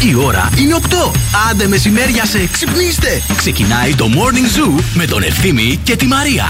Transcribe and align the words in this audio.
Η 0.00 0.14
ώρα 0.14 0.50
είναι 0.58 0.76
8. 0.88 1.10
Άντε 1.50 1.66
μεσημέρια 1.66 2.24
σε 2.24 2.46
ξυπνήστε. 2.52 3.22
Ξεκινάει 3.36 3.94
το 3.94 4.06
Morning 4.14 4.58
Zoo 4.58 4.82
με 4.94 5.04
τον 5.06 5.22
Ευθύμη 5.22 5.80
και 5.84 5.96
τη 5.96 6.06
Μαρία. 6.06 6.44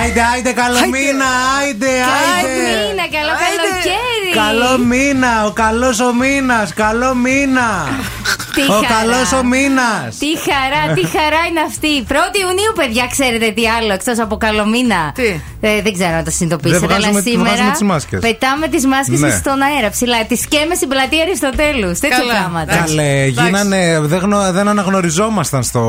Άιντε, 0.00 0.20
άιντε, 0.34 0.52
καλό 0.52 0.78
μήνα, 0.78 1.24
άιντε, 1.60 1.86
Καλό 1.86 2.32
άιντε. 2.36 2.88
μήνα, 2.88 3.02
καλό 3.18 3.32
καλοκαίρι. 3.42 4.30
Καλό 4.34 4.78
μήνα, 4.78 5.46
ο 5.46 5.50
καλός 5.50 6.00
ο 6.00 6.14
μήνας, 6.14 6.74
καλό 6.74 7.14
μήνα. 7.14 7.88
Τι 8.56 8.62
Ο 8.62 8.72
χαρά. 8.72 8.86
καλός 8.94 9.28
ο 9.40 9.42
μήνας. 9.52 10.08
Τι 10.22 10.30
χαρά, 10.48 10.82
τι 10.96 11.02
χαρά 11.16 11.40
είναι 11.48 11.62
αυτή. 11.70 11.92
1η 12.08 12.38
Ιουνίου, 12.44 12.72
παιδιά, 12.80 13.04
ξέρετε 13.14 13.46
τι 13.56 13.64
άλλο 13.76 13.92
εκτός 13.98 14.18
από 14.18 14.36
καλό 14.36 14.64
μήνα. 14.72 15.00
Τι; 15.14 15.28
Ε, 15.68 15.82
δεν 15.86 15.92
ξέρω 15.98 16.14
αν 16.20 16.24
το 16.24 16.30
συνειδητοποιήσατε, 16.30 16.86
Δεν 16.86 16.96
αλλά 16.96 16.98
βγάζουμε- 17.08 17.22
σήμερα 17.30 17.48
βγάζουμε 17.50 17.70
τις 17.70 17.82
μάσκες. 17.90 18.20
πετάμε 18.26 18.66
τις 18.74 18.84
μάσκες 18.86 19.20
Ναι. 19.20 19.30
στον 19.42 19.58
αέρα 19.68 19.90
ψηλά. 19.90 20.18
Τις 20.30 20.40
σκέμε 20.40 20.74
στην 20.74 20.88
πλατεία 20.92 21.22
Αριστοτέλους. 21.26 21.98
Τέτοια 21.98 22.16
Καλά. 22.18 22.32
πράγματα. 22.38 22.72
Εντάξει. 22.72 22.94
Καλέ, 22.96 23.26
γίνανε, 23.26 23.80
δεν, 24.12 24.18
γνω- 24.24 24.50
δεν 24.56 24.66
αναγνωριζόμασταν 24.68 25.62
στο, 25.62 25.82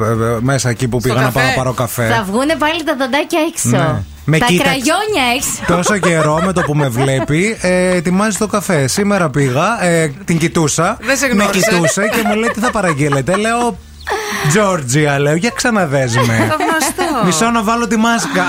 ε, 0.00 0.04
ε, 0.04 0.38
μέσα 0.40 0.68
εκεί 0.68 0.88
που 0.88 0.98
πήγα 1.00 1.14
να 1.14 1.20
καφέ. 1.22 1.38
πάω 1.38 1.48
να 1.48 1.54
πάρω 1.54 1.72
καφέ. 1.72 2.06
Θα 2.16 2.22
βγούνε 2.30 2.54
πάλι 2.54 2.84
τα 2.84 2.94
δοντάκια 2.98 3.40
έξω. 3.52 3.68
Ναι. 3.76 4.02
Με 4.28 4.38
τα 4.38 4.46
κοίταξε. 4.46 4.70
κραγιόνια 4.72 5.24
έξω. 5.36 5.74
Τόσο 5.76 5.98
καιρό 5.98 6.40
με 6.44 6.52
το 6.52 6.60
που 6.62 6.74
με 6.74 6.88
βλέπει, 6.88 7.56
ε, 7.60 7.96
ετοιμάζει 7.96 8.36
το 8.36 8.46
καφέ. 8.46 8.86
Σήμερα 8.86 9.30
πήγα, 9.30 9.84
ε, 9.84 10.12
την 10.24 10.38
κοιτούσα. 10.38 10.96
Δεν 11.00 11.16
σε 11.16 11.26
με 11.26 11.32
γνώρισε. 11.42 11.70
Κοιτούσε 12.00 12.22
και 12.22 12.28
μου 12.28 12.34
λέει 12.34 12.50
τι 12.54 12.60
θα 12.60 12.70
παραγγείλετε; 12.70 13.36
Λέω, 13.36 13.78
Τζόρτζια, 14.48 15.18
λέω, 15.18 15.34
για 15.34 15.50
ξαναδες 15.54 16.16
με. 16.16 16.22
Θαυμαστό. 16.22 17.04
Μισό 17.26 17.50
να 17.50 17.62
βάλω 17.62 17.86
τη 17.86 17.96
μάσκα. 17.96 18.42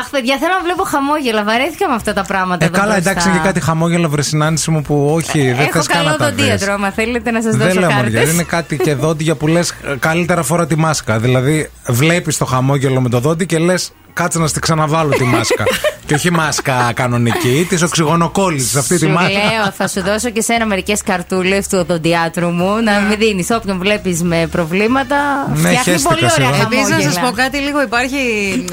Αχ, 0.00 0.10
παιδιά, 0.10 0.36
θέλω 0.40 0.52
να 0.58 0.62
βλέπω 0.62 0.82
χαμόγελα. 0.82 1.44
Βαρέθηκα 1.44 1.88
με 1.88 1.94
αυτά 1.94 2.12
τα 2.12 2.24
πράγματα. 2.24 2.64
Ε, 2.64 2.68
εδώ 2.68 2.78
καλά, 2.78 2.92
μπροστά. 2.92 3.10
εντάξει, 3.10 3.30
και 3.30 3.38
κάτι 3.38 3.60
χαμόγελο 3.60 4.08
βρε 4.08 4.22
συνάντηση 4.22 4.70
μου 4.70 4.82
που 4.82 5.12
όχι, 5.14 5.52
δεν 5.52 5.60
Έχω 5.60 5.72
θες 5.72 5.86
καν 5.86 5.96
καλό 5.96 6.10
να 6.10 6.16
τα 6.16 6.30
δεις. 6.30 6.36
δοντίατρο, 6.36 6.72
άμα 6.72 6.90
θέλετε 6.90 7.30
να 7.30 7.42
σας 7.42 7.56
Δεν 7.56 7.66
δώσω 7.66 7.80
λέω 7.80 7.90
μωριά, 7.90 8.10
κάρτες; 8.10 8.32
είναι 8.32 8.42
κάτι 8.42 8.76
και 8.76 8.94
δόντια 8.94 9.34
που 9.34 9.46
λες 9.46 9.74
καλύτερα 9.98 10.42
φορά 10.42 10.66
τη 10.66 10.76
μάσκα. 10.76 11.18
Δηλαδή, 11.18 11.70
βλέπεις 11.86 12.36
το 12.36 12.44
χαμόγελο 12.44 13.00
με 13.00 13.08
το 13.08 13.18
δόντι 13.20 13.46
και 13.46 13.58
λες 13.58 13.92
κάτσε 14.18 14.38
να 14.38 14.46
στη 14.46 14.60
ξαναβάλω 14.60 15.10
τη 15.10 15.24
μάσκα. 15.24 15.64
και 16.06 16.14
όχι 16.14 16.30
μάσκα 16.30 16.92
κανονική, 16.94 17.66
της 17.68 17.82
οξυγονοκόλλησης 17.82 18.76
αυτή 18.76 18.94
τη 18.98 19.04
Σου 19.04 19.10
μάσκα. 19.12 19.28
λέω, 19.32 19.72
θα 19.76 19.88
σου 19.88 20.02
δώσω 20.02 20.30
και 20.30 20.40
σένα 20.40 20.66
μερικές 20.66 21.02
καρτούλες 21.02 21.68
του 21.68 21.78
οδοντιάτρου 21.82 22.48
μου 22.48 22.82
να 22.82 23.00
μην 23.00 23.18
δίνεις. 23.18 23.50
Όποιον 23.50 23.78
βλέπεις 23.78 24.22
με 24.22 24.46
προβλήματα. 24.50 25.16
Ναι, 25.48 25.56
φτιάχνει 25.68 25.92
χέστηκα 25.92 26.08
πολύ 26.14 26.24
ωραία 26.38 26.52
σιγά. 26.52 26.62
Επίση, 26.62 26.80
να 26.82 26.86
χαμόγελα. 26.88 27.12
σας 27.12 27.20
πω 27.20 27.30
κάτι 27.30 27.58
λίγο. 27.58 27.82
Υπάρχει 27.82 28.18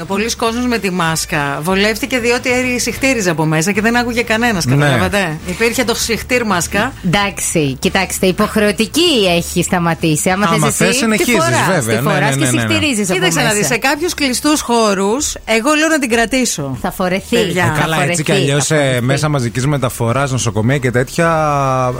πολλοί 0.06 0.34
κόσμος 0.34 0.66
με 0.66 0.78
τη 0.78 0.90
μάσκα. 0.90 1.58
Βολεύτηκε 1.62 2.18
διότι 2.18 2.50
συχτήριζε 2.78 3.30
από 3.30 3.44
μέσα 3.44 3.72
και 3.72 3.80
δεν 3.80 3.96
άκουγε 3.96 4.22
κανένας. 4.22 4.64
Ναι. 4.64 4.74
Καταλαβαίνετε. 4.76 5.38
Υπήρχε 5.46 5.84
το 5.84 5.94
συχτήρ 5.94 6.44
μάσκα. 6.44 6.92
Εντάξει, 7.06 7.76
κοιτάξτε, 7.80 8.26
υποχρεωτική 8.26 9.26
έχει 9.36 9.62
σταματήσει. 9.62 10.30
Άμα, 10.30 10.46
Άμα 10.46 10.56
θες 10.58 10.68
εσύ, 10.68 10.76
θες, 10.84 10.88
τη 10.88 10.96
συνεχίζεις, 10.96 11.34
φοράς, 11.34 11.66
βέβαια. 11.70 11.98
Τη 11.98 12.04
Ναι, 12.04 12.10
φοράς 12.12 12.36
ναι, 12.36 12.44
ναι, 12.44 12.50
και 12.50 12.56
ναι, 12.56 12.62
ναι. 12.62 12.68
συχτηρίζεις 12.72 13.10
από 13.10 13.18
Κοίταξε 13.18 13.40
να 13.40 13.48
δεις, 13.50 13.58
μέσα. 13.60 13.72
σε 13.72 13.78
κάποιους 13.78 14.14
κλειστούς 14.14 14.60
χώρους, 14.60 15.35
εγώ 15.44 15.72
λέω 15.78 15.88
να 15.88 15.98
την 15.98 16.10
κρατήσω. 16.10 16.78
Θα 16.80 16.90
φορεθεί. 16.92 17.36
Παιδιά. 17.36 17.64
θα 17.64 17.72
Ε, 17.76 17.80
Καλά, 17.80 18.02
έτσι 18.02 18.22
κι 18.22 18.30
φορεθεί, 18.30 18.50
αλλιώς 18.50 18.66
θα 18.66 18.74
φορεθεί. 18.76 19.00
μέσα 19.02 19.28
μαζικής 19.28 19.66
μεταφοράς, 19.66 20.30
νοσοκομεία 20.30 20.78
και 20.78 20.90
τέτοια 20.90 21.28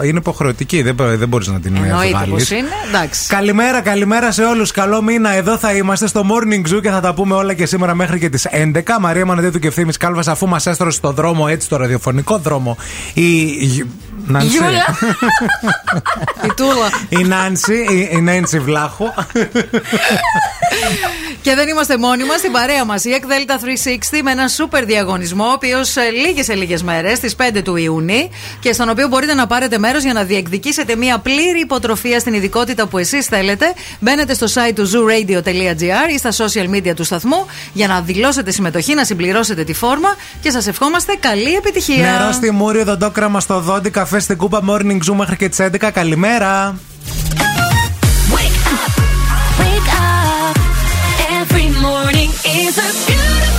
είναι 0.04 0.18
υποχρεωτική. 0.18 0.82
Δεν, 0.82 0.94
μπο- 0.94 1.16
δεν 1.16 1.28
μπορείς 1.28 1.46
να 1.46 1.60
την 1.60 1.76
Εννοείται 1.76 2.12
πως 2.12 2.24
βγάλεις. 2.26 2.50
είναι. 2.50 2.68
Εντάξει. 2.88 3.28
Καλημέρα, 3.28 3.80
καλημέρα 3.80 4.32
σε 4.32 4.42
όλους. 4.44 4.70
Καλό 4.70 5.02
μήνα. 5.02 5.30
Εδώ 5.34 5.58
θα 5.58 5.72
είμαστε 5.72 6.06
στο 6.06 6.22
Morning 6.30 6.74
Zoo 6.74 6.80
και 6.82 6.90
θα 6.90 7.00
τα 7.00 7.14
πούμε 7.14 7.34
όλα 7.34 7.54
και 7.54 7.66
σήμερα 7.66 7.94
μέχρι 7.94 8.18
και 8.18 8.28
τις 8.28 8.46
11. 8.50 8.98
Μαρία 9.00 9.26
Μαναδέτου 9.26 9.58
και 9.58 9.66
ευθύνη 9.66 9.92
Κάλβας, 9.92 10.28
αφού 10.28 10.48
μας 10.48 10.66
έστρωσε 10.66 10.96
στο 10.96 11.12
δρόμο, 11.12 11.46
έτσι 11.48 11.68
το 11.68 11.76
ραδιοφωνικό 11.76 12.38
δρόμο, 12.38 12.76
η. 13.14 13.40
η- 13.42 13.86
Νάνση. 14.28 14.48
Γιούλα. 14.48 14.68
Η 16.46 16.52
τούλα. 16.56 16.88
Η 17.08 17.24
Νάνση, 17.28 17.74
η, 17.74 18.08
η 18.12 18.20
Νάνση 18.20 18.58
Βλάχου. 18.58 19.04
Και 21.42 21.54
δεν 21.54 21.68
είμαστε 21.68 21.98
μόνοι 21.98 22.24
μας, 22.24 22.38
στην 22.38 22.52
παρέα 22.52 22.84
μας 22.84 23.04
η 23.04 23.12
ΕΚ 23.12 23.25
Delta 23.26 23.54
360 24.14 24.20
με 24.22 24.30
ένα 24.30 24.48
σούπερ 24.48 24.84
διαγωνισμό, 24.84 25.44
ο 25.44 25.52
οποίος 25.52 25.94
λίγες 26.24 26.44
σε 26.44 26.54
λίγες 26.54 26.82
μέρες, 26.82 27.16
στις 27.16 27.36
5 27.36 27.62
του 27.62 27.76
Ιούνιου, 27.76 28.28
και 28.60 28.72
στον 28.72 28.88
οποίο 28.88 29.08
μπορείτε 29.08 29.34
να 29.34 29.46
πάρετε 29.46 29.78
μέρος 29.78 30.02
για 30.02 30.12
να 30.12 30.22
διεκδικήσετε 30.22 30.96
μια 30.96 31.18
πλήρη 31.18 31.60
υποτροφία 31.60 32.20
στην 32.20 32.34
ειδικότητα 32.34 32.86
που 32.86 32.98
εσείς 32.98 33.26
θέλετε. 33.26 33.74
Μπαίνετε 34.00 34.34
στο 34.34 34.46
site 34.46 34.72
του 34.74 34.90
zooradio.gr 34.90 36.12
ή 36.14 36.18
στα 36.18 36.32
social 36.32 36.74
media 36.74 36.94
του 36.94 37.04
σταθμού 37.04 37.46
για 37.72 37.86
να 37.86 38.00
δηλώσετε 38.00 38.50
συμμετοχή, 38.50 38.94
να 38.94 39.04
συμπληρώσετε 39.04 39.64
τη 39.64 39.72
φόρμα 39.72 40.16
και 40.40 40.50
σας 40.50 40.66
ευχόμαστε 40.66 41.16
καλή 41.20 41.54
επιτυχία. 41.54 42.18
Νερό 42.18 42.32
στη 42.32 42.50
μούρη, 42.50 42.78
οδοντόκραμα 42.78 43.40
στο 43.40 43.60
δόντι, 43.60 43.90
καφέ 43.90 44.18
στην 44.18 44.36
κούπα 44.36 44.62
Morning 44.68 44.98
Zoo 45.10 45.14
μέχρι 45.16 45.36
και 45.36 45.48
τις 45.48 45.58
11. 45.60 45.90
Καλημέρα. 45.92 46.78
Wake 48.34 48.55
Every 51.58 51.80
morning 51.80 52.28
is 52.44 52.76
a 52.76 53.06
beautiful 53.06 53.55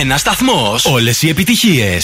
Ένα 0.00 0.16
σταθμό. 0.16 0.74
Όλε 0.84 1.10
οι 1.20 1.28
επιτυχίε. 1.28 1.98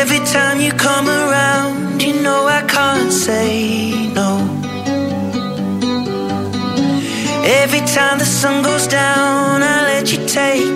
Every 0.00 0.20
time 0.36 0.58
you 0.66 0.72
come 0.88 1.08
around, 1.22 2.02
you 2.06 2.14
know 2.24 2.40
I 2.58 2.62
can't 2.74 3.12
say 3.26 3.50
no. 4.18 4.30
Every 7.62 7.82
time 7.96 8.16
the 8.22 8.28
sun 8.40 8.56
goes 8.68 8.86
down, 9.02 9.62
I 9.74 9.76
let 9.90 10.04
you 10.12 10.20
take 10.40 10.75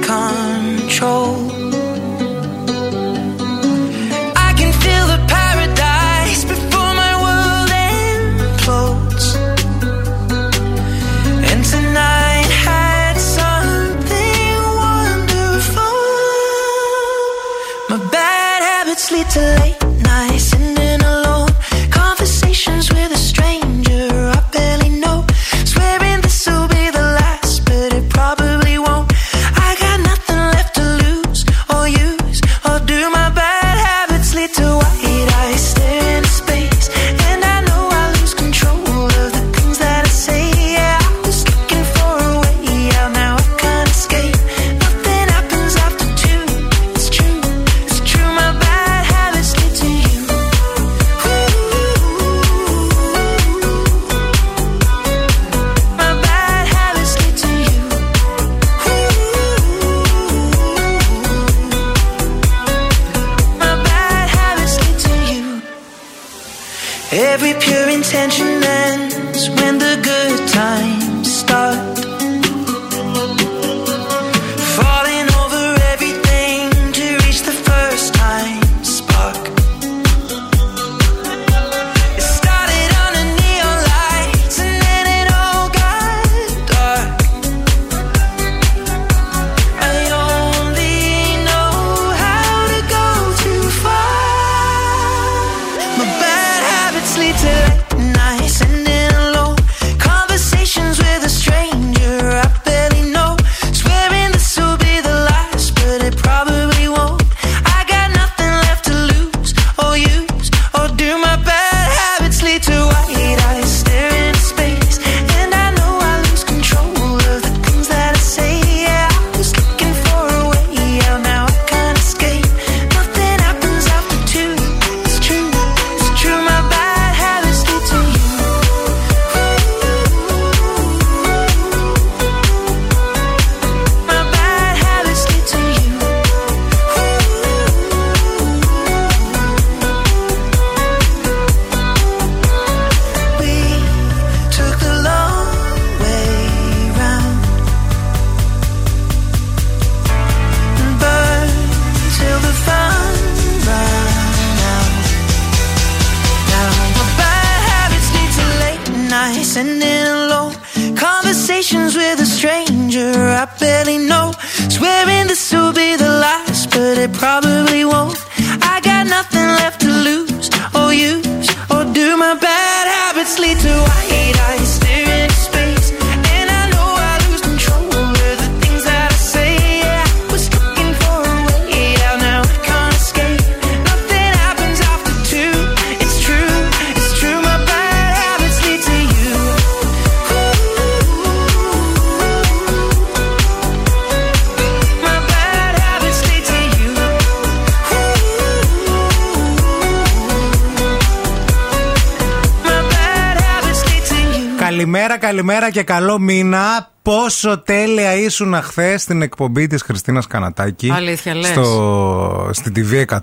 Καλημέρα, 205.51 205.71
καλημέρα 205.71 205.71
και 205.71 205.83
καλό 205.83 206.19
μήνα. 206.19 206.91
Πόσο 207.03 207.59
τέλεια 207.59 208.15
ήσουν 208.15 208.55
χθε 208.63 208.99
στην 208.99 209.23
εκπομπή 209.23 209.67
της 209.67 209.83
Χριστίνας 209.83 210.27
Κανατάκη. 210.27 210.91
Αλήθεια, 210.91 211.35
λες. 211.35 211.47
Στο, 211.51 212.51
στην 212.53 212.73
TV 212.77 213.05
100 213.05 213.19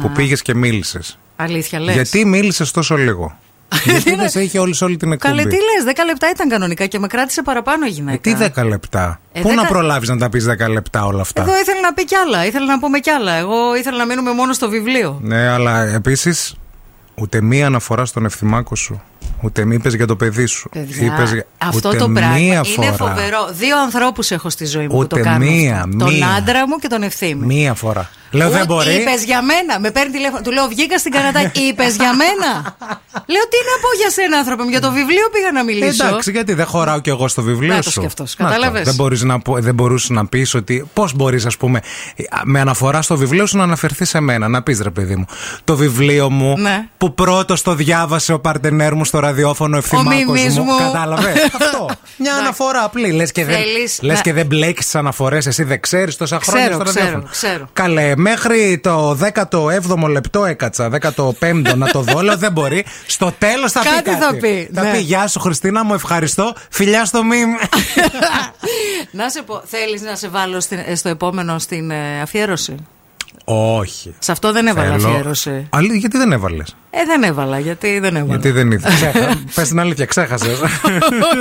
που 0.00 0.10
πήγες 0.14 0.42
και 0.42 0.54
μίλησες. 0.54 1.18
Αλήθεια 1.36 1.80
λες. 1.80 1.94
Γιατί 1.94 2.24
μίλησες 2.24 2.70
τόσο 2.70 2.96
λίγο; 2.96 3.36
Γιατί 3.84 4.14
δεν 4.14 4.28
σε 4.28 4.40
είχε 4.42 4.58
όλη 4.58 4.74
σε 4.74 4.84
όλη 4.84 4.96
την 4.96 5.12
εκπομπή; 5.12 5.36
Καλέ, 5.36 5.48
τι 5.48 5.56
λες, 5.56 5.94
10 5.96 6.00
λεπτά 6.06 6.30
ήταν 6.30 6.48
κανονικά 6.48 6.86
και 6.86 6.98
με 6.98 7.06
κράτησε 7.06 7.42
παραπάνω 7.42 7.84
η 7.84 7.88
Ε, 7.88 7.92
γυναίκα. 7.92 8.18
τι 8.20 8.34
10 8.60 8.64
λεπτά; 8.68 9.20
Ε, 9.32 9.40
Πού 9.40 9.48
δέκα- 9.48 9.62
να 9.62 9.68
προλάβεις 9.68 10.08
να 10.08 10.16
τα 10.18 10.28
πεις 10.28 10.44
10 10.44 10.68
λεπτά 10.68 11.04
όλα 11.04 11.20
αυτά; 11.20 11.42
Εγώ 11.42 11.56
ήθελα 11.60 11.80
να 11.80 11.92
πει 11.94 12.04
κι 12.04 12.14
άλλα, 12.14 12.46
ήθελα 12.46 12.66
να 12.66 12.78
πούμε 12.78 12.98
κι 12.98 13.10
άλλα. 13.10 13.32
Εγώ 13.32 13.76
ήθελα 13.76 13.96
να 13.96 14.06
μείνουμε 14.06 14.32
μόνο 14.32 14.52
στο 14.52 14.68
βιβλίο. 14.68 15.18
Ναι, 15.22 15.48
αλλά 15.48 15.82
επίσης 15.82 16.54
ούτε 17.14 17.40
μία 17.40 17.66
αναφορά 17.66 18.04
στον 18.04 18.24
ευθυμάκο 18.24 18.74
σου. 18.76 19.02
Ούτε 19.42 19.64
μη 19.64 19.74
είπες 19.74 19.94
για 19.94 20.06
το 20.06 20.16
παιδί 20.16 20.46
σου. 20.46 20.68
Παιδιά, 20.68 21.04
Είπες 21.06 21.32
για- 21.32 21.46
αυτό 21.58 21.88
ούτε 21.88 21.98
το 21.98 22.08
πράγμα 22.08 22.34
μία 22.36 22.46
είναι 22.46 22.62
φορά. 22.74 22.92
φοβερό. 22.92 23.48
Δύο 23.52 23.80
ανθρώπους 23.80 24.30
έχω 24.30 24.50
στη 24.50 24.66
ζωή 24.66 24.82
μου 24.82 24.88
που 24.88 24.96
Ούτε 24.98 25.16
το 25.16 25.22
κάνουν. 25.22 25.48
μία, 25.48 25.76
αυτό. 25.76 26.04
μία. 26.06 26.26
Τον 26.26 26.34
άντρα 26.36 26.68
μου 26.68 26.76
και 26.76 26.88
τον 26.88 27.02
ευθύμη. 27.02 27.46
Μία 27.46 27.74
φορά. 27.74 28.10
Λέω 28.32 28.50
δεν 28.50 28.66
μπορεί. 28.66 28.92
Είπες 28.94 29.24
για 29.24 29.42
μένα. 29.42 29.80
Με 29.80 29.90
παίρνει 29.90 30.12
τηλέφωνο. 30.12 30.42
Του 30.42 30.52
λέω 30.52 30.66
βγήκα 30.68 30.98
στην 30.98 31.12
Κανατάκη. 31.12 31.60
Είπες 31.70 31.96
για 31.96 32.14
μένα. 32.14 32.76
λέω 33.26 33.42
τι 33.52 33.58
να 33.70 33.74
πω 33.82 33.88
για 34.00 34.10
σένα, 34.10 34.36
άνθρωπο 34.38 34.62
μου; 34.62 34.68
Για 34.68 34.80
το 34.80 34.90
βιβλίο 34.92 35.28
πήγα 35.32 35.52
να 35.52 35.64
μιλήσω. 35.64 36.06
Εντάξει, 36.06 36.30
γιατί 36.30 36.54
δεν 36.54 36.66
χωράω 36.66 37.00
κι 37.00 37.08
εγώ 37.08 37.28
στο 37.28 37.42
βιβλίο 37.42 37.74
Να 37.74 37.82
το 37.82 37.90
σου. 37.90 38.00
σκεφτός, 38.00 38.34
Να 38.38 38.44
το. 38.46 38.50
κατάλαβες; 38.52 38.84
Δεν, 38.84 38.94
μπορείς 38.94 39.22
να, 39.22 39.38
πω- 39.40 39.60
δεν 39.60 39.74
μπορούσε 39.74 40.12
να 40.12 40.26
πεις 40.26 40.54
ότι. 40.54 40.88
Πώς 40.92 41.14
μπορείς, 41.14 41.46
ας 41.46 41.56
πούμε, 41.56 41.80
με 42.44 42.60
αναφορά 42.60 43.02
στο 43.02 43.16
βιβλίο 43.16 43.46
σου 43.46 43.56
να 43.56 43.62
αναφερθείς 43.62 44.08
σε 44.08 44.20
μένα. 44.20 44.48
Να 44.48 44.62
πεις, 44.62 44.80
ρε 44.80 44.90
παιδί 44.90 45.16
μου. 45.16 45.24
Το 45.64 45.76
βιβλίο 45.76 46.30
μου 46.30 46.56
Ναι. 46.58 46.88
που 46.98 47.14
πρώτος 47.14 47.62
το 47.62 47.74
διάβασε 47.74 48.32
ο 48.32 48.40
παρτενέρ 48.40 48.94
μου 48.94 49.04
στο 49.10 49.18
ραδιόφωνο 49.18 49.76
ευθυμάκος 49.76 50.24
Μιμής 50.24 50.58
μου. 50.58 50.64
μου. 50.64 50.76
Κατάλαβε. 50.78 51.32
Αυτό. 51.60 51.88
Μια 52.16 52.34
αναφορά 52.34 52.84
απλή. 52.84 53.10
Λες 53.12 53.32
και, 53.32 53.44
δεν, 53.44 53.54
Θέλεις 53.54 53.98
λες 54.02 54.16
να- 54.16 54.22
και 54.22 54.32
δεν 54.32 54.46
μπλέκεις 54.46 54.90
τι 54.90 54.98
αναφορές, 54.98 55.46
εσύ 55.46 55.62
δεν 55.64 55.80
ξέρεις 55.80 56.16
τόσα 56.16 56.40
χρόνια 56.40 56.62
Ξέρω, 56.68 56.74
στο 56.80 56.84
ξέρω, 56.90 57.04
ραδιόφωνο. 57.04 57.30
ξέρω. 57.30 57.68
Καλέ, 57.72 58.12
μέχρι 58.16 58.80
το 58.82 59.18
17ο 59.34 60.08
λεπτό 60.08 60.44
έκατσα, 60.44 60.88
15ο 61.02 61.74
να 61.76 61.86
το 61.86 62.00
δω, 62.00 62.20
λέω 62.22 62.36
δεν 62.36 62.52
μπορεί. 62.52 62.84
Στο 63.06 63.32
τέλος 63.38 63.72
θα 63.72 63.80
πει 63.80 63.86
Κάτι 63.88 64.02
κάτι. 64.10 64.22
θα 64.22 64.34
πει, 64.34 64.70
Θα 64.74 64.82
ναι. 64.82 64.90
πει 64.92 64.98
Γεια 64.98 65.26
σου 65.26 65.40
Χριστίνα, 65.40 65.84
μου 65.84 65.94
ευχαριστώ. 65.94 66.54
Φιλιά 66.70 67.04
στο 67.04 67.24
μιμ. 67.24 67.50
να 69.10 69.28
σε 69.30 69.42
πω, 69.42 69.62
θέλεις 69.66 70.00
να 70.02 70.14
σε 70.16 70.28
βάλω 70.28 70.60
στην- 70.60 70.96
στο 70.96 71.08
επόμενο 71.08 71.58
στην 71.58 71.90
ε, 71.90 72.20
αφιέρωση; 72.22 72.74
Όχι. 73.44 74.14
Σε 74.18 74.32
αυτό 74.32 74.52
δεν 74.52 74.66
έβαλα 74.66 74.90
Θέλω- 74.98 75.08
αφιέρωση. 75.08 75.66
Αλή, 75.70 75.96
γιατί 75.96 76.18
δεν 76.18 76.32
έβαλες; 76.32 76.76
Ε, 76.92 77.04
δεν 77.06 77.22
έβαλα, 77.22 77.58
γιατί 77.58 77.98
δεν 77.98 78.16
έβαλα. 78.16 78.32
Γιατί 78.32 78.50
δεν 78.50 78.70
είδες. 78.70 78.92
Πες 79.54 79.68
την 79.68 79.80
αλήθεια, 79.80 80.04
ξέχασες. 80.06 80.58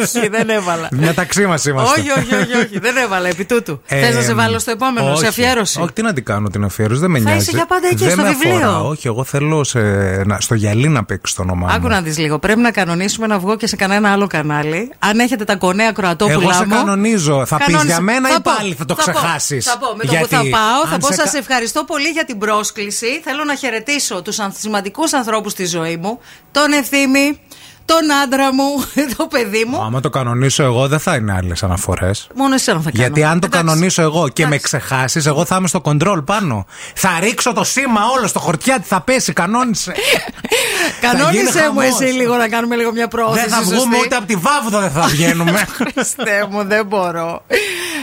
όχι, 0.01 0.27
δεν 0.27 0.49
έβαλα. 0.49 0.87
Μια 0.91 1.13
ταξί 1.13 1.45
μας 1.45 1.65
είμαστε. 1.65 1.99
όχι, 1.99 2.09
όχι, 2.11 2.35
όχι, 2.35 2.53
όχι, 2.55 2.79
δεν 2.79 2.97
έβαλα, 2.97 3.27
επί 3.27 3.45
τούτου. 3.45 3.81
Ε, 3.85 3.99
Θες 4.01 4.15
να 4.15 4.21
σε 4.21 4.33
βάλω 4.33 4.59
στο 4.59 4.71
επόμενο, 4.71 5.09
όχι. 5.11 5.19
σε 5.19 5.27
αφιέρωση; 5.27 5.81
Όχι, 5.81 5.91
τι 5.93 6.01
να 6.01 6.13
την 6.13 6.23
κάνω 6.25 6.49
την 6.49 6.63
αφιέρωση, 6.63 6.99
δεν 6.99 7.09
με 7.11 7.17
Θα 7.19 7.23
νοιάζει. 7.29 7.41
είσαι 7.41 7.51
για 7.55 7.65
πάντα 7.65 7.87
εκεί, 7.87 8.03
δεν 8.03 8.11
στο 8.11 8.21
με 8.21 8.27
βιβλίο. 8.29 8.55
Αφορά. 8.55 8.79
Όχι, 8.81 9.07
εγώ 9.07 9.23
θέλω 9.23 9.63
σε, 9.63 9.79
να, 10.25 10.39
στο 10.39 10.55
γυαλί 10.55 10.87
να 10.87 11.03
παίξει 11.03 11.35
το 11.35 11.41
όνομά 11.41 11.67
μου. 11.67 11.73
Άκου 11.73 11.87
να 11.87 12.01
δεις 12.01 12.17
λίγο. 12.17 12.39
Πρέπει 12.39 12.59
να 12.59 12.71
κανονίσουμε 12.71 13.27
να 13.27 13.39
βγω 13.39 13.55
και 13.55 13.67
σε 13.67 13.75
κανένα 13.75 14.11
άλλο 14.11 14.27
κανάλι. 14.27 14.91
Αν 14.99 15.19
έχετε 15.19 15.43
τα 15.43 15.55
κονέα 15.55 15.91
Κροατόπουλα. 15.91 16.41
Εγώ 16.41 16.53
σε 16.53 16.65
μου, 16.65 16.73
κανονίζω. 16.75 17.45
Θα 17.45 17.55
πεις 17.57 17.65
κανόνισε. 17.65 17.87
για 17.93 18.01
μένα 18.01 18.29
ή 18.29 18.31
πω, 18.41 18.53
πάλι 18.57 18.73
θα 18.73 18.85
το 18.85 18.95
πω, 18.95 19.01
ξεχάσεις. 19.01 19.65
Θα 19.65 19.77
πω. 19.77 19.95
Με 19.97 20.03
το 20.03 20.11
Γιατί 20.11 20.23
που 20.23 20.29
θα 20.35 20.41
πάω, 20.57 20.87
θα 20.87 20.93
αν 20.93 20.99
πω 20.99 21.07
σε 21.07 21.13
σας 21.13 21.31
κα- 21.31 21.37
ευχαριστώ 21.37 21.83
πολύ 21.83 22.07
για 22.07 22.25
την 22.25 22.37
πρόσκληση. 22.37 23.05
Θέλω 23.23 23.43
να 23.43 23.55
χαιρετήσω 23.55 24.21
τους 24.21 24.37
σημαντικού 24.57 25.03
ανθρώπους 25.15 25.37
στη 25.47 25.65
ζωή 25.65 25.97
μου. 25.97 26.19
Τον 26.51 26.71
ευθύμη, 26.71 27.39
τον 27.93 28.11
άντρα 28.23 28.53
μου, 28.53 28.69
το 29.17 29.25
παιδί 29.25 29.65
μου. 29.67 29.81
Άμα 29.81 29.99
το 29.99 30.09
κανονίσω 30.09 30.63
εγώ, 30.63 30.87
δεν 30.87 30.99
θα 30.99 31.15
είναι 31.15 31.33
άλλες 31.33 31.63
αναφορές. 31.63 32.27
Μόνο 32.35 32.53
εσένα 32.53 32.79
θα 32.81 32.91
κάνω. 32.91 33.03
Γιατί 33.03 33.23
αν 33.23 33.39
το 33.39 33.45
Εντάξει. 33.47 33.65
κανονίσω 33.65 34.01
εγώ 34.01 34.29
και 34.29 34.41
με 34.41 34.47
Εντάξει. 34.55 34.63
ξεχάσεις, 34.77 35.25
εγώ 35.25 35.45
θα 35.45 35.55
είμαι 35.55 35.67
στο 35.67 35.81
κοντρόλ 35.81 36.21
πάνω. 36.21 36.65
Θα 36.93 37.09
ρίξω 37.19 37.53
το 37.53 37.63
σήμα 37.63 38.01
όλο 38.17 38.27
στο 38.27 38.39
χορτιάτι, 38.39 38.87
θα 38.87 39.01
πέσει, 39.01 39.33
κανόνισε. 39.33 39.93
Κανόνισε 41.05 41.31
γίνει 41.37 41.43
μου 41.43 41.79
χαμός. 41.79 41.85
εσύ 41.85 42.03
λίγο 42.13 42.35
να 42.35 42.47
κάνουμε 42.47 42.75
λίγο 42.75 42.91
μια 42.91 43.07
πρόθεση. 43.07 43.39
δεν 43.39 43.49
θα 43.57 43.61
βγούμε 43.61 43.77
σωστή. 43.79 44.05
ούτε 44.05 44.15
από 44.15 44.25
τη 44.25 44.35
βάβδα 44.35 44.79
δεν 44.79 44.91
θα 44.91 45.07
βγαίνουμε. 45.07 45.65
Χριστέ 45.79 46.47
μου, 46.49 46.63
δεν 46.63 46.85
μπορώ. 46.85 47.45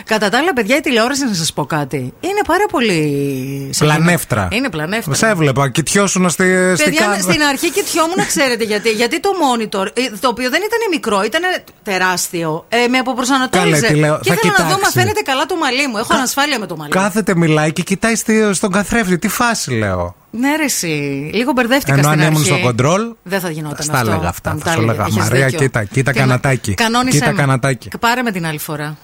Κατά 0.04 0.28
τα 0.28 0.38
άλλα, 0.38 0.52
παιδιά, 0.52 0.76
η 0.76 0.80
τηλεόραση 0.80 1.24
να 1.24 1.34
σας 1.34 1.52
πω 1.52 1.64
κάτι. 1.66 1.96
Είναι 2.20 2.40
πάρα 2.46 2.64
πολύ. 2.70 3.70
Πλανεύτρα. 3.78 4.48
Είναι 4.52 4.70
πλανεύτρα. 4.70 5.14
Σε 5.14 5.26
έβλεπα, 5.28 5.70
κοιτιώσουν 5.70 6.30
στη, 6.30 6.72
στη 6.74 6.84
Παιδιά, 6.84 7.00
κάμερα. 7.00 7.22
στην 7.22 7.42
αρχή 7.42 7.70
κοιτιόμουν, 7.70 8.26
ξέρετε 8.26 8.64
γιατί. 8.64 8.90
Γιατί 8.90 9.20
το 9.20 9.30
monitor, 9.42 9.75
ε, 9.82 10.02
το 10.20 10.28
οποίο 10.28 10.50
δεν 10.50 10.60
ήταν 10.68 10.78
μικρό, 10.90 11.22
ήταν 11.22 11.42
τεράστιο, 11.82 12.64
ε, 12.68 12.86
με 12.86 12.98
αποπροσανατόλιζε. 12.98 13.80
Καλέ, 13.80 13.92
τι 13.92 13.98
λέω, 13.98 14.18
και 14.22 14.28
θα 14.28 14.34
ήθελα 14.34 14.52
να 14.58 14.64
δω, 14.64 14.70
μα 14.70 14.74
κοιτάξεις. 14.76 15.00
φαίνεται 15.00 15.20
καλά 15.20 15.46
το 15.46 15.56
μαλλί 15.56 15.86
μου. 15.86 15.96
Έχω 15.96 16.14
ανασφάλεια 16.14 16.58
με 16.58 16.66
το 16.66 16.76
μαλλί. 16.76 16.90
Κάθεται, 16.90 17.34
μιλάει 17.34 17.72
και 17.72 17.82
κοιτάει 17.82 18.14
στη- 18.14 18.54
στον 18.54 18.70
καθρέφτη. 18.72 19.18
Τι 19.18 19.28
φάση 19.28 19.70
λέω. 19.72 20.14
Ναι, 20.30 20.56
ρε, 20.56 20.64
εσύ. 20.64 20.86
Λίγο 21.34 21.52
μπερδεύτηκα 21.52 21.92
Ενώ 21.92 22.02
στην 22.02 22.20
αν 22.20 22.26
ήμουν 22.26 22.36
αρχή. 22.42 22.52
στο 22.52 22.60
κοντρόλ, 22.60 23.14
Δεν 23.22 23.40
θα 23.40 23.50
γινόταν 23.50 23.84
στα 23.84 23.98
αυτό. 23.98 24.10
έλεγα 24.10 24.28
αυτά. 24.28 24.50
Αν 24.50 24.58
Θα 24.58 24.64
τα 24.64 24.70
σου 24.70 24.76
έλεγα. 24.78 24.92
έλεγα, 24.92 25.06
Έχεις 25.08 25.18
Μαρία, 25.30 25.44
δίκιο. 25.46 25.58
κοίτα, 25.60 25.84
κοίτα 25.84 26.12
Και 26.12 26.18
να- 26.20 26.26
κανατάκι. 26.26 26.74
Κανόνισέ 26.74 27.18
Κοίτα 27.18 27.30
με. 27.32 27.36
κανατάκι. 27.40 27.88
Πάρε 28.00 28.22
με 28.22 28.30
την 28.30 28.46
άλλη 28.46 28.58
φορά. 28.58 28.96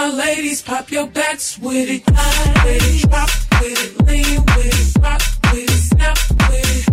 My 0.00 0.08
ladies, 0.08 0.62
pop 0.62 0.90
your 0.90 1.06
backs 1.06 1.58
with 1.58 1.90
it. 1.90 2.02
With 2.06 2.84
it, 2.88 3.10
drop 3.10 3.28
with 3.60 3.84
it, 3.84 4.06
lean 4.06 4.40
with 4.52 4.96
it, 4.96 5.02
rock 5.02 5.22
with 5.52 5.68
it, 5.68 5.82
snap 5.90 6.18
with 6.48 6.70
it. 6.76 6.84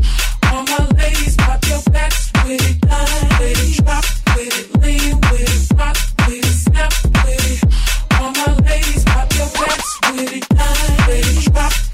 All 0.51 0.63
my 0.63 0.83
ladies, 0.99 1.35
pop 1.37 1.63
your 1.71 1.81
backs 1.93 2.31
with 2.43 2.69
it. 2.69 2.77
With 3.39 3.59
it, 3.63 3.85
drop 3.85 4.03
with 4.35 4.55
it, 4.59 4.81
lean 4.83 5.15
with 5.29 5.71
it, 5.71 5.77
rock 5.79 5.97
with 6.27 6.45
it, 6.51 6.57
snap 6.65 6.93
with 7.23 7.45
it. 7.51 7.59
All 8.19 8.31
my 8.39 8.49
ladies, 8.67 9.03
pop 9.05 9.33
your 9.39 9.49
backs 9.55 9.91
with 10.11 10.33
it. 10.37 10.49
Bounce 10.49 11.07
with 11.07 11.47
it, 11.47 11.86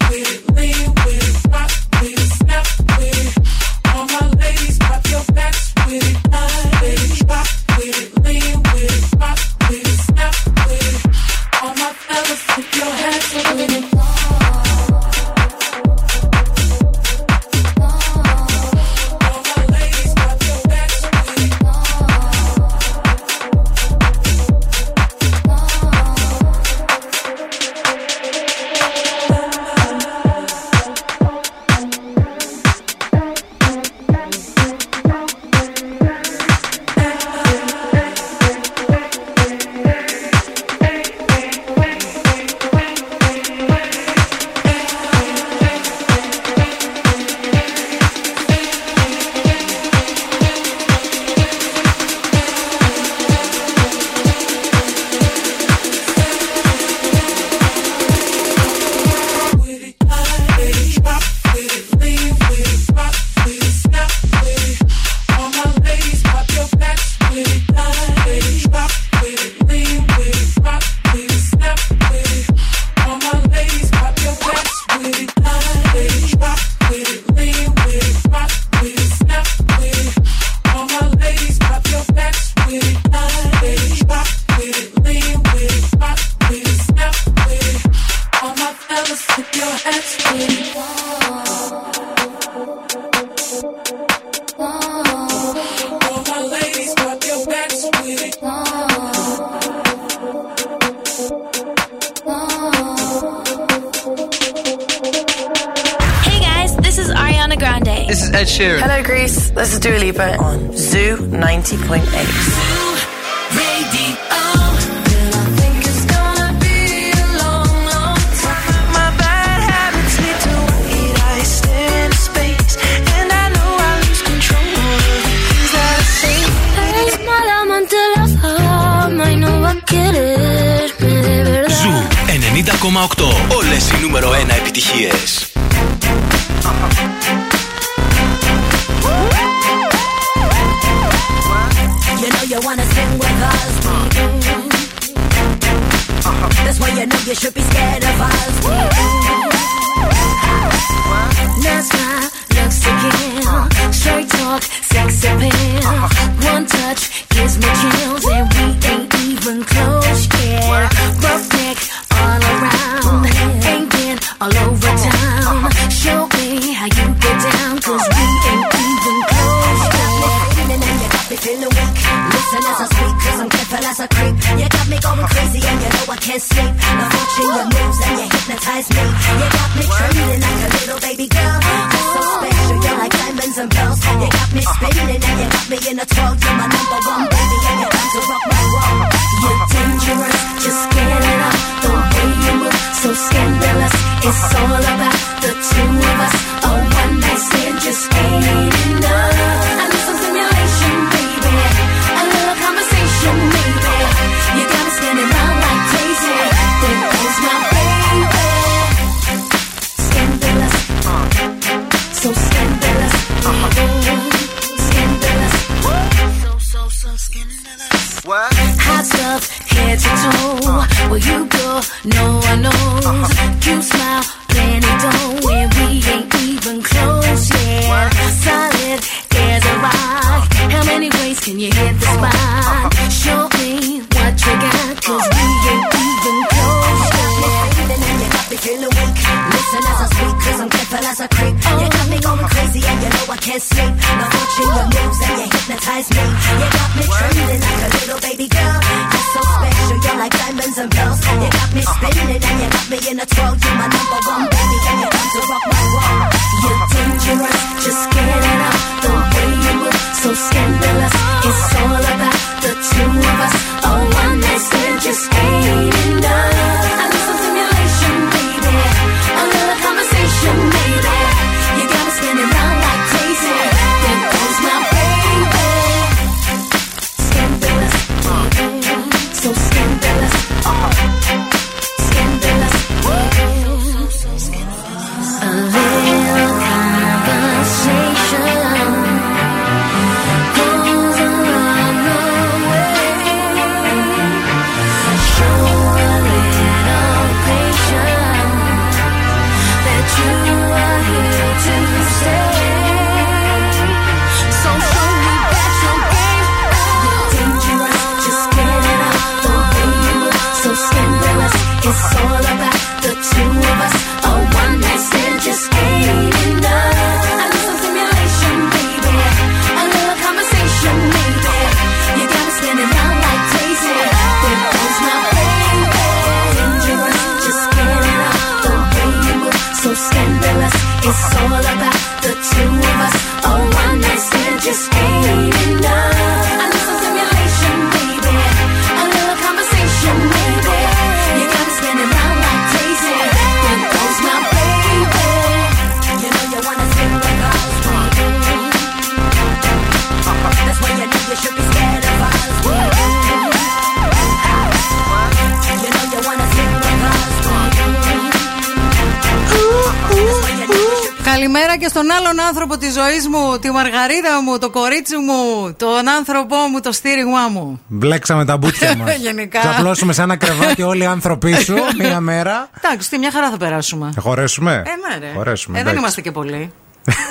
Καλημέρα 361.33 361.77
και 361.77 361.87
στον 361.87 362.11
άλλον 362.11 362.39
άνθρωπο 362.39 362.77
της 362.77 362.93
ζωής 362.93 363.27
μου, 363.27 363.59
τη 363.59 363.72
μαργαρίδα 363.72 364.41
μου, 364.43 364.57
το 364.57 364.69
κορίτσι 364.69 365.17
μου, 365.17 365.74
τον 365.77 366.07
άνθρωπό 366.07 366.55
μου, 366.55 366.79
το 366.79 366.91
στήριγμά 366.91 367.48
μου. 367.48 367.81
Μπλέξαμε 367.87 368.46
τα 368.46 368.57
μπουκιά 368.57 368.96
μας. 368.98 369.15
Γενικά. 369.15 369.59
Ξαπλώσουμε 369.59 370.13
σε 370.13 370.22
ένα 370.22 370.35
κρεβάτι 370.35 370.81
όλοι 370.81 371.01
οι 371.01 371.05
άνθρωποι 371.05 371.53
σου 371.53 371.75
μία 372.00 372.19
μέρα. 372.19 372.69
Εντάξει, 372.83 373.09
τι 373.09 373.17
μια 373.17 373.31
χαρά 373.31 373.50
θα 373.50 373.57
περάσουμε. 373.57 374.11
Θα 374.15 374.22
χωρέσουμε. 374.22 374.72
Ε, 374.74 375.19
ναι, 375.19 375.27
ρε. 375.27 375.33
Χωρέσουμε, 375.35 375.79
ε, 375.79 375.83
δεν 375.83 375.98
είμαστε 375.98 376.22
και 376.22 376.31
πολλοί. 376.31 376.72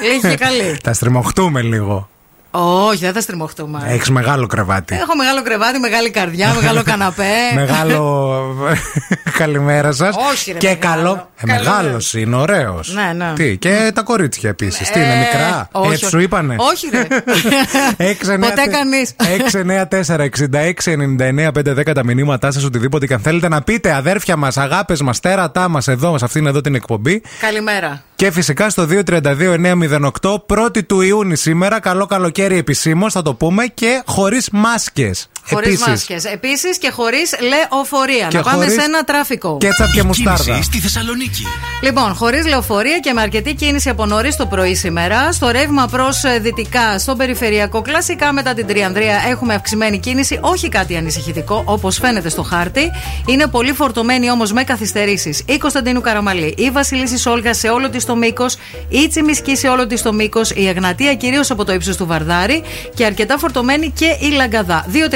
Λίγοι 0.02 0.20
και 0.20 0.36
καλοί. 0.36 0.78
Θα 0.84 0.92
στριμωχτούμε 0.92 1.62
λίγο. 1.62 2.08
Όχι, 2.54 3.04
δεν 3.04 3.12
θα 3.12 3.20
στριμωχτούμε. 3.20 3.82
Έχεις 3.86 4.10
μεγάλο 4.10 4.46
κρεβάτι. 4.46 4.94
Έχω 4.94 5.16
μεγάλο 5.16 5.42
κρεβάτι, 5.42 5.78
μεγάλη 5.78 6.10
καρδιά, 6.10 6.52
μεγάλο 6.54 6.82
καναπέ. 6.90 7.24
μεγάλο. 7.54 8.40
Καλημέρα 9.38 9.92
σας. 9.92 10.16
Όχι, 10.32 10.52
ρε, 10.52 10.58
Και 10.58 10.74
καλό. 10.74 11.30
Μεγάλο 11.46 12.00
ε, 12.12 12.18
είναι, 12.20 12.36
ωραίος. 12.36 12.94
Ναι, 12.94 13.24
ναι. 13.24 13.32
Τι, 13.32 13.56
και 13.56 13.90
τα 13.94 14.02
κορίτσια 14.02 14.50
επίσης. 14.50 14.90
Τι 14.90 15.00
είναι, 15.00 15.12
ε, 15.12 15.18
μικρά; 15.18 15.68
Έτσι 15.92 16.06
σου 16.06 16.18
είπανε; 16.18 16.56
Όχι, 16.58 16.88
ρε. 16.92 17.06
Ποτέ 18.46 18.66
κανείς. 18.70 19.14
694-6699-510 21.86 21.94
τα 21.94 22.04
μηνύματά 22.04 22.50
σας, 22.50 22.64
οτιδήποτε 22.64 23.06
και 23.06 23.14
αν 23.14 23.20
θέλετε 23.20 23.48
να 23.48 23.62
πείτε, 23.62 23.94
αδέρφια 23.94 24.36
μας, 24.36 24.56
αγάπες 24.56 25.02
μας, 25.02 25.20
τέρατά 25.20 25.68
μας 25.68 25.88
εδώ, 25.88 26.18
σε 26.18 26.24
αυτήν 26.24 26.46
εδώ 26.46 26.60
την 26.60 26.74
εκπομπή. 26.74 27.22
Καλημέρα. 27.40 28.02
Και 28.14 28.30
φυσικά 28.30 28.70
στο 28.70 28.86
232-908, 29.06 30.34
1η 30.46 30.84
του 30.86 31.00
Ιούνιου 31.00 31.36
σήμερα, 31.36 31.80
καλό 31.80 32.06
καλοκαίρι 32.06 32.41
καλοκαίρι 32.42 32.60
επισήμως, 32.60 33.12
θα 33.12 33.22
το 33.22 33.34
πούμε, 33.34 33.66
και 33.66 34.02
χωρίς 34.06 34.48
μάσκες. 34.50 35.28
Χωρίς 35.50 35.80
μάσκες. 35.86 36.24
Επίσης 36.24 36.78
και 36.78 36.90
χωρίς 36.90 37.34
λεωφορεία. 37.40 38.26
Και 38.28 38.36
να 38.36 38.42
πάμε 38.42 38.56
χωρίς... 38.64 38.72
σε 38.72 38.82
ένα 38.82 39.04
τράφικο. 39.04 39.56
Κέτσα 39.60 39.90
και 39.94 40.02
μουστάρδα. 40.02 40.62
Στη 40.62 40.78
Θεσσαλονίκη. 40.78 41.46
Λοιπόν, 41.82 42.14
χωρίς 42.14 42.46
λεωφορεία 42.46 42.98
και 42.98 43.12
με 43.12 43.20
αρκετή 43.20 43.54
κίνηση 43.54 43.88
από 43.88 44.06
νωρίς 44.06 44.36
το 44.36 44.46
πρωί 44.46 44.74
σήμερα. 44.74 45.32
Στο 45.32 45.50
ρεύμα 45.50 45.86
προς 45.86 46.24
ε, 46.24 46.38
δυτικά, 46.38 46.98
στον 46.98 47.16
περιφερειακό, 47.16 47.82
κλασικά 47.82 48.32
μετά 48.32 48.54
την 48.54 48.66
Τριανδρία 48.66 49.22
έχουμε 49.30 49.54
αυξημένη 49.54 49.98
κίνηση. 49.98 50.38
Όχι 50.40 50.68
κάτι 50.68 50.96
ανησυχητικό 50.96 51.62
όπως 51.64 51.98
φαίνεται 51.98 52.28
στο 52.28 52.42
χάρτη. 52.42 52.90
Είναι 53.26 53.46
πολύ 53.46 53.72
φορτωμένη 53.72 54.30
όμως 54.30 54.52
με 54.52 54.64
καθυστερήσεις. 54.64 55.42
Η 55.46 55.58
Κωνσταντίνου 55.58 56.00
Καραμαλή, 56.00 56.54
η 56.58 56.70
Βασιλίση 56.70 57.18
Σόλγα 57.18 57.54
σε 57.54 57.68
όλο 57.68 57.90
της 57.90 58.04
το 58.04 58.16
μήκος, 58.16 58.56
η 58.88 59.08
Τσιμισκή 59.08 59.56
σε 59.56 59.68
όλο 59.68 59.86
της 59.86 60.02
το 60.02 60.12
μήκος, 60.12 60.50
η 60.50 60.66
Αγνατία 60.66 61.14
κυρίως 61.14 61.50
από 61.50 61.64
το 61.64 61.72
ύψος 61.72 61.96
του 61.96 62.06
Βαρδάρι 62.06 62.62
και 62.94 63.04
αρκετά 63.04 63.38
φορτωμένη 63.38 63.90
και 63.90 64.16
η 64.20 64.30
Λαγκαδά. 64.30 64.86
2, 64.92 65.08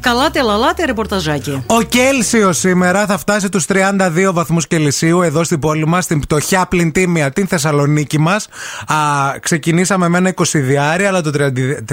Καλάτε, 0.00 0.42
λαλάτε, 0.42 0.84
ρεπορταζάκι. 0.84 1.64
Ο 1.66 1.82
Κέλσιο 1.82 2.52
σήμερα 2.52 3.06
θα 3.06 3.18
φτάσει 3.18 3.48
τους 3.48 3.66
32 3.68 4.30
βαθμούς 4.32 4.66
Κελσίου 4.66 5.22
εδώ 5.22 5.44
στην 5.44 5.58
πόλη 5.58 5.86
μας, 5.86 6.04
στην 6.04 6.20
πτωχιά 6.20 6.66
πλην 6.66 6.92
τίμια, 6.92 7.30
την 7.30 7.46
Θεσσαλονίκη 7.46 8.18
μας. 8.20 8.48
Ξεκινήσαμε 9.40 10.08
με 10.08 10.18
ένα 10.18 10.34
20 10.34 10.44
διάρι, 10.52 11.04
αλλά 11.04 11.20
το 11.20 11.30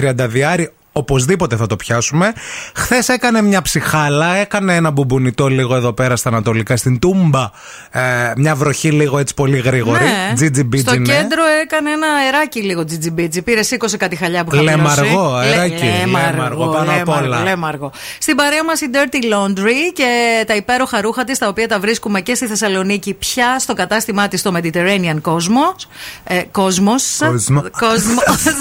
30 0.00 0.28
διάρι 0.28 0.72
Οπωσδήποτε 0.92 1.56
θα 1.56 1.66
το 1.66 1.76
πιάσουμε. 1.76 2.32
Χθες 2.74 3.08
έκανε 3.08 3.42
μια 3.42 3.62
ψυχάλα, 3.62 4.34
έκανε 4.36 4.74
ένα 4.74 4.90
μπουμπουνιτό 4.90 5.48
λίγο 5.48 5.74
εδώ 5.76 5.92
πέρα 5.92 6.16
στα 6.16 6.28
Ανατολικά, 6.28 6.76
στην 6.76 6.98
Τούμπα. 6.98 7.50
Ε, 7.90 8.00
μια 8.36 8.54
βροχή 8.54 8.90
λίγο 8.90 9.18
έτσι 9.18 9.34
πολύ 9.34 9.58
γρήγορη. 9.58 10.04
Ναι. 10.04 10.32
Τζιτζι 10.34 10.62
μπιτζι, 10.64 10.84
Στο 10.84 10.94
ναι. 10.98 11.12
κέντρο 11.14 11.42
έκανε 11.62 11.90
ένα 11.90 12.06
αεράκι 12.06 12.60
λίγο 12.62 12.84
τζιτζιμπίτζι. 12.84 13.42
Πήρε, 13.42 13.62
σήκωσε 13.62 13.96
κάτι 13.96 14.16
χαλιά 14.16 14.44
που 14.44 14.54
είχα 14.54 14.62
Λεμαργό, 14.62 15.02
πληρώσει. 15.02 15.48
αεράκι, 15.48 15.84
Λε- 15.84 16.04
λεμαργό, 16.06 16.66
πάνω 16.66 16.90
απ' 16.90 16.96
λεμαργό, 16.96 17.24
όλα. 17.24 17.42
λεμαργό. 17.42 17.92
Στην 18.18 18.36
παρέα 18.36 18.64
μας 18.64 18.80
η 18.80 18.90
Dirty 18.92 19.24
Laundry 19.34 19.92
και 19.94 20.44
τα 20.46 20.54
υπέροχα 20.54 21.00
ρούχα 21.00 21.24
της, 21.24 21.38
τα 21.38 21.48
οποία 21.48 21.68
τα 21.68 21.78
βρίσκουμε 21.80 22.20
και 22.20 22.34
στη 22.34 22.46
Θεσσαλονίκη 22.46 23.14
πια 23.14 23.58
στο 23.58 23.74
κατάστημά 23.74 24.28
της 24.28 24.40
στο 24.40 24.52
Mediterranean 24.56 25.20
Cosmos. 25.22 25.86
Ε, 26.24 26.40
Cosmos. 26.52 27.26
Κόσμο. 27.26 27.62
Cosmos. 27.80 28.52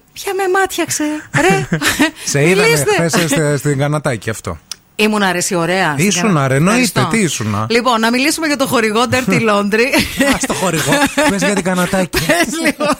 Ποια 0.22 0.34
με 0.34 0.42
μάτιαξε. 0.58 1.04
Ρε. 1.40 1.68
Σε 2.32 2.48
είδαμε 2.48 2.66
μιλήστε. 2.68 3.08
χθες 3.26 3.58
στην 3.58 3.78
Κανατάκη 3.78 4.30
αυτό. 4.30 4.58
Ήμουν 4.96 5.22
αρέσει 5.22 5.54
ωραία. 5.54 5.92
στην 5.92 6.06
Ήσουνα, 6.08 6.26
Καναδά. 6.26 6.48
ρε, 6.48 6.54
εννοείται, 6.54 6.80
Ευχαριστώ. 6.82 7.16
τι 7.16 7.22
ήσουνα. 7.22 7.66
Λοιπόν, 7.70 8.00
να 8.00 8.10
μιλήσουμε 8.10 8.46
για 8.46 8.56
το 8.56 8.66
χορηγό 8.66 9.04
Dirty 9.10 9.40
Laundry. 9.48 9.86
Α 10.34 10.38
το 10.46 10.54
χορηγό. 10.54 10.92
Πες 11.30 11.42
για 11.42 11.54
την 11.54 11.64
Κανατάκη. 11.64 12.18
Πες 12.26 12.46
λίγο. 12.62 12.90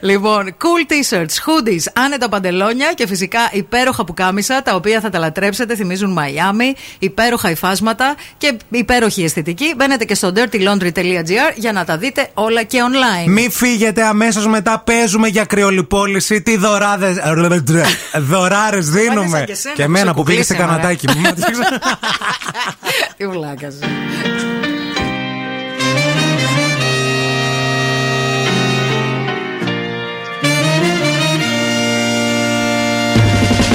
Λοιπόν, 0.00 0.56
cool 0.58 0.92
t-shirts, 0.92 1.24
hoodies, 1.24 2.02
άνετα 2.04 2.28
παντελόνια 2.28 2.92
και 2.94 3.06
φυσικά 3.06 3.38
υπέροχα 3.52 4.04
πουκάμισα 4.04 4.62
τα 4.62 4.74
οποία 4.74 5.00
θα 5.00 5.10
τα 5.10 5.18
λατρέψετε, 5.18 5.74
θυμίζουν 5.74 6.12
Μαϊάμι, 6.12 6.74
υπέροχα 6.98 7.50
υφάσματα 7.50 8.14
και 8.38 8.56
υπέροχη 8.70 9.24
αισθητική. 9.24 9.74
Μπαίνετε 9.76 10.04
και 10.04 10.14
στο 10.14 10.32
dirtylaundry.gr 10.36 11.52
για 11.54 11.72
να 11.72 11.84
τα 11.84 11.96
δείτε 11.96 12.30
όλα 12.34 12.62
και 12.62 12.78
online. 12.82 13.26
Μη 13.28 13.48
φύγετε 13.50 14.02
αμέσως 14.02 14.46
μετά. 14.46 14.82
Παίζουμε 14.86 15.28
για 15.28 15.44
κρυολιπόληση. 15.44 16.42
Τι 16.42 16.56
δωράδε. 16.56 17.22
Δωράρες 18.30 18.90
δίνουμε. 18.90 19.14
Μάλιστα 19.14 19.44
και 19.44 19.52
εσένα 19.52 19.74
Και 19.74 19.82
που 19.82 19.88
εμένα 19.88 20.06
σε 20.06 20.12
που 20.14 20.22
πήγε 20.22 20.42
στην 20.42 20.56
κουκλίσαμε, 20.56 20.82
Κανατάκη. 20.82 21.08
μου 21.08 21.20
μάτιαξε. 21.20 21.62
Τι 23.16 23.26
βλάκας. 23.26 23.74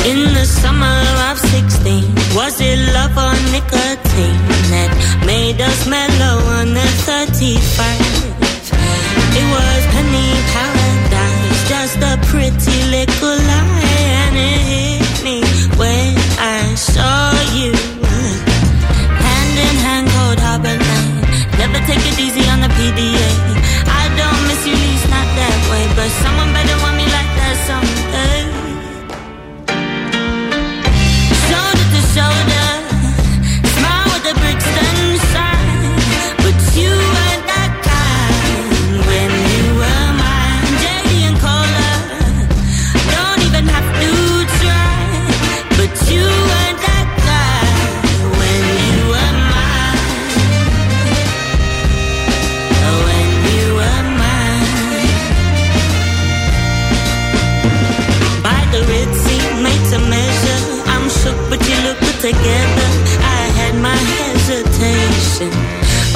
In 0.08 0.24
the 0.34 0.46
summer 0.46 1.04
of 1.30 1.38
16, 1.38 2.00
was 2.34 2.62
it 2.62 2.80
love 2.96 3.12
or 3.12 3.36
nicotine 3.52 4.40
that 4.72 4.92
made 5.26 5.60
us 5.60 5.86
mellow 5.86 6.40
on 6.58 6.72
the 6.72 6.88
31st? 7.04 8.24
It 9.36 9.48
was 9.52 9.82
penny 9.92 10.32
paradise, 10.56 11.60
just 11.68 12.00
a 12.00 12.16
pretty 12.32 12.80
little 12.88 13.36
lie, 13.52 13.84
and 14.24 14.36
it 14.40 14.60
hit 14.72 15.14
me 15.28 15.38
when 15.76 16.16
I 16.40 16.64
saw 16.80 17.36
you. 17.52 17.76
Hand 19.28 19.56
in 19.60 19.76
hand, 19.84 20.08
cold 20.16 20.40
harbor 20.40 20.72
line. 20.72 21.20
Never 21.60 21.84
take 21.84 22.00
it 22.00 22.16
easy 22.16 22.48
on 22.48 22.64
the 22.64 22.72
PDA. 22.80 23.28
I 23.92 24.08
don't 24.16 24.42
miss 24.48 24.64
you, 24.64 24.72
least 24.72 25.10
not 25.12 25.28
that 25.36 25.58
way, 25.68 25.84
but 26.00 26.08
someone 26.24 26.54
better 26.56 26.67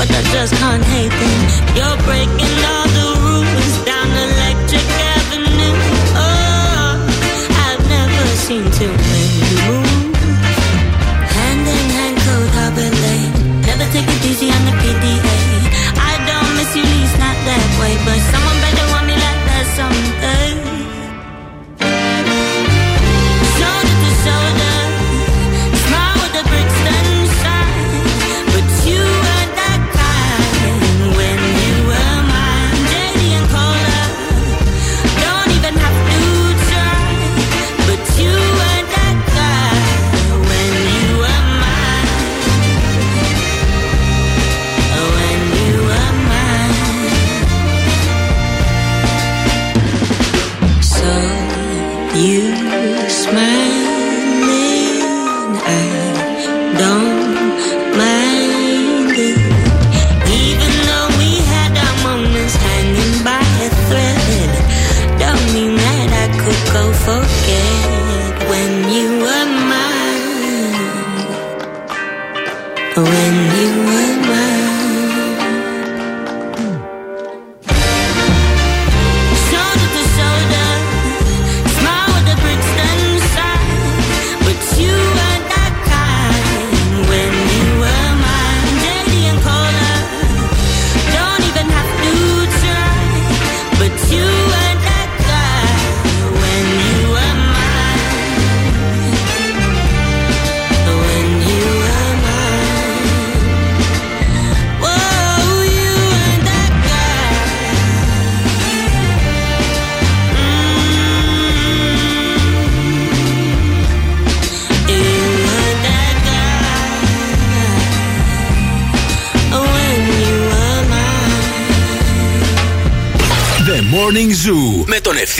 but 0.02 0.16
I 0.16 0.22
just 0.34 0.54
can't 0.56 0.84
hate 0.84 1.12
them. 1.12 1.76
You're 1.76 1.98
breaking 2.06 2.66
all 2.66 2.81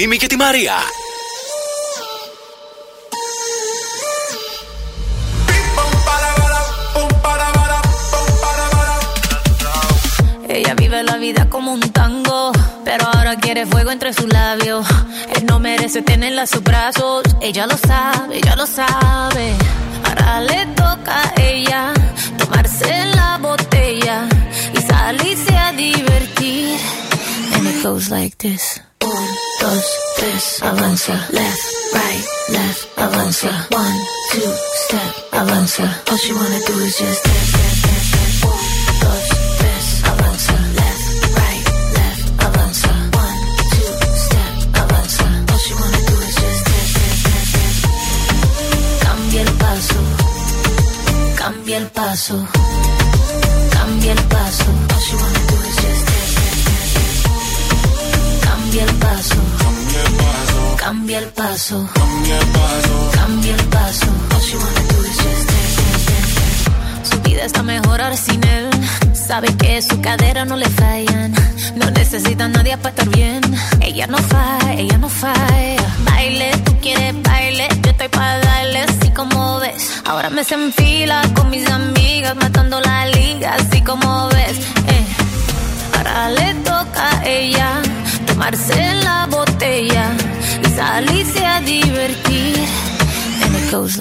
Ευθύμη 0.04 0.18
και 0.18 0.28
τη 0.28 0.36
Μαρία. 0.36 0.74
Ella 10.56 10.74
vive 10.82 11.04
la 11.12 11.18
vida 11.26 11.42
como 11.54 11.74
un 11.78 11.84
tango, 12.00 12.52
pero 12.88 13.04
ahora 13.14 13.34
quiere 13.44 13.62
fuego 13.72 13.92
entre 13.92 14.12
sus 14.18 14.28
labios. 14.40 14.84
Él 15.36 15.44
no 15.50 15.60
merece 15.60 16.00
tenerla 16.02 16.42
a 16.48 16.48
sus 16.54 16.64
brazos, 16.72 17.22
ella 17.40 17.64
lo 17.72 17.78
sabe, 17.90 18.32
ella 18.40 18.56
lo 18.62 18.68
sabe. 18.80 19.46
Ahora 20.06 20.42
le 20.50 20.60
toca 20.82 21.16
a 21.28 21.30
ella 21.54 21.82
tomarse 22.40 22.92
la 23.20 23.32
botella 23.48 24.18
y 24.78 24.80
salirse 24.92 25.54
a 25.66 25.72
divertir. 25.84 26.80
And 27.56 27.68
it 27.72 27.78
goes 27.84 28.10
like 28.10 28.36
this. 28.40 28.64
avanza. 30.92 31.14
Left, 31.32 31.94
right, 31.94 32.26
left, 32.50 32.98
avanza. 32.98 33.50
One, 33.72 33.98
two, 34.32 34.54
step, 34.86 35.32
avanza. 35.32 35.88
All 36.10 36.18
she 36.18 36.34
wanna 36.34 36.60
do 36.68 36.74
is 36.80 36.98
just 36.98 37.20
step, 37.20 37.34
step. 37.34 37.81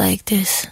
like 0.00 0.24
this. 0.24 0.66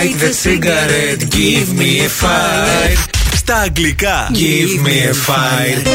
light 0.00 0.16
the 0.24 0.32
cigarette, 0.44 1.22
give 1.36 1.68
me 1.80 1.90
a 2.00 2.08
fight. 2.22 2.98
Στα 3.34 3.56
αγγλικά, 3.56 4.30
give 4.32 4.86
me 4.86 4.96
a 5.10 5.30
fight. 5.30 5.86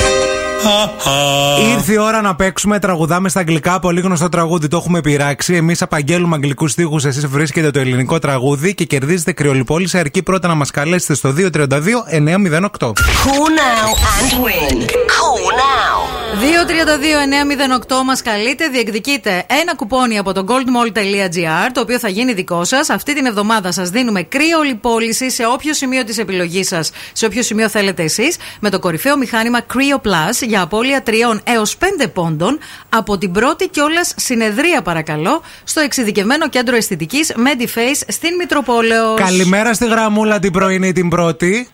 Ήρθε 1.75 1.93
η 1.93 1.97
ώρα 1.97 2.21
να 2.21 2.35
παίξουμε, 2.35 2.79
τραγουδάμε 2.79 3.29
στα 3.29 3.39
αγγλικά. 3.39 3.79
Πολύ 3.79 4.01
γνωστό 4.01 4.29
τραγούδι, 4.29 4.67
το 4.67 4.77
έχουμε 4.77 5.01
πειράξει. 5.01 5.55
Εμείς 5.55 5.81
απαγγέλουμε 5.81 6.35
αγγλικούς 6.35 6.71
στίχους, 6.71 7.05
εσείς 7.05 7.27
βρίσκετε 7.27 7.71
το 7.71 7.79
ελληνικό 7.79 8.19
τραγούδι 8.19 8.75
και 8.75 8.85
κερδίζετε 8.85 9.31
κρυολιπόλη 9.31 9.89
αρκεί 9.93 10.23
πρώτα 10.23 10.47
να 10.47 10.53
μας 10.55 10.71
καλέσετε 10.71 11.13
στο 11.13 11.29
232-908. 11.29 12.93
Cool 13.23 13.49
now 13.63 13.87
and 14.17 14.31
win. 14.43 14.87
Cool 15.15 15.51
now. 15.51 16.24
232-908 16.35 18.03
μας 18.05 18.21
καλείτε, 18.21 18.67
διεκδικείτε 18.67 19.45
ένα 19.61 19.75
κουπόνι 19.75 20.17
από 20.17 20.33
το 20.33 20.45
goldmall.gr 20.47 21.69
το 21.73 21.81
οποίο 21.81 21.99
θα 21.99 22.09
γίνει 22.09 22.33
δικό 22.33 22.63
σας. 22.63 22.89
Αυτή 22.89 23.15
την 23.15 23.25
εβδομάδα 23.25 23.71
σας 23.71 23.89
δίνουμε 23.89 24.23
κρύολη 24.23 24.75
πώληση 24.75 25.31
σε 25.31 25.45
όποιο 25.45 25.73
σημείο 25.73 26.03
της 26.03 26.17
επιλογής 26.17 26.67
σας, 26.67 26.91
σε 27.13 27.25
όποιο 27.25 27.43
σημείο 27.43 27.69
θέλετε 27.69 28.03
εσείς, 28.03 28.37
με 28.59 28.69
το 28.69 28.79
κορυφαίο 28.79 29.17
μηχάνημα 29.17 29.59
Creo 29.73 30.07
Plus 30.07 30.47
για 30.47 30.61
απώλεια 30.61 31.03
3 31.05 31.11
έως 31.43 31.77
5 31.77 32.07
πόντων 32.13 32.59
από 32.89 33.17
την 33.17 33.31
πρώτη 33.31 33.67
κιόλας 33.67 34.13
συνεδρία, 34.17 34.81
παρακαλώ, 34.81 35.41
στο 35.63 35.79
εξειδικευμένο 35.79 36.49
κέντρο 36.49 36.75
αισθητικής 36.75 37.33
Mediface 37.35 38.01
στην 38.07 38.35
Μητροπόλεως. 38.35 39.19
Καλημέρα 39.19 39.73
στη 39.73 39.87
γραμμούλα 39.87 40.39
την 40.39 40.51
πρωινή 40.51 40.91
την 40.91 41.09
πρώτη. 41.09 41.67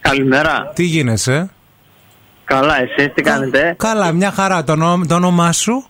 Καλημέρα. 0.00 0.72
Τι 0.74 0.82
γίνεσαι; 0.82 1.50
Καλά, 2.46 2.74
εσύ 2.82 3.08
τι 3.08 3.22
κάνετε; 3.22 3.74
Καλά, 3.78 4.12
μια 4.12 4.30
χαρά. 4.30 4.64
Το, 4.64 4.74
το 5.08 5.14
όνομά 5.14 5.52
σου; 5.52 5.88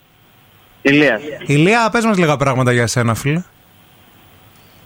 Ηλίας. 0.83 1.21
Ηλία, 1.47 1.89
πες 1.93 2.05
μας 2.05 2.19
λίγα 2.19 2.37
πράγματα 2.37 2.73
για 2.73 2.87
σένα, 2.87 3.15
φίλε. 3.15 3.43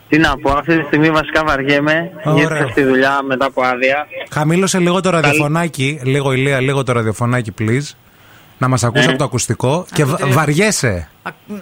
Τι 0.08 0.18
να 0.18 0.36
πω, 0.36 0.50
αυτή 0.50 0.78
τη 0.78 0.84
στιγμή 0.84 1.10
βασικά 1.10 1.44
βαριέμαι. 1.44 2.10
Ήρθα 2.36 2.68
στη 2.70 2.82
δουλειά 2.82 3.22
μετά 3.22 3.44
από 3.44 3.62
άδεια. 3.62 4.06
Χαμήλωσε 4.30 4.78
λίγο 4.78 5.00
το 5.00 5.10
ραδιοφωνάκι. 5.10 6.00
Λίγο, 6.04 6.32
Ηλία, 6.32 6.60
λίγο 6.60 6.82
το 6.82 6.92
ραδιοφωνάκι, 6.92 7.54
please. 7.58 7.96
Να 8.58 8.68
μας 8.68 8.84
ακούσει 8.84 9.04
ναι. 9.04 9.10
από 9.10 9.18
το 9.18 9.24
ακουστικό 9.24 9.86
και 9.94 10.04
βαριέσαι. 10.04 11.08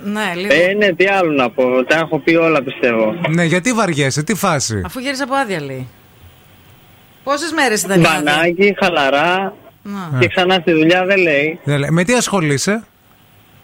Ναι, 0.04 0.32
λίγο. 0.34 0.54
Ε, 0.54 0.72
ναι, 0.72 0.92
τι 0.92 1.06
άλλο 1.06 1.32
να 1.32 1.50
πω. 1.50 1.84
Τα 1.84 1.96
έχω 1.96 2.18
πει 2.18 2.34
όλα 2.34 2.62
πιστεύω. 2.62 3.14
Ναι, 3.28 3.44
γιατί 3.44 3.72
βαριέσαι, 3.72 4.22
τι 4.22 4.34
φάση; 4.34 4.82
Αφού 4.84 4.98
γύρισε 4.98 5.22
από 5.22 5.34
άδεια, 5.34 5.60
λέει. 5.62 5.88
Πόσες 7.24 7.52
μέρες 7.52 7.82
ήταν 7.82 8.00
η 8.00 8.04
Βανάκι, 8.04 8.76
χαλαρά. 8.80 9.54
Να. 10.12 10.18
Και 10.18 10.28
ξανά 10.28 10.54
στη 10.60 10.72
δουλειά 10.72 11.04
δεν 11.04 11.18
λέει. 11.18 11.60
Δεν 11.64 11.78
λέει, 11.78 11.90
Με 11.90 12.04
τι 12.04 12.14
ασχολείσαι, 12.14 12.82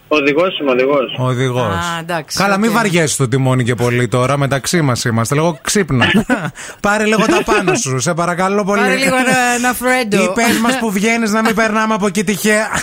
Οδηγός 0.08 0.58
είμαι, 0.58 0.70
οδηγός. 0.70 1.14
οδηγός. 1.18 1.62
Α, 1.74 1.98
εντάξει, 2.00 2.38
Καλά, 2.38 2.58
μην 2.58 2.68
οκ. 2.70 2.74
βαριέσαι 2.76 3.16
το 3.16 3.28
τιμόνι 3.28 3.64
και 3.64 3.74
πολύ 3.74 4.08
τώρα. 4.08 4.36
Μεταξύ 4.36 4.80
μας 4.82 5.04
είμαστε. 5.04 5.34
Λίγο 5.34 5.58
ξύπνα. 5.62 6.06
Πάρε 6.80 7.04
λίγο 7.04 7.26
τα 7.26 7.42
πάνω 7.44 7.74
σου, 7.74 7.98
σε 7.98 8.14
παρακαλώ 8.14 8.64
πολύ. 8.64 8.80
Πάρε 8.80 8.94
λίγο 8.96 9.16
ένα, 9.16 9.36
ένα 9.56 9.72
freddo. 9.72 10.22
Ή 10.22 10.30
πες 10.34 10.58
μας 10.58 10.78
που 10.78 10.90
βγαίνεις 10.90 11.32
να 11.32 11.42
μην 11.42 11.54
περνάμε 11.54 11.94
από 11.94 12.06
εκεί 12.06 12.24
τυχαία. 12.24 12.66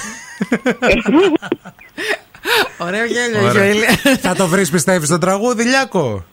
Ωραίο 2.78 3.06
γέλιο, 3.06 3.50
Ωραία. 3.50 3.66
γέλιο. 3.66 3.86
Θα 4.22 4.36
το 4.36 4.48
βρεις 4.48 4.70
πιστεύεις 4.70 5.08
στο 5.08 5.18
τραγούδι, 5.18 5.64
Λιάκο; 5.64 6.24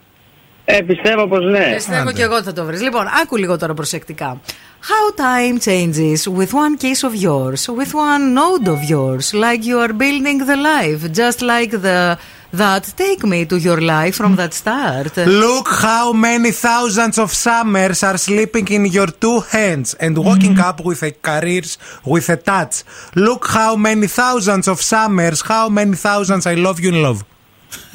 Ε, 0.64 0.81
πιστεύω 0.81 1.29
πως 1.29 1.44
ναι. 1.44 1.73
Πιστεύω 1.75 2.12
και 2.12 2.23
εγώ 2.23 2.35
ότι 2.35 2.44
θα 2.44 2.53
το 2.53 2.64
βρεις. 2.64 2.83
Λοιπόν, 2.83 3.05
άκου 3.23 3.37
λίγο 3.37 3.57
τώρα 3.59 3.75
προσεκτικά. 3.75 4.40
How 4.81 5.11
time 5.12 5.59
changes 5.59 6.29
with 6.29 6.55
one 6.55 6.79
kiss 6.79 7.03
of 7.03 7.14
yours, 7.14 7.69
with 7.69 7.95
one 7.95 8.35
node 8.35 8.69
of 8.69 8.85
yours, 8.85 9.35
like 9.35 9.64
you 9.64 9.79
are 9.81 9.93
building 9.93 10.38
the 10.38 10.57
life, 10.57 11.12
just 11.12 11.43
like 11.43 11.71
the 11.71 12.19
that 12.53 12.95
take 12.97 13.25
me 13.25 13.45
to 13.45 13.59
your 13.59 13.81
life 13.81 14.14
from 14.14 14.37
that 14.37 14.55
start. 14.55 15.14
Look 15.17 15.69
how 15.69 16.12
many 16.12 16.51
thousands 16.53 17.19
of 17.19 17.33
summers 17.33 18.03
are 18.03 18.17
sleeping 18.17 18.69
in 18.69 18.87
your 18.87 19.09
two 19.09 19.41
hands 19.41 19.95
and 19.95 20.17
waking 20.17 20.55
mm-hmm. 20.55 20.61
up 20.61 20.85
with 20.85 21.03
a 21.03 21.11
careers 21.12 21.77
with 22.07 22.29
a 22.31 22.37
touch. 22.37 22.85
Look 23.14 23.49
how 23.49 23.77
many 23.77 24.07
thousands 24.07 24.69
of 24.69 24.81
summers, 24.81 25.43
how 25.43 25.69
many 25.69 25.97
thousands 25.97 26.47
I 26.47 26.55
love 26.55 26.81
you 26.81 26.88
in 26.91 27.03
love. 27.03 27.25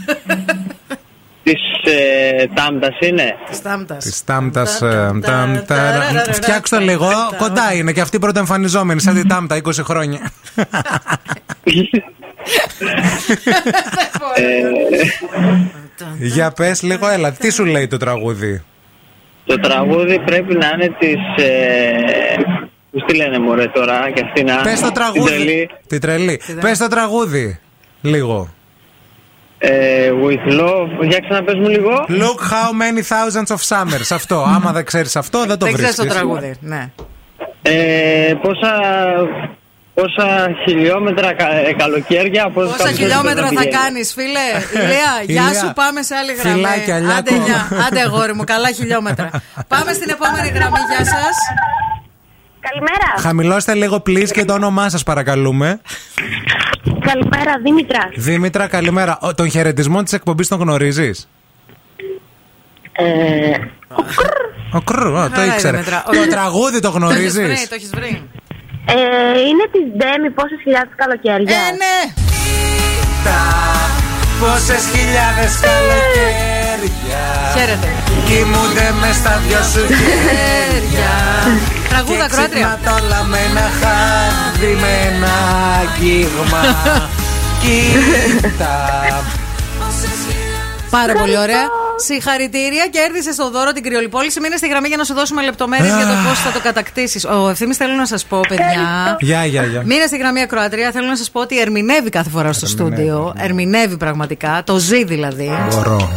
Της 1.44 1.62
ε, 1.94 2.48
τάμτα 2.54 2.88
είναι; 3.00 3.36
Της 3.50 3.62
τάμπτας. 3.62 4.04
Της 4.04 4.24
τάμπτας. 4.24 4.82
Φτιάξτε 6.32 6.78
το 6.78 6.84
λίγο. 6.84 7.10
Κοντά 7.38 7.74
είναι 7.74 7.92
και 7.92 8.02
αυτή 8.02 8.20
πρώτα 8.20 8.40
εμφανιζόμενη, 8.40 9.02
σαν 9.02 9.16
τη 9.16 9.28
τάμπτας 9.28 9.60
20 9.64 9.84
χρόνια. 9.84 10.32
Για 16.20 16.52
πε 16.52 16.72
λίγο, 16.82 17.08
έλα, 17.08 17.32
τι 17.32 17.52
σου 17.52 17.66
λέει 17.66 17.88
το 17.88 17.98
τραγούδι. 17.98 18.64
Το 19.46 19.60
τραγούδι 19.60 20.20
πρέπει 20.20 20.56
να 20.56 20.68
είναι 20.68 20.96
τη. 21.00 21.12
Ε, 21.44 22.36
Πώ 22.92 23.06
τη 23.06 23.16
λένε 23.16 23.40
μωρέ 23.40 23.68
τώρα, 23.68 24.12
και 24.12 24.22
αυτή 24.26 24.44
να. 24.44 24.62
Πε 24.62 24.74
το 24.74 24.86
την 24.86 24.94
τραγούδι. 24.94 25.26
τρελή. 25.30 25.70
Τη 25.88 26.00
τρελή. 26.00 26.42
Πε 26.62 26.72
το 26.80 26.88
τραγούδι. 26.88 27.60
Λίγο. 28.02 28.54
Ε, 29.66 30.12
with 30.24 30.52
love. 30.62 31.08
Για 31.08 31.20
ξαναπες 31.20 31.56
μου 31.56 31.68
λίγο. 31.70 32.06
Look 32.10 32.40
how 32.54 32.70
many 32.84 33.02
thousands 33.14 33.56
of 33.56 33.62
summers. 33.70 34.10
Αυτό. 34.12 34.44
Άμα 34.56 34.72
δεν 34.72 34.86
ξέρεις 34.86 35.16
αυτό, 35.16 35.40
δεν 35.46 35.58
το 35.58 35.66
Δεν 35.66 35.74
βρίσκεις. 35.76 35.94
ξέρει 35.94 36.08
το 36.10 36.14
τραγούδι. 36.16 36.56
Ναι. 36.60 36.90
Ε, 37.62 38.34
πόσα, 38.42 38.72
πόσα 39.94 40.48
χιλιόμετρα 40.66 41.34
κα, 41.34 41.56
ε, 41.56 41.74
καλοκαίρια. 41.74 42.50
Πόσα, 42.54 42.76
Πόσα 42.76 42.92
χιλιόμετρα 42.92 43.48
θα 43.48 43.66
κάνεις, 43.66 44.14
φίλε; 44.14 44.48
Ηλία, 44.84 45.12
γεια 45.34 45.44
Ηλία. 45.50 45.60
σου, 45.60 45.74
πάμε 45.74 46.02
σε 46.02 46.16
άλλη 46.16 46.34
γραμμή. 46.34 46.56
Φιλάκια, 46.56 47.00
Λιάκο. 47.00 47.18
Άντε, 47.18 47.32
γεια. 47.46 47.68
Άντε, 47.88 48.02
αγόρι 48.02 48.34
μου, 48.34 48.44
καλά 48.44 48.72
χιλιόμετρα. 48.72 49.30
πάμε 49.74 49.94
στην 49.94 50.10
επόμενη 50.10 50.48
γραμμή, 50.50 50.78
γεια 50.90 51.06
σας. 51.06 51.36
Καλημέρα. 52.70 53.14
Χαμηλώστε 53.20 53.74
λίγο, 53.74 53.96
please, 54.08 54.30
και 54.32 54.46
το 54.46 54.54
όνομά 54.54 54.90
σας, 54.90 55.04
παρακαλούμε. 55.04 55.82
Καλημέρα, 57.00 57.54
Δήμητρα. 57.64 58.00
Δήμητρα, 58.16 58.68
καλημέρα. 58.68 59.18
Ο, 59.22 59.34
τον 59.34 59.50
χαιρετισμό 59.50 60.04
της 60.04 60.14
εκπομπής 60.14 60.48
τον 60.48 60.60
γνωρίζεις; 60.60 61.30
Ε, 62.92 63.04
Ο 64.72 64.82
κρρ, 64.82 65.06
ο, 65.06 65.12
το 65.12 65.36
Χαρά, 65.36 65.46
ήξερε. 65.46 65.78
Δήμητρα. 65.78 66.04
Το 66.06 66.28
τραγούδι 66.30 66.80
το 66.80 66.92
Το 66.92 66.98
γνωρίζει. 66.98 67.42
έχεις 67.42 67.56
βρει, 67.56 67.68
το 67.70 67.76
έχεις 67.76 67.90
βρει. 67.90 68.30
ε, 68.86 68.94
είναι 69.48 69.66
της 69.72 69.84
Ντέμι 69.98 70.30
πόσες 70.32 70.60
χιλιάδες 70.64 70.94
καλοκαίρια. 70.96 71.58
Ε, 71.58 71.72
ναι. 71.82 71.96
Πόσες 74.40 74.84
χιλιάδες 74.94 75.54
καλοκαίρια 75.66 77.24
Χαίρετε. 77.56 77.88
κοιμούνται 78.28 78.88
μες 79.02 79.16
στα 79.16 79.42
δυο 79.48 79.62
σου 79.72 79.84
χέρια. 79.88 81.12
Τραγούδα, 81.94 82.26
Και 82.28 82.36
Κροάτρια. 82.36 82.68
ξύπνα 82.68 82.92
τ' 82.98 83.02
όλα 83.02 83.24
με 83.24 83.38
ένα 83.50 83.66
χάδι, 83.80 84.72
με 84.82 84.92
ένα 85.10 85.34
αγγίγμα. 85.82 86.62
Κοίτα. 87.62 88.76
Πάρα 90.90 91.14
πολύ 91.14 91.38
ωραία. 91.38 91.66
Συγχαρητήρια 92.06 92.88
και 92.92 93.00
έρθει 93.00 93.34
στο 93.34 93.50
δώρο 93.52 93.72
την 93.72 93.84
κρυολιπόληση. 93.84 94.40
Μείνε 94.40 94.56
στη 94.58 94.68
γραμμή 94.68 94.88
για 94.88 94.98
να 94.98 95.04
σου 95.04 95.14
δώσουμε 95.14 95.44
λεπτομέρειες 95.44 95.96
για 95.96 96.06
το 96.06 96.14
πώς 96.28 96.40
θα 96.40 96.52
το 96.52 96.60
κατακτήσεις. 96.60 97.26
Ο 97.26 97.50
ευθύνη 97.50 97.74
θέλω 97.74 97.94
να 97.94 98.06
σας 98.06 98.26
πω, 98.26 98.40
παιδιά. 98.48 99.18
Γεια, 99.20 99.46
γεια, 99.46 99.64
γεια. 99.64 99.82
Μείνε 99.86 100.06
στη 100.06 100.18
γραμμή 100.18 100.42
ακροατρία. 100.42 100.92
Θέλω 100.92 101.08
να 101.08 101.16
σας 101.16 101.30
πω 101.32 101.40
ότι 101.40 101.60
ερμηνεύει 101.60 102.10
κάθε 102.10 102.30
φορά 102.30 102.54
στο 102.54 102.66
στούντιο. 102.68 103.34
Ερμηνεύει 103.38 103.98
πραγματικά. 103.98 104.62
Το 104.66 104.78
ζει 104.78 105.04
δηλαδή. 105.04 105.52
Μπορώ. 105.70 106.10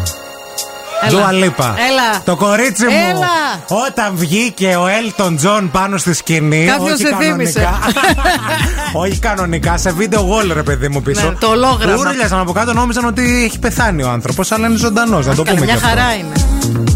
Έλα. 1.03 1.21
Dua 1.31 1.33
Lipa. 1.45 1.69
Έλα. 1.89 2.21
Το 2.25 2.37
κορίτσι 2.37 2.85
μου. 2.85 2.91
Έλα. 3.11 3.83
Όταν 3.87 4.13
βγήκε 4.17 4.77
ο 4.81 4.87
Έλτον 4.87 5.37
Τζον 5.37 5.71
πάνω 5.71 5.97
στη 5.97 6.15
σκηνή. 6.15 6.65
Κάποιος 6.65 6.93
όχι 6.93 7.03
σε 7.03 7.09
κανονικά. 7.09 7.33
θύμισε. 7.33 7.69
όχι 9.03 9.19
κανονικά, 9.19 9.77
σε 9.77 9.91
video 9.93 10.29
wall 10.31 10.51
ρε 10.53 10.63
παιδί 10.63 10.89
μου 10.89 11.03
πίσω. 11.03 11.29
Ναι, 11.29 11.35
το 11.35 11.47
ολόγραμμα. 11.47 11.95
Ούρλιασαν 11.97 12.39
από 12.39 12.53
κάτω, 12.53 12.73
νόμιζαν 12.73 13.05
ότι 13.05 13.45
έχει 13.45 13.59
πεθάνει 13.59 14.03
ο 14.03 14.09
άνθρωπος, 14.11 14.53
αλλά 14.53 14.67
είναι 14.67 14.77
ζωντανός. 14.77 15.27
Να 15.27 15.35
το 15.35 15.43
Καλά, 15.43 15.55
πούμε 15.57 15.71
μια 15.73 15.75
και 15.79 15.85
αυτό. 15.85 15.97
χαρά 16.01 16.15
είναι. 16.15 16.96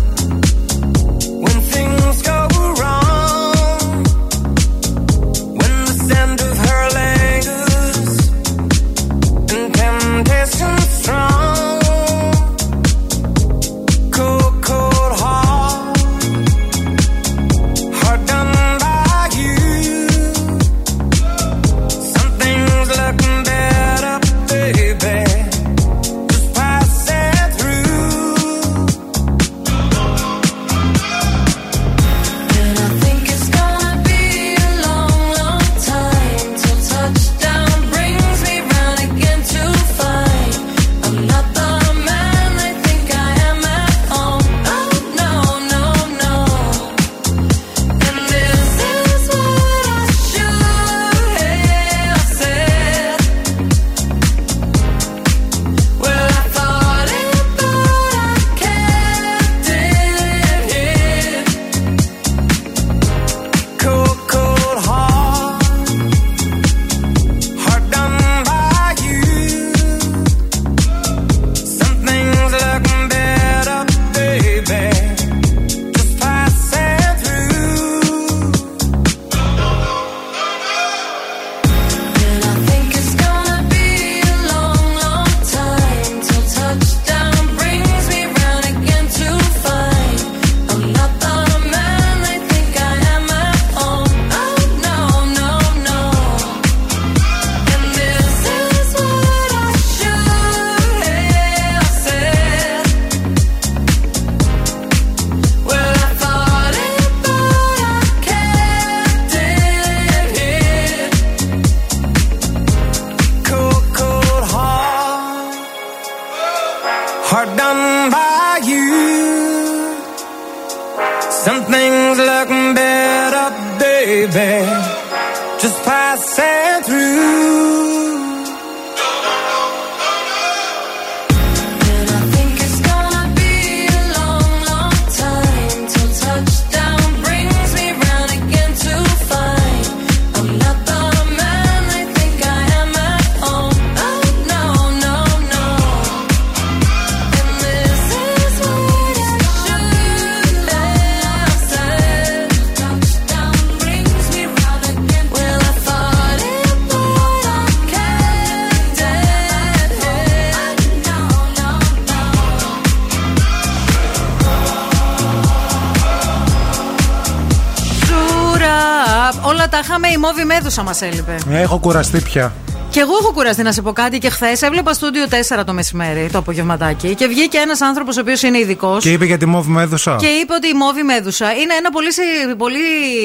Η 170.71 170.83
Μόβη 170.83 170.83
Μέδουσα 170.83 170.83
μας 170.83 171.03
έλειπε. 171.03 171.61
Έχω 171.63 171.79
κουραστεί 171.79 172.21
πια. 172.21 172.53
Και 172.91 173.01
εγώ 173.01 173.13
έχω 173.21 173.33
κουραστεί 173.33 173.63
να 173.63 173.73
σε 173.73 173.83
πω 173.83 173.93
κάτι 173.93 174.19
και 174.19 174.31
χθες 174.31 174.63
έβλεπα 174.63 174.93
στούντιο 174.93 175.25
4 175.59 175.63
το 175.67 175.73
μεσημέρι, 175.73 176.29
το 176.33 176.39
απογευματάκι, 176.39 177.15
και 177.15 177.27
βγήκε 177.27 177.59
ένας 177.59 177.81
άνθρωπος 177.81 178.17
ο 178.17 178.21
οποίος 178.21 178.43
είναι 178.43 178.59
ειδικός. 178.59 179.03
Και 179.03 179.11
είπε 179.13 179.25
για 179.25 179.39
τη 179.39 179.47
μόβ 179.47 179.67
με 179.67 179.83
έδωσα. 179.83 180.17
Και 180.21 180.27
είπε 180.27 180.53
ότι 180.55 180.69
η 180.69 180.75
μόβη 180.75 181.03
μέδουσα 181.03 181.47
είναι 181.53 181.75
ένα 181.79 181.91
πολύ, 181.91 182.13
συ- 182.13 182.55
πολύ 182.57 182.79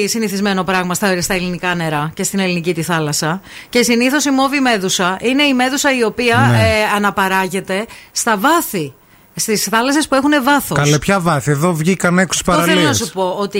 συνηθισμένο 0.08 0.64
πράγμα 0.64 0.94
στα, 0.94 1.20
στα 1.20 1.34
ελληνικά 1.34 1.74
νερά 1.74 2.10
και 2.14 2.22
στην 2.22 2.38
ελληνική 2.38 2.74
τη 2.74 2.82
θάλασσα. 2.82 3.40
Και 3.68 3.82
συνήθως 3.82 4.24
η 4.24 4.30
μόβη 4.30 4.60
μέδουσα 4.60 5.16
είναι 5.20 5.42
η 5.42 5.54
μέδουσα 5.54 5.96
η 5.96 6.02
οποία 6.04 6.36
Ναι. 6.50 6.56
ε, 6.56 6.96
αναπαράγεται 6.96 7.86
στα 8.12 8.36
βάθη. 8.38 8.92
Στις 9.38 9.62
θάλασσες 9.62 10.08
που 10.08 10.14
έχουν 10.14 10.30
βάθος. 10.44 10.78
Καλέ, 10.78 10.98
ποια 10.98 11.20
βάθη; 11.20 11.50
Εδώ 11.50 11.74
βγήκαν 11.74 12.18
έξω 12.18 12.40
Το 12.44 12.52
θέλω 12.52 12.66
να 12.66 12.72
παραλίες. 12.72 12.96
σου 12.96 13.10
πω 13.12 13.36
ότι 13.38 13.58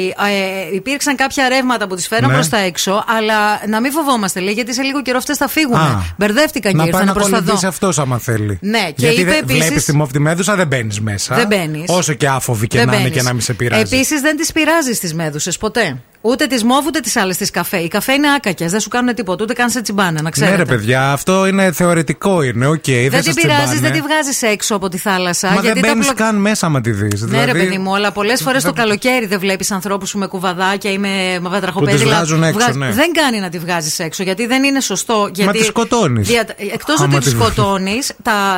ε, 0.70 0.74
υπήρξαν 0.74 1.16
κάποια 1.16 1.48
ρεύματα 1.48 1.86
που 1.86 1.94
τις 1.94 2.06
φέραν 2.08 2.28
Ναι. 2.28 2.34
προς 2.34 2.48
τα 2.48 2.56
έξω, 2.58 3.04
αλλά 3.18 3.66
να 3.68 3.80
μην 3.80 3.92
φοβόμαστε, 3.92 4.40
λέει, 4.40 4.52
γιατί 4.52 4.74
σε 4.74 4.82
λίγο 4.82 5.02
καιρό 5.02 5.16
αυτές 5.18 5.36
θα 5.36 5.48
φύγουν. 5.48 5.76
Α. 5.76 6.02
Μπερδεύτηκαν 6.16 6.70
και 6.72 6.76
Να 6.76 6.82
πάει 6.82 6.90
ήρθαν 6.92 7.06
να 7.06 7.12
προς 7.12 7.24
τα 7.24 7.30
δω. 7.30 7.36
κολυμπήσει 7.38 7.66
αυτός 7.66 7.98
άμα 7.98 8.18
θέλει. 8.18 8.58
Ναι, 8.60 8.78
και 8.78 8.92
Γιατί 8.96 9.20
είπε 9.20 9.30
δεν 9.30 9.38
επίσης- 9.42 9.64
Βλέπεις 9.66 9.84
τη 9.84 9.92
μόβ 9.94 10.10
τη 10.10 10.18
μέδουσα, 10.18 10.54
δεν 10.56 10.66
μπαίνεις 10.66 11.00
μέσα. 11.00 11.34
Δεν 11.34 11.46
μπαίνεις. 11.46 11.84
Όσο 11.88 12.12
και 12.12 12.28
άφοβη 12.28 12.66
και 12.66 12.78
Δεν 12.78 12.86
να 12.86 12.92
είναι 12.92 13.02
μπαίνεις. 13.02 13.16
και 13.16 13.22
να 13.22 13.32
μην 13.32 13.42
σε 13.42 13.54
πειράζει. 13.54 13.82
Επίσης 13.82 14.20
δεν 14.20 14.36
τις 14.36 14.52
πειράζεις 14.52 14.98
τις 15.00 15.14
μέδουσες 15.14 15.58
ποτέ. 15.58 15.96
Ούτε 16.28 16.46
τις 16.46 16.64
μοβ 16.64 16.86
ούτε 16.86 17.00
τις 17.00 17.20
άλλες 17.20 17.36
τις 17.36 17.50
καφέ. 17.50 17.76
Οι 17.76 17.88
καφέ 17.88 18.12
είναι 18.12 18.28
άκακες, 18.36 18.70
δεν 18.70 18.80
σου 18.80 18.88
κάνουν 18.88 19.14
τίποτα, 19.14 19.44
ούτε 19.44 19.52
καν 19.52 19.70
σε 19.70 19.80
τσιμπάνε, 19.80 20.20
να 20.20 20.30
ξέρετε. 20.30 20.56
Ναι, 20.56 20.62
ρε 20.62 20.68
παιδιά, 20.76 21.12
αυτό 21.12 21.46
είναι 21.46 21.72
θεωρητικό 21.72 22.42
είναι. 22.42 22.66
Οκ, 22.66 22.84
δεν 22.84 23.10
δεν 23.10 23.10
την 23.10 23.22
σας 23.22 23.34
πειράζεις, 23.34 23.64
τσιμπάνε. 23.70 23.88
δεν 23.88 23.92
τη 23.92 24.00
βγάζεις 24.00 24.42
έξω 24.42 24.74
από 24.74 24.88
τη 24.88 24.98
θάλασσα. 24.98 25.48
Μα 25.48 25.54
δεν 25.54 25.62
γιατί 25.64 25.80
τα 25.80 25.88
μπαίνεις 25.88 26.04
πλο- 26.06 26.16
καν 26.18 26.36
μέσα, 26.36 26.66
άμα 26.66 26.80
τη 26.80 26.90
δεις. 26.90 27.22
Ναι, 27.22 27.44
ρε 27.44 27.52
παιδί 27.52 27.78
μου, 27.78 27.94
αλλά 27.94 28.12
πολλές 28.12 28.42
φορές 28.42 28.62
το 28.62 28.72
καλοκαίρι 28.72 29.26
δεν 29.26 29.38
βλέπεις 29.38 29.70
ανθρώπους 29.70 30.14
με 30.14 30.26
κουβαδάκια 30.26 30.90
ή 30.92 30.98
με 30.98 31.38
βατραχοπέδιλα. 31.42 31.98
Που 31.98 32.04
τις 32.04 32.14
βγάζουν 32.14 32.42
έξω, 32.42 32.72
ναι. 32.72 32.90
Δεν 32.90 33.12
κάνει 33.12 33.40
να 33.40 33.48
τη 33.48 33.58
βγάζεις 33.58 33.98
έξω, 33.98 34.22
γιατί 34.22 34.46
δεν 34.46 34.64
είναι 34.64 34.80
σωστό. 34.80 35.30
Γιατί... 35.34 35.58
τη 35.58 35.64
σκοτώνεις. 35.64 36.28
Εκτός 36.72 37.00
Άμα 37.00 37.16
ότι 37.16 37.24
τη 37.24 37.30
τη 37.30 37.36
βγάζεις. 37.36 37.54
σκοτώνει, 37.54 37.98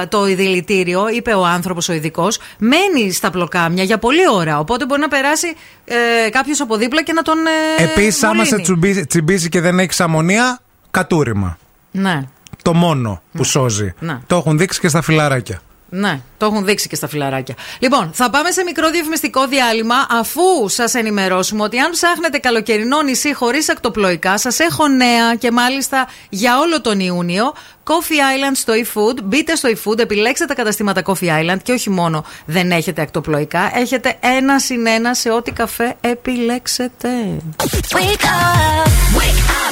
το 0.08 0.22
δηλητήριο, 0.24 1.08
είπε 1.14 1.32
ο 1.32 1.44
άνθρωπος 1.44 1.88
ο 1.88 1.92
ειδικός, 1.92 2.38
μένει 2.58 3.12
στα 3.12 3.30
πλοκάμια 3.30 3.82
για 3.82 3.98
πολλή 3.98 4.28
ώρα. 4.32 4.58
Οπότε 4.58 4.86
μπορεί 4.86 5.00
να 5.00 5.08
περάσει 5.08 5.46
ε, 5.84 6.30
κάποιος 6.30 6.60
από 6.60 6.76
δίπλα 6.76 7.02
και 7.02 7.12
να 7.12 7.22
τον. 7.22 7.36
Ε, 7.78 7.82
Επίσης, 7.82 8.22
άμα 8.22 8.32
σε 8.34 8.38
μολύνει. 8.50 8.62
τσουμπίσει- 8.62 9.06
τσιμπήσει 9.06 9.48
και 9.48 9.61
δεν 9.61 9.78
έχει 9.78 10.02
αμμονία, 10.02 10.61
κατούριμα. 10.90 11.59
Ναι. 11.90 12.22
Το 12.62 12.74
μόνο 12.74 13.22
που 13.32 13.44
σώζει. 13.44 13.94
Ναι. 13.98 14.18
Το 14.26 14.36
έχουν 14.36 14.59
δείξει 14.59 14.80
και 14.80 14.88
στα 14.88 15.02
φιλαράκια. 15.02 15.61
Ναι, 15.91 16.20
το 16.39 16.47
έχουν 16.47 16.64
δείξει 16.64 16.89
και 16.89 16.97
στα 16.97 17.09
φιλαράκια. 17.09 17.55
Λοιπόν, 17.78 18.11
θα 18.12 18.30
πάμε 18.30 18.51
σε 18.51 18.62
μικρό 18.62 18.91
διαφημιστικό 18.91 19.47
διάλειμμα 19.47 20.07
αφού 20.11 20.68
σας 20.68 20.95
ενημερώσουμε 20.95 21.62
ότι 21.62 21.78
αν 21.78 21.91
ψάχνετε 21.91 22.39
καλοκαιρινό 22.39 23.03
νησί 23.03 23.34
χωρίς 23.34 23.68
ακτοπλοϊκά, 23.68 24.39
σας 24.39 24.59
έχω 24.59 24.89
νέα 24.89 25.34
και 25.34 25.51
μάλιστα 25.51 26.09
για 26.28 26.59
όλο 26.59 26.80
τον 26.80 27.01
Ιούνιο. 27.01 27.53
Coffee 27.84 28.51
Island 28.51 28.55
στο 28.55 28.72
eFood. 28.72 29.22
Μπείτε 29.24 29.55
στο 29.55 29.68
eFood, 29.68 29.99
επιλέξτε 29.99 30.45
τα 30.45 30.55
καταστήματα 30.55 31.03
Coffee 31.05 31.41
Island 31.41 31.59
και 31.62 31.72
όχι 31.72 31.91
μόνο 31.91 32.24
δεν 32.45 32.70
έχετε 32.70 33.03
ακτοπλοϊκά, 33.03 33.70
έχετε 33.74 34.16
ένα 34.20 34.59
συν 34.59 34.86
ένα 34.86 35.14
σε 35.14 35.30
ό,τι 35.30 35.51
καφέ 35.51 35.97
επιλέξετε. 36.01 37.09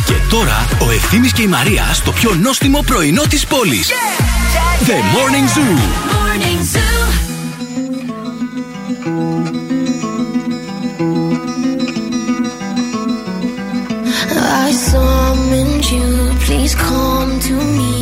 Και 0.07 0.15
τώρα 0.31 0.67
ο 0.87 0.91
Ευθύμης 0.91 1.33
και 1.33 1.43
η 1.43 1.47
Μαρία 1.47 1.91
στο 1.93 2.13
πιο 2.13 2.35
νόστιμο 2.35 2.83
πρωινό 2.87 3.23
της 3.23 3.47
πόλης. 3.47 3.91
The 4.87 4.99
Morning 5.15 5.47
Zoo. 5.55 5.77
Morning 6.17 6.61
Zoo. 6.73 7.27
I 14.67 14.73
summoned 14.91 15.85
you, 15.95 16.09
please 16.45 16.75
come 16.89 17.33
to 17.49 17.55
me. 17.79 17.93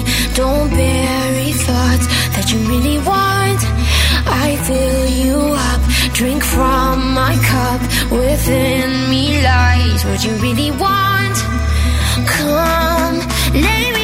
Don't 0.40 0.68
bury 0.80 1.50
thoughts 1.66 2.06
that 2.34 2.46
you 2.50 2.58
really 2.72 2.98
want. 3.10 3.60
I 4.44 4.48
fill 4.66 5.06
you 5.22 5.38
up, 5.70 5.82
drink 6.20 6.42
from 6.54 6.94
my 7.20 7.34
cup. 7.52 7.80
Within 8.20 8.88
me 9.12 9.24
lies 9.48 10.00
what 10.08 10.20
you 10.24 10.32
really 10.46 10.70
want. 10.82 11.13
come. 12.26 13.18
Let 13.54 14.03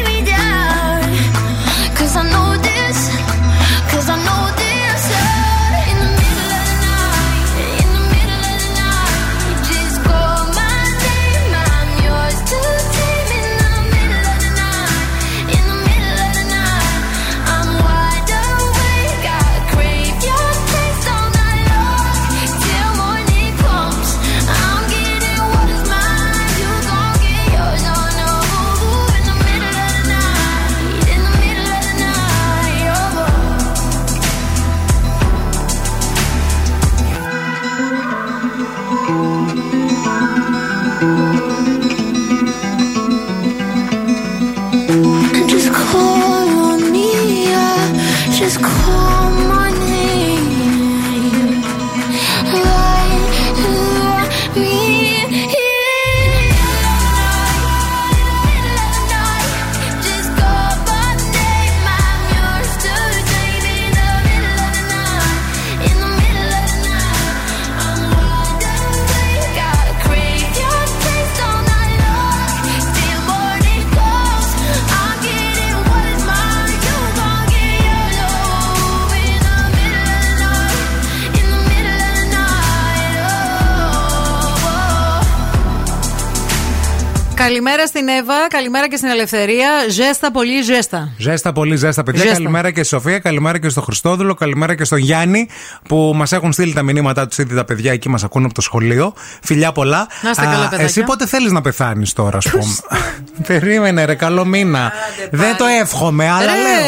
Καλημέρα 87.43 87.87
στην 87.87 88.07
Εύα, 88.07 88.47
καλημέρα 88.47 88.87
και 88.87 88.95
στην 88.95 89.09
Ελευθερία. 89.09 89.69
Ζέστα, 89.89 90.31
πολύ 90.31 90.61
ζέστα. 90.61 91.09
Ζέστα, 91.17 91.53
πολύ 91.53 91.75
ζέστα, 91.75 92.03
παιδιά. 92.03 92.21
Ζέστα. 92.21 92.37
Καλημέρα 92.37 92.71
και 92.71 92.83
στη 92.83 92.95
Σοφία, 92.95 93.19
καλημέρα 93.19 93.59
και 93.59 93.69
στο 93.69 93.81
Χριστόδουλο, 93.81 94.33
καλημέρα 94.33 94.75
και 94.75 94.83
στον 94.83 94.97
Γιάννη 94.97 95.47
που 95.87 96.11
μας 96.15 96.31
έχουν 96.31 96.51
στείλει 96.51 96.73
τα 96.73 96.81
μηνύματά 96.81 97.27
τους 97.27 97.37
ήδη 97.37 97.55
τα 97.55 97.65
παιδιά 97.65 97.91
εκεί 97.91 98.09
μας 98.09 98.23
ακούν 98.23 98.45
από 98.45 98.53
το 98.53 98.61
σχολείο. 98.61 99.13
Φιλιά 99.41 99.71
πολλά. 99.71 100.07
Να 100.21 100.29
είστε 100.29 100.43
καλά, 100.43 100.63
παιδάκια. 100.63 100.85
εσύ 100.85 101.03
πότε 101.03 101.27
θέλεις 101.27 101.51
να 101.51 101.61
πεθάνεις 101.61 102.13
τώρα, 102.13 102.37
ας 102.37 102.49
πούμε; 102.49 102.63
Περίμενε, 103.47 104.05
ρε, 104.05 104.15
καλό 104.15 104.45
μήνα. 104.45 104.91
Δεν 105.31 105.55
το 105.57 105.65
εύχομαι, 105.65 106.29
αλλά 106.29 106.51
λέω. 106.55 106.81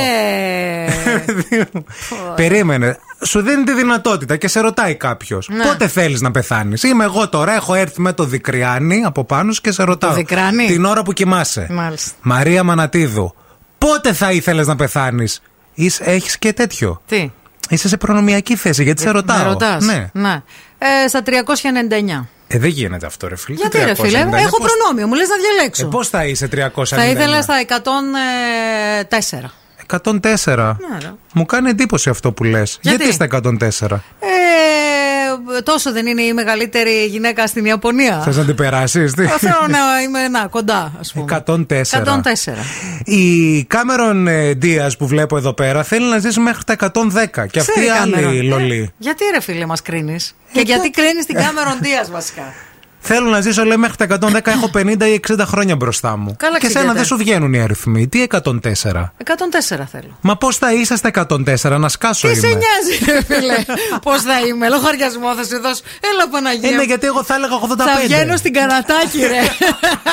Ρε. 1.19 1.67
Περίμενε. 2.41 2.97
Σου 3.25 3.41
δίνει 3.41 3.63
τη 3.63 3.73
δυνατότητα 3.73 4.37
και 4.37 4.47
σε 4.47 4.59
ρωτάει 4.59 4.95
κάποιος. 4.95 5.49
Ναι. 5.49 5.63
Πότε 5.65 5.87
θέλεις 5.87 6.21
να 6.21 6.31
πεθάνεις; 6.31 6.83
Είμαι 6.83 7.03
εγώ 7.03 7.29
τώρα, 7.29 7.55
έχω 7.55 7.73
έρθει 7.73 8.01
με 8.01 8.13
το 8.13 8.23
δικριάνι 8.23 9.03
από 9.05 9.23
πάνω 9.25 9.51
σου 9.51 9.61
και 9.61 9.71
σε 9.71 9.83
ρωτάω. 9.83 10.13
δικράνι; 10.13 10.65
Την 10.65 10.85
ώρα 10.85 11.03
που 11.03 11.13
κοιμάσαι. 11.13 11.67
Μάλιστα. 11.71 12.11
Μαρία 12.21 12.63
Μανατίδου. 12.63 13.35
Πότε 13.77 14.13
θα 14.13 14.31
ήθελες 14.31 14.67
να 14.67 14.75
πεθάνεις; 14.75 15.41
Έχεις 15.99 16.37
και 16.37 16.53
τέτοιο. 16.53 17.01
Τι; 17.07 17.31
Είσαι 17.69 17.87
σε 17.87 17.97
προνομιακή 17.97 18.55
θέση, 18.55 18.83
γιατί 18.83 19.01
σε 19.01 19.09
ρωτάω. 19.09 19.37
Με 19.37 19.43
ρωτάς. 19.43 19.83
Ναι. 19.85 20.09
ναι. 20.13 20.41
Ε, 20.77 21.07
στα 21.07 21.21
399. 21.25 22.27
Ε, 22.47 22.57
δεν 22.59 22.69
γίνεται 22.69 23.05
αυτό, 23.05 23.27
ρε 23.27 23.35
φίλε. 23.35 23.57
Γιατί 23.57 23.77
Τι 23.79 23.83
ρε 23.85 23.95
φίλε, 23.95 24.23
399, 24.23 24.37
έχω 24.37 24.57
πώς- 24.57 24.71
προνόμιο, 24.71 25.07
μου 25.07 25.13
λες 25.13 25.27
να 25.27 25.35
διαλέξω. 25.37 25.85
Ε, 25.85 25.89
Πώς 25.89 26.09
θα 26.09 26.25
είσαι 26.25 26.47
399. 26.47 26.85
θα 26.85 27.05
ήθελα 27.05 27.41
στα 27.41 27.59
104. 27.59 29.53
104. 29.91 30.01
Ναι, 30.15 30.97
ρε. 31.01 31.11
Μου 31.33 31.45
κάνει 31.45 31.69
εντύπωση 31.69 32.09
αυτό 32.09 32.31
που 32.31 32.43
λες. 32.43 32.77
Γιατί; 32.81 32.97
Γιατί 33.03 33.13
στα 33.13 33.25
104. 33.25 34.03
Ε, 34.19 35.61
τόσο 35.63 35.91
δεν 35.91 36.05
είναι 36.05 36.21
η 36.21 36.33
μεγαλύτερη 36.33 37.05
γυναίκα 37.05 37.47
στην 37.47 37.65
Ιαπωνία. 37.65 38.21
Θες 38.21 38.37
να 38.37 38.45
την 38.45 38.55
περάσεις; 38.55 39.13
Ε, 39.17 39.27
Θέλω 39.27 39.67
να 39.69 40.01
είμαι 40.03 40.27
να, 40.27 40.47
κοντά, 40.47 40.91
ας 40.99 41.11
πούμε. 41.13 41.25
104. 41.45 41.99
104. 41.99 42.63
Η 43.03 43.63
Κάμερον 43.63 44.27
Δίας 44.57 44.97
που 44.97 45.07
βλέπω 45.07 45.37
εδώ 45.37 45.53
πέρα 45.53 45.83
θέλει 45.83 46.09
να 46.09 46.17
ζήσει 46.19 46.39
μέχρι 46.39 46.63
τα 46.63 46.73
110. 46.73 47.47
Και 47.47 47.59
αυτή 47.59 47.71
Ξέρει 47.71 47.85
η 47.85 47.89
άλλη 47.89 48.11
Κάμερον. 48.13 48.47
λολή. 48.47 48.81
Ε, 48.81 48.93
γιατί 48.97 49.23
ρε 49.33 49.41
φίλε 49.41 49.65
μας 49.65 49.81
κρίνεις; 49.81 50.35
Και 50.51 50.61
γιατί 50.61 50.89
κρίνεις 50.89 51.25
την 51.25 51.35
Κάμερον 51.35 51.77
Δίας 51.81 52.11
βασικά; 52.11 52.53
Θέλω 53.05 53.29
να 53.29 53.41
ζήσω, 53.41 53.63
λέει, 53.63 53.77
μέχρι 53.77 54.07
τα 54.07 54.17
110. 54.21 54.47
Έχω 54.47 54.69
50 54.73 55.01
ή 55.07 55.19
60 55.27 55.39
χρόνια 55.45 55.75
μπροστά 55.75 56.17
μου. 56.17 56.35
Καλά 56.37 56.57
και 56.57 56.65
σένα 56.65 56.73
ξηγέται. 56.79 56.93
δεν 56.97 57.05
σου 57.05 57.17
βγαίνουν 57.17 57.53
οι 57.53 57.61
αριθμοί. 57.61 58.07
Τι 58.07 58.25
104. 58.29 58.41
104 58.41 58.41
θέλω. 59.91 60.17
Μα 60.21 60.37
πώς 60.37 60.57
θα 60.57 60.73
είσαι 60.73 60.95
στα 60.95 61.09
104, 61.13 61.77
να 61.79 61.89
σκάσω 61.89 62.27
Τι 62.27 62.35
σε 62.35 62.47
είμαι. 62.47 62.57
νοιάζει, 62.57 63.05
ρε 63.11 63.23
φίλε; 63.35 63.55
Πώς 64.07 64.21
θα 64.21 64.39
είμαι, 64.47 64.69
λογαριασμό 64.69 65.35
θα 65.35 65.43
σου 65.43 65.61
δώσω. 65.61 65.81
Έλα, 66.13 66.29
Παναγία. 66.31 66.69
Είναι 66.69 66.77
μου. 66.77 66.83
γιατί 66.83 67.05
εγώ 67.05 67.23
θα 67.23 67.35
έλεγα 67.35 67.55
85. 67.55 67.75
Θα 67.77 67.99
βγαίνω 68.03 68.37
στην 68.37 68.53
κανατάκι, 68.53 69.19
ρε. 69.19 69.41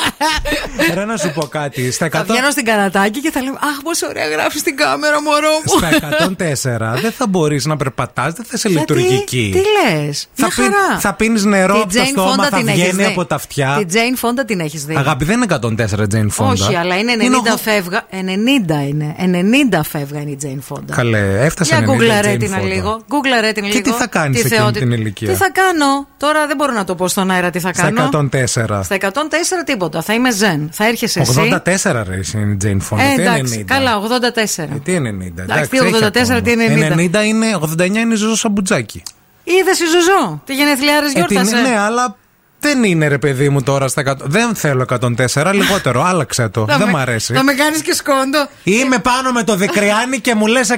Ρε 0.95 1.05
να 1.05 1.17
σου 1.17 1.31
πω 1.35 1.41
κάτι. 1.47 1.91
Στα 1.91 2.05
100... 2.05 2.09
θα 2.09 2.23
βγαίνω 2.23 2.51
στην 2.51 2.65
κανατάκι 2.65 3.19
και 3.21 3.31
θα 3.31 3.41
λέω 3.41 3.53
Αχ, 3.53 3.81
πόσο 3.83 4.07
ωραία 4.07 4.27
γράφεις 4.27 4.63
την 4.63 4.75
κάμερα, 4.77 5.21
μωρό 5.21 5.49
μου. 5.65 5.77
Στα 5.77 6.95
104 6.97 7.01
δεν 7.01 7.11
θα 7.11 7.27
μπορείς 7.27 7.65
να 7.65 7.77
περπατάς, 7.77 8.33
δεν 8.33 8.45
θα 8.45 8.51
είσαι 8.55 8.67
Γιατί; 8.69 8.93
λειτουργική. 8.93 9.49
Τι 9.53 9.59
λες; 9.59 10.27
Θα, 10.33 10.49
Θα 10.49 10.61
πίνει 10.61 10.75
θα 10.99 11.13
πίνεις 11.13 11.43
νερό 11.45 11.73
Τη 11.73 11.79
από 11.79 11.93
το 11.93 11.99
Jane 11.99 12.07
στόμα, 12.11 12.35
Fonda 12.35 12.49
θα 12.49 12.57
την 12.57 12.67
έχεις 12.67 12.80
βγαίνει 12.83 13.03
δει. 13.03 13.09
από 13.11 13.25
τα 13.25 13.35
αυτιά. 13.35 13.83
Τη 13.87 13.93
Jane 13.97 14.25
Fonda 14.25 14.43
την 14.45 14.59
έχεις 14.59 14.85
δει; 14.85 14.95
Αγάπη, 14.95 15.25
δεν 15.25 15.35
είναι 15.41 15.45
104 15.49 15.99
Jane 16.15 16.27
Fonda. 16.37 16.49
Όχι, 16.51 16.75
αλλά 16.75 16.97
είναι 16.97 17.15
90 17.19 17.37
ογδο- 17.37 17.57
φεύγα. 17.57 18.01
90 18.11 18.87
είναι. 18.87 19.15
90 19.17 19.81
φεύγα 19.83 20.19
είναι 20.21 20.31
η 20.31 20.37
Jane 20.43 20.73
Fonda. 20.75 20.91
Καλέ, 20.95 21.39
έφτασε 21.45 21.75
Για 21.75 21.83
90 21.85 21.91
γκούγκλαρε 21.91 22.33
Jane 22.33 22.39
την 22.39 22.53
Fonda. 22.55 22.63
λίγο. 22.63 23.01
Γκούγκλαρε 23.07 23.51
την 23.51 23.63
Και 23.63 23.69
λίγο. 23.69 23.81
τι 23.81 23.91
θα 23.91 24.07
κάνεις 24.07 24.39
Τη 24.41 24.45
εκείνη 24.45 24.61
θεότητα. 24.61 24.79
την 24.79 24.91
ηλικία; 24.91 25.27
Τι 25.29 25.35
θα 25.35 25.49
κάνω; 25.51 26.07
Τώρα 26.17 26.47
δεν 26.47 26.55
μπορώ 26.55 26.73
να 26.73 26.83
το 26.83 26.95
πω 26.95 27.07
στον 27.07 27.31
αέρα 27.31 27.49
τι 27.49 27.59
θα 27.59 27.73
Στα 27.73 27.81
κάνω. 27.83 28.09
104. 28.11 28.83
Στα 28.83 28.95
104 28.95 29.63
τίποτα. 29.65 30.01
Θα 30.01 30.13
είμαι 30.13 30.31
ζεν. 30.31 30.69
Θα 30.71 30.87
έρχεσαι 30.87 31.19
εσύ. 31.19 31.31
84 31.31 32.03
ρε 32.07 32.19
είναι 32.35 32.51
η 32.53 32.57
Jane 32.63 32.93
Fonda. 32.95 32.99
Ε, 32.99 33.15
τι 33.15 33.21
εντάξει, 33.21 33.55
90. 33.59 33.63
καλά, 33.73 33.97
84. 33.97 34.73
Ε, 34.75 34.79
Τι 34.83 34.99
90. 34.99 35.41
Εντάξει, 35.41 35.69
τι 35.69 35.77
έχει 35.77 35.87
84, 35.87 36.35
ακόμα. 36.37 36.41
τι 36.41 36.55
90. 36.55 37.19
90 37.19 37.25
είναι, 37.25 37.55
89 37.59 37.85
είναι 37.99 38.13
η 38.13 38.15
Ζωζό 38.17 38.35
Σαμπουτζάκη. 38.35 39.03
Είδες 39.43 39.79
η 39.79 39.83
Ζουζό. 39.85 40.41
Τι 40.45 40.53
γενεθλιάρε 40.55 41.05
Ε, 41.05 41.09
τι 41.09 41.17
είναι, 41.19 41.27
γιόρτασε. 41.33 41.61
ναι, 41.69 41.79
αλλά 41.79 42.15
δεν 42.61 42.83
είναι 42.83 43.07
ρε 43.07 43.17
παιδί 43.17 43.49
μου 43.49 43.61
τώρα 43.63 43.87
στα 43.87 44.03
100. 44.05 44.13
Δεν 44.21 44.55
θέλω 44.55 44.85
104, 45.33 45.51
λιγότερο. 45.53 46.03
Άλλαξε 46.03 46.49
το. 46.49 46.65
Θα 46.69 46.77
δεν 46.77 46.85
με- 46.87 46.91
μ' 46.93 46.97
αρέσει. 46.97 47.33
Θα 47.33 47.43
με 47.43 47.53
κάνεις 47.53 47.81
και 47.81 47.93
σκόντο. 47.93 48.47
Είμαι 48.63 48.99
πάνω 48.99 49.31
με 49.31 49.43
το 49.43 49.55
δικριάνι 49.55 50.19
και 50.19 50.35
μου 50.35 50.47
λες 50.47 50.69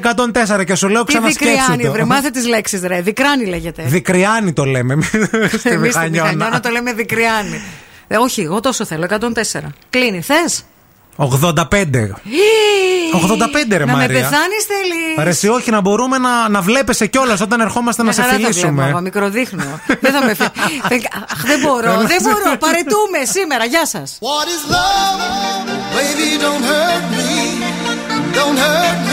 104 0.58 0.64
και 0.66 0.76
σου 0.76 0.88
λέω 0.90 1.04
Τι 1.04 1.14
ξανασκέψου 1.14 1.56
δικριάνι, 1.56 1.84
το. 1.84 1.92
βρε, 1.92 2.04
μάθε 2.14 2.30
τις 2.30 2.48
λέξεις, 2.48 2.82
ρε. 2.84 3.02
Δικράνι 3.02 3.46
λέγεται. 3.46 3.84
Δικριάνι 3.86 4.54
το 4.54 4.64
λέμε. 4.66 4.98
Στη 5.02 5.20
Εμείς 5.30 5.52
στη 5.60 5.78
Μηχανιώνα. 5.78 6.10
Μηχανιώνα 6.32 6.60
το 6.60 6.70
λέμε 6.70 6.94
δικριάνι. 6.94 7.62
Ε, 8.08 8.18
όχι, 8.18 8.42
εγώ 8.42 8.60
τόσο 8.60 8.86
θέλω, 8.86 9.08
104. 9.10 9.60
Κλείνει, 9.90 10.22
θες; 10.22 10.64
85. 11.16 12.16
85 13.14 13.78
ρε 13.78 13.78
Να 13.78 13.86
με 13.86 13.92
Μάρια. 13.92 14.08
πεθάνεις, 14.08 14.64
θέλεις; 14.68 15.24
Ρε 15.24 15.30
εσύ 15.30 15.48
όχι 15.48 15.72
να 15.72 15.82
μπορούμε 15.82 16.18
να, 16.18 16.50
να 16.50 16.62
βλέπεσαι 16.62 17.08
κιόλας 17.08 17.42
όταν 17.42 17.60
ερχόμαστε 17.62 18.04
να 18.04 18.12
σε 18.12 18.24
φιλήσουμε. 18.24 18.88
Εγώ 18.90 19.02
μικροδείχνω. 19.02 19.64
δεν 20.02 20.12
θα 20.12 20.24
με 20.26 20.34
φύγει. 20.34 21.08
Αχ, 21.32 21.46
δεν 21.46 21.60
μπορώ, 21.60 21.94
δεν 21.98 22.18
μπορώ. 22.22 22.58
Παρετούμε 22.60 23.20
σήμερα. 23.32 23.66
Γεια 23.66 23.86
σας. 23.86 24.18
What 24.22 24.48
is 24.48 24.72
love? 24.74 25.20
Baby, 25.98 26.30
don't 26.44 26.64
hurt 26.72 27.06
me. 27.18 27.32
Don't 28.38 28.58
hurt 28.66 29.00
me 29.10 29.13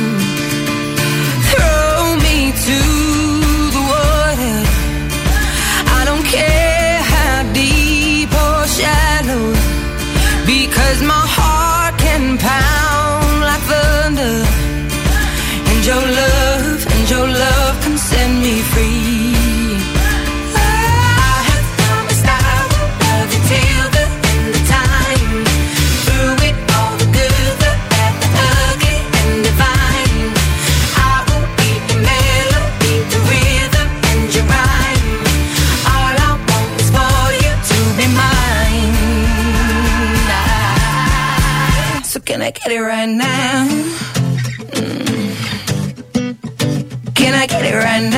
Right 47.73 48.10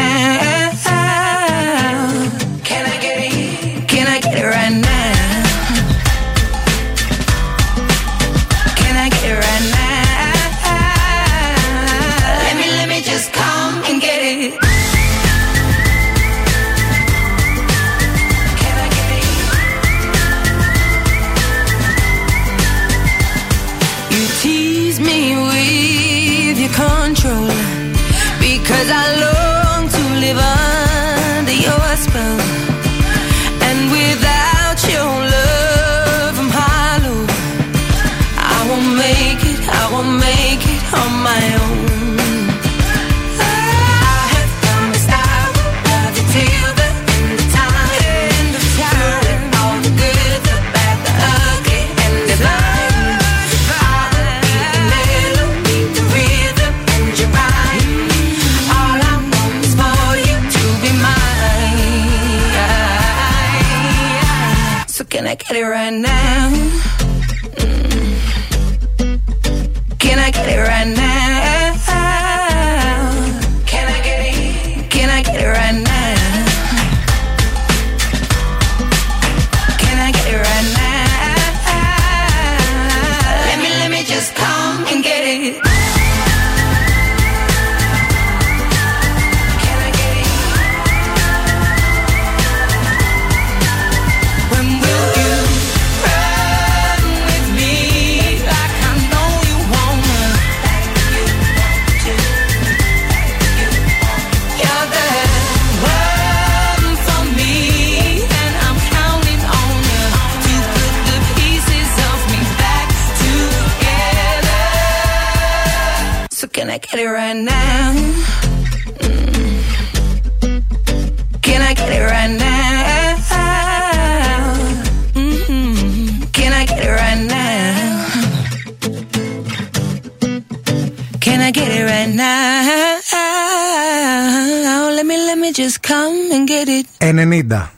90. 137.42 137.72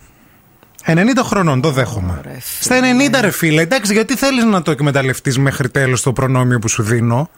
90 0.85 1.23
χρονών, 1.23 1.61
το 1.61 1.71
δέχομαι. 1.71 2.21
Στα 2.59 2.79
90 2.79 3.19
ρε 3.21 3.31
φίλε, 3.31 3.61
εντάξει, 3.61 3.93
γιατί 3.93 4.15
θέλεις 4.15 4.43
να 4.43 4.61
το 4.61 4.71
εκμεταλλευτείς 4.71 5.37
μέχρι 5.37 5.69
τέλος 5.69 6.01
το 6.01 6.13
προνόμιο 6.13 6.59
που 6.59 6.67
σου 6.67 6.83
δίνω; 6.83 7.29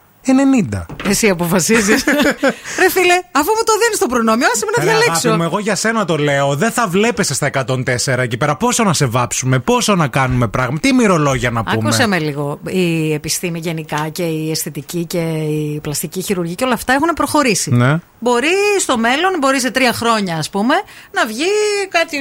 90. 0.71 0.85
Εσύ 1.09 1.29
αποφασίζεις. 1.29 2.03
Ρε 2.81 2.89
φίλε, 2.89 3.13
αφού 3.31 3.49
μου 3.49 3.63
το 3.65 3.73
δίνεις 3.81 3.97
το 3.99 4.05
προνόμιο, 4.07 4.47
άσε 4.53 4.65
με 4.65 4.71
να 4.77 4.83
Ρε, 4.83 4.89
αγάπη 4.89 5.05
διαλέξω. 5.05 5.35
μου, 5.37 5.43
εγώ 5.43 5.59
για 5.59 5.75
σένα 5.75 6.05
το 6.05 6.17
λέω. 6.17 6.55
Δεν 6.55 6.71
θα 6.71 6.87
βλέπεσαι 6.87 7.33
στα 7.33 7.49
104 7.65 8.17
εκεί 8.17 8.37
πέρα. 8.37 8.55
Πόσο 8.55 8.83
να 8.83 8.93
σε 8.93 9.05
βάψουμε, 9.05 9.59
πόσο 9.59 9.95
να 9.95 10.07
κάνουμε 10.07 10.47
πράγμα. 10.47 10.79
Τι 10.79 10.93
μυρολόγια 10.93 11.51
να 11.51 11.63
πούμε. 11.63 11.77
Άκουσε 11.87 12.07
με 12.07 12.19
λίγο. 12.19 12.59
Η 12.65 13.13
επιστήμη 13.13 13.59
γενικά 13.59 14.09
και 14.11 14.23
η 14.23 14.51
αισθητική 14.51 15.05
και 15.05 15.17
η 15.49 15.79
πλαστική 15.83 16.21
χειρουργία 16.21 16.53
και 16.55 16.63
όλα 16.63 16.73
αυτά 16.73 16.93
έχουν 16.93 17.09
προχωρήσει. 17.15 17.71
Ναι. 17.71 17.97
Μπορεί 18.19 18.47
στο 18.79 18.97
μέλλον, 18.97 19.31
μπορεί 19.39 19.59
σε 19.59 19.71
τρία 19.71 19.93
χρόνια, 19.93 20.37
ας 20.37 20.49
πούμε, 20.49 20.73
να 21.11 21.25
βγει 21.25 21.45
κάτι 21.89 22.17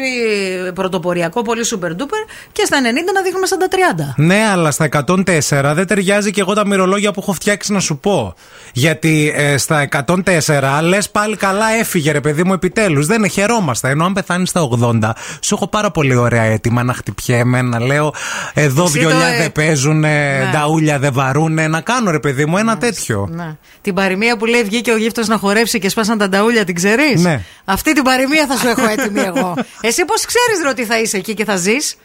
πρωτοποριακό, 0.74 1.42
πολύ 1.42 1.64
super 1.70 1.88
duper 1.90 2.22
και 2.52 2.62
στα 2.64 2.78
90 2.80 2.82
να 3.14 3.22
δείχνουμε 3.22 3.46
σαν 3.46 3.58
τα 3.58 3.66
30. 3.70 4.14
Ναι, 4.16 4.48
αλλά 4.50 4.70
στα 4.70 4.88
104 4.92 5.72
δεν 5.74 5.86
ταιριάζει 5.86 6.30
και 6.30 6.40
εγώ 6.40 6.54
τα 6.54 6.66
μυρολόγια 6.66 7.12
που 7.12 7.20
έχω 7.20 7.32
φτιάξει 7.32 7.72
να 7.72 7.80
σου 7.80 7.95
πω. 7.96 8.34
Γιατί 8.72 9.32
ε, 9.36 9.56
στα 9.56 9.88
104 10.06 10.80
λες 10.82 11.10
πάλι 11.10 11.36
καλά 11.36 11.70
έφυγε 11.70 12.12
ρε 12.12 12.20
παιδί 12.20 12.44
μου 12.44 12.52
επιτέλους. 12.52 13.06
Δεν 13.06 13.18
είναι, 13.18 13.28
χαιρόμαστε. 13.28 13.88
Ενώ 13.88 14.04
αν 14.04 14.12
πεθάνεις 14.12 14.48
στα 14.48 14.68
80, 14.80 15.10
σου 15.40 15.54
έχω 15.54 15.68
πάρα 15.68 15.90
πολύ 15.90 16.14
ωραία 16.14 16.42
έτοιμα 16.42 16.82
να 16.82 16.94
χτυπιέμαι, 16.94 17.62
να 17.62 17.80
λέω 17.80 18.14
εδώ 18.54 18.84
Εσύ 18.84 18.92
το, 18.94 19.00
βιολιά 19.00 19.26
ε, 19.26 19.38
δεν 19.38 19.52
παίζουν, 19.52 19.98
ναι. 19.98 20.48
νταούλια 20.52 20.98
δεν 20.98 21.12
βαρούνε. 21.12 21.68
Να 21.68 21.80
κάνω 21.80 22.10
ρε 22.10 22.20
παιδί 22.20 22.46
μου 22.46 22.56
ένα 22.56 22.78
τέτοιο. 22.78 23.28
Ναι. 23.30 23.56
Την 23.80 23.94
παροιμία 23.94 24.36
που 24.36 24.46
λέει 24.46 24.62
βγήκε 24.62 24.92
ο 24.92 24.96
γύφτος 24.96 25.28
να 25.28 25.36
χορέψει 25.38 25.78
και 25.78 25.88
σπάσαν 25.88 26.18
τα 26.18 26.28
νταούλια, 26.28 26.64
την 26.64 26.74
ξέρεις; 26.74 27.22
Ναι. 27.22 27.44
Αυτή 27.64 27.92
την 27.92 28.02
παροιμία 28.02 28.46
θα 28.46 28.56
σου 28.56 28.68
έχω 28.68 28.88
έτοιμη 28.88 29.20
εγώ. 29.20 29.54
Εσύ 29.80 30.04
πώς 30.04 30.24
ξέρεις 30.24 30.62
ρε 30.62 30.68
ότι 30.68 30.84
θα 30.84 31.00
είσαι 31.00 31.16
εκεί 31.16 31.34
και 31.34 31.44
θα 31.44 31.56
ζεις; 31.56 31.96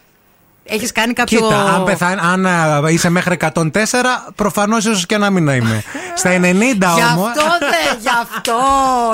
Έχεις 0.73 0.91
κάνει 0.91 1.13
κάποιο. 1.13 1.41
Κοίτα, 1.41 1.73
αν, 1.73 1.83
πεθάνει, 1.83 2.19
αν 2.23 2.45
α, 2.45 2.81
είσαι 2.89 3.09
μέχρι 3.09 3.37
104, 3.53 3.61
προφανώς 4.35 4.85
ίσως 4.85 5.05
και 5.05 5.17
να 5.17 5.29
μην 5.29 5.47
είμαι. 5.47 5.83
Στα 6.15 6.29
90 6.29 6.33
Γι' 6.39 6.85
όμω. 7.13 7.25
αυτό 7.25 7.41
δε, 7.59 7.95
γι' 8.01 8.07
αυτό, 8.21 8.53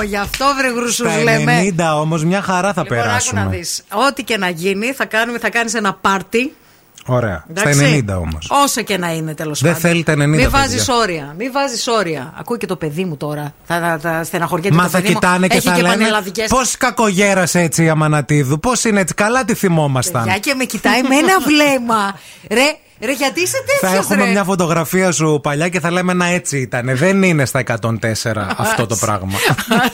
γι' 0.03 0.17
αυτό 0.17 0.45
βρε 0.57 0.67
γρουσούς 0.67 1.11
Στα 1.11 1.23
λέμε. 1.23 1.73
90 1.77 2.01
όμως 2.01 2.23
μια 2.23 2.41
χαρά 2.41 2.73
θα 2.73 2.81
Λοιπόν, 2.81 2.97
άκου 2.97 3.05
να 3.07 3.11
περάσουμε. 3.13 3.47
δεις. 3.49 3.83
Ό,τι 4.07 4.23
και 4.23 4.37
να 4.37 4.49
γίνει, 4.49 4.91
θα, 4.91 5.05
κάνουμε, 5.05 5.39
θα 5.39 5.49
κάνεις 5.49 5.73
ένα 5.73 5.93
πάρτι 5.93 6.55
Ωραία. 7.09 7.43
Εντάξει. 7.49 7.73
Στα 7.73 8.15
90 8.17 8.19
όμως. 8.21 8.47
Όσο 8.63 8.81
και 8.81 8.97
να 8.97 9.13
είναι 9.13 9.33
τέλος 9.33 9.61
Δεν 9.61 9.73
πάντων. 9.73 9.89
θέλετε 9.89 10.11
90, 10.13 10.15
Μην 10.17 10.31
παιδιά. 10.31 10.49
βάζεις 10.49 10.87
όρια. 10.89 11.35
Μην 11.37 11.51
βάζεις 11.51 11.87
όρια. 11.87 12.33
Ακούει 12.39 12.57
και 12.57 12.65
το 12.65 12.75
παιδί 12.75 13.03
μου 13.05 13.17
τώρα. 13.17 13.53
Θα, 13.63 13.79
θα, 13.79 13.99
θα 14.01 14.23
στεναχωριέται 14.23 14.75
Μα 14.75 14.83
το 14.83 14.89
θα 14.89 14.97
παιδί 14.97 15.07
μου. 15.13 15.19
κοιτάνε 15.19 15.47
και 15.47 15.55
Έχει 15.57 15.67
θα 15.67 15.75
και 15.75 15.81
λένε 15.81 15.93
πανελλαδικές. 15.93 16.49
Πώς 16.49 16.77
κακογέρασε 16.77 17.59
έτσι 17.59 17.83
η 17.83 17.89
Αμανατίδου, 17.89 18.59
Πώς 18.59 18.83
είναι 18.83 18.99
έτσι, 18.99 19.13
καλά 19.13 19.45
τη 19.45 19.53
θυμόμασταν. 19.53 20.23
Για 20.23 20.37
και 20.37 20.53
με 20.53 20.63
κοιτάει 20.63 21.01
με 21.01 21.15
ένα 21.15 21.39
βλέμμα. 21.39 22.19
Ρε, 22.51 22.75
ρε 23.01 23.11
γιατί 23.11 23.41
είσαι 23.41 23.57
Θα 23.81 23.87
τέτοιο. 23.87 23.99
έχουμε 23.99 24.25
μια 24.31 24.43
φωτογραφία 24.43 25.11
σου 25.11 25.39
παλιά 25.43 25.69
και 25.69 25.79
θα 25.79 25.91
λέμε 25.91 26.13
να 26.13 26.25
έτσι 26.27 26.57
ήταν. 26.57 26.89
Δεν 26.97 27.23
είναι 27.23 27.45
στα 27.45 27.63
104 27.67 27.75
αυτό 28.57 28.85
το 28.85 28.95
πράγμα. 28.95 29.33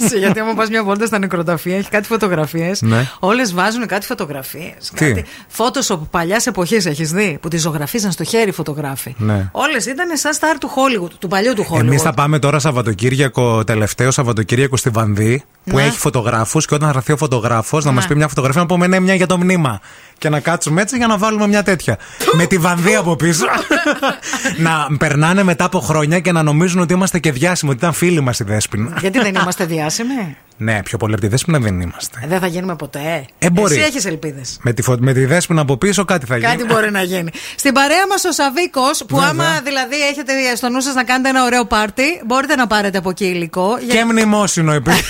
Άσε, 0.01 0.17
γιατί 0.17 0.39
άμα 0.39 0.53
πας 0.53 0.69
μια 0.69 0.83
βόλτα 0.83 1.05
στα 1.05 1.19
νεκροταφεία, 1.19 1.77
έχει 1.77 1.89
κάτι 1.89 2.07
φωτογραφίες. 2.07 2.81
Ναι. 2.81 3.07
Όλες 3.19 3.53
βάζουν 3.53 3.85
κάτι 3.85 4.05
φωτογραφίες. 4.05 4.91
Τι; 4.95 5.05
Κάτι 5.13 5.25
Photoshop 5.57 5.99
παλιάς 6.11 6.47
εποχή 6.47 6.75
έχεις 6.75 7.11
δει, 7.11 7.37
που 7.41 7.47
τη 7.47 7.57
ζωγραφίζαν 7.57 8.11
στο 8.11 8.23
χέρι 8.23 8.49
οι 8.49 8.53
φωτογράφοι. 8.53 9.15
Ναι. 9.17 9.49
Όλες 9.51 9.85
ήταν 9.85 10.17
σαν 10.17 10.33
στάρ 10.33 10.57
του 10.57 10.69
Hollywood, 10.69 11.09
του 11.19 11.27
παλιού 11.27 11.53
του 11.53 11.67
Hollywood. 11.71 11.79
Εμείς 11.79 12.01
θα 12.01 12.13
πάμε 12.13 12.39
τώρα 12.39 12.59
Σαββατοκύριακο, 12.59 13.63
τελευταίο 13.63 14.11
Σαββατοκύριακο 14.11 14.77
στη 14.77 14.89
Βανδί, 14.89 15.43
που 15.63 15.75
Ναι. 15.75 15.83
έχει 15.83 15.97
φωτογράφους. 15.97 16.65
Και 16.65 16.75
όταν 16.75 16.91
θα 16.91 16.97
έρθει 16.97 17.11
ο 17.11 17.17
φωτογράφος 17.17 17.85
να 17.85 17.91
Ναι. 17.91 17.99
μα 17.99 18.07
πει 18.07 18.15
μια 18.15 18.27
φωτογραφία, 18.27 18.61
να 18.61 18.67
πούμε 18.67 18.87
ναι, 18.87 18.99
μια 18.99 19.13
για 19.15 19.25
το 19.27 19.37
μνήμα. 19.37 19.79
Και 20.23 20.29
να 20.29 20.39
κάτσουμε 20.39 20.81
έτσι 20.81 20.97
για 20.97 21.07
να 21.07 21.17
βάλουμε 21.17 21.47
μια 21.47 21.63
τέτοια. 21.63 21.97
με 22.33 22.45
τη 22.45 22.57
Βανδί 22.57 22.95
από 22.95 23.15
πίσω. 23.15 23.45
να 24.67 24.97
περνάνε 24.97 25.43
μετά 25.43 25.65
από 25.65 25.79
χρόνια 25.79 26.19
και 26.19 26.31
να 26.31 26.43
νομίζουν 26.43 26.81
ότι 26.81 26.93
είμαστε 26.93 27.19
και 27.19 27.31
διάσημοι, 27.31 27.71
ότι 27.71 27.79
ήταν 27.79 27.93
φίλοι 27.93 28.21
μας 28.21 28.39
η 28.39 28.43
Δέσποινα. 28.43 28.97
Γιατί 28.99 29.19
δεν 29.19 29.35
είμαστε 29.35 29.65
διάσημοι; 29.65 30.37
Ναι, 30.63 30.83
πιο 30.83 30.97
πολύ 30.97 31.13
από 31.13 31.21
τη 31.21 31.27
Δέσποινα 31.27 31.59
δεν 31.59 31.81
είμαστε. 31.81 32.19
Ε, 32.23 32.27
Δεν 32.27 32.39
θα 32.39 32.47
γίνουμε 32.47 32.75
ποτέ. 32.75 33.25
Ε, 33.39 33.49
μπορεί. 33.49 33.75
Εσύ 33.75 33.85
έχεις 33.95 34.07
ελπίδες. 34.07 34.41
Με 34.61 34.73
τη, 34.73 34.81
φω- 34.81 34.99
με 34.99 35.13
τη 35.13 35.25
Δέσποινα 35.25 35.61
από 35.61 35.77
πίσω 35.77 36.05
κάτι 36.05 36.25
θα 36.25 36.37
γίνει. 36.37 36.49
Κάτι 36.51 36.63
μπορεί 36.65 36.91
να 36.91 37.01
γίνει. 37.03 37.31
Στην 37.55 37.73
παρέα 37.73 38.07
μας 38.07 38.15
ο 38.29 38.31
Σαβίκο, 38.31 38.81
που 39.07 39.15
Βέβαια. 39.15 39.29
άμα 39.29 39.61
δηλαδή 39.63 39.95
έχετε 40.11 40.33
στο 40.55 40.69
νου 40.69 40.81
σας 40.81 40.93
να 40.93 41.03
κάνετε 41.03 41.29
ένα 41.29 41.43
ωραίο 41.43 41.65
πάρτι, 41.65 42.21
μπορείτε 42.25 42.55
να 42.55 42.67
πάρετε 42.67 42.97
από 42.97 43.09
εκεί 43.09 43.25
υλικό. 43.25 43.77
Και 43.87 44.03
μνημόσυνο 44.05 44.71
επίσης. 44.73 45.03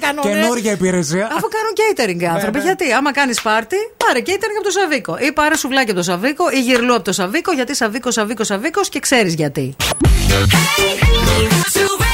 Κανονίστε. 0.00 0.40
Καινούργια 0.40 0.72
υπηρεσία. 0.72 1.24
Αφού 1.36 1.48
κάνουν 1.56 1.72
catering 1.80 2.22
οι 2.22 2.26
άνθρωποι. 2.26 2.58
Γιατί 2.60 2.92
άμα 2.92 3.12
κάνεις 3.12 3.34
πάρτι, 3.42 3.76
πάρε 4.06 4.20
catering 4.26 4.54
από 4.58 4.64
το 4.64 4.70
Σαβίκο. 4.70 5.18
Ή 5.18 5.32
πάρε 5.32 5.56
σουβλάκι 5.56 5.90
από 5.90 5.98
το 5.98 6.04
Σαβίκο 6.04 6.44
ή 6.50 6.60
γύρο 6.60 6.94
από 6.94 7.04
το 7.04 7.12
Σαβίκο. 7.12 7.52
Γιατί 7.52 7.74
Σαβίκο, 7.76 8.10
Σαβίκο, 8.10 8.44
Σαβίκο 8.44 8.80
και 8.88 8.98
ξέρεις 9.00 9.30
γιατί. 9.30 9.76
Number 11.74 12.13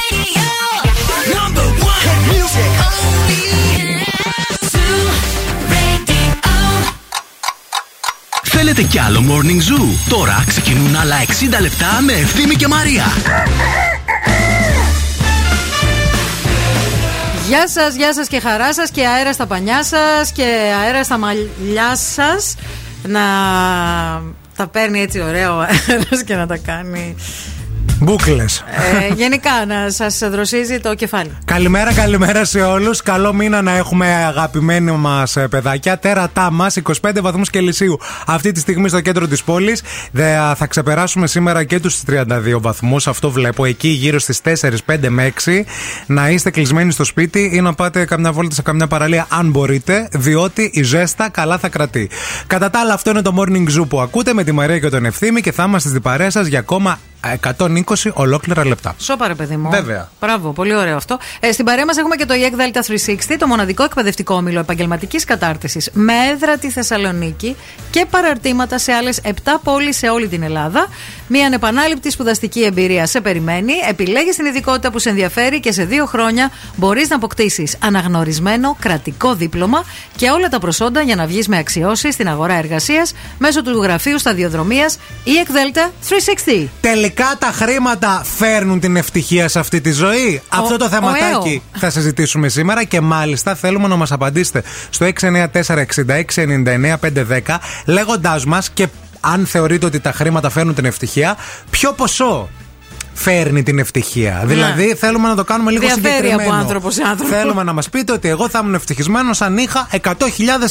Θέλετε 8.43 8.81
κι 8.81 8.99
άλλο 8.99 9.23
Morning 9.29 9.71
Zoo; 9.71 10.09
Τώρα 10.09 10.43
ξεκινούν 10.47 10.95
άλλα 10.95 11.15
60 11.25 11.61
λεπτά 11.61 12.01
με 12.05 12.13
Ευθύμη 12.13 12.55
και 12.55 12.67
Μαρία. 12.67 13.05
Γεια 17.47 17.67
σας, 17.67 17.95
γεια 17.95 18.13
σας 18.13 18.27
και 18.27 18.39
χαρά 18.39 18.73
σας 18.73 18.91
και 18.91 19.07
αέρα 19.07 19.33
στα 19.33 19.45
πανιά 19.45 19.83
σας 19.83 20.31
και 20.31 20.43
αέρα 20.83 21.03
στα 21.03 21.17
μαλλιά 21.17 21.95
σας. 22.15 22.55
Να 23.03 23.21
τα 24.55 24.67
παίρνει 24.67 25.01
έτσι 25.01 25.21
ωραίο 25.21 25.53
αέρας 25.59 26.23
και 26.25 26.35
να 26.35 26.47
τα 26.47 26.57
κάνει. 26.57 27.15
Μπούκλες. 28.03 28.63
Ε, 29.09 29.13
γενικά 29.13 29.65
να 29.67 29.89
σας 29.89 30.17
δροσίζει 30.17 30.79
το 30.79 30.95
κεφάλι. 30.95 31.37
Καλημέρα, 31.45 31.93
καλημέρα 31.93 32.45
σε 32.45 32.61
όλους. 32.61 33.01
Καλό 33.01 33.33
μήνα 33.33 33.61
να 33.61 33.75
έχουμε 33.75 34.25
αγαπημένοι 34.25 34.91
μας 34.91 35.37
παιδάκια. 35.49 35.97
Τέρατά 35.97 36.51
μας, 36.51 36.75
25 36.75 37.21
βαθμούς 37.21 37.49
Κελσίου 37.49 37.99
αυτή 38.25 38.51
τη 38.51 38.59
στιγμή 38.59 38.89
στο 38.89 39.01
κέντρο 39.01 39.27
της 39.27 39.43
πόλης. 39.43 39.81
Θα 40.55 40.65
ξεπεράσουμε 40.69 41.27
σήμερα 41.27 41.63
και 41.63 41.79
τους 41.79 42.01
32 42.07 42.59
βαθμούς. 42.59 43.07
Αυτό 43.07 43.31
βλέπω 43.31 43.65
εκεί 43.65 43.87
γύρω 43.87 44.19
στις 44.19 44.41
4, 44.41 44.81
5 44.85 45.09
με 45.09 45.23
6. 45.23 45.65
Να 46.05 46.29
είστε 46.29 46.49
κλεισμένοι 46.49 46.91
στο 46.91 47.03
σπίτι 47.03 47.49
ή 47.53 47.61
να 47.61 47.73
πάτε 47.73 48.05
καμιά 48.05 48.31
βόλτα 48.31 48.55
σε 48.55 48.61
καμιά 48.61 48.87
παραλία, 48.87 49.25
αν 49.29 49.49
μπορείτε, 49.49 50.07
διότι 50.11 50.71
η 50.73 50.83
ζέστα 50.83 51.29
καλά 51.29 51.57
θα 51.57 51.69
κρατεί. 51.69 52.09
Κατά 52.47 52.69
τα 52.69 52.79
άλλα, 52.79 52.93
αυτό 52.93 53.09
είναι 53.09 53.21
το 53.21 53.35
morning 53.37 53.79
zoo 53.79 53.87
που 53.87 54.01
ακούτε 54.01 54.33
με 54.33 54.43
τη 54.43 54.51
Μαρία 54.51 54.79
και 54.79 54.89
τον 54.89 55.05
Ευθύμη 55.05 55.41
και 55.41 55.51
θα 55.51 55.63
είμαστε 55.63 55.89
στην 55.89 56.01
παρέα 56.01 56.29
σας 56.29 56.47
για 56.47 56.59
ακόμα 56.59 56.99
120 57.43 58.11
ολόκληρα 58.13 58.65
λεπτά. 58.65 58.95
Σώπα, 58.97 59.27
ρε 59.27 59.35
παιδί 59.35 59.55
μου. 59.57 59.69
Βέβαια. 59.69 60.09
Μπράβο, 60.19 60.51
πολύ 60.51 60.75
ωραίο 60.75 60.95
αυτό. 60.95 61.19
Ε, 61.39 61.51
στην 61.51 61.65
παρέα 61.65 61.85
μας 61.85 61.97
έχουμε 61.97 62.15
και 62.15 62.25
το 62.25 62.33
EEC 62.33 62.59
Delta 62.59 62.79
360, 63.33 63.35
το 63.39 63.47
μοναδικό 63.47 63.83
εκπαιδευτικό 63.83 64.35
όμιλο 64.35 64.59
επαγγελματικής 64.59 65.25
κατάρτισης 65.25 65.89
με 65.93 66.13
έδρα 66.31 66.57
τη 66.57 66.69
Θεσσαλονίκη 66.71 67.55
και 67.89 68.05
παραρτήματα 68.09 68.77
σε 68.77 68.91
άλλες 68.91 69.21
7 69.23 69.29
πόλεις 69.63 69.97
σε 69.97 70.09
όλη 70.09 70.27
την 70.27 70.43
Ελλάδα. 70.43 70.87
Μια 71.33 71.45
ανεπανάληπτη 71.45 72.11
σπουδαστική 72.11 72.63
εμπειρία 72.63 73.07
σε 73.07 73.21
περιμένει. 73.21 73.73
Επιλέγεις 73.89 74.35
την 74.35 74.45
ειδικότητα 74.45 74.91
που 74.91 74.99
σε 74.99 75.09
ενδιαφέρει 75.09 75.59
και 75.59 75.71
σε 75.71 75.85
δύο 75.85 76.05
χρόνια 76.05 76.51
μπορείς 76.75 77.09
να 77.09 77.15
αποκτήσεις 77.15 77.77
αναγνωρισμένο 77.79 78.77
κρατικό 78.79 79.35
δίπλωμα 79.35 79.83
και 80.15 80.29
όλα 80.29 80.49
τα 80.49 80.59
προσόντα 80.59 81.01
για 81.01 81.15
να 81.15 81.25
βγεις 81.25 81.47
με 81.47 81.57
αξιώσεις 81.57 82.13
στην 82.13 82.27
αγορά 82.27 82.53
εργασίας 82.53 83.13
μέσω 83.37 83.63
του 83.63 83.81
γραφείου 83.81 84.19
σταδιοδρομίας 84.19 84.97
EEC 85.25 85.49
Delta 85.49 85.89
360. 86.63 86.67
Τελικά 86.81 87.35
τα 87.39 87.47
χρήματα 87.47 88.25
φέρνουν 88.37 88.79
την 88.79 88.95
ευτυχία 88.95 89.47
σε 89.47 89.59
αυτή 89.59 89.81
τη 89.81 89.91
ζωή; 89.91 90.41
Αυτό 90.49 90.77
το 90.77 90.85
ο 90.85 90.89
θεματάκι 90.89 91.61
θα 91.77 91.89
συζητήσουμε 91.89 92.49
σήμερα 92.49 92.83
και 92.83 93.01
μάλιστα 93.01 93.55
θέλουμε 93.55 93.87
να 93.87 93.95
μας 93.95 94.11
απαντήσετε 94.11 94.63
στο 94.89 95.05
694-6699-510 95.05 97.57
λέγοντάς 97.85 98.45
μας 98.45 98.69
και 98.69 98.87
αν 99.21 99.45
θεωρείτε 99.45 99.85
ότι 99.85 99.99
τα 99.99 100.11
χρήματα 100.11 100.49
φέρνουν 100.49 100.75
την 100.75 100.85
ευτυχία, 100.85 101.35
ποιο 101.69 101.93
ποσό 101.93 102.49
φέρνει 103.13 103.63
την 103.63 103.79
ευτυχία; 103.79 104.41
Δηλαδή 104.45 104.95
θέλουμε 104.95 105.27
να 105.27 105.35
το 105.35 105.43
κάνουμε 105.43 105.71
λίγο 105.71 105.83
Ναι. 105.83 105.93
Διαφέρει 105.93 106.15
συγκεκριμένο. 106.15 106.49
από 106.49 106.59
άνθρωπο 106.59 106.91
σε 106.91 107.01
άνθρωπο. 107.05 107.33
Θέλουμε 107.33 107.63
να 107.63 107.73
μας 107.73 107.89
πείτε 107.89 108.11
ότι 108.11 108.29
εγώ 108.29 108.49
θα 108.49 108.59
ήμουν 108.61 108.73
ευτυχισμένος 108.73 109.41
αν 109.41 109.57
είχα 109.57 109.87
100.000 109.91 110.07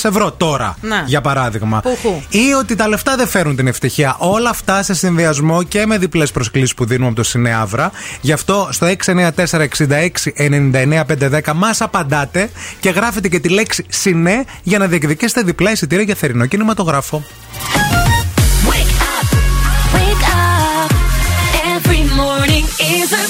ευρώ 0.02 0.32
τώρα. 0.32 0.76
Ναι. 0.80 1.02
Για 1.06 1.20
παράδειγμα. 1.20 1.80
Πουχου. 1.80 2.22
Ή 2.28 2.52
ότι 2.58 2.74
τα 2.76 2.88
λεφτά 2.88 3.16
δεν 3.16 3.28
φέρουν 3.28 3.56
την 3.56 3.66
ευτυχία. 3.66 4.14
Όλα 4.18 4.50
αυτά 4.50 4.82
σε 4.82 4.94
συνδυασμό 4.94 5.62
και 5.62 5.86
με 5.86 5.98
διπλές 5.98 6.30
προσκλήσεις 6.30 6.74
που 6.74 6.84
δίνουμε 6.84 7.06
από 7.06 7.16
το 7.16 7.22
Σινεάβρα. 7.22 7.90
Γι' 8.20 8.32
αυτό 8.32 8.68
στο 8.70 8.86
694-66-99-510 8.86 11.52
μας 11.54 11.80
απαντάτε 11.80 12.50
και 12.80 12.90
γράφετε 12.90 13.28
και 13.28 13.40
τη 13.40 13.48
λέξη 13.48 13.84
Συνέ 13.88 14.44
για 14.62 14.78
να 14.78 14.86
διεκδικήσετε 14.86 15.42
διπλά 15.42 15.70
εισιτήρια 15.70 16.04
για 16.04 16.14
θερινό 16.14 16.46
κινηματογράφο. 16.46 17.24
Is 22.62 23.12
a 23.12 23.29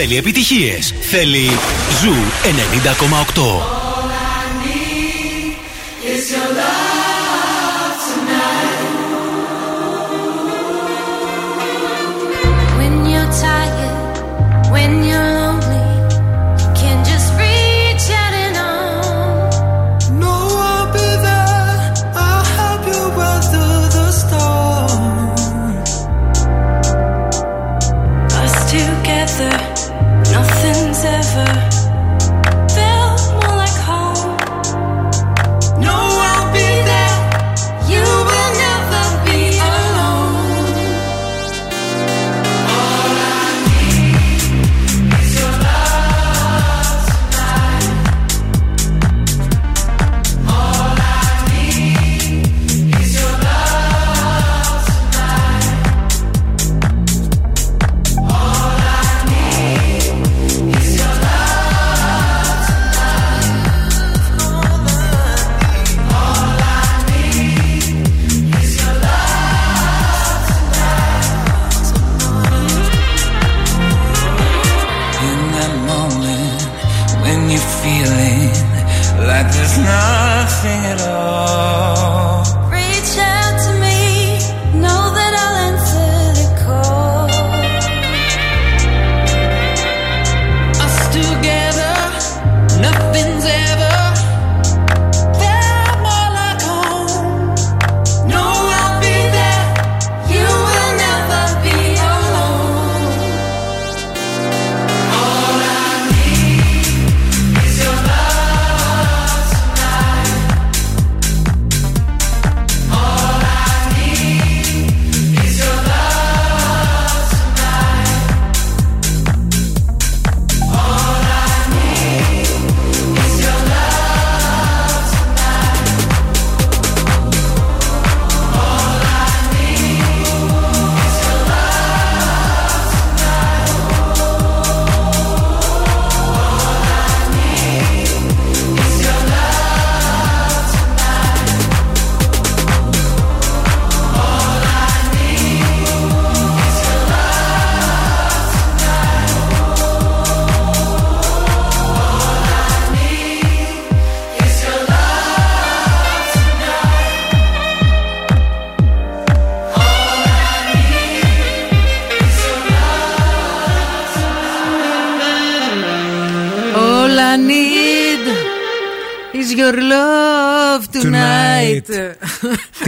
θέλει 0.00 0.16
επιτυχίες. 0.16 0.94
Θέλει 1.00 1.50
Ζου 2.00 2.14
90,8. 3.74 3.77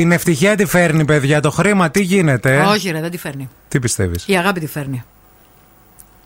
Την 0.01 0.13
ευτυχία 0.13 0.57
τη 0.57 0.65
φέρνει, 0.67 1.05
παιδιά. 1.05 1.41
Το 1.41 1.51
χρήμα 1.51 1.91
τι 1.91 2.03
γίνεται; 2.03 2.61
Όχι, 2.61 2.91
ρε, 2.91 3.01
δεν 3.01 3.11
τη 3.11 3.19
φέρνει. 3.19 3.49
Τι 3.69 3.79
πιστεύεις; 3.79 4.25
Η 4.27 4.37
αγάπη 4.37 4.61
τη 4.61 4.67
φέρνει. 4.67 5.05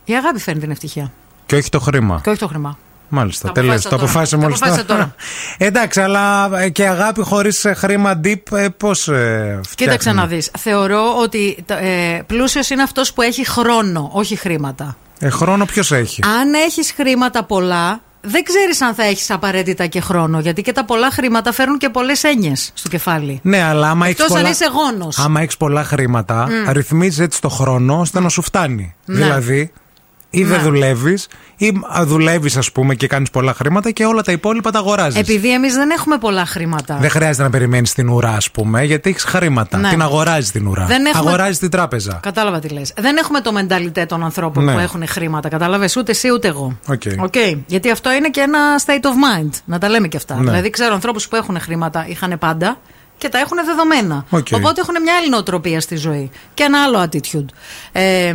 Η 0.05 0.12
αγάπη 0.16 0.41
φέρνει 0.41 0.61
την 0.61 0.70
ευτυχία. 0.70 1.12
Και 1.47 1.57
όχι 1.57 1.68
το 1.68 1.81
χρήμα. 1.81 2.20
Και 2.22 2.31
όχι 2.31 2.39
το 2.39 2.49
χρήμα. 2.49 2.79
Μάλιστα, 3.09 3.47
Τα 3.47 3.53
τελείω. 3.53 3.70
αποφάσισα 3.72 3.89
Το 3.89 3.97
τώρα. 3.97 4.03
αποφάσισε 4.03 4.37
Τα 4.37 4.43
μόλις 4.43 4.57
αποφάσισα 4.62 4.87
τώρα. 4.87 5.14
Εντάξει, 5.68 6.01
αλλά 6.01 6.51
ε, 6.61 6.68
και 6.68 6.87
αγάπη 6.89 7.22
χωρίς 7.22 7.66
χρήμα 7.77 8.20
deep, 8.25 8.68
πώς. 8.77 9.09
Ε, 9.09 9.61
Κοίταξε 9.75 10.12
να 10.12 10.27
δεις. 10.27 10.51
Θεωρώ 10.59 11.16
ότι 11.22 11.64
ε, 11.66 12.18
πλούσιος 12.27 12.70
είναι 12.70 12.83
αυτός 12.83 13.12
που 13.12 13.22
έχει 13.22 13.47
χρόνο, 13.47 14.11
όχι 14.12 14.37
χρήματα. 14.37 14.97
Ε, 15.18 15.29
χρόνο 15.29 15.64
ποιος 15.64 15.93
έχει; 15.93 16.20
Αν 16.41 16.55
έχεις 16.55 16.93
χρήματα 16.93 17.45
πολλά, 17.45 18.01
δεν 18.25 18.43
ξέρεις 18.43 18.81
αν 18.81 18.95
θα 18.95 19.05
έχεις 19.05 19.31
απαραίτητα 19.31 19.87
και 19.87 20.01
χρόνο. 20.01 20.41
Γιατί 20.41 20.62
και 20.62 20.72
τα 20.72 20.85
πολλά 20.85 21.11
χρήματα 21.11 21.53
φέρνουν 21.53 21.79
και 21.79 21.89
πολλές 21.89 22.25
έννοιες 22.25 22.70
στο 22.75 22.89
κεφάλι. 22.89 23.41
Ναι, 23.43 23.62
αλλά 23.62 23.91
άμα 23.91 24.07
έχεις 24.07 24.18
Εκτός 24.18 24.37
αν 24.37 24.43
πολλά, 24.43 24.53
είσαι 24.55 24.66
γόνος. 24.72 25.18
άμα 25.18 25.41
έχεις 25.41 25.57
πολλά 25.57 25.85
χρήματα, 25.85 26.47
Μμ. 26.66 26.70
ρυθμίζεις 26.70 27.18
έτσι 27.18 27.41
το 27.41 27.49
χρόνο 27.49 27.99
ώστε 28.01 28.20
να 28.20 28.29
σου 28.29 28.43
φτάνει. 28.43 28.95
Ναι. 29.05 29.14
Δηλαδή, 29.16 29.72
ή 30.35 30.45
δεν 30.45 30.57
Ναι. 30.57 30.62
δουλεύεις, 30.62 31.28
ή 31.57 31.72
δουλεύεις, 32.05 32.57
ας 32.57 32.72
πούμε, 32.72 32.95
και 32.95 33.07
κάνεις 33.07 33.30
πολλά 33.30 33.55
χρήματα 33.55 33.91
και 33.91 34.05
όλα 34.05 34.22
τα 34.22 34.32
υπόλοιπα 34.32 34.70
τα 34.70 34.78
αγοράζεις. 34.78 35.20
Επειδή 35.20 35.53
εμείς 35.53 35.74
δεν 35.74 35.91
έχουμε 35.91 36.18
πολλά 36.18 36.47
χρήματα. 36.47 36.97
Δεν 37.01 37.11
χρειάζεται 37.11 37.43
να 37.43 37.51
περιμένεις 37.51 37.93
την 37.93 38.09
ουρά, 38.09 38.30
ας 38.30 38.51
πούμε, 38.51 38.85
γιατί 38.85 39.11
έχεις 39.11 39.24
χρήματα. 39.24 39.78
Ναι. 39.78 39.89
Την 39.89 40.03
αγοράζεις 40.03 40.51
την 40.51 40.66
ουρά. 40.66 40.85
Δεν 40.85 41.05
έχουμε- 41.07 41.26
Αγοράζεις 41.28 41.59
την 41.59 41.70
τράπεζα. 41.70 42.18
Κατάλαβα 42.22 42.59
τι 42.61 42.68
λες. 42.68 42.93
Δεν 42.97 43.16
έχουμε 43.16 43.41
το 43.41 43.53
mentalité 43.53 44.07
των 44.07 44.24
ανθρώπων 44.24 44.64
Ναι. 44.64 44.72
που 44.72 44.78
έχουν 44.78 45.07
χρήματα. 45.07 45.49
Κατάλαβες; 45.49 45.97
Ούτε 45.97 46.11
εσύ 46.11 46.32
ούτε 46.32 46.49
εγώ. 46.49 46.78
OK. 46.89 47.03
OK. 47.20 47.35
Γιατί 47.66 47.91
αυτό 47.91 48.12
είναι 48.12 48.28
και 48.28 48.41
ένα 48.41 48.59
state 48.87 49.05
of 49.05 49.43
mind. 49.45 49.51
Να 49.64 49.78
τα 49.78 49.89
λέμε 49.89 50.09
και 50.09 50.16
αυτά. 50.16 50.35
Ναι. 50.35 50.41
Δηλαδή, 50.41 50.70
ξέρω 50.70 50.95
ανθρώπους 50.95 51.28
που 51.28 51.37
έχουν 51.37 51.61
χρήματα, 51.61 52.07
είχαν 52.09 52.37
πάντα 52.39 52.78
και 53.18 53.28
τα 53.28 53.39
έχουν 53.39 53.59
δεδομένα. 53.66 54.24
Οκ. 54.30 54.47
Οπότε 54.53 54.80
έχουν 54.80 54.95
μια 55.03 55.16
άλλη 55.16 55.28
νοοτροπία 55.28 55.80
στη 55.80 55.97
ζωή 55.97 56.30
και 56.55 56.62
ένα 56.62 56.82
άλλο 56.82 57.03
attitude. 57.03 57.45
Ε, 57.93 58.32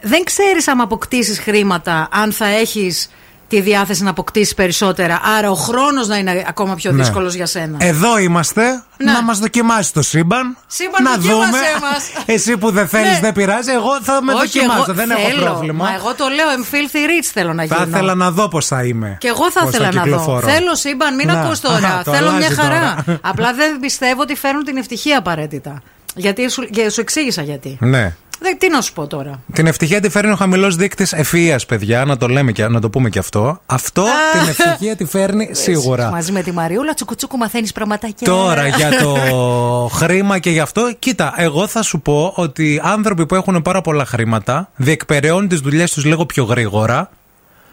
δεν 0.00 0.24
ξέρεις 0.24 0.68
αν 0.68 0.80
αποκτήσεις 0.80 1.38
χρήματα, 1.38 2.08
αν 2.12 2.32
θα 2.32 2.46
έχεις 2.46 3.10
τη 3.48 3.60
διάθεση 3.60 4.02
να 4.02 4.10
αποκτήσεις 4.10 4.54
περισσότερα. 4.54 5.20
Άρα 5.38 5.50
ο 5.50 5.54
χρόνος 5.54 6.08
να 6.08 6.16
είναι 6.16 6.44
ακόμα 6.48 6.74
πιο 6.74 6.92
Ναι. 6.92 7.02
δύσκολος 7.02 7.34
για 7.34 7.46
σένα. 7.46 7.76
Εδώ 7.80 8.18
είμαστε 8.18 8.82
να 8.96 9.22
μας 9.22 9.38
δοκιμάσει 9.38 9.92
το 9.92 10.02
σύμπαν. 10.02 10.56
Σύμπαν, 10.66 11.02
να 11.02 11.10
δοκίμασέ 11.16 11.50
δούμε. 11.50 11.62
μας. 11.90 12.10
Εσύ 12.36 12.56
που 12.56 12.70
δεν 12.70 12.88
θέλεις, 12.88 13.10
Ναι. 13.12 13.18
δεν 13.20 13.32
πειράζει. 13.32 13.70
Εγώ 13.72 13.98
θα 14.02 14.22
με 14.22 14.32
Όχι, 14.32 14.42
δοκιμάσω. 14.58 14.82
εγώ 14.82 14.92
Δεν 14.94 15.10
έχω 15.10 15.28
θέλω. 15.28 15.44
πρόβλημα. 15.44 15.84
Μα 15.84 15.94
εγώ 15.94 16.14
το 16.14 16.24
λέω, 16.28 16.46
I'm 16.56 16.74
filthy 16.74 16.96
rich 17.08 17.28
θέλω 17.32 17.52
να 17.52 17.64
γίνω. 17.64 17.76
Θα 17.78 17.84
ήθελα 17.88 18.14
να 18.14 18.30
δω 18.30 18.48
πώς 18.48 18.66
θα 18.66 18.84
είμαι. 18.84 19.16
Και 19.20 19.28
εγώ 19.28 19.50
θα 19.50 19.60
Πώς 19.60 19.68
ήθελα 19.70 19.84
να 19.92 19.92
δω. 19.92 20.02
κυκλοφορώ. 20.02 20.48
Θέλω 20.48 20.74
σύμπαν, 20.74 21.14
μην 21.14 21.26
Να. 21.26 21.40
ακούς 21.40 21.60
τώρα. 21.60 21.76
Αχα, 21.88 22.02
το 22.04 22.12
Θέλω 22.12 22.26
μια 22.30 22.36
αλλάζει 22.36 22.54
χαρά. 22.54 22.94
τώρα. 23.06 23.18
Απλά 23.22 23.52
δεν 23.52 23.80
πιστεύω 23.80 24.20
ότι 24.22 24.34
φέρνουν 24.36 24.64
την 24.64 24.76
ευτυχία 24.76 25.18
απαραίτητα. 25.18 25.82
Γιατί 26.16 26.50
σου, 26.50 26.62
και 26.62 26.90
σου 26.90 27.00
εξήγησα 27.00 27.42
γιατί. 27.42 27.78
Ναι. 27.80 28.16
Δεν, 28.40 28.58
τι 28.58 28.68
να 28.68 28.80
σου 28.80 28.92
πω 28.92 29.06
τώρα. 29.06 29.40
Την 29.52 29.66
ευτυχία 29.66 30.00
τη 30.00 30.08
φέρνει 30.08 30.32
ο 30.32 30.34
χαμηλός 30.34 30.76
δείκτης 30.76 31.12
ευφυία, 31.12 31.60
παιδιά, 31.68 32.04
να 32.04 32.16
το, 32.16 32.28
λέμε 32.28 32.52
και, 32.52 32.68
να 32.68 32.80
το 32.80 32.90
πούμε 32.90 33.08
και 33.08 33.18
αυτό. 33.18 33.60
Αυτό 33.66 34.04
την 34.32 34.48
ευτυχία 34.48 34.96
τη 34.96 35.04
φέρνει 35.04 35.48
σίγουρα. 35.52 36.10
Μαζί 36.10 36.32
με 36.32 36.42
τη 36.42 36.52
Μαριούλα, 36.52 36.94
τσουκουτσούκου 36.94 37.36
μαθαίνεις 37.36 37.72
πραγματάκια. 37.72 38.26
Τώρα 38.26 38.66
για 38.66 38.90
το 39.02 39.14
χρήμα 39.98 40.38
και 40.38 40.50
γι' 40.50 40.60
αυτό, 40.60 40.92
κοίτα, 40.98 41.34
εγώ 41.36 41.66
θα 41.66 41.82
σου 41.82 42.00
πω 42.00 42.32
ότι 42.36 42.80
άνθρωποι 42.84 43.26
που 43.26 43.34
έχουν 43.34 43.62
πάρα 43.62 43.80
πολλά 43.80 44.04
χρήματα 44.04 44.70
διεκπεραιώνουν 44.76 45.48
τις 45.48 45.60
δουλειές 45.60 45.92
τους 45.92 46.04
λίγο 46.04 46.26
πιο 46.26 46.44
γρήγορα 46.44 47.10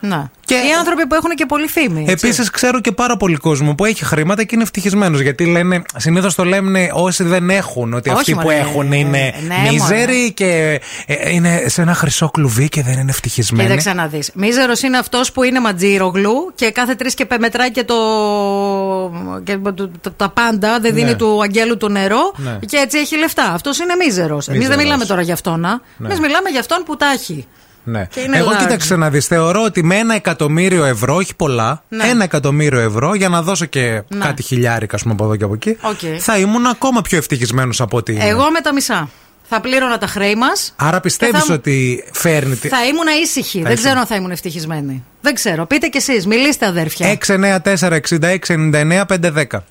Να. 0.06 0.32
Και... 0.46 0.54
Οι 0.54 0.72
άνθρωποι 0.80 1.08
που 1.08 1.16
έχουν 1.16 1.30
και 1.30 1.46
πολύ 1.46 1.68
φήμη. 1.68 2.06
έτσι. 2.08 2.26
Επίσης, 2.28 2.50
ξέρω 2.50 2.80
και 2.82 2.92
πάρα 2.92 3.18
πολύ 3.18 3.36
κόσμο 3.36 3.76
που 3.76 3.86
έχει 3.86 4.06
χρήματα 4.06 4.44
και 4.44 4.50
είναι 4.54 4.64
ευτυχισμένος. 4.64 5.20
Γιατί 5.20 5.46
λένε, 5.46 5.82
συνήθως 5.96 6.36
το 6.36 6.44
λένε 6.46 6.90
όσοι 6.94 7.24
δεν 7.24 7.50
έχουν, 7.50 7.94
ότι 7.94 8.10
Όχι, 8.10 8.18
αυτοί 8.20 8.34
που 8.34 8.40
μωρέ. 8.42 8.56
έχουν 8.58 8.92
είναι 8.92 9.34
Ναι, 9.48 9.70
μίζεροι 9.72 10.32
και 10.34 10.80
ε, 11.06 11.30
είναι 11.32 11.64
σε 11.68 11.82
ένα 11.82 11.94
χρυσό 11.94 12.30
κλουβί 12.30 12.70
και 12.70 12.84
δεν 12.84 12.94
είναι 13.00 13.10
ευτυχισμένοι. 13.12 13.64
Κοίταξε 13.68 13.94
να 13.94 14.08
δεις. 14.08 14.32
Μίζερος 14.34 14.82
είναι 14.82 14.98
αυτός 14.98 15.32
που 15.32 15.44
είναι 15.44 15.60
ματζίρογλου 15.60 16.52
και 16.56 16.72
κάθε 16.72 16.96
τρεις 16.96 17.14
και 17.14 17.26
πε- 17.26 17.40
μετράει 17.40 17.72
και, 17.72 17.84
το... 17.84 17.96
και 19.44 19.58
το- 19.58 19.90
το- 20.02 20.12
τα 20.12 20.30
πάντα. 20.30 20.80
Δεν 20.80 20.94
δίνει 20.94 21.10
Ναι. 21.10 21.16
του 21.16 21.42
αγγέλου 21.42 21.78
το 21.78 21.90
νερό 21.90 22.34
Ναι. 22.36 22.60
και 22.66 22.78
έτσι 22.78 22.98
έχει 22.98 23.18
λεφτά. 23.18 23.44
Αυτός 23.54 23.80
είναι 23.80 23.94
μίζερος. 24.06 24.48
Εμείς 24.48 24.60
δεν 24.60 24.68
Μίζερος. 24.68 24.84
μιλάμε 24.84 25.06
τώρα 25.06 25.22
για 25.22 25.34
αυτόν. 25.34 25.60
Ναι. 25.60 26.08
Εμείς 26.08 26.20
μιλάμε 26.20 26.50
για 26.50 26.60
αυτόν 26.60 26.84
που 26.86 26.96
τα 26.98 27.06
έχει. 27.14 27.48
Ναι. 27.84 28.08
Και 28.12 28.20
είναι 28.20 28.38
Εγώ 28.38 28.50
large. 28.52 28.58
κοίταξε 28.58 28.96
να 28.96 29.10
δεις. 29.10 29.26
Θεωρώ 29.28 29.62
ότι 29.64 29.84
με 29.84 29.96
ένα 29.96 30.16
εκατομμύριο 30.16 30.86
ευρώ, 30.86 31.16
όχι 31.16 31.36
πολλά, 31.36 31.84
Ναι. 31.90 32.04
ένα 32.08 32.24
εκατομμύριο 32.24 32.80
ευρώ 32.80 33.14
για 33.16 33.30
να 33.30 33.42
δώσω 33.42 33.66
και 33.66 34.04
Ναι. 34.08 34.26
κάτι 34.26 34.44
χιλιάρικα, 34.44 34.96
ας 34.96 35.02
πούμε, 35.02 35.14
από 35.14 35.24
εδώ 35.24 35.36
και 35.36 35.44
από 35.44 35.54
εκεί, 35.54 35.78
Οκ. 35.82 36.00
θα 36.20 36.38
ήμουν 36.38 36.66
ακόμα 36.66 37.02
πιο 37.02 37.18
ευτυχισμένος 37.18 37.82
από 37.82 37.98
ότι. 37.98 38.12
είμαι. 38.12 38.26
Εγώ 38.26 38.52
με 38.52 38.62
τα 38.62 38.74
μισά. 38.74 39.10
Θα 39.50 39.62
πλήρωνα 39.62 39.98
τα 39.98 40.08
χρέη 40.08 40.36
μας. 40.36 40.74
Άρα 40.76 41.00
πιστεύεις 41.00 41.44
θα- 41.44 41.54
ότι 41.54 42.04
φέρνει. 42.12 42.56
τη- 42.56 42.68
Θα 42.68 42.86
ήμουν 42.86 43.06
ήσυχη. 43.24 43.58
Θα 43.58 43.64
δεν 43.64 43.72
ήσουν. 43.74 43.86
ξέρω 43.86 44.00
αν 44.00 44.06
θα 44.06 44.16
ήμουν 44.16 44.32
ευτυχισμένη. 44.32 45.04
Δεν 45.22 45.34
ξέρω. 45.34 45.66
Πείτε 45.66 45.88
κι 45.88 45.98
εσείς. 45.98 46.26
Μιλήστε, 46.28 46.66
αδέρφια. 46.66 47.08
694 47.08 47.96
66 47.96 48.50
99 48.54 49.06
510. 49.06 49.64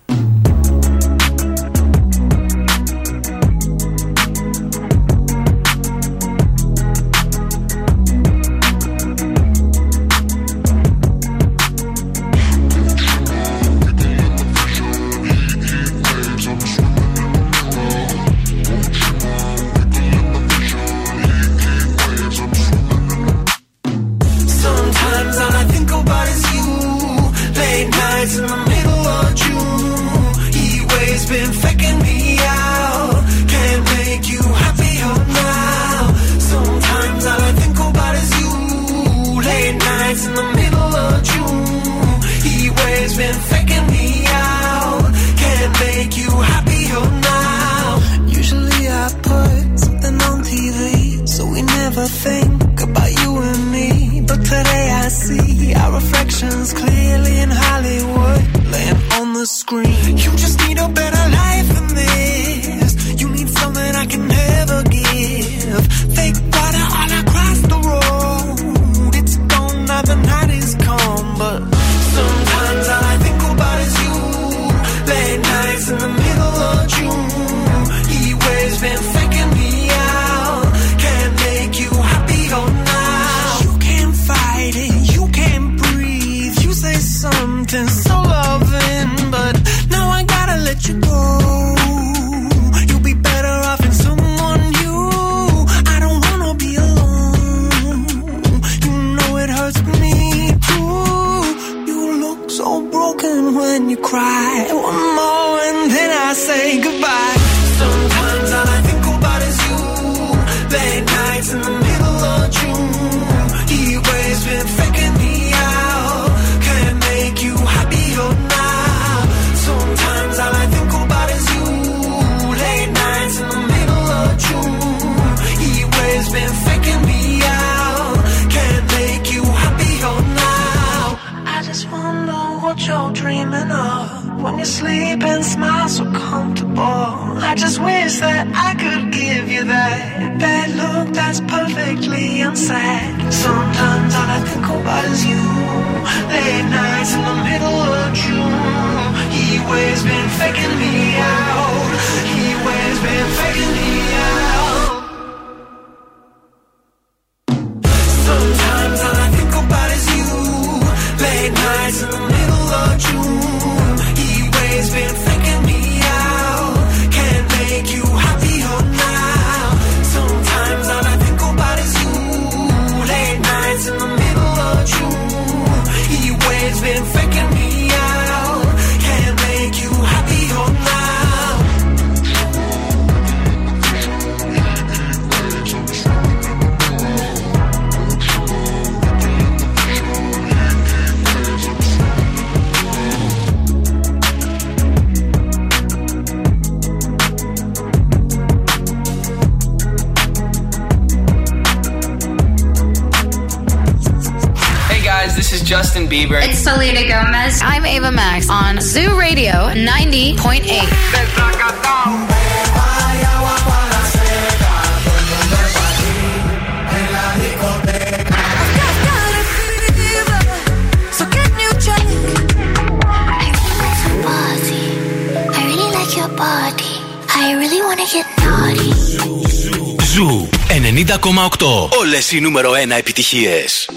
οι 232.31 232.39
νούμερο 232.39 232.71
1 232.71 232.97
επιτυχίες. 232.97 233.89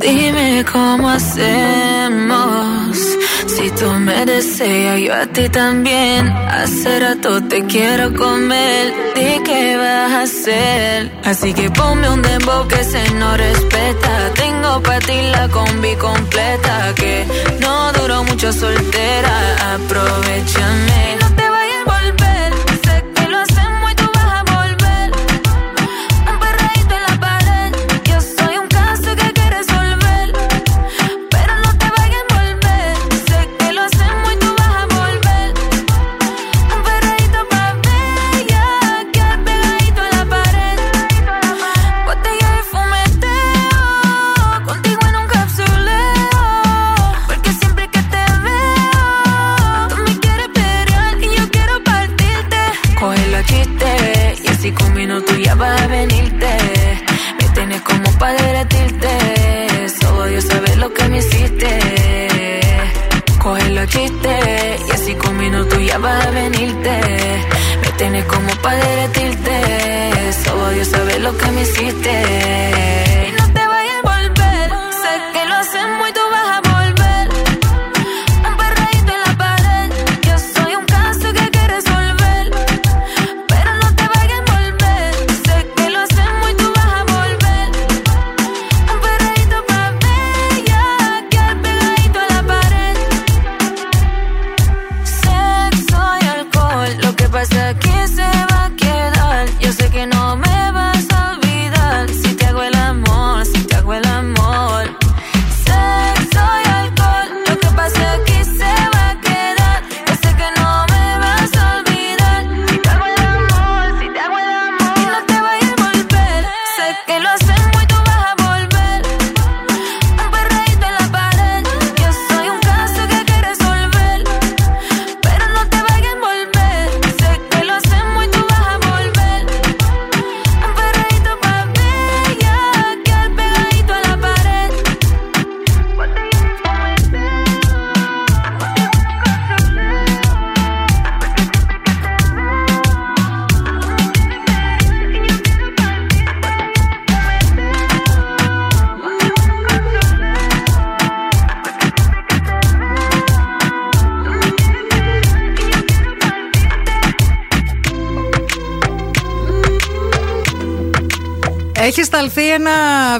Dime 0.00 0.64
cómo 0.72 1.06
hacemos. 1.16 2.96
Si 3.54 3.66
Si 3.66 3.72
tú 3.72 3.90
me 3.90 4.24
deseas, 4.24 5.00
yo 5.00 5.12
a 5.12 5.26
ti 5.26 5.48
también. 5.48 6.28
Hace 6.28 7.00
rato 7.00 7.42
te 7.48 7.64
quiero 7.66 8.14
comer. 8.14 8.99
¿De 9.21 9.39
qué 9.43 9.77
vas 9.77 10.11
a 10.13 10.21
hacer? 10.23 11.11
Así 11.23 11.53
que 11.53 11.69
ponme 11.69 12.09
un 12.09 12.23
dembow 12.23 12.67
que 12.67 12.83
se 12.83 13.03
no 13.19 13.37
respeta. 13.37 14.33
Tengo 14.33 14.81
para 14.81 14.99
ti 14.99 15.21
la 15.31 15.47
combi 15.47 15.95
completa. 15.97 16.91
Que 16.95 17.27
no 17.59 17.93
duró 17.93 18.23
mucho 18.23 18.51
soltera. 18.51 19.75
Aprovechame. 19.75 21.20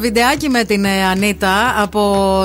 Βιντεάκι 0.02 0.50
με 0.50 0.64
την 0.64 0.86
ε, 0.86 1.06
Ανίτα 1.06 1.76
από 1.82 2.02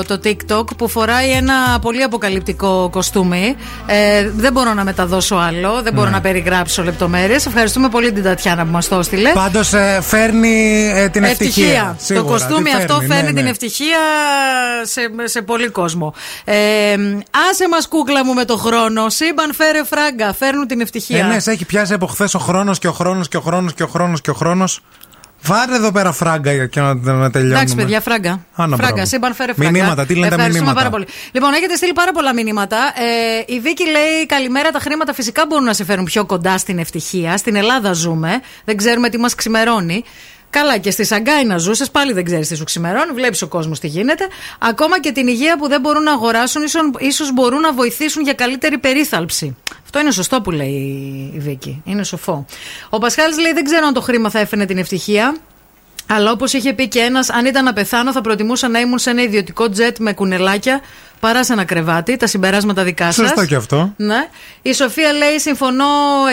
το 0.07 0.19
TikTok 0.23 0.63
που 0.77 0.87
φοράει 0.87 1.29
ένα 1.29 1.79
πολύ 1.81 2.03
αποκαλυπτικό 2.03 2.89
κοστούμι. 2.91 3.55
Ε, 3.85 4.29
δεν 4.35 4.51
μπορώ 4.53 4.73
να 4.73 4.83
μεταδώσω 4.83 5.35
άλλο, 5.35 5.81
δεν 5.81 5.93
μπορώ 5.93 6.05
Ναι. 6.05 6.15
να 6.15 6.21
περιγράψω 6.21 6.83
λεπτομέρειες. 6.83 7.45
Ευχαριστούμε 7.45 7.89
πολύ 7.89 8.11
την 8.11 8.23
Τατιάνα 8.23 8.65
που 8.65 8.71
μας 8.71 8.87
το 8.87 8.95
έστειλε. 8.99 9.31
Πάντως 9.31 9.73
φέρνει 10.01 10.91
ε, 10.95 11.09
την 11.09 11.23
ευτυχία. 11.23 11.95
το 11.97 12.03
Σίγουρα, 12.03 12.31
κοστούμι 12.31 12.69
τη 12.69 12.75
αυτό 12.75 12.93
φέρνει, 12.93 13.07
φέρνει 13.07 13.23
ναι, 13.23 13.31
ναι. 13.31 13.39
την 13.39 13.47
ευτυχία 13.47 13.97
σε, 14.83 15.01
σε 15.23 15.41
πολύ 15.41 15.69
κόσμο. 15.69 16.13
Ε, 16.43 16.55
άσε 17.49 17.67
μας 17.71 17.87
κούκλα 17.87 18.25
μου 18.25 18.33
με 18.33 18.45
το 18.45 18.57
χρόνο. 18.57 19.09
Σύμπαν 19.09 19.53
φέρε 19.53 19.83
φράγκα. 19.83 20.33
Φέρνουν 20.33 20.67
την 20.67 20.81
ευτυχία. 20.81 21.19
Ε, 21.19 21.23
ναι, 21.27 21.39
σε 21.39 21.51
έχει 21.51 21.65
πιάσει 21.65 21.93
από 21.93 22.05
χθες 22.07 22.33
ο 22.33 22.39
χρόνος 22.39 22.79
και 22.79 22.87
ο 22.87 22.91
χρόνος 22.91 23.27
και 23.27 23.37
ο 23.37 23.41
χρόνος 23.41 23.73
και 23.73 23.83
ο 23.83 23.87
χρόνος 23.87 24.21
και 24.21 24.29
ο 24.29 24.33
χρόνος. 24.33 24.79
Βάρε 25.47 25.75
εδώ 25.75 25.91
πέρα 25.91 26.11
φράγκα 26.11 26.65
και 26.65 26.79
να, 26.79 26.93
να 26.93 27.31
τελειώνουμε. 27.31 27.55
Εντάξει, 27.55 27.75
παιδιά, 27.75 28.01
φράγκα. 28.01 28.45
Άνα, 28.55 28.75
φράγκα, 28.75 28.93
μπράβο. 28.93 29.07
σύμπαν 29.07 29.33
φέρε 29.33 29.53
φράγκα. 29.53 29.71
Μηνύματα, 29.71 30.05
τι 30.05 30.13
λένε 30.13 30.27
τα 30.27 30.35
Ευχαριστούμε 30.35 30.65
μηνύματα. 30.65 30.89
πάρα 30.89 30.89
πολύ. 30.89 31.05
Λοιπόν, 31.31 31.53
έχετε 31.53 31.75
στείλει 31.75 31.93
πάρα 31.93 32.11
πολλά 32.11 32.33
μηνύματα. 32.33 32.77
Ε, 33.47 33.53
η 33.53 33.59
Βίκη 33.59 33.83
λέει: 33.83 34.25
Καλημέρα, 34.25 34.69
τα 34.71 34.79
χρήματα 34.79 35.13
φυσικά 35.13 35.45
μπορούν 35.47 35.65
να 35.65 35.73
σε 35.73 35.83
φέρουν 35.85 36.05
πιο 36.05 36.25
κοντά 36.25 36.57
στην 36.57 36.79
ευτυχία. 36.79 37.37
Στην 37.37 37.55
Ελλάδα 37.55 37.93
ζούμε. 37.93 38.41
Δεν 38.65 38.77
ξέρουμε 38.77 39.09
τι 39.09 39.17
μας 39.17 39.35
ξημερώνει. 39.35 40.03
Καλά, 40.49 40.77
και 40.77 40.91
στη 40.91 41.05
Σαγκάη 41.05 41.45
να 41.45 41.57
ζούσες, 41.57 41.91
πάλι 41.91 42.13
δεν 42.13 42.23
ξέρεις 42.23 42.47
τι 42.47 42.55
σου 42.55 42.63
ξημερώνει. 42.63 43.11
Βλέπεις 43.11 43.41
ο 43.41 43.47
κόσμος 43.47 43.79
τι 43.79 43.87
γίνεται. 43.87 44.27
Ακόμα 44.59 44.99
και 44.99 45.11
την 45.11 45.27
υγεία 45.27 45.57
που 45.57 45.67
δεν 45.67 45.81
μπορούν 45.81 46.03
να 46.03 46.11
αγοράσουν, 46.11 46.61
ίσως 46.99 47.33
μπορούν 47.33 47.59
να 47.59 47.73
βοηθήσουν 47.73 48.23
για 48.23 48.33
καλύτερη 48.33 48.77
περίθαλψη. 48.77 49.55
Αυτό 49.83 49.99
είναι 49.99 50.11
σωστό 50.11 50.41
που 50.41 50.51
λέει 50.51 51.31
η 51.35 51.39
Βίκη. 51.39 51.81
Είναι 51.85 52.03
σοφό. 52.03 52.45
Ο 52.89 52.97
Πασχάλης 52.97 53.37
λέει: 53.37 53.53
Δεν 53.53 53.63
ξέρω 53.63 53.85
αν 53.87 53.93
το 53.93 54.01
χρήμα 54.01 54.29
θα 54.29 54.39
έφερε 54.39 54.65
την 54.65 54.77
ευτυχία. 54.77 55.37
Αλλά 56.09 56.31
όπως 56.31 56.53
είχε 56.53 56.73
πει 56.73 56.87
και 56.87 56.99
ένας, 56.99 57.29
αν 57.29 57.45
ήταν 57.45 57.63
να 57.63 57.73
πεθάνω, 57.73 58.11
θα 58.11 58.21
προτιμούσα 58.21 58.67
να 58.67 58.79
ήμουν 58.79 58.97
σε 58.97 59.09
ένα 59.09 59.21
ιδιωτικό 59.21 59.69
τζετ 59.69 59.97
με 59.99 60.13
κουνελάκια 60.13 60.81
παρά 61.19 61.43
σε 61.43 61.53
ένα 61.53 61.63
κρεβάτι. 61.63 62.17
Τα 62.17 62.27
συμπεράσματα 62.27 62.83
δικά 62.83 63.05
σας. 63.11 63.27
Σωστό 63.27 63.45
και 63.45 63.55
αυτό. 63.55 63.93
Ναι. 63.97 64.27
Η 64.61 64.73
Σοφία 64.73 65.11
λέει: 65.11 65.39
Συμφωνώ 65.39 65.85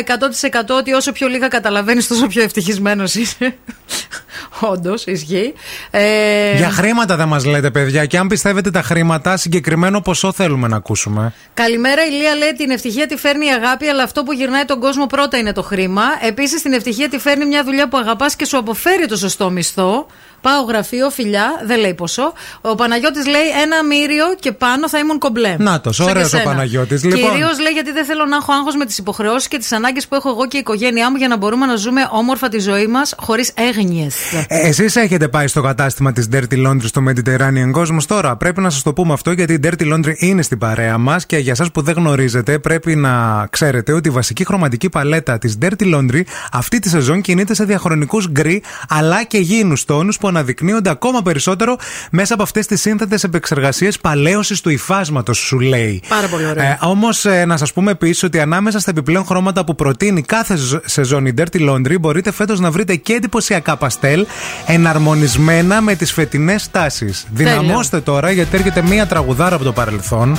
100% 0.06 0.76
ότι 0.78 0.92
όσο 0.92 1.12
πιο 1.12 1.28
λίγα 1.28 1.48
καταλαβαίνεις, 1.48 2.06
τόσο 2.06 2.26
πιο 2.26 2.42
ευτυχισμένος 2.42 3.14
είσαι. 3.14 3.56
Όντως, 4.72 5.04
ισχύει. 5.06 5.54
Ε, 5.90 6.56
Για 6.56 6.70
χρήματα 6.70 7.16
δεν 7.16 7.28
μας 7.28 7.44
λέτε, 7.44 7.70
παιδιά. 7.70 8.06
Και 8.06 8.18
αν 8.18 8.26
πιστεύετε 8.26 8.70
τα 8.70 8.82
χρήματα, 8.82 9.36
συγκεκριμένο 9.36 10.00
ποσό 10.00 10.32
θέλουμε 10.32 10.68
να 10.68 10.76
ακούσουμε. 10.76 11.32
Καλημέρα, 11.54 12.06
η 12.06 12.10
Λία 12.10 12.34
λέει: 12.34 12.52
Την 12.52 12.70
ευτυχία 12.70 13.06
τη 13.06 13.16
φέρνει 13.16 13.46
η 13.46 13.50
αγάπη, 13.50 13.86
αλλά 13.86 14.02
αυτό 14.02 14.22
που 14.22 14.32
γυρνάει 14.32 14.64
τον 14.64 14.80
κόσμο 14.80 15.06
πρώτα 15.06 15.36
είναι 15.36 15.52
το 15.52 15.62
χρήμα. 15.62 16.02
Επίσης, 16.20 16.62
την 16.62 16.72
ευτυχία 16.72 17.08
τη 17.08 17.18
φέρνει 17.18 17.46
μια 17.46 17.64
δουλειά 17.64 17.88
που 17.88 17.96
αγαπάς 17.96 18.36
και 18.36 18.44
σου 18.44 18.58
αποφέρει 18.58 19.06
το 19.06 19.16
σωστό 19.16 19.50
μισθό. 19.50 20.06
Πάω 20.46 20.62
γραφείο, 20.68 21.10
φιλιά, 21.10 21.46
δεν 21.64 21.78
λέει 21.80 21.94
ποσό. 21.94 22.32
Ο 22.60 22.74
Παναγιώτης 22.74 23.26
λέει: 23.26 23.48
Ένα 23.62 23.84
μύριο 23.84 24.24
και 24.40 24.52
πάνω 24.52 24.88
θα 24.88 24.98
ήμουν 24.98 25.18
κομπλέ. 25.18 25.56
Νάτος, 25.58 25.96
Σαν 25.96 26.06
και 26.06 26.12
ωραίος 26.12 26.26
ο 26.26 26.36
σένα. 26.36 26.44
Παναγιώτης. 26.44 27.04
Λοιπόν. 27.04 27.30
Κυρίως 27.30 27.60
λέει: 27.60 27.72
Γιατί 27.72 27.92
δεν 27.92 28.04
θέλω 28.04 28.24
να 28.24 28.36
έχω 28.36 28.52
άγχος 28.52 28.74
με 28.76 28.84
τις 28.84 28.98
υποχρεώσεις 28.98 29.48
και 29.48 29.58
τις 29.58 29.72
ανάγκες 29.72 30.06
που 30.08 30.14
έχω 30.14 30.28
εγώ 30.28 30.46
και 30.46 30.56
η 30.56 30.60
οικογένειά 30.60 31.10
μου 31.10 31.16
για 31.16 31.28
να 31.28 31.36
μπορούμε 31.36 31.66
να 31.66 31.76
ζούμε 31.76 32.08
όμορφα 32.10 32.48
τη 32.48 32.58
ζωή 32.58 32.86
μας 32.86 33.14
χωρίς 33.18 33.52
έγνοιες. 33.54 34.16
Εσείς 34.48 34.96
έχετε 34.96 35.28
πάει 35.28 35.46
στο 35.46 35.62
κατάστημα 35.62 36.12
της 36.12 36.28
Dirty 36.32 36.66
Laundry 36.66 36.84
στο 36.84 37.02
Mediterranean 37.08 37.80
Cosmos 37.80 38.02
τώρα. 38.06 38.36
Πρέπει 38.36 38.60
να 38.60 38.70
σας 38.70 38.82
το 38.82 38.92
πούμε 38.92 39.12
αυτό 39.12 39.30
γιατί 39.32 39.52
η 39.52 39.60
Dirty 39.62 39.92
Laundry 39.92 40.14
είναι 40.16 40.42
στην 40.42 40.58
παρέα 40.58 40.98
μας 40.98 41.26
και 41.26 41.36
για 41.36 41.52
εσά 41.52 41.70
που 41.72 41.82
δεν 41.82 41.94
γνωρίζετε, 41.94 42.58
πρέπει 42.58 42.96
να 42.96 43.46
ξέρετε 43.50 43.92
ότι 43.92 44.08
η 44.08 44.12
βασική 44.12 44.44
χρωματική 44.44 44.88
παλέτα 44.88 45.38
της 45.38 45.58
Dirty 45.62 45.94
Laundry 45.94 46.22
αυτή 46.52 46.78
τη 46.78 46.88
σεζόν 46.88 47.20
κινείται 47.20 47.54
σε 47.54 47.64
διαχρονικούς 47.64 48.28
γκρι 48.30 48.62
αλλά 48.88 49.24
και 49.24 49.38
γήινους 49.38 49.84
τόνους 49.84 50.18
που 50.18 50.28
αναδεικνύονται 50.36 50.90
ακόμα 50.90 51.22
περισσότερο 51.22 51.76
μέσα 52.10 52.34
από 52.34 52.42
αυτές 52.42 52.66
τις 52.66 52.80
σύνθετες 52.80 53.24
επεξεργασίες 53.24 53.98
παλαίωσης 53.98 54.60
του 54.60 54.70
υφάσματος, 54.70 55.38
σου 55.38 55.60
λέει. 55.60 56.02
Πάρα 56.08 56.26
πολύ 56.26 56.46
ωραία. 56.46 56.64
Ε, 56.64 56.78
Όμως, 56.80 57.26
να 57.46 57.56
σας 57.56 57.72
πούμε 57.72 57.90
επίσης 57.90 58.22
ότι 58.22 58.40
ανάμεσα 58.40 58.78
στα 58.78 58.90
επιπλέον 58.90 59.24
χρώματα 59.24 59.64
που 59.64 59.74
προτείνει 59.74 60.22
κάθε 60.22 60.56
ζ- 60.56 60.76
σεζόν 60.84 61.26
η 61.26 61.34
Dirty 61.38 61.68
Laundry, 61.70 61.96
μπορείτε 62.00 62.32
φέτος 62.32 62.60
να 62.60 62.70
βρείτε 62.70 62.96
και 62.96 63.12
εντυπωσιακά 63.12 63.76
παστέλ 63.76 64.02
Adele 64.04 64.24
εναρμονισμένα 64.66 65.80
με 65.80 65.94
τις 65.94 66.12
φετινές 66.12 66.70
τάσεις. 66.70 67.26
Δυναμώστε 67.32 68.00
τώρα 68.00 68.30
γιατί 68.30 68.56
έρχεται 68.56 68.82
μία 68.82 69.06
τραγουδάρα 69.06 69.54
από 69.54 69.64
το 69.64 69.72
παρελθόν 69.72 70.38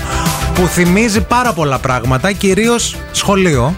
που 0.53 0.67
θυμίζει 0.67 1.21
πάρα 1.21 1.53
πολλά 1.53 1.77
πράγματα, 1.79 2.31
κυρίως 2.31 2.95
σχολείο. 3.11 3.77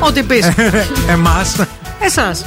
Ό,τι 0.00 0.22
πεις. 0.22 0.48
Εμάς. 1.14 1.56
Εσάς. 2.00 2.44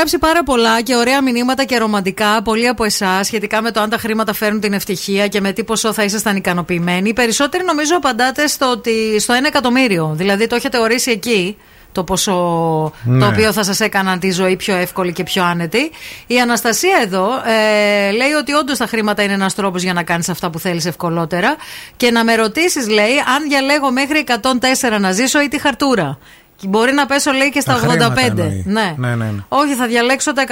Γράψει 0.00 0.18
πάρα 0.18 0.42
πολλά 0.42 0.80
και 0.82 0.96
ωραία 0.96 1.22
μηνύματα 1.22 1.64
και 1.64 1.78
ρομαντικά, 1.78 2.42
πολλοί 2.42 2.68
από 2.68 2.84
εσάς, 2.84 3.26
σχετικά 3.26 3.62
με 3.62 3.70
το 3.70 3.80
αν 3.80 3.90
τα 3.90 3.96
χρήματα 3.96 4.32
φέρνουν 4.32 4.60
την 4.60 4.72
ευτυχία 4.72 5.26
και 5.28 5.40
με 5.40 5.52
τι 5.52 5.64
ποσό 5.64 5.92
θα 5.92 6.04
ήσασταν 6.04 6.36
ικανοποιημένοι. 6.36 7.08
Οι 7.08 7.12
περισσότεροι 7.12 7.64
νομίζω 7.64 7.96
απαντάτε 7.96 8.46
στο, 8.46 8.70
ότι, 8.70 9.20
στο 9.20 9.34
1 9.34 9.46
εκατομμύριο. 9.46 10.12
Δηλαδή 10.14 10.46
το 10.46 10.54
έχετε 10.54 10.78
ορίσει 10.78 11.10
εκεί 11.10 11.56
το 11.92 12.04
ποσό 12.04 12.92
Ναι. 13.04 13.18
το 13.20 13.26
οποίο 13.26 13.52
θα 13.52 13.62
σας 13.62 13.80
έκαναν 13.80 14.18
τη 14.18 14.30
ζωή 14.30 14.56
πιο 14.56 14.76
εύκολη 14.76 15.12
και 15.12 15.22
πιο 15.22 15.44
άνετη. 15.44 15.90
Η 16.26 16.40
Αναστασία 16.40 16.98
εδώ 17.02 17.28
ε, 17.46 18.10
λέει 18.10 18.32
ότι 18.32 18.52
όντως 18.52 18.78
τα 18.78 18.86
χρήματα 18.86 19.22
είναι 19.22 19.32
ένας 19.32 19.54
τρόπος 19.54 19.82
για 19.82 19.92
να 19.92 20.02
κάνεις 20.02 20.28
αυτά 20.28 20.50
που 20.50 20.58
θέλεις 20.58 20.86
ευκολότερα 20.86 21.56
και 21.96 22.10
να 22.10 22.24
με 22.24 22.34
ρωτήσεις 22.34 22.88
λέει 22.88 23.16
αν 23.36 23.48
διαλέγω 23.48 23.90
μέχρι 23.90 24.24
104 24.26 25.00
να 25.00 25.12
ζήσω 25.12 25.40
ή 25.40 25.48
τη 25.48 25.60
χαρτούρα. 25.60 26.18
Και 26.60 26.66
Μπορεί 26.68 26.92
να 26.92 27.06
πέσω 27.06 27.32
λέει 27.32 27.50
και 27.50 27.60
στα 27.60 27.72
Τα 27.72 27.78
85. 27.86 27.88
χρήματα 27.90 28.20
εννοεί. 28.20 28.62
Ναι. 28.66 28.94
Ναι, 28.96 29.08
ναι, 29.08 29.24
ναι. 29.24 29.42
Όχι, 29.48 29.74
θα 29.74 29.86
διαλέξω 29.86 30.32
τα 30.32 30.44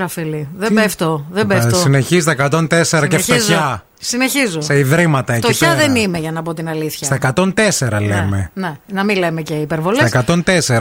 104, 0.00 0.04
φίλοι. 0.08 0.48
Δεν 0.56 0.72
πέφτω. 0.74 1.26
Δεν 1.30 1.46
πέφτω. 1.46 1.76
Συνεχίζει 1.76 2.24
τα 2.24 2.48
104 2.50 2.68
και 2.68 2.84
Συνεχίζω. 2.84 3.20
φτωχιά. 3.38 3.82
Συνεχίζω. 4.00 4.60
Σε 4.60 4.78
ιδρύματα 4.78 5.32
εκεί 5.32 5.42
Φτωχιά 5.42 5.68
πέρα. 5.68 5.80
δεν 5.80 5.94
είμαι, 5.94 6.18
για 6.18 6.32
να 6.32 6.42
πω 6.42 6.54
την 6.54 6.68
αλήθεια. 6.68 7.06
Στα 7.06 7.18
104 7.34 8.00
λέμε. 8.00 8.50
Ναι, 8.54 8.72
να 8.92 9.04
μην 9.04 9.16
λέμε 9.18 9.42
και 9.42 9.54
υπερβολές. 9.54 10.08
Στα 10.08 10.24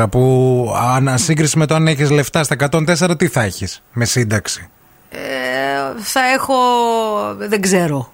104 0.06 0.10
που 0.12 0.74
ανασύγκριση 0.96 1.58
με 1.58 1.66
το 1.66 1.76
αν 1.76 1.88
έχεις 1.88 2.10
λεφτά, 2.10 2.44
στα 2.44 2.56
104 2.72 3.18
τι 3.18 3.28
θα 3.28 3.42
έχεις 3.42 3.82
με 3.92 4.06
σύνταξη; 4.06 4.70
Ε, 5.10 5.18
θα 6.02 6.22
έχω. 6.36 6.56
Δεν 7.38 7.62
ξέρω. 7.62 8.14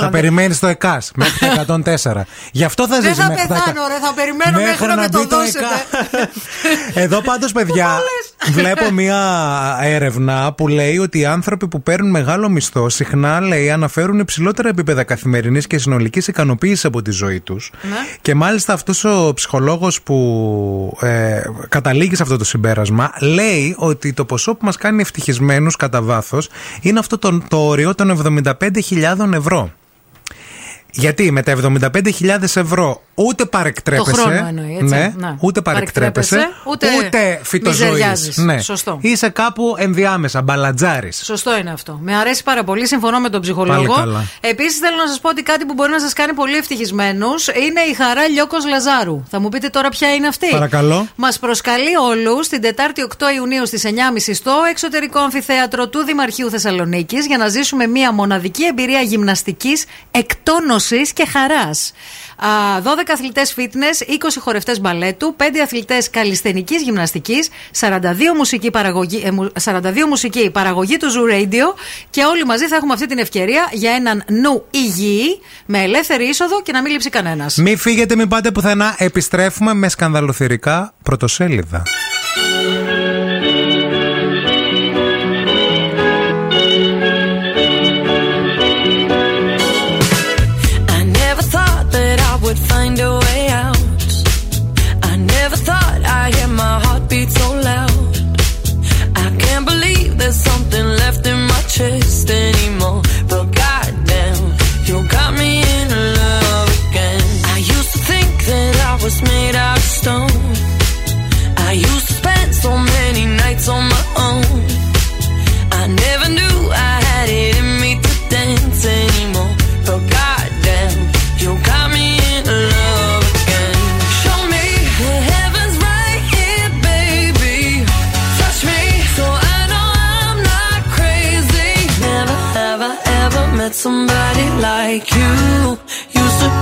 θα 0.00 0.08
περιμένεις 0.16 0.58
το 0.58 0.66
ΕΚΑΣ 0.66 1.12
μέχρι 1.14 1.48
τα 1.66 1.82
104. 2.14 2.22
Γι' 2.52 2.64
αυτό 2.64 2.88
θα 2.88 3.00
Δεν 3.00 3.02
ζήσει 3.02 3.20
θα 3.20 3.28
μέχρι 3.28 3.48
τα 3.48 3.54
πεθάνω, 3.54 3.86
ρε. 3.88 3.98
Θα 4.06 4.12
περιμένω 4.14 4.58
Μέχρι 4.58 4.70
μέχρι 4.70 4.86
να 4.86 4.94
να 4.94 5.00
με 5.00 5.08
το 5.08 5.18
μπει 5.18 5.26
το 5.26 5.36
δώσετε. 5.36 5.64
Εδώ 7.04 7.20
πάντως, 7.20 7.52
παιδιά, 7.52 8.00
βλέπω 8.52 8.90
μία 8.90 9.18
έρευνα 9.82 10.52
που 10.52 10.68
λέει 10.68 10.98
ότι 10.98 11.18
οι 11.18 11.24
άνθρωποι 11.24 11.68
που 11.68 11.82
παίρνουν 11.82 12.10
μεγάλο 12.10 12.48
μισθό 12.48 12.88
συχνά 12.88 13.40
λέει 13.40 13.70
αναφέρουν 13.70 14.18
υψηλότερα 14.18 14.68
επίπεδα 14.68 15.04
καθημερινής 15.04 15.66
και 15.66 15.78
συνολικής 15.78 16.28
ικανοποίησης 16.28 16.84
από 16.84 17.02
τη 17.02 17.10
ζωή 17.10 17.40
τους. 17.40 17.72
Ναι. 17.82 17.96
Και 18.20 18.34
μάλιστα 18.34 18.72
αυτός 18.72 19.04
ο 19.04 19.32
ψυχολόγος 19.34 20.02
που 20.02 20.98
ε, 21.00 21.40
καταλήγει 21.68 22.16
σε 22.16 22.22
αυτό 22.22 22.36
το 22.36 22.44
συμπέρασμα 22.44 23.12
λέει 23.20 23.74
ότι 23.78 24.12
το 24.12 24.24
ποσό 24.24 24.54
που 24.54 24.64
μας 24.64 24.76
κάνει 24.76 25.00
ευτυχισμένους 25.00 25.76
κατά 25.76 26.02
βάθος 26.02 26.29
είναι 26.80 26.98
αυτό 26.98 27.18
το, 27.18 27.40
το 27.48 27.56
όριο 27.56 27.94
των 27.94 28.22
75.000 28.24 29.32
ευρώ. 29.32 29.70
Γιατί 30.92 31.30
με 31.32 31.42
τα 31.42 31.52
75.000 31.52 32.42
ευρώ 32.54 33.02
ούτε 33.14 33.44
παρεκτρέπεσαι. 33.44 34.10
Το 34.10 34.16
χρόνο 34.20 34.46
εννοεί, 34.48 34.72
έτσι. 34.80 34.84
Ναι, 34.94 35.12
Ναι. 35.16 35.34
ούτε 35.40 35.60
παρεκτρέπεσαι. 35.60 36.34
Παρεκτρέπεσαι, 36.36 37.10
ούτε 37.10 37.40
φυτοζωής. 37.42 37.90
μιζεριάζεις. 37.90 38.36
Ναι. 38.36 38.60
Σωστό. 38.60 38.98
Είσαι 39.00 39.28
κάπου 39.28 39.74
ενδιάμεσα, 39.78 40.42
μπαλατζάρη. 40.42 41.12
Σωστό 41.12 41.56
είναι 41.56 41.70
αυτό. 41.70 41.98
Με 42.02 42.16
αρέσει 42.16 42.42
πάρα 42.42 42.64
πολύ. 42.64 42.86
Συμφωνώ 42.86 43.18
με 43.20 43.28
τον 43.28 43.40
ψυχολόγο. 43.40 43.76
Πάλι 43.94 43.98
καλά. 43.98 44.24
Επίσης, 44.40 44.78
θέλω 44.78 44.96
να 44.96 45.06
σας 45.06 45.20
πω 45.20 45.28
ότι 45.28 45.42
κάτι 45.42 45.64
που 45.64 45.74
μπορεί 45.74 45.90
να 45.90 46.00
σας 46.00 46.12
κάνει 46.12 46.32
πολύ 46.32 46.56
ευτυχισμένους 46.56 47.46
είναι 47.46 47.80
η 47.90 47.94
χαρά 47.94 48.28
Λιώκος 48.28 48.64
Λαζάρου. 48.66 49.22
Θα 49.30 49.40
μου 49.40 49.48
πείτε 49.48 49.68
τώρα 49.68 49.88
ποια 49.88 50.14
είναι 50.14 50.26
αυτή. 50.26 50.48
Παρακαλώ. 50.50 51.06
Μας 51.16 51.38
προσκαλεί 51.38 51.96
όλους 52.10 52.48
την 52.48 52.60
Τετάρτη 52.60 53.02
8 53.02 53.30
Ιουνίου 53.36 53.66
στις 53.66 53.84
9.30 53.84 54.34
στο 54.34 54.52
εξωτερικό 54.70 55.18
αμφιθέατρο 55.18 55.88
του 55.88 56.04
Δημαρχείου 56.04 56.50
Θεσσαλονίκης 56.50 57.26
για 57.26 57.38
να 57.38 57.48
ζήσουμε 57.48 57.86
μία 57.86 58.12
μοναδική 58.12 58.64
εμπειρία 58.64 59.00
γυμναστικής, 59.00 59.84
εκτόνωσης 60.10 60.79
και 61.14 61.26
χαράς. 61.26 61.92
12 62.82 63.12
αθλητές 63.12 63.54
fitness, 63.56 64.08
20 64.08 64.40
χορευτές 64.40 64.80
μπαλέτου, 64.80 65.34
5 65.36 65.60
αθλητές 65.62 66.10
καλλισθενικής 66.10 66.82
γυμναστικής, 66.82 67.48
42 67.70 68.34
μουσική 68.36 68.70
παραγωγή, 68.70 69.22
ε, 69.24 69.30
μου- 69.30 69.52
42 69.60 70.06
μουσική 70.06 70.50
παραγωγή 70.50 70.96
του 70.96 71.06
Zoo 71.12 71.32
Radio 71.34 71.74
και 72.10 72.24
όλοι 72.24 72.44
μαζί 72.44 72.66
θα 72.66 72.76
έχουμε 72.76 72.92
αυτή 72.92 73.06
την 73.06 73.18
ευκαιρία 73.18 73.68
για 73.72 73.92
έναν 73.92 74.24
νου 74.28 74.64
υγιή, 74.70 75.40
με 75.66 75.82
ελεύθερη 75.82 76.24
είσοδο 76.24 76.62
και 76.62 76.72
να 76.72 76.82
μην 76.82 76.92
λείψει 76.92 77.10
κανένας. 77.10 77.56
Μην 77.56 77.78
φύγετε, 77.78 78.16
μην 78.16 78.28
πάτε 78.28 78.50
πουθενά. 78.50 78.94
Επιστρέφουμε 78.98 79.74
με 79.74 79.88
σκανδαλοθυρικά 79.88 80.94
πρωτοσέλιδα. 81.02 81.82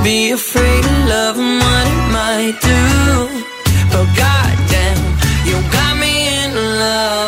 Be 0.02 0.30
afraid 0.30 0.84
of 0.84 0.98
love 1.08 1.36
and 1.38 1.60
what 1.64 1.86
it 1.94 2.04
might 2.18 2.56
do. 2.60 2.82
But 3.92 4.06
goddamn, 4.16 5.00
you 5.48 5.56
got 5.72 5.96
me 5.98 6.14
in 6.42 6.54
love 6.54 7.27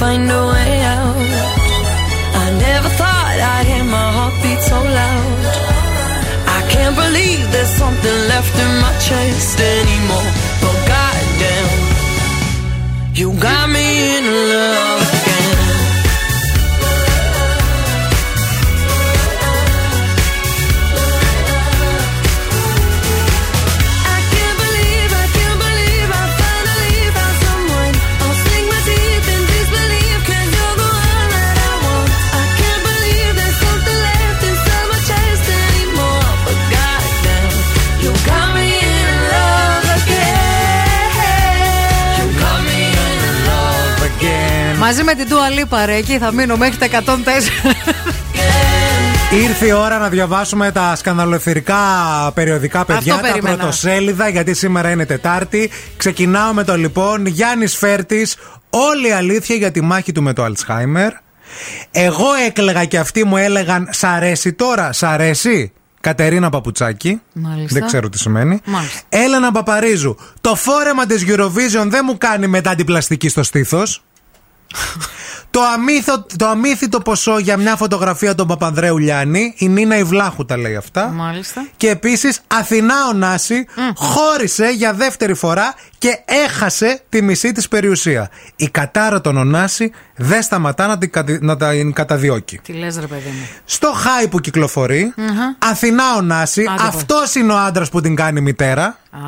find 0.00 0.30
a 0.30 0.42
way 0.52 0.74
out. 0.96 1.16
I 2.42 2.46
never 2.66 2.90
thought 3.00 3.36
I'd 3.52 3.66
hear 3.70 3.84
my 3.84 4.08
heartbeat 4.16 4.60
so 4.70 4.78
loud. 4.98 5.42
I 6.56 6.60
can't 6.72 6.96
believe 7.04 7.42
there's 7.52 7.74
something 7.82 8.18
left 8.32 8.54
in 8.64 8.72
my 8.84 8.94
chest 9.06 9.60
anymore. 9.78 10.30
But 10.62 10.76
goddamn, 10.92 11.72
you 13.18 13.28
got 13.46 13.66
me 13.68 13.86
in 14.16 14.24
love. 14.52 14.89
Μαζί 44.90 45.04
με 45.04 45.14
την 45.14 45.26
Dua 45.28 45.60
Lipa, 45.60 45.82
ρε, 45.84 45.94
εκεί 45.94 46.18
θα 46.18 46.32
μείνω 46.32 46.56
μέχρι 46.56 46.76
τα 46.76 46.86
104. 46.86 47.10
Ήρθε 49.42 49.66
η 49.66 49.72
ώρα 49.72 49.98
να 49.98 50.08
διαβάσουμε 50.08 50.72
τα 50.72 50.96
σκανδαλοευθερικά 50.96 51.76
περιοδικά 52.34 52.84
παιδιά, 52.84 53.14
τα 53.14 53.20
περίμενα. 53.20 53.56
πρωτοσέλιδα, 53.56 54.28
γιατί 54.28 54.54
σήμερα 54.54 54.90
είναι 54.90 55.06
Τετάρτη. 55.06 55.70
Ξεκινάω 55.96 56.52
με 56.52 56.64
το 56.64 56.76
λοιπόν 56.76 57.26
Γιάννης 57.26 57.76
Φέρτης. 57.76 58.36
Όλη 58.70 59.08
η 59.08 59.12
αλήθεια 59.12 59.56
για 59.56 59.70
τη 59.70 59.80
μάχη 59.80 60.12
του 60.12 60.22
με 60.22 60.32
το 60.32 60.44
Αλτσχάιμερ. 60.44 61.12
Εγώ 61.90 62.26
έκλεγα 62.46 62.84
και 62.84 62.98
αυτοί 62.98 63.24
μου 63.24 63.36
έλεγαν 63.36 63.88
Σ' 63.90 64.04
αρέσει 64.04 64.52
τώρα, 64.52 64.92
σ' 64.92 65.02
αρέσει. 65.02 65.72
Κατερίνα 66.00 66.50
Παπουτσάκη. 66.50 67.20
Μάλιστα. 67.32 67.78
Δεν 67.78 67.86
ξέρω 67.86 68.08
τι 68.08 68.18
σημαίνει. 68.18 68.60
Μάλιστα. 68.64 69.00
Έλενα 69.08 69.52
Παπαρίζου. 69.52 70.16
Το 70.40 70.54
φόρεμα 70.54 71.06
της 71.06 71.24
Eurovision 71.28 71.86
δεν 71.86 72.04
μου 72.06 72.18
κάνει 72.18 72.46
μετά 72.46 72.74
την 72.74 72.86
πλαστική 72.86 73.28
στο 73.28 73.42
στήθος. 73.42 74.02
Το, 75.50 75.60
αμύθο, 75.60 76.26
το 76.36 76.46
αμύθιτο 76.46 77.00
ποσό 77.00 77.38
για 77.38 77.56
μια 77.56 77.76
φωτογραφία 77.76 78.34
των 78.34 78.46
Παπανδρέου 78.46 78.98
Λιάννη. 78.98 79.54
Η 79.56 79.68
Νίνα 79.68 79.96
Ιβλάχου 79.96 80.44
τα 80.44 80.56
λέει 80.56 80.76
αυτά. 80.76 81.08
Μάλιστα. 81.08 81.66
Και 81.76 81.88
επίσης 81.88 82.40
Αθηνά 82.46 82.94
Ωνάση 83.12 83.66
χώρισε 83.94 84.68
για 84.68 84.92
δεύτερη 84.92 85.34
φορά 85.34 85.74
και 85.98 86.18
έχασε 86.24 87.02
τη 87.08 87.22
μισή 87.22 87.52
της 87.52 87.68
περιουσία. 87.68 88.30
Η 88.56 88.68
κατάρα 88.68 89.20
των 89.20 89.36
Ωνάση 89.36 89.92
δεν 90.22 90.42
σταματά 90.42 90.86
να 90.86 90.98
την, 90.98 91.10
κατη- 91.10 91.42
να 91.42 91.56
την 91.56 91.92
καταδιώκει. 91.92 92.58
Τι 92.62 92.72
λες 92.72 92.98
ρε 92.98 93.06
παιδί 93.06 93.28
μου. 93.28 93.46
Στο 93.64 93.92
χάι 93.92 94.28
που 94.28 94.40
κυκλοφορεί, 94.40 95.12
Μμμ. 95.16 95.26
Αθηνά 95.58 96.14
Ωνάση, 96.16 96.64
Άντε, 96.68 96.82
αυτός 96.86 97.34
είναι 97.34 97.52
ο 97.52 97.56
άντρας 97.58 97.88
που 97.88 98.00
την 98.00 98.14
κάνει 98.16 98.40
μητέρα. 98.40 98.84
Α, 98.84 99.18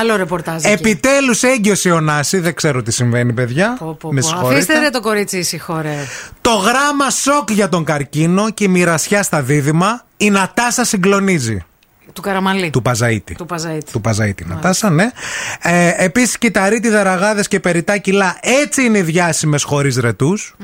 άλλο 0.00 0.16
ρεπορτάζ. 0.16 0.64
εκεί. 0.64 0.72
Επιτέλους 0.72 1.42
έγκυος 1.42 1.84
η 1.84 1.90
Ωνάση, 1.90 2.38
δεν 2.38 2.54
ξέρω 2.54 2.82
τι 2.82 2.90
συμβαίνει, 2.92 3.32
παιδιά. 3.32 3.76
Πω, 3.78 3.96
πω, 4.00 4.12
Με 4.12 4.20
πω. 4.20 4.26
συγχωρείτε. 4.26 4.54
Αφήστε 4.54 4.78
ρε 4.78 4.90
το 4.90 5.00
κορίτσι 5.00 5.38
ήσυχο 5.38 5.80
ρε. 5.80 5.96
Το 6.40 6.50
γράμμα 6.50 7.10
σοκ 7.10 7.50
για 7.50 7.68
τον 7.68 7.84
καρκίνο 7.84 8.50
και 8.50 8.64
η 8.64 8.68
μοιρασιά 8.68 9.22
στα 9.22 9.42
δίδυμα. 9.42 10.02
Η 10.16 10.30
Νατάσα 10.30 10.84
συγκλονίζει. 10.84 11.64
Του 12.18 12.24
Καραμαλή. 12.24 12.70
Του 12.70 12.82
Παζαίτη. 12.82 13.34
Του 13.34 13.46
Παζαίτη. 13.46 13.92
Του 13.92 14.00
Παζαίτη, 14.00 14.44
Νατάσα, 14.48 14.90
ναι. 14.90 15.10
Ε, 15.62 16.04
Επίσης, 16.04 16.38
κυταρίτη, 16.38 16.88
δαραγάδε 16.88 17.42
και 17.42 17.60
περιτά 17.60 17.98
κιλά. 17.98 18.38
Έτσι 18.40 18.84
είναι 18.84 18.98
οι 18.98 19.02
διάσημες 19.02 19.62
χωρίς 19.62 19.96
ρετούς. 19.96 20.54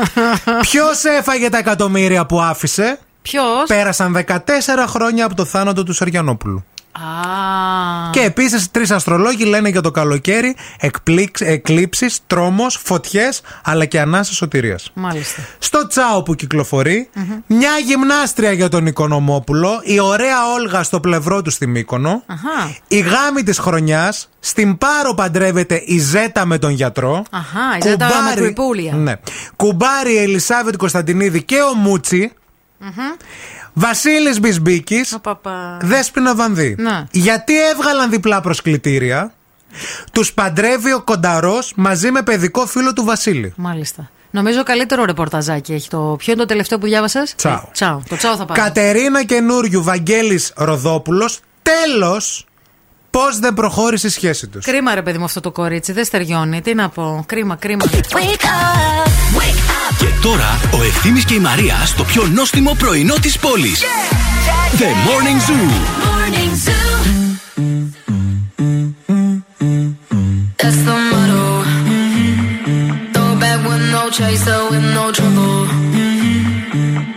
Ποιος 0.60 1.04
έφαγε 1.04 1.48
τα 1.48 1.58
εκατομμύρια 1.58 2.26
που 2.26 2.40
άφησε; 2.40 2.98
Ποιος; 3.22 3.66
Πέρασαν 3.66 4.24
14 4.26 4.38
χρόνια 4.86 5.24
από 5.24 5.34
το 5.34 5.44
θάνατο 5.44 5.82
του 5.82 5.92
Σαριανόπουλου. 5.92 6.64
Α. 6.92 8.10
Και 8.10 8.20
επίσης, 8.20 8.70
τρεις 8.70 8.90
αστρολόγοι 8.90 9.44
λένε 9.44 9.68
για 9.68 9.80
το 9.80 9.90
καλοκαίρι 9.90 10.56
εκλήψεις, 11.38 12.20
τρόμος, 12.26 12.80
φωτιές, 12.84 13.40
αλλά 13.64 13.84
και 13.84 14.00
ανάσα 14.00 14.32
σωτηρίας. 14.32 14.90
Μάλιστα. 14.94 15.42
Στο 15.58 15.86
τσάο 15.86 16.22
που 16.22 16.34
κυκλοφορει 16.34 17.10
μια 17.46 17.70
γυμνάστρια 17.84 18.52
για 18.52 18.68
τον 18.68 18.86
Οικονομόπουλο, 18.86 19.80
η 19.82 20.00
ωραία 20.00 20.52
Όλγα 20.54 20.82
στο 20.82 21.00
πλευρό 21.00 21.42
του 21.42 21.50
στη 21.50 21.66
Μύκονο, 21.66 22.22
Αχά. 22.26 22.76
η 22.88 22.98
γάμη 22.98 23.42
της 23.42 23.58
χρονιάς, 23.58 24.28
στην 24.40 24.78
Πάρο 24.78 25.14
παντρεύεται 25.14 25.82
η 25.86 25.98
Ζέτα 25.98 26.46
με 26.46 26.58
τον 26.58 26.70
γιατρό. 26.70 27.22
Αχά, 27.30 27.76
η 27.78 27.80
Ζέτα 27.82 28.08
με 28.28 28.36
του 28.36 28.44
Ιππούλια. 28.44 28.92
Ναι. 28.94 29.14
Κουμπάρι 29.56 30.12
η 30.12 30.18
Ελισάβετ 30.18 30.76
Κωνσταντινίδη 30.76 31.42
και 31.42 31.56
ο 31.56 31.74
Μούτσι. 31.74 32.32
Βασίλης 33.72 34.40
Μπισμπίκης. 34.40 35.18
Παπα. 35.22 35.78
Δέσποινα 35.82 36.34
Βανδύ. 36.34 36.74
Ναι. 36.78 37.04
Γιατί 37.10 37.68
έβγαλαν 37.68 38.10
διπλά 38.10 38.40
προσκλητήρια; 38.40 39.32
Τους 40.12 40.32
παντρεύει 40.32 40.92
ο 40.92 41.02
Κονταρός 41.02 41.72
μαζί 41.76 42.10
με 42.10 42.22
παιδικό 42.22 42.66
φίλο 42.66 42.92
του 42.92 43.04
Βασίλη. 43.04 43.52
Μάλιστα. 43.56 44.10
Νομίζω 44.30 44.62
καλύτερο 44.62 45.04
ρεπορταζάκι 45.04 45.72
έχει 45.72 45.88
το. 45.88 46.14
Ποιο 46.18 46.32
είναι 46.32 46.40
το 46.40 46.48
τελευταίο 46.48 46.78
που 46.78 46.86
διάβασες; 46.86 47.34
Τσάο. 47.34 47.68
Τσάο. 47.72 48.00
Το 48.08 48.16
τσάο 48.16 48.36
θα 48.36 48.44
πάρει. 48.44 48.60
Κατερίνα 48.60 49.24
Καινούριου, 49.24 49.82
Βαγγέλης 49.82 50.52
Ροδόπουλος. 50.56 51.40
Τέλος, 51.62 52.46
πώς 53.10 53.38
δεν 53.38 53.54
προχώρησε 53.54 54.06
η 54.06 54.10
σχέση 54.10 54.46
τους; 54.46 54.64
Κρίμα 54.64 54.94
ρε 54.94 55.02
παιδί 55.02 55.18
μου 55.18 55.24
αυτό 55.24 55.40
το 55.40 55.50
κορίτσι. 55.50 55.92
Δεν 55.92 56.04
στεριώνει. 56.04 56.60
Τι 56.60 56.74
να 56.74 56.88
πω. 56.88 57.24
Κρίμα, 57.26 57.56
κρίμα. 57.56 57.84
Και 60.02 60.08
τώρα 60.22 60.60
ο 60.72 60.82
Ευθύμης 60.82 61.24
και 61.24 61.34
η 61.34 61.38
Μαρία 61.38 61.82
στο 61.84 62.04
πιο 62.04 62.26
νόστιμο 62.26 62.74
πρωινό 62.78 63.14
της 63.14 63.38
πόλης. 63.38 63.80
The 64.78 64.90
Morning 65.06 65.38
Zoo. 65.46 65.68
That's 70.60 70.80
the 70.86 70.96
motto. 71.10 71.44
Throw 73.12 73.30
back 73.42 73.58
with 73.68 73.84
no 73.96 74.02
chaser, 74.16 74.60
with 74.70 74.86
no 74.98 75.04
trouble. 75.18 75.58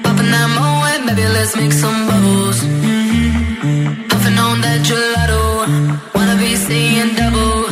Popping 0.04 0.32
that 0.36 0.50
moe, 0.56 0.94
baby, 1.08 1.26
let's 1.36 1.54
make 1.60 1.74
some 1.84 2.00
bubbles. 2.10 2.58
Puffing 4.10 4.38
on 4.48 4.56
that 4.66 4.80
gelato. 4.90 5.44
Wanna 6.16 6.36
be 6.44 6.52
seeing 6.66 7.12
double. 7.20 7.65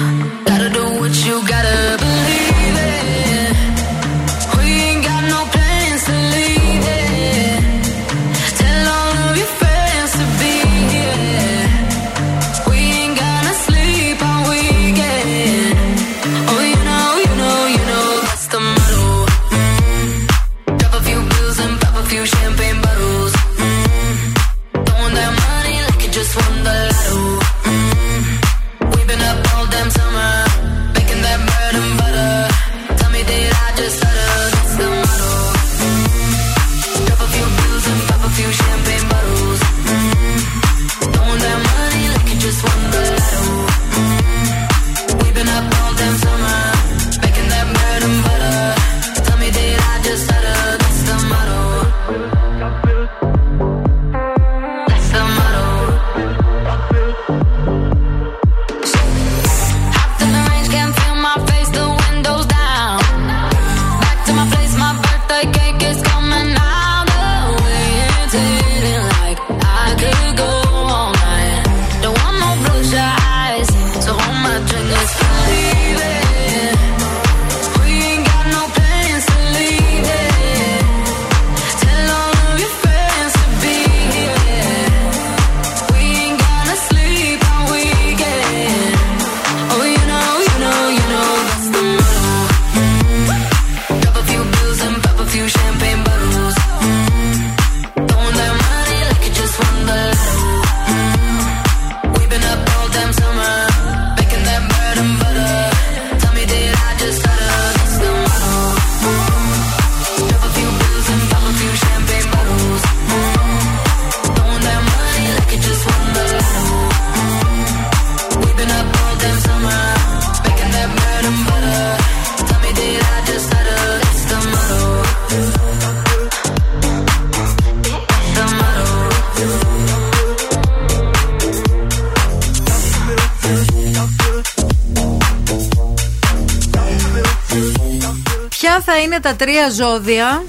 Τα 139.23 139.35
τρία 139.35 139.69
ζώδια 139.69 140.43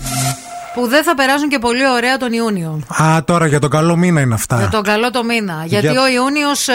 που 0.74 0.86
δεν 0.86 1.02
θα 1.04 1.14
περάσουν 1.14 1.48
και 1.48 1.58
πολύ 1.58 1.88
ωραία 1.90 2.16
τον 2.16 2.32
Ιούνιο. 2.32 2.80
Α, 3.02 3.24
τώρα 3.24 3.46
για 3.46 3.58
τον 3.58 3.70
καλό 3.70 3.96
μήνα 3.96 4.20
είναι 4.20 4.34
αυτά. 4.34 4.56
Για 4.56 4.68
τον 4.68 4.82
καλό 4.82 5.10
το 5.10 5.24
μήνα. 5.24 5.62
Γιατί 5.66 5.86
Για- 5.90 6.02
ο 6.02 6.08
Ιούνιος 6.08 6.66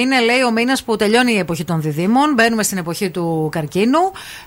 είναι, 0.00 0.20
λέει, 0.20 0.42
ο 0.46 0.50
μήνας 0.50 0.82
που 0.82 0.96
τελειώνει 0.96 1.32
η 1.32 1.38
εποχή 1.38 1.64
των 1.64 1.80
διδήμων. 1.80 2.32
Μπαίνουμε 2.34 2.62
στην 2.62 2.78
εποχή 2.78 3.10
του 3.10 3.48
καρκίνου 3.52 3.98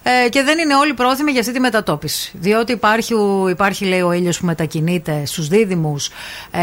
ε, 0.03 0.29
και 0.29 0.43
δεν 0.43 0.57
είναι 0.57 0.75
όλοι 0.75 0.93
πρόθυμοι 0.93 1.31
για 1.31 1.39
αυτή 1.39 1.53
τη 1.53 1.59
μετατόπιση. 1.59 2.31
Διότι 2.39 2.71
υπάρχει, 2.71 3.13
ο- 3.13 3.47
υπάρχει 3.49 3.85
λέει, 3.85 4.01
ο 4.01 4.11
ήλιος 4.11 4.39
που 4.39 4.45
μετακινείται 4.45 5.21
στους 5.25 5.47
δίδυμους, 5.47 6.09
ε, 6.51 6.61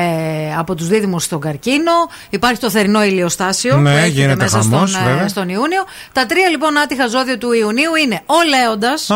από 0.59 0.75
τους 0.75 0.89
δίδυμους 0.89 1.25
στον 1.25 1.41
καρκίνο. 1.41 1.93
Υπάρχει 2.31 2.61
το 2.61 2.71
θερινό 2.71 3.05
ηλιοστάσιο 3.05 3.77
Ναι, 3.77 3.91
που 3.91 3.97
έρχεται 3.97 4.09
γίνεται 4.21 4.43
μέσα 4.43 4.59
χαμός, 4.61 4.91
στον, 4.91 5.07
ε, 5.07 5.09
βέβαια. 5.11 5.29
στον 5.29 5.49
Ιούνιο. 5.49 5.85
Τα 6.13 6.27
τρία 6.27 6.49
λοιπόν 6.49 6.79
άτυχα 6.79 7.07
ζώδια 7.07 7.39
του 7.39 7.53
Ιουνίου 7.53 7.95
είναι 7.95 8.21
ο 8.27 8.35
Λέοντας. 8.49 9.07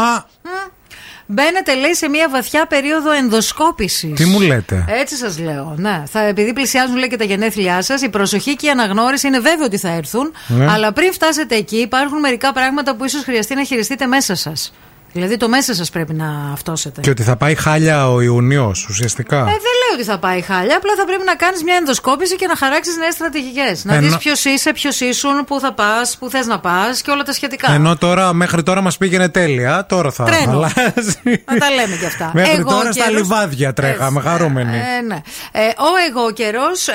Μπαίνετε, 1.27 1.75
λέει, 1.75 1.95
σε 1.95 2.09
μια 2.09 2.29
βαθιά 2.29 2.67
περίοδο 2.67 3.11
ενδοσκόπησης. 3.11 4.15
Τι 4.15 4.25
μου 4.25 4.41
λέτε; 4.41 4.85
Έτσι 4.89 5.17
σας 5.17 5.39
λέω. 5.39 5.75
Ναι. 5.79 6.03
Θα, 6.07 6.21
επειδή 6.21 6.53
πλησιάζουν 6.53 6.97
λέει 6.97 7.09
και 7.09 7.17
τα 7.17 7.25
γενέθλιά 7.25 7.83
σας, 7.83 8.03
η 8.03 8.09
προσοχή 8.09 8.57
και 8.57 8.67
η 8.67 8.71
αναγνώριση 8.71 9.27
είναι 9.27 9.41
βέβαιο 9.41 9.65
ότι 9.65 9.79
θα 9.79 9.89
έρθουν. 9.89 10.33
Ναι. 10.47 10.71
Αλλά 10.71 10.93
πριν 10.93 11.13
φτάσετε 11.13 11.55
εκεί, 11.55 11.77
υπάρχουν 11.77 12.19
μερικά 12.19 12.53
πράγματα 12.53 12.97
που 12.97 13.05
ίσως 13.05 13.23
χρειαστεί 13.23 13.55
να 13.55 13.65
χειριστείτε 13.65 14.07
μέσα 14.07 14.35
σας. 14.35 14.73
Δηλαδή 15.15 15.37
το 15.37 15.49
μέσα 15.49 15.75
σας 15.75 15.91
πρέπει 15.91 16.15
να 16.15 16.51
αυτόσετε. 16.53 17.01
Και 17.01 17.11
ότι 17.11 17.23
θα 17.23 17.37
πάει 17.37 17.55
χάλια 17.55 18.11
ο 18.11 18.21
Ιουνιό, 18.21 18.75
ουσιαστικά. 18.91 19.37
Ε, 19.39 19.43
δεν 19.45 19.53
λέω 19.53 19.93
ότι 19.95 20.05
θα 20.05 20.19
πάει 20.19 20.41
χάλια. 20.41 20.77
Απλά 20.77 20.93
θα 20.99 21.05
πρέπει 21.05 21.23
να 21.27 21.35
κάνεις 21.35 21.63
μια 21.63 21.75
ενδοσκόπηση 21.77 22.37
και 22.37 22.47
να 22.47 22.57
χαράξεις 22.57 22.97
νέες 22.97 23.15
στρατηγικές. 23.15 23.85
Να 23.85 23.95
Ενώ- 23.95 24.07
δεις 24.07 24.17
ποιος 24.17 24.45
είσαι, 24.45 24.73
ποιος 24.73 25.01
ήσουν, 25.01 25.45
πού 25.45 25.61
θα 25.61 25.73
πας, 25.73 26.17
πού 26.19 26.31
θες 26.31 26.47
να 26.47 26.59
πας 26.59 27.03
και 27.03 27.11
όλα 27.11 27.23
τα 27.23 27.33
σχετικά. 27.33 27.73
Ενώ 27.73 27.97
τώρα, 27.97 28.33
μέχρι 28.33 28.63
τώρα 28.63 28.81
μας 28.81 28.97
πήγαινε 28.97 29.29
τέλεια, 29.29 29.87
τώρα 29.89 30.11
θα 30.11 30.25
Τρένο. 30.25 30.51
αλλάζει. 30.53 31.43
Να 31.53 31.59
τα 31.59 31.71
λέμε 31.71 31.97
κι 31.99 32.07
αυτά. 32.07 32.31
Μέχρι 32.35 32.51
Εγώ 32.59 32.71
τώρα 32.71 32.93
στα 32.93 33.05
καιρός- 33.05 33.21
λιβάδια 33.21 33.73
τρέχαμε, 33.73 34.21
χαρούμενοι. 34.21 34.77
Ε, 34.77 35.01
ναι. 35.07 35.19
Ε, 35.53 35.61
ο 35.61 35.91
εγώ 36.11 36.33
καιρός, 36.33 36.89
ε, 36.89 36.93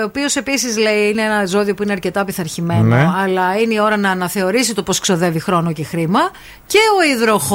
ο 0.00 0.04
οποίος 0.04 0.36
επίσης 0.36 0.76
λέει 0.78 1.08
είναι 1.10 1.22
ένα 1.22 1.46
ζώδιο 1.46 1.74
που 1.74 1.82
είναι 1.82 1.92
αρκετά 1.92 2.24
πειθαρχημένο, 2.24 2.82
Ναι. 2.82 3.08
αλλά 3.22 3.56
είναι 3.60 3.74
η 3.74 3.78
ώρα 3.80 3.96
να 3.96 4.10
αναθεωρήσει 4.10 4.74
το 4.74 4.82
πώς 4.82 4.98
ξοδεύει 5.00 5.40
χρόνο 5.40 5.72
και 5.72 5.84
χρήμα. 5.84 6.20
Και 6.66 6.78
ο 6.98 7.12
υδροχός, 7.14 7.50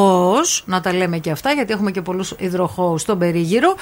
να 0.66 0.82
τα 0.82 0.94
λέμε 0.94 1.18
και 1.18 1.32
αυτά, 1.32 1.52
γιατί 1.52 1.74
έχουμε 1.74 1.92
και 1.92 2.02
πολλούς 2.02 2.34
υδροχώους 2.38 3.02
στον 3.02 3.18
περίγυρο. 3.20 3.76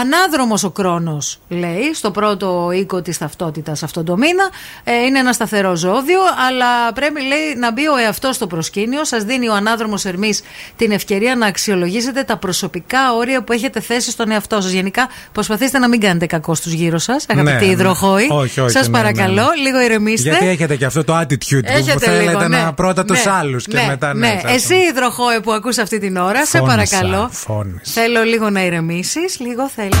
Ανάδρομος 0.00 0.64
ο 0.64 0.72
χρόνο, 0.76 1.18
λέει, 1.48 1.94
στο 1.94 2.10
πρώτο 2.10 2.70
οίκο 2.72 3.02
της 3.02 3.18
ταυτότητας 3.18 3.82
αυτόν 3.82 4.04
το 4.04 4.16
μήνα. 4.16 4.48
Ε, 4.84 4.92
είναι 4.94 5.18
ένα 5.18 5.32
σταθερό 5.32 5.74
ζώδιο, 5.76 6.20
αλλά 6.48 6.92
πρέπει, 6.94 7.20
λέει, 7.20 7.54
να 7.58 7.72
μπει 7.72 7.86
ο 7.88 7.96
εαυτός 7.96 8.34
στο 8.36 8.46
προσκήνιο. 8.46 9.04
Σας 9.04 9.24
δίνει 9.24 9.48
ο 9.48 9.54
ανάδρομος 9.54 10.04
Ερμής 10.04 10.42
την 10.76 10.90
ευκαιρία 10.92 11.36
να 11.36 11.46
αξιολογήσετε 11.46 12.22
τα 12.22 12.36
προσωπικά 12.36 13.12
όρια 13.14 13.42
που 13.42 13.52
έχετε 13.52 13.80
θέσει 13.80 14.10
στον 14.10 14.30
εαυτό 14.30 14.60
σας. 14.60 14.70
Γενικά, 14.70 15.08
προσπαθήστε 15.32 15.78
να 15.78 15.88
μην 15.88 16.00
κάνετε 16.00 16.26
κακό 16.26 16.54
στους 16.54 16.72
γύρω 16.72 16.98
σας, 16.98 17.26
αγαπητοί 17.28 17.54
Ναι, 17.56 17.66
ναι. 17.66 17.72
υδροχόοι. 17.72 18.26
Όχι, 18.30 18.60
όχι, 18.60 18.70
Σας 18.70 18.88
ναι, 18.88 18.96
ναι, 18.98 19.02
παρακαλώ, 19.02 19.42
ναι. 19.42 19.62
λίγο 19.62 19.80
ηρεμήστε. 19.80 20.28
Γιατί 20.28 20.48
έχετε 20.48 20.76
και 20.76 20.84
αυτό 20.84 21.04
το 21.04 21.18
attitude 21.18 21.34
που 21.48 21.60
Έχετε 21.64 21.98
θέλετε 21.98 22.22
λίγο, 22.22 22.40
ναι. 22.48 22.62
να 22.62 22.72
πρώτα 22.72 23.04
τους 23.04 23.24
Ναι, 23.24 23.30
άλλους 23.32 23.66
και 23.66 23.76
ναι, 23.76 23.86
μετά 23.86 24.14
ναι. 24.14 24.28
ναι. 24.28 24.40
σας- 24.42 24.50
Εσύ, 25.12 25.20
υδροχόε 25.20 25.40
που 25.40 25.52
ακούς 25.52 25.78
αυτή 25.78 25.98
την 25.98 26.16
ώρα, 26.16 26.46
σε 26.46 26.58
Φώνησα, 26.58 26.76
παρακαλώ. 26.98 27.28
φώνησα. 27.32 27.92
Θέλω 27.92 28.22
λίγο 28.22 28.50
να 28.50 28.64
ηρεμήσεις, 28.64 29.40
λίγο 29.40 29.68
θέλω. 29.68 29.96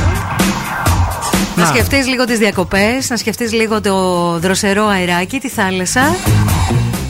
Να, 1.56 1.62
Να. 1.62 1.68
σκεφτείς 1.68 2.06
λίγο 2.06 2.24
τις 2.24 2.38
διακοπές, 2.38 3.10
να 3.10 3.16
σκεφτείς 3.16 3.52
λίγο 3.52 3.80
το 3.80 4.38
δροσερό 4.38 4.86
αεράκι, 4.86 5.38
τη 5.40 5.48
θάλασσα, 5.48 6.16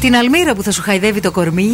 την 0.00 0.16
αλμύρα 0.16 0.54
που 0.54 0.62
θα 0.62 0.70
σου 0.70 0.82
χαϊδεύει 0.82 1.20
το 1.20 1.30
κορμί, 1.30 1.72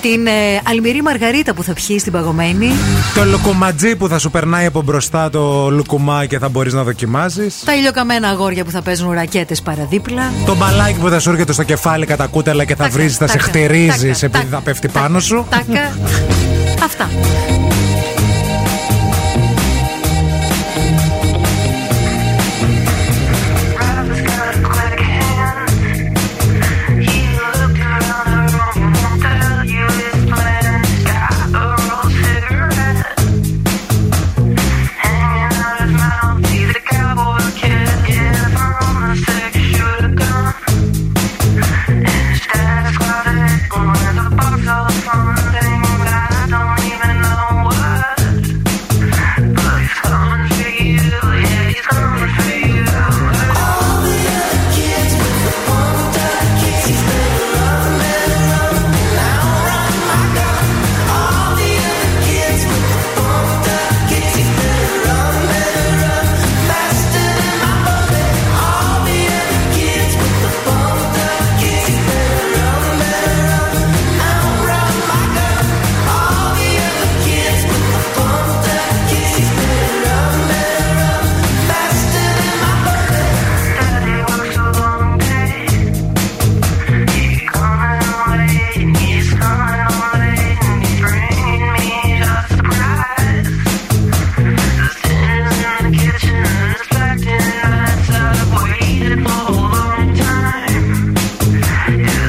την 0.00 0.26
ε, 0.26 0.30
αλμυρή 0.68 1.02
μαργαρίτα 1.02 1.54
που 1.54 1.62
θα 1.62 1.72
πιει 1.72 1.98
στην 1.98 2.12
παγωμένη, 2.12 2.70
Το 3.14 3.24
λουκουματζί 3.24 3.96
που 3.96 4.08
θα 4.08 4.18
σου 4.18 4.30
περνάει 4.30 4.66
από 4.66 4.82
μπροστά 4.82 5.30
το 5.30 5.70
λουκουμά 5.70 6.26
και 6.26 6.38
θα 6.38 6.48
μπορείς 6.48 6.72
να 6.72 6.82
δοκιμάσει. 6.82 7.48
τα 7.64 7.74
ηλιοκαμένα 7.74 8.28
αγόρια 8.28 8.64
που 8.64 8.70
θα 8.70 8.82
παίζουν 8.82 9.12
ρακέτες 9.12 9.62
παραδίπλα. 9.62 10.32
Το 10.46 10.56
μπαλάκι 10.56 10.98
που 10.98 11.08
θα 11.08 11.18
σου 11.18 11.30
έρχεται 11.30 11.52
στο 11.52 11.62
κεφάλι 11.62 12.06
κατά 12.06 12.26
κούτελα 12.26 12.64
και 12.64 12.74
θα 12.76 12.88
βρίζεις, 12.88 13.16
θα 13.16 13.26
σε 13.26 13.36
τάκα, 13.36 13.48
χτυρίζεις 13.48 14.18
τάκα, 14.20 14.38
επειδή 14.38 14.54
θα 14.54 14.60
πέφτει 14.60 14.88
πάνω 14.88 15.20
σου. 15.20 15.46
Τάκα. 15.50 15.98
Αυτά. 16.84 17.08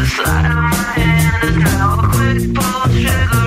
Slide 0.08 0.50
my 0.56 0.74
hand 0.74 1.44
and 1.44 2.12
quick 2.14 2.56
pulse 2.56 2.86
bullshit. 2.86 3.47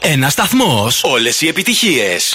Ένας 0.00 0.32
σταθμός 0.32 1.00
Όλες 1.04 1.40
οι 1.40 1.48
επιτυχίες. 1.48 2.34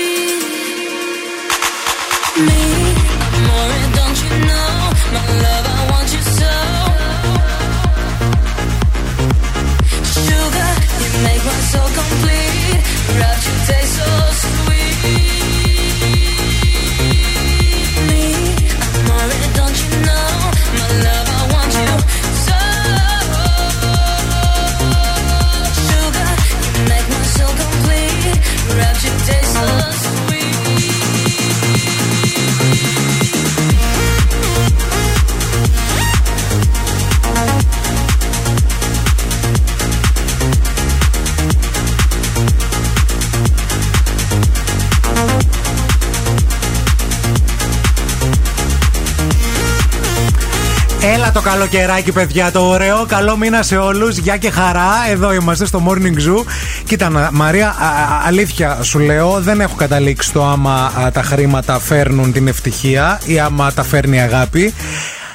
Το 51.37 51.43
καλοκαιράκι, 51.43 52.13
παιδιά, 52.13 52.51
το 52.51 52.61
ωραίο. 52.69 53.07
Καλό 53.07 53.37
μήνα 53.37 53.63
σε 53.63 53.77
όλους. 53.77 54.17
Γεια 54.17 54.37
και 54.37 54.51
χαρά. 54.51 54.91
Εδώ 55.11 55.33
είμαστε 55.33 55.67
στο 55.67 55.83
Morning 55.89 56.17
Zoo. 56.29 56.45
Κοίτα, 56.85 57.09
να- 57.09 57.31
Μαρία, 57.33 57.69
α- 57.69 57.87
α- 57.87 58.23
αλήθεια 58.27 58.83
σου 58.83 58.99
λέω, 58.99 59.41
δεν 59.41 59.61
έχω 59.61 59.75
καταλήξει 59.77 60.33
το 60.33 60.45
άμα 60.45 60.93
α, 60.99 61.11
τα 61.11 61.23
χρήματα 61.23 61.79
φέρνουν 61.79 62.33
την 62.33 62.49
ευτυχία 62.49 63.21
ή 63.27 63.39
άμα 63.41 63.73
τα 63.73 63.83
φέρνει 63.83 64.17
η 64.17 64.21
αγάπη. 64.21 64.75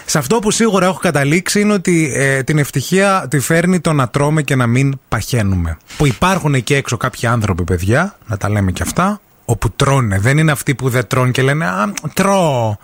Σε 0.06 0.18
αυτό 0.18 0.40
που 0.40 0.52
σίγουρα 0.52 0.86
έχω 0.86 1.00
καταλήξει 1.02 1.60
είναι 1.60 1.74
ότι 1.74 2.12
ε, 2.16 2.44
την 2.44 2.58
ευτυχία 2.58 3.26
τη 3.30 3.40
φέρνει 3.40 3.80
το 3.80 3.94
να 3.94 4.10
τρώμε 4.10 4.42
και 4.42 4.56
να 4.56 4.68
μην 4.68 5.00
παχαίνουμε. 5.08 5.78
Που 5.98 6.08
υπάρχουν 6.08 6.54
εκεί 6.54 6.74
έξω 6.74 6.98
κάποιοι 6.98 7.28
άνθρωποι, 7.28 7.64
παιδιά, 7.64 8.16
να 8.28 8.38
τα 8.38 8.50
λέμε 8.50 8.72
και 8.72 8.84
αυτά, 8.84 9.22
όπου 9.46 9.72
τρώνε. 9.72 10.20
Δεν 10.20 10.38
είναι 10.38 10.52
αυτοί 10.52 10.76
που 10.76 10.90
δεν 10.90 11.08
τρώνε 11.08 11.32
και 11.32 11.42
λένε 11.42 11.66
Α, 11.66 11.94
τρώω. 12.14 12.76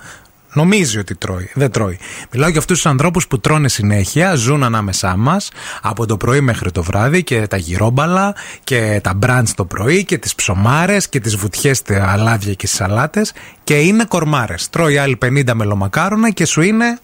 Νομίζει 0.57 0.97
ότι 0.97 1.15
τρώει. 1.15 1.49
Δεν 1.53 1.71
τρώει. 1.71 1.99
Μιλάω 2.31 2.49
για 2.49 2.59
αυτούς 2.59 2.75
τους 2.81 2.85
ανθρώπους 2.85 3.27
που 3.27 3.39
τρώνε 3.39 3.69
συνέχεια, 3.69 4.35
ζουν 4.35 4.63
ανάμεσά 4.63 5.15
μας 5.17 5.51
από 5.81 6.05
το 6.05 6.17
πρωί 6.17 6.41
μέχρι 6.41 6.71
το 6.71 6.83
βράδυ 6.83 7.23
και 7.23 7.47
τα 7.47 7.57
γυρόμπαλα 7.57 8.35
και 8.63 8.99
τα 9.03 9.13
μπραντς 9.13 9.53
το 9.53 9.65
πρωί 9.65 10.05
και 10.05 10.17
τις 10.17 10.35
ψωμάρες 10.35 11.09
και 11.09 11.19
τις 11.19 11.35
βουτιές 11.35 11.77
στα 11.77 12.11
αλάδια 12.11 12.53
και 12.53 12.67
στι 12.67 12.75
σαλάτες 12.75 13.33
και 13.63 13.73
είναι 13.79 14.05
κορμάρες. 14.05 14.69
Τρώει 14.69 14.97
άλλοι 14.97 15.17
50 15.25 15.53
μελομακάρονα 15.53 16.29
και 16.29 16.45
σου 16.45 16.61
είναι. 16.61 16.99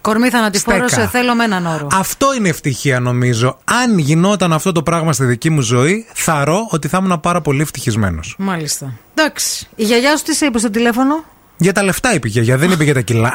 Κορμί 0.00 0.28
θανατηφόρο, 0.28 0.88
Στέκα. 0.88 1.02
σε 1.02 1.08
θέλω 1.08 1.34
με 1.34 1.44
έναν 1.44 1.66
όρο. 1.66 1.86
Αυτό 1.92 2.34
είναι 2.34 2.48
ευτυχία 2.48 3.00
νομίζω. 3.00 3.58
Αν 3.64 3.98
γινόταν 3.98 4.52
αυτό 4.52 4.72
το 4.72 4.82
πράγμα 4.82 5.12
στη 5.12 5.24
δική 5.24 5.50
μου 5.50 5.60
ζωή, 5.60 6.06
θαρώ 6.12 6.66
ότι 6.70 6.88
θα 6.88 6.98
ήμουν 7.04 7.20
πάρα 7.20 7.40
πολύ 7.40 7.60
ευτυχισμένος. 7.60 8.34
Μάλιστα. 8.38 8.92
Εντάξει. 9.14 9.68
Η 9.76 9.84
γιαγιά 9.84 10.16
σου 10.16 10.24
τι 10.24 10.34
σε 10.34 10.46
είπε 10.46 10.58
στο 10.58 10.70
τηλέφωνο; 10.70 11.24
Για 11.60 11.72
τα 11.72 11.82
λεφτά 11.82 12.14
είπε 12.14 12.28
η 12.28 12.30
γιαγιά, 12.30 12.56
δεν 12.56 12.70
είπε 12.70 12.84
για 12.84 12.94
τα 12.94 13.00
κιλά. 13.00 13.32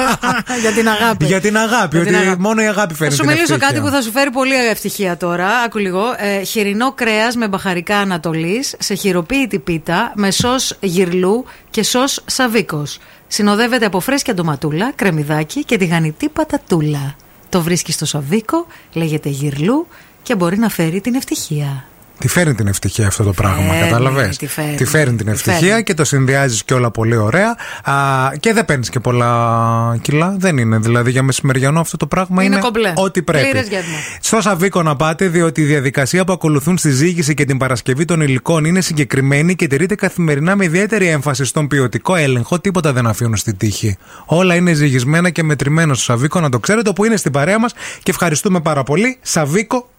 Για 0.62 0.70
την 0.72 0.88
αγάπη. 0.88 1.24
για 1.24 1.40
την 1.40 1.56
αγάπη, 1.56 1.96
Για 1.96 2.06
την 2.06 2.14
ότι 2.14 2.24
αγάπη. 2.24 2.40
μόνο 2.40 2.62
η 2.62 2.66
αγάπη 2.66 2.92
Θα 2.92 2.98
φέρνει 2.98 3.14
σου 3.14 3.20
την 3.20 3.28
μιλήσω 3.30 3.54
ευτυχία. 3.54 3.68
κάτι 3.74 3.80
που 3.86 3.94
θα 3.94 4.02
σου 4.02 4.10
φέρει 4.10 4.30
πολύ 4.30 4.54
ευτυχία 4.70 5.16
τώρα. 5.16 5.48
Άκου 5.66 5.78
λίγο. 5.78 6.02
Ε, 6.16 6.42
χοιρινό 6.42 6.92
κρέας 6.92 7.36
με 7.36 7.48
μπαχαρικά 7.48 7.96
Ανατολής 7.98 8.74
σε 8.78 8.94
χειροποίητη 8.94 9.58
πίτα 9.58 10.12
με 10.14 10.30
σος 10.30 10.76
γυρλού 10.80 11.44
και 11.70 11.82
σος 11.82 12.22
σαβίκος. 12.26 12.98
Συνοδεύεται 13.26 13.86
από 13.86 14.00
φρέσκια 14.00 14.34
ντοματούλα, 14.34 14.92
κρεμμυδάκι 14.94 15.64
και 15.64 15.76
τηγανιτή 15.76 16.28
πατατούλα. 16.28 17.14
Το 17.48 17.62
βρίσκει 17.62 17.92
στο 17.92 18.04
σαβίκο, 18.06 18.66
λέγεται 18.92 19.28
γυρλού 19.28 19.86
και 20.22 20.34
μπορεί 20.34 20.58
να 20.58 20.68
φέρει 20.68 21.00
την 21.00 21.14
ευτυχία. 21.14 21.84
Τη 22.18 22.28
φέρνει 22.28 22.54
την 22.54 22.66
ευτυχία 22.66 23.06
αυτό 23.06 23.24
το 23.24 23.32
πράγμα, 23.32 23.72
Φέρνει, 23.72 23.88
κατάλαβες; 23.88 24.36
τη 24.36 24.46
φέρνει. 24.46 25.16
την 25.16 25.26
Τη 25.26 25.30
ευτυχία 25.32 25.58
φέρνει. 25.68 25.82
και 25.82 25.94
το 25.94 26.04
συνδυάζεις 26.04 26.64
και 26.64 26.74
όλα 26.74 26.90
πολύ 26.90 27.16
ωραία. 27.16 27.56
Α, 27.84 27.94
και 28.40 28.52
δεν 28.52 28.64
παίρνεις 28.64 28.88
και 28.88 29.00
πολλά 29.00 29.98
κιλά. 30.02 30.34
Δεν 30.38 30.56
είναι. 30.58 30.78
Δηλαδή 30.78 31.10
για 31.10 31.22
μεσημεριανό 31.22 31.80
αυτό 31.80 31.96
το 31.96 32.06
πράγμα 32.06 32.42
Είναι 32.42 32.54
είναι, 32.54 32.64
κομπλέ. 32.64 32.92
ό,τι 32.96 33.22
πρέπει. 33.22 33.48
Πλήρες 33.50 33.68
γεύμα. 33.68 33.96
Στο 34.20 34.40
Σαββίκο 34.40 34.82
να 34.82 34.96
πάτε, 34.96 35.28
διότι 35.28 35.60
η 35.60 35.64
διαδικασία 35.64 36.24
που 36.24 36.32
ακολουθούν 36.32 36.78
στη 36.78 36.90
ζήγηση 36.90 37.34
και 37.34 37.44
την 37.44 37.58
παρασκευή 37.58 38.04
των 38.04 38.20
υλικών 38.20 38.64
είναι 38.64 38.80
συγκεκριμένη 38.80 39.54
και 39.56 39.66
τηρείται 39.66 39.94
καθημερινά 39.94 40.56
με 40.56 40.64
ιδιαίτερη 40.64 41.06
έμφαση 41.06 41.44
στον 41.44 41.66
ποιοτικό 41.66 42.14
έλεγχο. 42.14 42.60
Τίποτα 42.60 42.92
δεν 42.92 43.06
αφήνουν 43.06 43.36
στη 43.36 43.54
τύχη. 43.54 43.96
Όλα 44.26 44.54
είναι 44.54 44.72
ζυγισμένα 44.72 45.30
και 45.30 45.42
μετρημένα 45.42 45.94
στο 45.94 46.02
Σαββίκο, 46.02 46.40
να 46.40 46.48
το 46.48 46.58
ξέρετε, 46.58 46.92
που 46.92 47.04
είναι 47.04 47.16
στην 47.16 47.32
παρέα 47.32 47.58
μας 47.58 47.72
και 48.02 48.10
ευχαριστούμε 48.10 48.60
πάρα 48.60 48.82
πολύ. 48.82 49.18
Σαββίκο, 49.22 49.88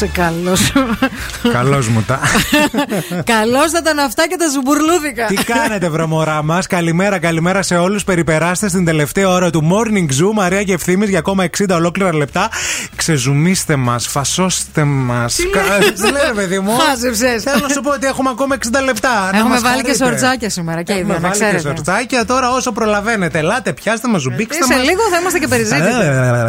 Σε 0.00 0.06
καλό 0.06 0.56
σου. 0.56 0.96
Καλώ 1.52 1.82
μου 1.90 2.02
τα. 2.06 2.20
Καλό 3.24 3.68
θα 3.70 3.78
ήταν 3.82 3.98
αυτά 3.98 4.28
και 4.28 4.36
τα 4.38 4.46
ζουμπουρλούδικα. 4.48 5.26
Τι 5.26 5.34
κάνετε, 5.34 5.88
βρωμορά 5.88 6.42
μα. 6.42 6.58
Καλημέρα, 6.68 7.18
καλημέρα 7.18 7.62
σε 7.62 7.76
όλου. 7.76 7.98
Περιπεράστε 8.06 8.68
στην 8.68 8.84
τελευταία 8.84 9.28
ώρα 9.28 9.50
του 9.50 9.68
Morning 9.72 10.08
Zoo. 10.22 10.32
Μαρία 10.34 10.62
και 10.62 10.72
ευθύνη 10.72 11.06
για 11.06 11.18
ακόμα 11.18 11.44
60 11.58 11.64
ολόκληρα 11.70 12.14
λεπτά. 12.14 12.48
Ξεζουμίστε 12.96 13.76
μα, 13.76 13.98
φασώστε 13.98 14.84
μα. 14.84 15.26
Τι 15.36 15.42
λέει, 16.02 16.22
παιδί 16.34 16.58
μου. 16.58 16.72
Χάζεψες. 16.78 17.42
Θέλω 17.42 17.58
να 17.62 17.68
σου 17.68 17.80
πω 17.80 17.90
ότι 17.90 18.06
έχουμε 18.06 18.30
ακόμα 18.30 18.56
60 18.78 18.82
λεπτά. 18.84 19.28
Να 19.32 19.38
Έχουμε 19.38 19.48
μας 19.54 19.62
βάλει 19.62 19.82
και 19.82 19.86
χαρείτε. 19.86 20.04
σορτσάκια 20.04 20.50
σήμερα 20.50 20.82
και 20.82 20.92
οι 20.92 20.98
Έχουμε 20.98 21.12
δύο, 21.14 21.22
να 21.22 21.28
βάλει 21.28 21.40
και 21.40 21.46
ξέρετε. 21.46 21.68
σορτσάκια 21.68 22.24
τώρα 22.24 22.50
όσο 22.50 22.72
προλαβαίνετε. 22.72 23.38
Ελάτε, 23.38 23.72
πιάστε 23.72 24.08
μα, 24.08 24.18
ζουμπίξτε 24.18 24.64
Σε 24.64 24.74
μας. 24.76 24.84
λίγο 24.84 25.00
θα 25.12 25.18
είμαστε 25.20 25.38
και 25.38 25.46
περιζήτητοι. 25.48 25.86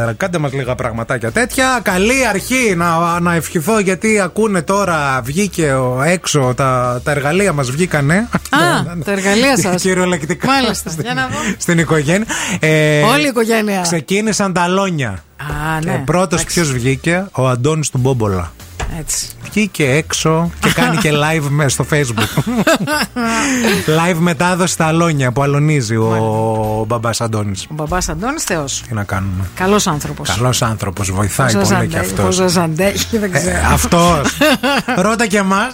Ε, 0.10 0.14
Κάντε 0.18 0.38
μα 0.38 0.50
λίγα 0.54 0.76
πραγματάκια 0.76 1.32
τέτοια. 1.32 1.80
Καλή 1.84 2.28
αρχή 2.28 2.74
να, 2.78 3.20
να 3.20 3.36
ευχηθώ 3.42 3.80
γιατί 3.80 4.20
ακούνε 4.20 4.62
τώρα 4.62 5.22
βγήκε 5.24 5.74
ο, 5.74 6.02
έξω 6.02 6.54
τα, 6.56 7.02
τα 7.04 7.12
εργαλεία 7.12 7.54
μας 7.54 7.72
βγήκανε. 7.72 8.16
Α, 8.50 8.60
τα 9.04 9.12
εργαλεία 9.12 9.58
σας. 9.58 9.82
Κυριολεκτικά. 9.82 10.48
Μάλιστα. 10.48 10.92
Για 11.02 11.14
να 11.14 11.28
δω. 11.28 11.38
Στην 11.58 11.80
οικογένεια. 11.80 12.26
Ε, 12.60 13.02
Όλη 13.02 13.24
η 13.24 13.28
οικογένεια. 13.28 13.82
Ξεκίνησαν 13.82 14.54
τα 14.54 14.68
λόνια. 14.68 15.10
Α, 15.10 15.80
Και 15.80 15.90
ναι. 15.90 16.02
πρώτος 16.06 16.40
Εντάξει. 16.40 16.46
ποιος 16.60 16.72
βγήκε, 16.72 17.26
ο 17.32 17.48
Αντώνης 17.48 17.90
του 17.90 17.98
Μπόμπολα. 17.98 18.52
Έτσι. 19.00 19.28
Βγήκε 19.44 19.92
έξω 19.92 20.52
και 20.60 20.70
κάνει 20.70 20.98
και 20.98 21.12
live 21.14 21.46
με 21.50 21.70
στο 21.70 21.86
facebook. 21.92 22.44
live 24.00 24.18
μετάδοση 24.18 24.74
στα 24.74 24.86
αλόνια 24.86 25.32
που 25.32 25.42
αλωνίζει 25.42 25.96
ο 25.96 26.86
μπαμπάς 26.88 27.22
Αντώνης. 27.22 27.66
Ο 27.70 27.74
μπαμπάς 27.74 28.10
Αντώνης 28.10 28.44
Θεός. 28.44 28.84
Τι 28.88 28.94
να 28.94 29.04
κάνουμε; 29.04 29.44
Καλός 29.56 29.88
άνθρωπος. 29.88 30.36
Καλός 30.36 30.62
άνθρωπος, 30.62 31.12
βοηθάει 31.12 31.54
πολύ 31.54 31.88
και 31.88 31.98
αυτός. 31.98 32.38
Πόσο 32.38 32.60
αντέχει, 32.60 33.18
δεν 33.24 33.32
ξέρω. 33.32 33.60
Αυτός. 33.72 34.38
Ρώτα 35.06 35.28
και 35.28 35.38
εμάς. 35.38 35.74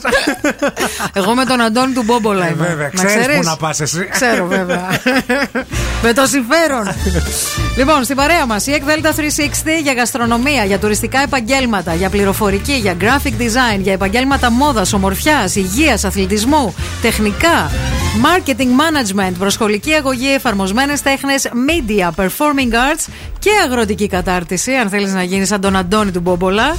Εγώ 1.13 1.35
με 1.35 1.45
τον 1.45 1.61
Αντώνη 1.61 1.93
του 1.93 2.03
Μπόμπολα 2.05 2.49
είμαι. 2.49 2.65
Ε, 2.65 2.69
βέβαια, 2.69 2.89
Να 2.93 3.03
ξέρεις 3.03 3.25
ξέρεις; 3.25 3.37
που 3.37 3.43
να 3.45 3.55
πας 3.55 3.79
εσύ. 3.79 4.07
Ξέρω, 4.11 4.45
βέβαια. 4.47 4.87
με 6.03 6.13
το 6.13 6.25
συμφέρον. 6.25 6.95
λοιπόν, 7.77 8.03
στην 8.03 8.15
παρέα 8.15 8.45
μας 8.45 8.67
η 8.67 8.73
Εκδέλτα 8.73 9.13
360 9.13 9.19
για 9.83 9.93
γαστρονομία, 9.93 10.63
για 10.63 10.79
τουριστικά 10.79 11.19
επαγγέλματα, 11.19 11.93
για 11.93 12.09
πληροφορική, 12.09 12.73
για 12.73 12.93
graphic 13.07 13.41
design, 13.41 13.79
για 13.79 13.93
επαγγέλματα 13.93 14.51
μόδας, 14.51 14.93
ομορφιάς, 14.93 15.55
υγείας, 15.55 16.03
αθλητισμού, 16.03 16.73
τεχνικά. 17.01 17.71
Marketing 18.23 18.51
management, 18.51 19.33
προσχολική 19.39 19.93
αγωγή, 19.93 20.33
εφαρμοσμένες 20.33 21.01
τέχνες, 21.01 21.49
media, 21.67 22.23
performing 22.23 22.73
arts 22.73 23.07
και 23.39 23.49
αγροτική 23.65 24.07
κατάρτιση. 24.07 24.73
Αν 24.73 24.89
θέλεις 24.89 25.13
να 25.13 25.23
γίνεις 25.23 25.47
σαν 25.47 25.61
τον 25.61 25.75
Αντώνη 25.75 26.11
του 26.11 26.19
Μπόμπολα, 26.19 26.75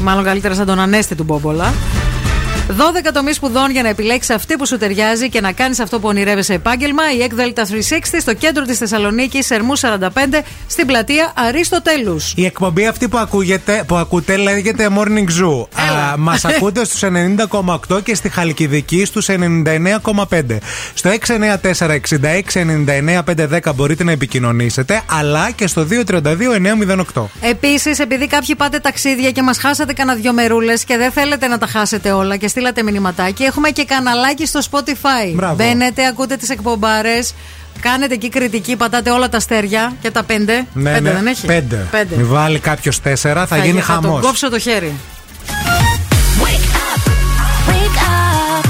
μάλλον 0.00 0.24
καλύτερα 0.24 0.54
σαν 0.54 0.66
τον 0.66 0.80
Ανέστη 0.80 1.14
του 1.14 1.24
Μπόμπολα. 1.24 1.72
12 2.68 2.72
τομεί 3.12 3.32
σπουδών 3.32 3.70
για 3.70 3.82
να 3.82 3.88
επιλέξεις 3.88 4.34
αυτή 4.34 4.56
που 4.56 4.66
σου 4.66 4.78
ταιριάζει 4.78 5.28
και 5.28 5.40
να 5.40 5.52
κάνεις 5.52 5.80
αυτό 5.80 6.00
που 6.00 6.08
ονειρεύεσαι 6.08 6.54
επάγγελμα. 6.54 7.02
Η 7.18 7.22
ΕΚΔΕΛΤΑ 7.22 7.66
360 7.66 7.70
στο 8.20 8.34
κέντρο 8.34 8.64
της 8.64 8.78
Θεσσαλονίκης, 8.78 9.50
Ερμού 9.50 9.76
45, 9.76 10.08
στην 10.66 10.86
πλατεία 10.86 11.32
Αρίστοτέλου. 11.36 12.20
Η 12.34 12.44
εκπομπή 12.44 12.86
αυτή 12.86 13.08
που, 13.08 13.18
ακούγεται, 13.18 13.84
που 13.86 13.96
ακούτε 13.96 14.36
λέγεται 14.36 14.88
Morning 14.96 15.26
Zoo. 15.40 15.66
Μας 16.18 16.44
ακούτε 16.50 16.84
στους 16.84 17.02
90,8 17.90 18.02
και 18.02 18.14
στη 18.14 18.28
Χαλκιδική 18.28 19.04
στους 19.04 19.26
99,5. 19.28 20.58
Στο 20.94 21.10
694-6699-510 23.64 23.74
μπορείτε 23.74 24.04
να 24.04 24.12
επικοινωνήσετε, 24.12 25.02
αλλά 25.06 25.50
και 25.50 25.66
στο 25.66 25.86
232-908. 27.14 27.24
Επίσης, 27.40 27.98
επειδή 27.98 28.26
κάποιοι 28.26 28.54
πάτε 28.54 28.78
ταξίδια 28.78 29.30
και 29.30 29.42
μας 29.42 29.58
χάσατε 29.58 29.92
κανένα 29.92 30.18
δυο 30.18 30.32
μερούλες 30.32 30.84
και 30.84 30.96
δεν 30.96 31.12
θέλετε 31.12 31.46
να 31.46 31.58
τα 31.58 31.66
χάσετε 31.66 32.10
όλα 32.10 32.36
και 32.36 32.48
στείλατε 32.58 32.82
μηνυματάκι, 32.82 33.42
έχουμε 33.42 33.70
και 33.70 33.84
καναλάκι 33.84 34.46
στο 34.46 34.60
Spotify. 34.70 35.32
Μπράβο. 35.34 35.54
Μπαίνετε, 35.54 36.06
ακούτε 36.06 36.36
τις 36.36 36.50
εκπομπάρες. 36.50 37.34
Κάνετε 37.80 38.14
εκεί 38.14 38.28
κριτική, 38.28 38.76
πατάτε 38.76 39.10
όλα 39.10 39.28
τα 39.28 39.36
αστέρια 39.36 39.92
και 40.00 40.10
τα 40.10 40.22
πέντε. 40.22 40.66
πέντε 40.82 41.00
δεν 41.12 41.26
έχει; 41.26 41.46
Ναι, 41.46 41.52
Πέντε. 41.54 41.86
Πέντε. 41.90 42.16
Μη 42.16 42.22
βάλει 42.22 42.58
κάποιος 42.58 43.00
τέσσερα, 43.00 43.46
θα, 43.46 43.56
γίνει 43.56 43.80
Θα 43.80 43.92
χαμός. 43.92 44.12
τον 44.12 44.20
κόψω 44.20 44.50
το 44.50 44.58
χέρι. 44.58 44.92
Wake 46.42 46.74
up. 46.86 48.64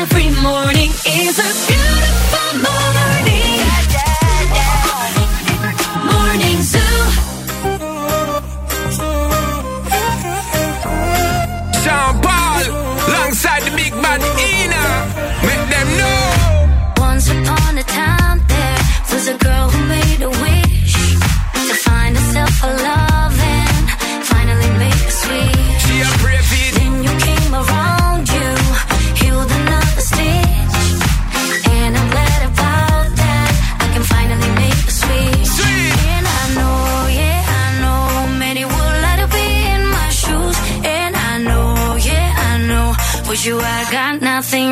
Every 0.00 0.28
morning 0.46 0.90
is 1.20 1.38
a 1.38 1.50
beautiful 1.68 2.09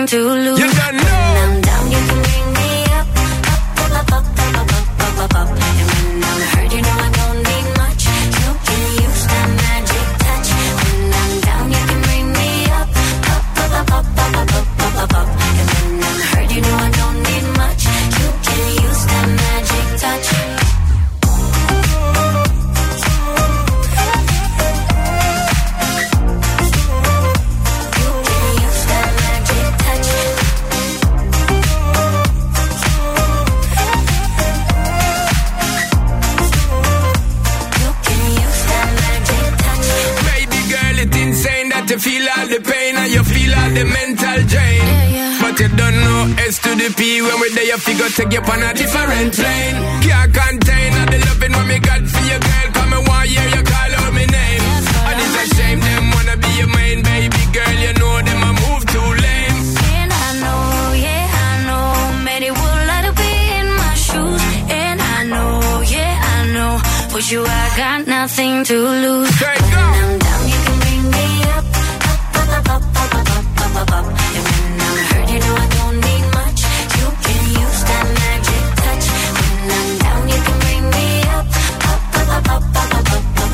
to 0.08 0.24
lose. 0.24 0.57
You 45.58 45.66
don't 45.66 45.94
know, 46.06 46.36
S 46.46 46.60
to 46.62 46.70
the 46.70 46.86
P. 46.96 47.20
When 47.20 47.34
we're 47.40 47.50
there, 47.50 47.66
you 47.66 47.78
figure 47.78 48.06
take 48.14 48.30
you 48.30 48.38
on 48.38 48.62
a 48.62 48.70
different 48.74 49.34
plane. 49.34 49.74
Can't 50.06 50.30
contain 50.30 50.94
all 50.94 51.06
the 51.10 51.18
loving 51.26 51.50
when 51.50 51.66
we 51.66 51.78
got 51.82 51.98
for 52.06 52.24
your 52.30 52.38
girl. 52.38 52.66
Come 52.78 52.92
and 52.94 53.02
one 53.08 53.26
hear 53.26 53.42
you 53.42 53.62
call 53.66 53.90
out 53.98 54.12
my 54.14 54.22
name. 54.22 54.62
And 55.10 55.18
it's 55.18 55.34
a 55.34 55.44
shame 55.58 55.80
them 55.82 56.14
wanna 56.14 56.36
be 56.38 56.50
your 56.62 56.70
main 56.70 57.02
baby 57.02 57.42
girl. 57.50 57.74
You 57.74 57.92
know 57.98 58.14
them, 58.22 58.38
I 58.38 58.50
move 58.54 58.84
too 58.86 59.10
lame. 59.18 59.58
And 59.98 60.10
I 60.14 60.28
know, 60.38 60.94
yeah, 60.94 61.26
I 61.26 61.50
know. 61.66 62.22
Many 62.22 62.50
would 62.54 62.82
like 62.86 63.04
to 63.10 63.12
be 63.18 63.32
in 63.58 63.68
my 63.82 63.94
shoes. 63.98 64.42
And 64.70 64.98
I 65.02 65.18
know, 65.26 65.82
yeah, 65.90 66.14
I 66.22 66.54
know. 66.54 66.78
For 67.10 67.18
you, 67.18 67.42
I 67.42 67.66
got 67.74 68.06
nothing 68.06 68.62
to 68.62 68.76
lose. 68.78 69.34
Hey, 69.42 69.58
go. 69.58 69.74
When 69.74 70.06
I'm 70.06 70.18
down, 70.22 70.42
you 70.54 70.58
can 70.66 70.76
bring 70.86 71.04
me. 71.10 71.26
Up, 71.50 71.66
up, 71.66 72.50
up, 72.62 72.68
up, 72.78 72.84
up, 72.94 73.26
up, 73.26 73.74
up, 73.74 73.90
up. 73.90 74.06
up. 74.06 74.47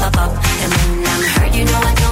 Up, 0.05 0.17
up. 0.19 0.33
And 0.33 0.73
when 0.73 1.09
I'm 1.09 1.23
hurt, 1.33 1.55
you 1.55 1.65
know 1.65 1.81
I 1.81 2.04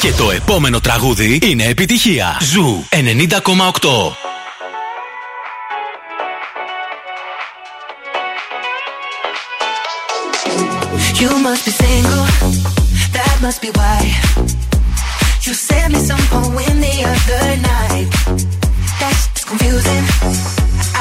Και 0.00 0.12
το 0.12 0.30
επόμενο 0.30 0.80
τραγούδι 0.80 1.38
είναι 1.42 1.64
επιτυχία. 1.64 2.36
Ζου 2.40 2.84
90,8. 2.90 2.96
You 11.20 11.30
must 11.46 11.64
be 11.66 11.72
single, 11.82 12.26
that 13.16 13.34
must 13.44 13.60
be 13.64 13.70
why. 13.78 14.00
You 15.44 15.52
sent 15.68 15.88
me 15.94 16.00
some 16.10 16.24
poem 16.32 16.76
the 16.86 16.96
other 17.12 17.46
night. 17.70 18.08
That's 19.00 19.44
confusing, 19.50 20.04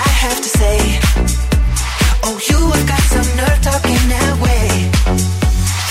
I 0.06 0.08
have 0.24 0.40
to 0.46 0.50
say. 0.60 0.78
Oh, 2.26 2.36
you 2.50 2.60
have 2.74 2.86
got 2.94 3.04
some 3.16 3.30
nerve 3.40 3.62
talking 3.70 4.04
that 4.14 4.34
way. 4.46 4.68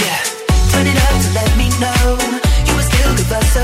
Yeah, 0.03 0.21
turn 0.71 0.87
it 0.93 0.99
up 1.07 1.15
to 1.23 1.29
let 1.39 1.51
me 1.61 1.69
know 1.83 2.39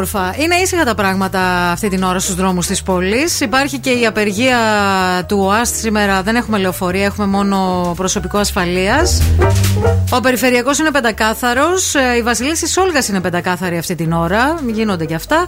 όμορφα. 0.00 0.42
Είναι 0.42 0.54
ήσυχα 0.54 0.84
τα 0.84 0.94
πράγματα 0.94 1.70
αυτή 1.70 1.88
την 1.88 2.02
ώρα 2.02 2.18
στους 2.18 2.34
δρόμους 2.34 2.66
της 2.66 2.82
πόλης. 2.82 3.40
Υπάρχει 3.40 3.78
και 3.78 3.90
η 3.90 4.06
απεργία 4.06 4.58
του 5.28 5.38
ΟΑΣΤ 5.40 5.74
σήμερα. 5.74 6.22
Δεν 6.22 6.36
έχουμε 6.36 6.58
λεωφορεία, 6.58 7.04
έχουμε 7.04 7.26
μόνο 7.26 7.92
προσωπικό 7.96 8.38
ασφαλείας. 8.38 9.22
Ο 10.12 10.20
περιφερειακός 10.20 10.78
είναι 10.78 10.90
πεντακάθαρος. 10.90 11.94
Η 12.18 12.22
Βασιλίση 12.22 12.66
Σόλγας 12.68 13.08
είναι 13.08 13.20
πεντακάθαρη 13.20 13.78
αυτή 13.78 13.94
την 13.94 14.12
ώρα. 14.12 14.60
Μην 14.64 14.74
γίνονται 14.74 15.04
και 15.04 15.14
αυτά. 15.14 15.36
Α, 15.36 15.44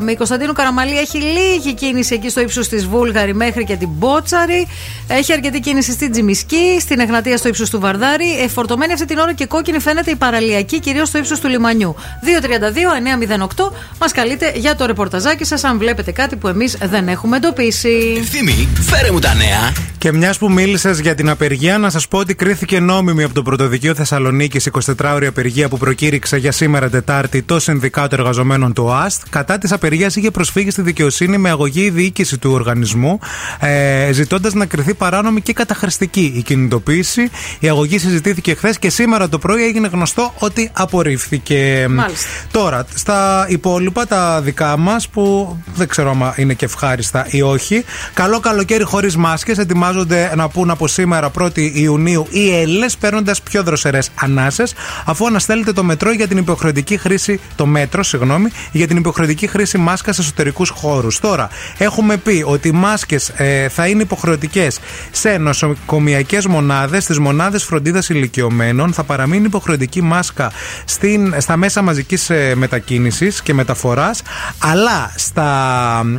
Με 0.00 0.12
η 0.12 0.16
Κωνσταντίνου 0.16 0.52
Καραμαλή 0.52 0.98
έχει 0.98 1.18
λίγη 1.18 1.74
κίνηση 1.74 2.14
εκεί 2.14 2.28
στο 2.28 2.40
ύψος 2.40 2.68
της 2.68 2.86
Βούλγαρη 2.86 3.34
μέχρι 3.34 3.64
και 3.64 3.76
την 3.76 3.88
Μπότσαρη. 3.92 4.66
Έχει 5.08 5.32
αρκετή 5.32 5.60
κίνηση 5.60 5.92
στην 5.92 6.10
Τζιμισκή, 6.10 6.76
στην 6.80 7.00
Εγνατία 7.00 7.36
στο 7.36 7.48
ύψος 7.48 7.70
του 7.70 7.80
Βαρδάρη. 7.80 8.40
Ε, 8.42 8.48
φορτωμένη 8.48 8.92
αυτή 8.92 9.04
την 9.04 9.18
ώρα 9.18 9.32
και 9.32 9.46
κόκκινη 9.46 9.78
φαίνεται 9.78 10.10
η 10.10 10.16
παραλιακή, 10.16 10.80
κυρίως 10.80 11.08
στο 11.08 11.18
ύψος 11.18 11.40
του 11.40 11.48
λιμανιού. 11.48 11.94
232 12.22 12.92
908 12.92 13.72
μας 14.00 14.12
καλείτε 14.12 14.52
για 14.54 14.76
το 14.76 14.86
ρεπορταζάκι 14.86 15.44
σας 15.44 15.64
αν 15.64 15.78
βλέπετε 15.78 16.10
κάτι 16.10 16.36
που 16.36 16.48
εμείς 16.48 16.76
δεν 16.82 17.08
έχουμε 17.08 17.36
εντοπίσει. 17.36 18.16
Ευθύμη, 18.18 18.68
φέρε 18.80 19.10
μου 19.10 19.18
τα 19.18 19.34
νέα. 19.34 19.72
Και 19.98 20.12
μιας 20.12 20.38
που 20.38 20.50
μίλησες 20.50 21.00
για 21.00 21.14
την 21.14 21.28
απεργία, 21.28 21.78
να 21.78 21.90
σας 21.90 22.08
πω 22.08 22.18
ότι 22.18 22.34
κρίθηκε 22.34 22.80
νόμιμη 22.80 23.22
από 23.22 23.34
το 23.66 23.72
Πρωτοδικείο 23.72 24.04
Θεσσαλονίκης 24.04 24.70
24ωρη 24.96 25.24
απεργία 25.24 25.68
που 25.68 25.78
προκήρυξε 25.78 26.36
για 26.36 26.52
σήμερα 26.52 26.90
Τετάρτη 26.90 27.42
το 27.42 27.60
Συνδικάτο 27.60 28.16
Εργαζομένων 28.18 28.72
του 28.72 28.84
ΟΑΣΤ. 28.84 29.22
Κατά 29.30 29.58
της 29.58 29.72
απεργίας 29.72 30.16
είχε 30.16 30.30
προσφύγει 30.30 30.70
στη 30.70 30.82
δικαιοσύνη 30.82 31.38
με 31.38 31.50
αγωγή 31.50 31.84
η 31.84 31.90
διοίκηση 31.90 32.38
του 32.38 32.50
οργανισμού, 32.50 33.18
ε, 33.60 34.12
ζητώντας 34.12 34.52
να 34.54 34.66
κριθεί 34.66 34.94
παράνομη 34.94 35.40
και 35.40 35.52
καταχρηστική 35.52 36.32
η 36.36 36.42
κινητοποίηση. 36.42 37.30
Η 37.58 37.68
αγωγή 37.68 37.98
συζητήθηκε 37.98 38.54
χθες 38.54 38.78
και 38.78 38.90
σήμερα 38.90 39.28
το 39.28 39.38
πρωί 39.38 39.64
έγινε 39.64 39.88
γνωστό 39.92 40.34
ότι 40.38 40.70
απορρίφθηκε. 40.72 41.86
Μάλιστα. 41.90 42.28
Τώρα, 42.50 42.86
στα 42.94 43.46
υπόλοιπα 43.48 44.06
τα 44.06 44.40
δικά 44.40 44.76
μας, 44.76 45.08
που 45.08 45.56
δεν 45.74 45.88
ξέρω 45.88 46.10
αν 46.10 46.32
είναι 46.36 46.54
και 46.54 46.64
ευχάριστα 46.64 47.26
ή 47.30 47.42
όχι. 47.42 47.84
Καλό 48.14 48.40
καλοκαίρι 48.40 48.84
χωρίς 48.84 49.16
μάσκες. 49.16 49.58
Ετοιμάζονται 49.58 50.32
να 50.36 50.48
πούν 50.48 50.70
από 50.70 50.86
σήμερα 50.86 51.30
1η 51.38 51.70
Ιουνίου 51.72 52.26
οι 52.30 52.60
Έλληνες, 52.60 52.96
παίρνοντας 52.96 53.42
πιο 53.42 53.55
δροσερές 53.62 54.10
ανάσες, 54.14 54.74
αφού 55.04 55.26
αναστέλλεται 55.26 55.72
το 55.72 55.84
μετρό 55.84 56.12
για 56.12 56.28
την 56.28 56.38
υποχρεωτική 56.38 56.96
χρήση. 56.96 57.40
Το 57.54 57.66
μέτρο, 57.66 58.02
συγγνώμη, 58.02 58.48
για 58.72 58.86
την 58.86 58.96
υποχρεωτική 58.96 59.46
χρήση 59.46 59.78
μάσκας 59.78 60.14
σε 60.14 60.20
εσωτερικούς 60.20 60.68
χώρους. 60.68 61.20
Τώρα, 61.20 61.48
έχουμε 61.78 62.16
πει 62.16 62.44
ότι 62.46 62.68
οι 62.68 62.72
μάσκες 62.72 63.28
ε, 63.28 63.68
θα 63.68 63.86
είναι 63.86 64.02
υποχρεωτικές 64.02 64.78
σε 65.10 65.36
νοσοκομιακές 65.36 66.46
μονάδες, 66.46 67.02
στις 67.02 67.18
μονάδες 67.18 67.64
φροντίδας 67.64 68.08
ηλικιωμένων. 68.08 68.92
Θα 68.92 69.04
παραμείνει 69.04 69.46
υποχρεωτική 69.46 70.02
μάσκα 70.02 70.52
στην, 70.84 71.34
στα 71.38 71.56
μέσα 71.56 71.82
μαζικής 71.82 72.30
ε, 72.30 72.54
μετακίνησης 72.56 73.42
και 73.42 73.54
μεταφοράς, 73.54 74.22
αλλά 74.58 75.12
στα 75.16 75.40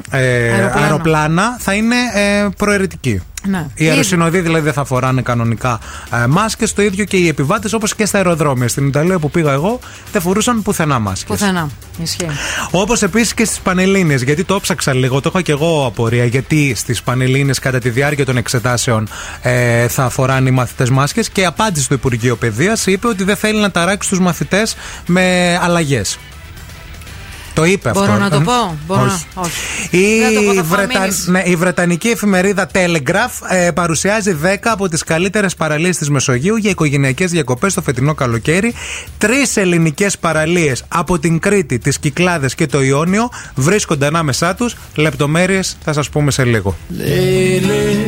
ε, 0.10 0.18
Αεροπλάνα. 0.20 0.82
αεροπλάνα 0.82 1.58
θα 1.60 1.74
είναι 1.74 1.96
ε, 2.14 2.48
προαιρετική. 2.58 3.22
Ναι. 3.48 3.66
Οι 3.76 3.90
αεροσυνοδοί 3.90 4.40
δηλαδή 4.40 4.64
δεν 4.64 4.74
θα 4.74 4.86
φοράνε 4.86 5.22
κανονικά 5.22 5.80
ε, 6.24 6.26
μάσκες, 6.28 6.74
το 6.74 6.82
ίδιο 6.82 7.06
και 7.06 7.18
οι 7.18 7.28
επιβάτες 7.28 7.74
όπως 7.74 7.96
και 7.96 8.06
στα 8.06 8.18
αεροδρόμια. 8.18 8.68
Στην 8.68 8.88
Ιταλία 8.88 9.20
που 9.20 9.32
πήγα 9.32 9.52
εγώ 9.52 9.80
δεν 10.12 10.22
φορούσαν 10.22 10.62
πουθενά 10.62 11.00
μάσκες. 11.00 11.38
Πουθενά. 11.38 11.70
Ισχύει. 12.02 12.28
Όπως 12.72 13.02
επίσης 13.02 13.34
και 13.34 13.46
στις 13.46 13.60
Πανελλήνιες 13.60 14.22
γιατί 14.22 14.44
το 14.44 14.60
ψάξα 14.60 14.94
λίγο, 14.94 15.22
το 15.22 15.30
έχω 15.34 15.42
και 15.42 15.52
εγώ 15.52 15.86
απορία. 15.86 16.26
Γιατί 16.26 16.74
στις 16.76 17.02
Πανελλήνιες 17.02 17.60
κατά 17.60 17.80
τη 17.80 17.90
διάρκεια 17.90 18.26
των 18.26 18.38
εξετάσεων 18.38 19.08
ε, 19.42 19.88
θα 19.88 20.10
φοράνε 20.10 20.50
οι 20.50 20.52
μαθητές 20.52 20.90
μάσκες 20.90 21.30
και 21.30 21.46
απάντησε 21.46 21.88
το 21.88 21.96
Υπουργείο 21.96 22.36
Παιδείας 22.36 22.86
είπε 22.86 23.08
ότι 23.08 23.24
δεν 23.24 23.36
θέλει 23.36 23.60
να 23.60 23.72
ταράξει 23.72 24.10
τους 24.10 24.20
μαθητές 24.20 24.76
με 25.06 25.58
αλλαγές. 25.62 26.18
Το 27.58 27.66
είπε 27.66 27.90
Μπορώ 27.94 28.12
αυτό. 28.12 28.24
να 28.24 28.30
το 28.30 28.40
πω; 28.42 28.78
Μπορώ 28.88 29.02
Όχι. 29.04 29.26
να. 29.36 29.42
Όχι. 29.42 29.52
Η, 29.98 30.20
Δεν 30.20 30.34
το 30.34 30.42
πω, 30.42 30.54
θα 30.54 30.64
Βρετα... 30.64 30.88
παραμείνεις. 30.88 31.28
ναι, 31.28 31.42
η 31.46 31.56
Βρετανική 31.56 32.08
εφημερίδα 32.08 32.68
Telegraph 32.74 33.48
ε, 33.50 33.72
παρουσιάζει 33.72 34.38
10 34.44 34.56
από 34.64 34.90
τις 34.90 35.04
καλύτερες 35.04 35.56
παραλίες 35.56 35.98
της 35.98 36.10
Μεσογείου 36.10 36.56
για 36.56 36.70
οικογενειακές 36.70 37.32
διακοπές 37.32 37.74
το 37.74 37.82
φετινό 37.82 38.14
καλοκαίρι. 38.14 38.74
Τρεις 39.18 39.58
ελληνικές 39.58 40.18
παραλίες 40.18 40.84
από 40.88 41.20
την 41.20 41.40
Κρήτη, 41.40 41.78
τις 41.78 42.00
Κυκλάδες 42.00 42.56
και 42.56 42.66
το 42.66 42.82
Ιόνιο 42.82 43.30
βρίσκονται 43.56 44.06
ανάμεσά 44.06 44.56
τους. 44.56 44.76
Λεπτομέρειες 44.96 45.78
θα 45.84 45.94
σας 45.94 46.10
πούμε 46.10 46.32
σε 46.32 46.44
λίγο. 46.44 46.76
Lately, 46.98 48.08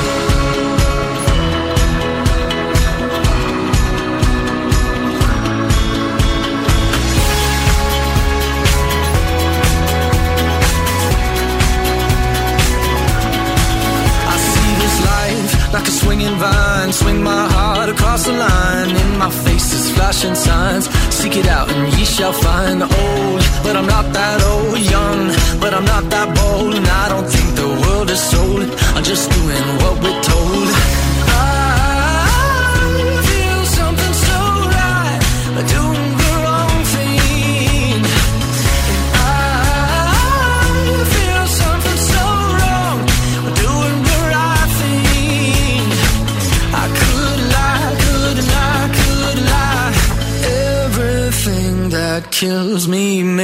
fine 22.33 22.81
old, 22.81 23.41
but 23.63 23.75
I'm 23.75 23.87
not 23.87 24.13
that 24.13 24.40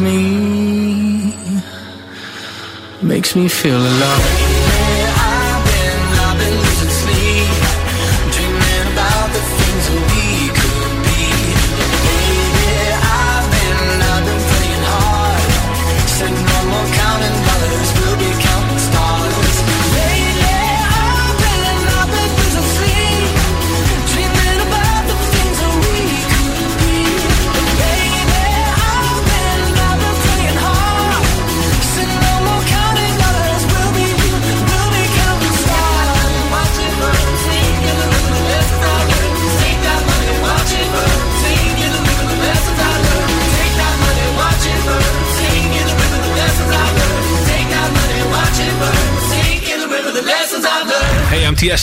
Me 0.00 1.34
makes 3.02 3.36
me 3.36 3.48
feel 3.48 3.76
alive. 3.76 4.63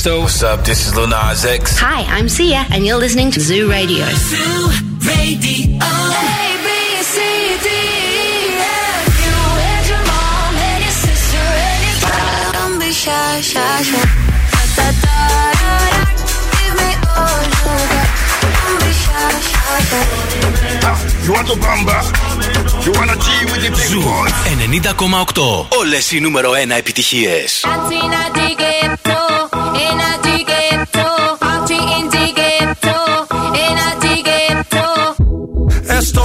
Tiesto. 0.00 0.22
What's 0.22 0.42
up? 0.42 0.64
This 0.64 0.86
is 0.86 0.96
Lil 0.96 1.06
Nas 1.06 1.44
X. 1.44 1.76
Hi, 1.76 2.00
I'm 2.16 2.30
Sia, 2.30 2.64
and 2.72 2.86
you're 2.86 2.96
listening 2.96 3.30
to 3.32 3.40
Zoo 3.40 3.68
Radio. 3.70 4.06
Zoo 4.08 4.72
Radio. 5.04 5.76
A, 5.76 5.92
B, 6.64 6.68
C, 7.04 7.20
D, 7.60 7.68
E, 7.68 8.56
F. 8.56 9.04
You 9.20 9.36
and 9.68 9.84
your 9.92 10.00
mom 10.08 10.56
and 10.56 10.80
your 10.80 10.96
sister 11.04 11.44
and 11.68 11.80
your 11.84 12.56
Don't 12.56 12.78
be 12.80 12.88
shy, 12.88 13.44
shy, 13.44 13.60
shy. 13.84 14.00
Da, 14.56 14.64
da, 14.80 14.88
da, 15.04 15.18
da, 15.60 15.76
da. 15.92 16.08
Give 16.56 16.74
me 16.80 16.90
all 17.12 17.44
you 17.44 17.76
got. 17.92 18.08
Don't 18.56 18.80
be 18.80 18.92
shy, 19.04 19.28
shy, 19.44 19.76
shy. 19.92 20.08
You 21.26 21.32
want 21.36 21.46
to 21.52 21.56
bamba? 21.60 21.98
You 22.80 22.92
wanna 22.96 23.16
G 23.24 23.26
with 23.50 23.60
the 23.60 23.70
big 23.76 23.88
Ζου 23.92 24.00
boys? 24.00 24.32
90,8. 24.56 25.66
Όλες 25.68 26.12
οι 26.12 26.20
νούμερο 26.20 26.50
1 26.50 26.70
επιτυχίες. 26.70 27.64
Esto 27.64 28.59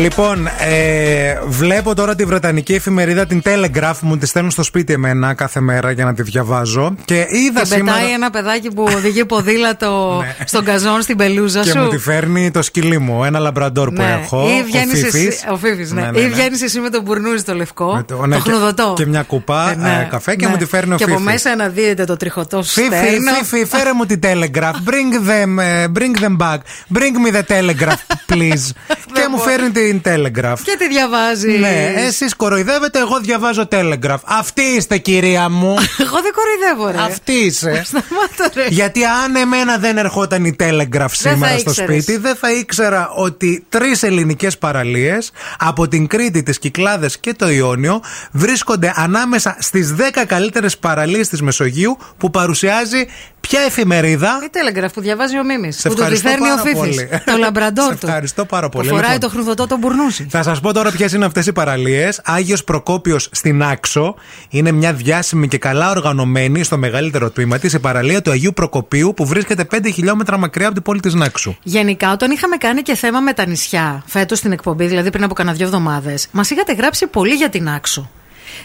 Λοιπόν, 0.00 0.46
ε, 0.46 1.38
βλέπω 1.46 1.94
τώρα 1.94 2.14
τη 2.14 2.24
βρετανική 2.24 2.74
εφημερίδα, 2.74 3.26
την 3.26 3.42
Telegraph, 3.44 3.94
μου 4.00 4.16
τη 4.18 4.26
στέλνουν 4.26 4.50
στο 4.50 4.62
σπίτι 4.62 4.92
εμένα 4.92 5.34
κάθε 5.34 5.60
μέρα 5.60 5.90
για 5.90 6.04
να 6.04 6.14
τη 6.14 6.22
διαβάζω. 6.22 6.94
Και 7.04 7.26
είδα 7.30 7.60
Και 7.60 7.66
σήμερα. 7.66 7.96
πετάει 7.98 8.12
ένα 8.12 8.30
παιδάκι 8.30 8.70
που 8.70 8.82
οδηγεί 8.96 9.24
ποδήλατο 9.24 10.22
στον 10.44 10.64
καζόν 10.64 11.02
στην 11.02 11.16
πελούζα 11.16 11.62
Και 11.62 11.70
σου. 11.70 11.78
μου 11.78 11.88
τη 11.88 11.98
φέρνει 11.98 12.50
το 12.50 12.62
σκυλί 12.62 12.98
μου, 12.98 13.24
ένα 13.24 13.38
λαμπραντόρ 13.38 13.88
που 13.88 14.02
Ναι. 14.02 14.18
έχω. 14.22 14.48
Ή 14.48 14.60
ο 14.60 14.64
βγαίνεις 14.64 15.00
Φίφης. 15.00 15.26
εσύ, 15.26 15.44
ο 15.50 15.56
Φίφης, 15.56 15.92
ναι. 15.92 16.00
Ναι, 16.00 16.10
ναι, 16.10 16.18
Ή 16.20 16.22
ναι. 16.22 16.28
βγαίνεις 16.28 16.62
εσύ 16.62 16.78
με 16.80 16.90
τον 16.90 17.02
μπουρνούζι 17.02 17.42
το 17.42 17.54
λευκό, 17.54 17.94
Με 17.94 18.02
το, 18.02 18.26
ναι, 18.26 18.36
και- 18.36 18.42
χνουδωτό. 18.50 18.92
Και 18.96 19.06
μια 19.06 19.22
κουπά 19.22 19.70
Ε, 19.70 19.74
ναι. 19.74 19.88
ε, 19.88 20.08
καφέ 20.10 20.36
και 20.36 20.44
Ναι. 20.44 20.50
μου 20.50 20.56
τη 20.56 20.64
φέρνει 20.66 20.92
ο 20.92 20.96
Και 20.96 21.04
από 21.04 21.12
Φίφης. 21.12 21.26
μέσα 21.32 21.50
αναδύεται 21.50 22.04
το 22.04 22.16
τριχωτό 22.16 22.62
σου 22.62 22.70
Φίφη, 22.72 22.86
στέρνο. 22.86 23.32
Φίφη, 23.44 23.64
φέρε 23.76 23.92
μου 23.92 24.06
τη 24.06 24.14
Telegraph. 24.22 24.72
Bring 24.88 25.28
them, 25.30 25.62
ε, 25.62 25.84
bring 25.96 26.24
them 26.24 26.36
back. 26.46 26.58
Bring 26.94 27.14
me 27.26 27.36
the 27.36 27.42
Telegraph, 27.54 28.00
please. 28.32 28.70
και 29.12 29.26
μου 29.30 29.38
φέρνει 29.38 29.70
την 29.90 30.00
Telegraph. 30.04 30.58
Και 30.62 30.76
τη 30.78 30.88
διαβάζεις; 30.88 31.60
Ναι, 31.60 31.92
εσείς 31.96 32.34
κοροϊδεύετε, 32.36 32.98
εγώ 32.98 33.20
διαβάζω 33.20 33.68
Telegraph. 33.70 34.18
Αυτή 34.24 34.62
είστε, 34.62 34.98
κυρία 34.98 35.48
μου. 35.48 35.74
Εγώ 36.04 36.18
δεν 36.22 36.32
κοροϊδεύω, 36.32 36.90
ρε. 36.90 37.12
Αυτή 37.12 37.32
είσαι. 37.32 37.82
Σταμάτα, 37.88 38.50
ρε. 38.54 38.66
Γιατί 38.68 39.04
αν 39.04 39.36
εμένα 39.36 39.76
δεν 39.78 39.98
ερχόταν 39.98 40.44
η 40.44 40.56
Telegraph 40.60 40.88
θα 40.98 41.08
σήμερα 41.08 41.58
στο 41.58 41.70
ήξερες. 41.70 42.02
σπίτι, 42.02 42.18
δεν 42.18 42.34
θα 42.36 42.52
ήξερα 42.52 43.10
ότι 43.14 43.64
τρεις 43.68 44.02
ελληνικές 44.02 44.58
παραλίες 44.58 45.30
από 45.58 45.88
την 45.88 46.06
Κρήτη, 46.06 46.42
τις 46.42 46.58
Κυκλάδες 46.58 47.18
και 47.18 47.34
το 47.34 47.50
Ιόνιο 47.50 48.00
βρίσκονται 48.32 48.92
ανάμεσα 48.96 49.56
στις 49.58 49.94
10 49.98 50.24
καλύτερες 50.26 50.78
παραλίες 50.78 51.28
της 51.28 51.42
Μεσογείου 51.42 51.98
που 52.18 52.30
παρουσιάζει 52.30 53.06
ποια 53.40 53.60
εφημερίδα; 53.60 54.38
Η 54.44 54.50
Telegraph 54.52 54.92
που 54.94 55.00
διαβάζει 55.00 55.38
ο 55.38 55.44
Μίμης. 55.44 55.78
Σε 55.80 55.88
Που 55.88 55.94
τους 55.94 56.04
τη 56.06 56.12
ευχαριστώ 56.12 56.28
φέρνει 56.28 56.46
ο 56.52 56.54
πάρα 56.54 56.62
Φίφης. 56.62 56.96
πολύ. 57.06 57.22
Το 57.24 57.36
λαμπραντόρ 57.36 57.92
Σε 57.92 57.96
του. 57.98 58.06
ευχαριστώ 58.06 58.44
πάρα 58.44 58.68
Που 58.68 58.76
πολύ. 58.76 58.88
φοράει 58.88 59.12
Λοιπόν, 59.12 59.20
το 59.20 59.28
χνουδωτό 59.28 59.66
τον 59.66 59.79
μπουρνούζι. 59.80 60.26
θα 60.30 60.42
σας 60.42 60.60
πω 60.60 60.72
τώρα 60.72 60.90
ποιες 60.90 61.12
είναι 61.12 61.24
αυτές 61.24 61.46
οι 61.46 61.52
παραλίες. 61.52 62.20
Άγιος 62.24 62.64
Προκόπιος 62.64 63.28
στην 63.32 63.62
Άξο 63.62 64.14
είναι 64.48 64.72
μια 64.72 64.92
διάσημη 64.92 65.48
και 65.48 65.58
καλά 65.58 65.90
οργανωμένη 65.90 66.62
στο 66.62 66.76
μεγαλύτερο 66.78 67.30
τμήμα 67.30 67.58
της 67.58 67.72
η 67.72 67.78
παραλία 67.80 68.22
του 68.22 68.30
Αγίου 68.30 68.52
Προκοπίου 68.52 69.12
που 69.16 69.26
βρίσκεται 69.26 69.66
5 69.74 69.78
χιλιόμετρα 69.92 70.36
μακριά 70.38 70.66
από 70.66 70.74
την 70.74 70.82
πόλη 70.82 71.00
της 71.00 71.14
Νάξου. 71.14 71.54
Γενικά, 71.62 72.12
όταν 72.12 72.30
είχαμε 72.30 72.56
κάνει 72.56 72.82
και 72.82 72.94
θέμα 72.94 73.20
με 73.20 73.32
τα 73.32 73.46
νησιά, 73.46 74.02
φέτος 74.06 74.38
στην 74.38 74.52
εκπομπή, 74.52 74.86
δηλαδή 74.86 75.10
πριν 75.10 75.24
από 75.24 75.34
κανένα 75.34 75.56
δύο 75.56 75.66
εβδομάδες, 75.66 76.28
μας 76.30 76.50
είχατε 76.50 76.72
γράψει 76.72 77.06
πολύ 77.06 77.34
για 77.34 77.48
την 77.48 77.68
Άξο. 77.68 78.10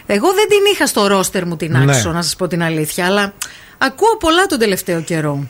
Εγώ 0.06 0.26
δεν 0.32 0.48
την 0.48 0.58
είχα 0.72 0.86
στο 0.86 1.06
ρόστερ 1.06 1.46
μου 1.46 1.56
την 1.56 1.70
Ναι. 1.72 1.92
άξο, 1.92 2.12
να 2.12 2.22
σας 2.22 2.36
πω 2.36 2.46
την 2.48 2.62
αλήθεια, 2.62 3.06
αλλά 3.06 3.32
ακούω 3.78 4.16
πολλά 4.20 4.46
τον 4.46 4.58
τελευταίο 4.58 5.00
καιρό. 5.00 5.46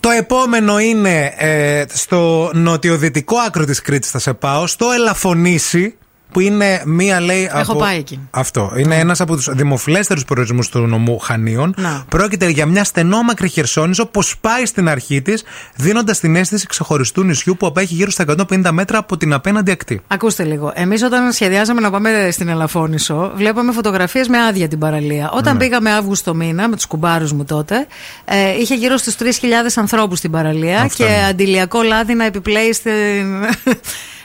Το 0.00 0.10
επόμενο 0.10 0.78
είναι 0.78 1.34
ε, 1.36 1.84
στο 1.88 2.50
νοτιοδυτικό 2.54 3.36
άκρο 3.36 3.64
της 3.64 3.82
Κρήτης 3.82 4.10
θα 4.10 4.18
σε 4.18 4.34
πάω, 4.34 4.66
στο 4.66 4.90
Ελαφωνήσι, 4.90 5.96
που 6.32 6.40
είναι 6.40 6.82
μία 6.86 7.20
λέει 7.20 7.50
Έχω 7.54 7.72
από... 7.72 7.80
πάει 7.80 7.96
εκεί. 7.98 8.20
Αυτό. 8.30 8.72
Είναι 8.76 8.98
ένας 8.98 9.20
από 9.20 9.36
τους 9.36 9.48
δημοφιλέστερους 9.52 10.24
προορισμούς 10.24 10.68
του 10.68 10.78
νομού 10.78 11.18
Χανίων. 11.18 11.74
Να. 11.76 12.04
Πρόκειται 12.08 12.48
για 12.48 12.66
μια 12.66 12.84
στενόμακρη 12.84 13.48
χερσόνησο 13.48 14.06
που 14.06 14.22
σπάει 14.22 14.66
στην 14.66 14.88
αρχή 14.88 15.22
της, 15.22 15.44
δίνοντας 15.74 16.18
την 16.20 16.36
αίσθηση 16.36 16.66
ξεχωριστού 16.66 17.22
νησιού 17.24 17.56
που 17.56 17.66
απέχει 17.66 17.94
γύρω 17.94 18.10
στα 18.10 18.24
150 18.50 18.70
μέτρα 18.70 18.98
από 18.98 19.16
την 19.16 19.32
απέναντι 19.32 19.70
ακτή. 19.70 20.00
Ακούστε 20.06 20.44
λίγο. 20.44 20.72
Εμείς 20.74 21.02
όταν 21.02 21.32
σχεδιάζαμε 21.32 21.80
να 21.80 21.90
πάμε 21.90 22.28
στην 22.32 22.48
Ελαφώνησο, 22.48 23.32
βλέπαμε 23.34 23.72
φωτογραφίες 23.72 24.28
με 24.28 24.38
άδεια 24.44 24.68
την 24.68 24.78
παραλία. 24.78 25.30
Όταν 25.32 25.52
Ναι. 25.52 25.58
πήγαμε 25.58 25.90
Αύγουστο 25.92 26.34
μήνα 26.34 26.68
με 26.68 26.76
τους 26.76 26.86
κουμπάρους 26.86 27.32
μου 27.32 27.44
τότε, 27.44 27.86
ε, 28.24 28.58
είχε 28.60 28.74
γύρω 28.74 28.96
στους 28.96 29.14
3.000 29.16 29.76
ανθρώπους 29.76 30.18
στην 30.18 30.30
παραλία 30.30 30.80
Αυτό 30.80 31.04
και 31.04 31.10
είναι. 31.12 31.24
αντιλιακό 31.24 31.82
λάδι 31.82 32.14
να 32.14 32.24
επιπλέει 32.24 32.72
στην. 32.72 32.92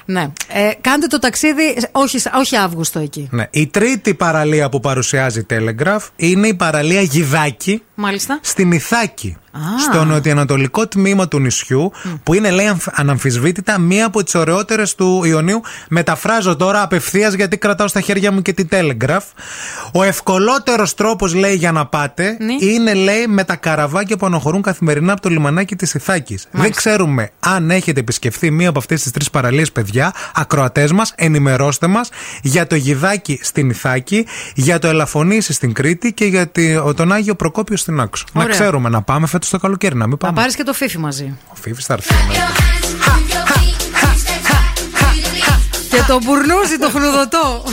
Ναι. 0.05 0.31
Ε, 0.47 0.69
κάντε 0.81 1.07
το 1.07 1.19
ταξίδι, 1.19 1.77
όχι, 1.91 2.19
όχι 2.35 2.55
Αύγουστο 2.57 2.99
εκεί. 2.99 3.27
Ναι. 3.31 3.47
Η 3.51 3.67
τρίτη 3.67 4.13
παραλία 4.13 4.69
που 4.69 4.79
παρουσιάζει 4.79 5.45
Telegraph 5.49 6.07
είναι 6.15 6.47
η 6.47 6.53
παραλία 6.53 7.01
Γιδάκη 7.01 7.83
Μάλιστα. 7.95 8.39
στην 8.41 8.71
Ιθάκη. 8.71 9.37
Α. 9.53 9.59
Στο 9.91 10.03
νοτιοανατολικό 10.05 10.87
τμήμα 10.87 11.27
του 11.27 11.39
νησιού, 11.39 11.91
που 12.23 12.33
είναι, 12.33 12.51
λέει, 12.51 12.65
αμφ- 12.67 12.99
αναμφισβήτητα 12.99 13.79
μία 13.79 14.05
από 14.05 14.23
τις 14.23 14.35
ωραιότερες 14.35 14.95
του 14.95 15.23
Ιωνίου. 15.25 15.61
Μεταφράζω 15.89 16.55
τώρα 16.55 16.81
απευθείας 16.81 17.33
γιατί 17.33 17.57
κρατάω 17.57 17.87
στα 17.87 18.01
χέρια 18.01 18.31
μου 18.31 18.41
και 18.41 18.53
τη 18.53 18.65
Telegraph. 18.71 19.25
Ο 19.93 20.03
ευκολότερος 20.03 20.93
τρόπος, 20.93 21.33
λέει, 21.33 21.55
για 21.55 21.71
να 21.71 21.85
πάτε 21.85 22.37
είναι, 22.59 22.93
λέει, 22.93 23.25
με 23.27 23.43
τα 23.43 23.55
καραβάκια 23.55 24.17
που 24.17 24.25
αναχωρούν 24.25 24.61
καθημερινά 24.61 25.11
από 25.11 25.21
το 25.21 25.29
λιμανάκι 25.29 25.75
της 25.75 25.93
Ιθάκης. 25.93 26.47
Δεν 26.51 26.71
ξέρουμε 26.71 27.29
αν 27.39 27.71
έχετε 27.71 27.99
επισκεφθεί 27.99 28.51
μία 28.51 28.69
από 28.69 28.79
αυτές 28.79 29.01
τις 29.01 29.11
τρεις 29.11 29.29
παραλίες, 29.29 29.71
παιδιά, 29.71 30.13
ακροατές 30.35 30.91
μας, 30.91 31.13
ενημερώστε 31.15 31.87
μας 31.87 32.09
για 32.41 32.67
το 32.67 32.75
γιδάκι 32.75 33.39
στην 33.43 33.69
Ιθάκη, 33.69 34.25
για 34.55 34.79
το 34.79 34.87
Ελαφωνήσι 34.87 35.53
στην 35.53 35.73
Κρήτη 35.73 36.13
και 36.13 36.25
για 36.25 36.47
τη- 36.47 36.93
τον 36.95 37.11
Άγιο 37.11 37.35
Προκόπιο 37.35 37.77
στην 37.77 37.99
Άξο. 37.99 38.25
Να 38.33 38.41
Ωραία. 38.43 38.53
ξέρουμε 38.53 38.89
να 38.89 39.01
πάμε 39.01 39.27
φέτος 39.27 39.42
το 39.49 39.57
καλοκαίρι, 39.59 39.95
να 39.95 40.07
μην 40.07 40.17
Θα 40.17 40.25
πάμε. 40.25 40.41
πάρει 40.41 40.53
και 40.53 40.63
το 40.63 40.73
φίφι 40.73 40.97
μαζί. 40.97 41.37
Ο 41.51 41.55
Φίβης 41.55 41.85
θα 41.85 41.93
έρθει. 41.93 42.13
Και 45.89 46.03
το 46.07 46.19
μπουρνούζι 46.23 46.77
το 46.79 46.89
χνουδωτό. 46.89 47.63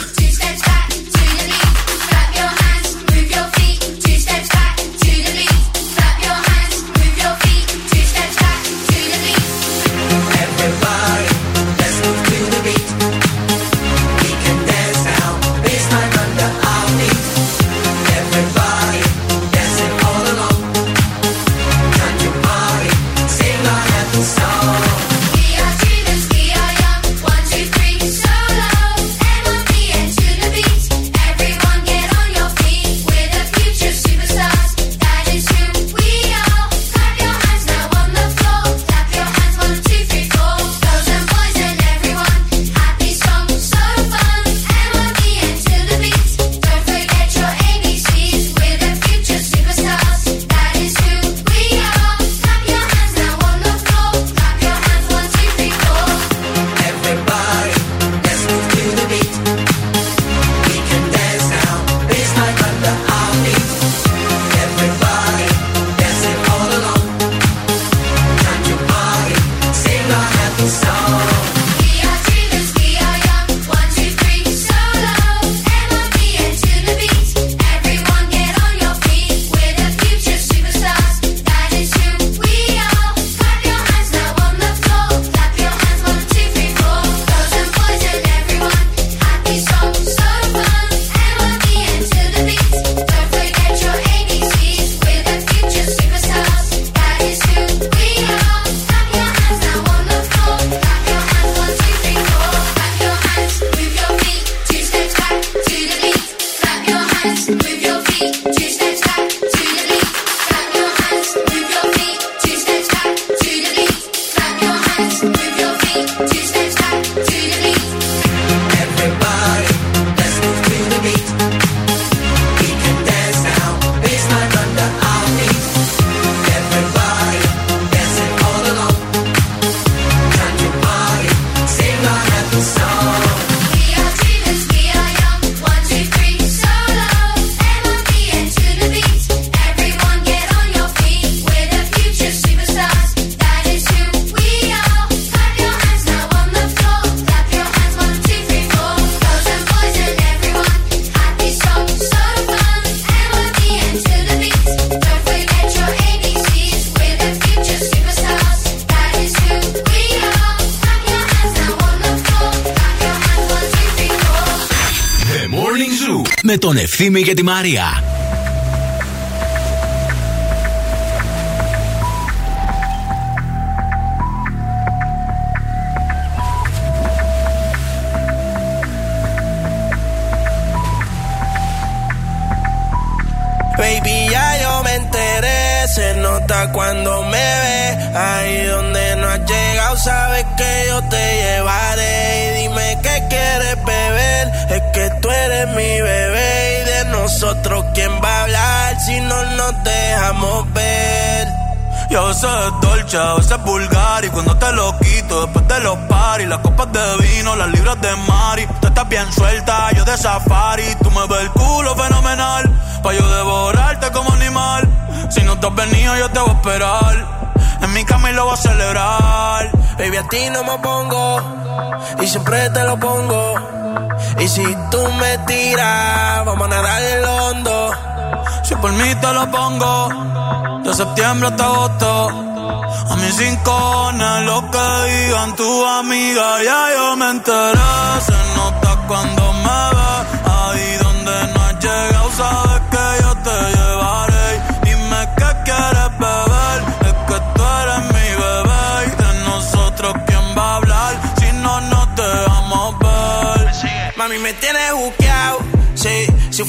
Ευθύμη 167.31 167.35
και 167.35 167.35
τη 167.35 167.43
Μαρία. 167.43 168.00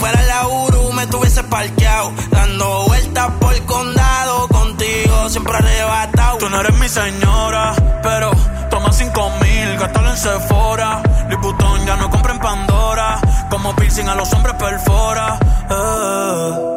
Fuera 0.01 0.21
la 0.23 0.47
Uru 0.47 0.91
me 0.93 1.05
tuviese 1.07 1.43
parqueado. 1.43 2.11
Dando 2.31 2.85
vueltas 2.87 3.27
por 3.39 3.53
el 3.53 3.63
condado 3.65 4.47
contigo, 4.47 5.29
siempre 5.29 5.55
arrebatado. 5.55 6.37
Tú 6.39 6.49
no 6.49 6.59
eres 6.59 6.75
mi 6.79 6.89
señora, 6.89 7.73
pero 8.01 8.31
toma 8.71 8.91
cinco 8.91 9.29
mil, 9.41 9.77
gástalo 9.77 10.09
en 10.09 10.17
Sephora. 10.17 11.01
Liputón 11.29 11.85
ya 11.85 11.95
no 11.97 12.09
compra 12.09 12.33
en 12.33 12.39
Pandora, 12.39 13.19
como 13.49 13.75
piercing 13.75 14.07
a 14.09 14.15
los 14.15 14.33
hombres 14.33 14.55
perfora. 14.55 15.37
eh. 15.69 16.67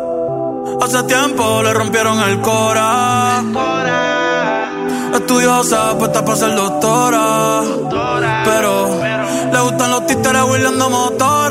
Hace 0.82 1.02
tiempo 1.05 1.62
le 1.62 1.72
rompieron 1.72 2.18
el 2.28 2.40
cora. 2.42 3.42
Estudiosa, 5.14 5.96
puesta 5.98 6.22
para 6.24 6.36
ser 6.36 6.55
doctora. 6.55 7.62
Pero 8.44 9.01
le 9.52 9.60
gustan 9.60 9.90
los 9.92 10.06
títeres 10.06 10.42
huirleando 10.42 10.90
motora. 10.90 11.44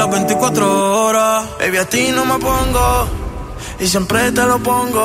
Las 0.00 0.10
24 0.10 1.04
horas. 1.04 1.44
Baby, 1.58 1.76
a 1.76 1.84
ti 1.84 2.08
no 2.14 2.24
me 2.24 2.38
pongo 2.38 3.06
y 3.78 3.86
siempre 3.86 4.32
te 4.32 4.44
lo 4.46 4.58
pongo. 4.58 5.04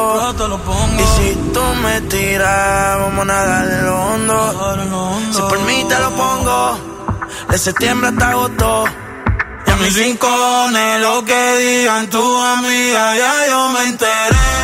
Y 1.02 1.06
si 1.16 1.36
tú 1.54 1.64
me 1.84 2.00
tiras, 2.02 3.00
vamos 3.00 3.24
a 3.24 3.26
nadar 3.26 3.72
en 3.72 3.86
lo 3.86 3.96
hondo. 4.10 5.18
Si 5.34 5.42
por 5.42 5.60
mí 5.68 5.86
te 5.90 6.00
lo 6.00 6.12
pongo, 6.12 6.78
de 7.50 7.58
septiembre 7.58 8.10
hasta 8.10 8.30
agosto. 8.30 8.86
Y 9.68 9.72
a 9.72 9.76
mis 9.78 9.96
rincones, 9.96 11.02
lo 11.02 11.26
que 11.26 11.42
digan 11.58 12.10
tu 12.10 12.42
amiga, 12.42 13.18
ya 13.18 13.48
yo 13.50 13.70
me 13.70 13.84
enteré. 13.90 14.55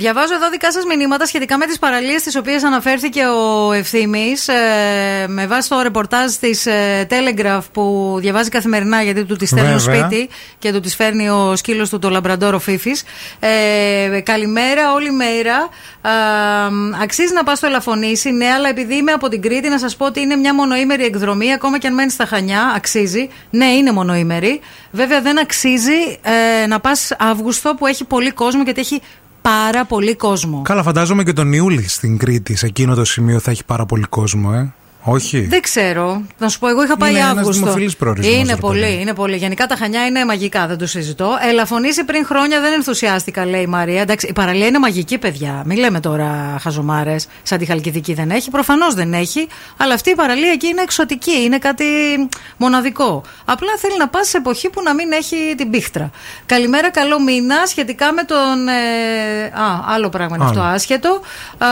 Διαβάζω 0.00 0.34
εδώ 0.34 0.50
δικά 0.50 0.72
σας 0.72 0.84
μηνύματα 0.84 1.26
σχετικά 1.26 1.58
με 1.58 1.66
τις 1.66 1.78
παραλίες 1.78 2.22
τις 2.22 2.36
οποίες 2.36 2.64
αναφέρθηκε 2.64 3.24
ο 3.26 3.72
Ευθύνη. 3.72 4.34
Ε, 4.46 5.26
με 5.26 5.46
βάση 5.46 5.68
το 5.68 5.80
ρεπορτάζ 5.80 6.32
της 6.32 6.66
ε, 6.66 7.06
Telegraph 7.10 7.62
που 7.72 8.16
διαβάζει 8.20 8.48
καθημερινά 8.48 9.02
γιατί 9.02 9.24
του 9.24 9.36
τη 9.36 9.46
στέλνει 9.46 9.74
Βέβαια. 9.76 9.98
σπίτι 10.00 10.28
και 10.58 10.72
του 10.72 10.80
τη 10.80 10.88
φέρνει 10.88 11.28
ο 11.28 11.56
σκύλος 11.56 11.88
του, 11.88 11.98
το 11.98 12.10
λαμπραντόρο 12.10 12.58
Φίφης. 12.58 13.02
Ε, 13.40 14.20
καλημέρα, 14.20 14.92
όλη 14.92 15.10
μέρα. 15.10 15.68
Ε, 16.02 17.02
αξίζει 17.02 17.32
να 17.32 17.44
πας 17.44 17.58
στο 17.58 17.66
Ελαφωνήσι, 17.66 18.30
ναι, 18.30 18.46
αλλά 18.46 18.68
επειδή 18.68 18.96
είμαι 18.96 19.12
από 19.12 19.28
την 19.28 19.42
Κρήτη, 19.42 19.68
να 19.68 19.78
σας 19.78 19.96
πω 19.96 20.06
ότι 20.06 20.20
είναι 20.20 20.36
μια 20.36 20.54
μονοήμερη 20.54 21.04
εκδρομή, 21.04 21.52
ακόμα 21.52 21.78
και 21.78 21.86
αν 21.86 21.94
μένεις 21.94 22.12
στα 22.12 22.24
Χανιά, 22.24 22.72
αξίζει. 22.76 23.28
Ναι, 23.50 23.66
είναι 23.66 23.92
μονοήμερη. 23.92 24.60
Βέβαια, 24.90 25.20
δεν 25.20 25.38
αξίζει 25.40 26.18
ε, 26.62 26.66
να 26.66 26.80
πας 26.80 27.14
Αύγουστο 27.18 27.74
που 27.74 27.86
έχει 27.86 28.04
πολύ 28.04 28.30
κόσμο 28.30 28.62
γιατί 28.62 28.80
έχει 28.80 29.02
πάρα 29.50 29.84
πολύ 29.84 30.16
κόσμο. 30.16 30.62
Καλά, 30.62 30.82
φαντάζομαι 30.82 31.22
και 31.22 31.32
τον 31.32 31.52
Ιούλη 31.52 31.88
στην 31.88 32.18
Κρήτη, 32.18 32.56
σε 32.56 32.66
εκείνο 32.66 32.94
το 32.94 33.04
σημείο 33.04 33.38
θα 33.38 33.50
έχει 33.50 33.64
πάρα 33.64 33.86
πολύ 33.86 34.04
κόσμο, 34.08 34.50
ε. 34.54 34.72
Όχι. 35.02 35.40
Δεν 35.40 35.60
ξέρω. 35.60 36.22
Να 36.38 36.48
σου 36.48 36.58
πω, 36.58 36.68
εγώ 36.68 36.82
είχα 36.84 36.96
πάει 36.96 37.10
Είναι 37.10 37.18
ένας 37.18 37.30
Αύγουστο. 37.36 37.62
δημοφιλής 37.62 37.96
προορισμός, 37.96 38.34
Είναι 38.34 38.52
ρε 38.52 38.58
πολύ, 38.60 38.80
παιδί. 38.80 39.00
είναι 39.00 39.14
πολύ. 39.14 39.36
Γενικά 39.36 39.66
τα 39.66 39.76
χανιά 39.76 40.06
είναι 40.06 40.24
μαγικά, 40.24 40.66
δεν 40.66 40.78
το 40.78 40.86
συζητώ. 40.86 41.38
Ελαφωνήσει 41.48 42.04
πριν 42.04 42.24
χρόνια 42.26 42.60
δεν 42.60 42.72
ενθουσιάστηκα, 42.72 43.46
λέει 43.46 43.60
η 43.62 43.66
Μαρία. 43.66 44.00
Εντάξει, 44.00 44.26
η 44.26 44.32
παραλία 44.32 44.66
είναι 44.66 44.78
μαγική, 44.78 45.18
παιδιά. 45.18 45.62
Μην 45.66 45.78
λέμε 45.78 46.00
τώρα 46.00 46.56
χαζομάρες. 46.62 47.26
Σαν 47.42 47.58
τη 47.58 47.64
Χαλκιδική 47.64 48.14
δεν 48.14 48.30
έχει. 48.30 48.50
Προφανώς 48.50 48.94
δεν 48.94 49.12
έχει. 49.12 49.48
Αλλά 49.76 49.94
αυτή 49.94 50.10
η 50.10 50.14
παραλία 50.14 50.50
εκεί 50.52 50.66
είναι 50.66 50.82
εξωτική. 50.82 51.42
Είναι 51.44 51.58
κάτι 51.58 51.84
μοναδικό. 52.56 53.22
Απλά 53.44 53.70
θέλει 53.78 53.96
να 53.98 54.08
πας 54.08 54.28
σε 54.28 54.36
εποχή 54.36 54.70
που 54.70 54.82
να 54.82 54.94
μην 54.94 55.12
έχει 55.12 55.36
την 55.56 55.70
πίχτρα. 55.70 56.10
Καλημέρα, 56.46 56.90
καλό 56.90 57.20
μήνα. 57.22 57.66
Σχετικά 57.66 58.12
με 58.12 58.22
τον. 58.24 58.68
Ε, 58.68 59.44
α, 59.44 59.84
άλλο 59.94 60.08
πράγμα 60.08 60.36
είναι 60.36 60.44
αυτό, 60.44 60.60
Άλλο. 60.60 60.74
άσχετο. 60.74 61.20
Α, 61.58 61.66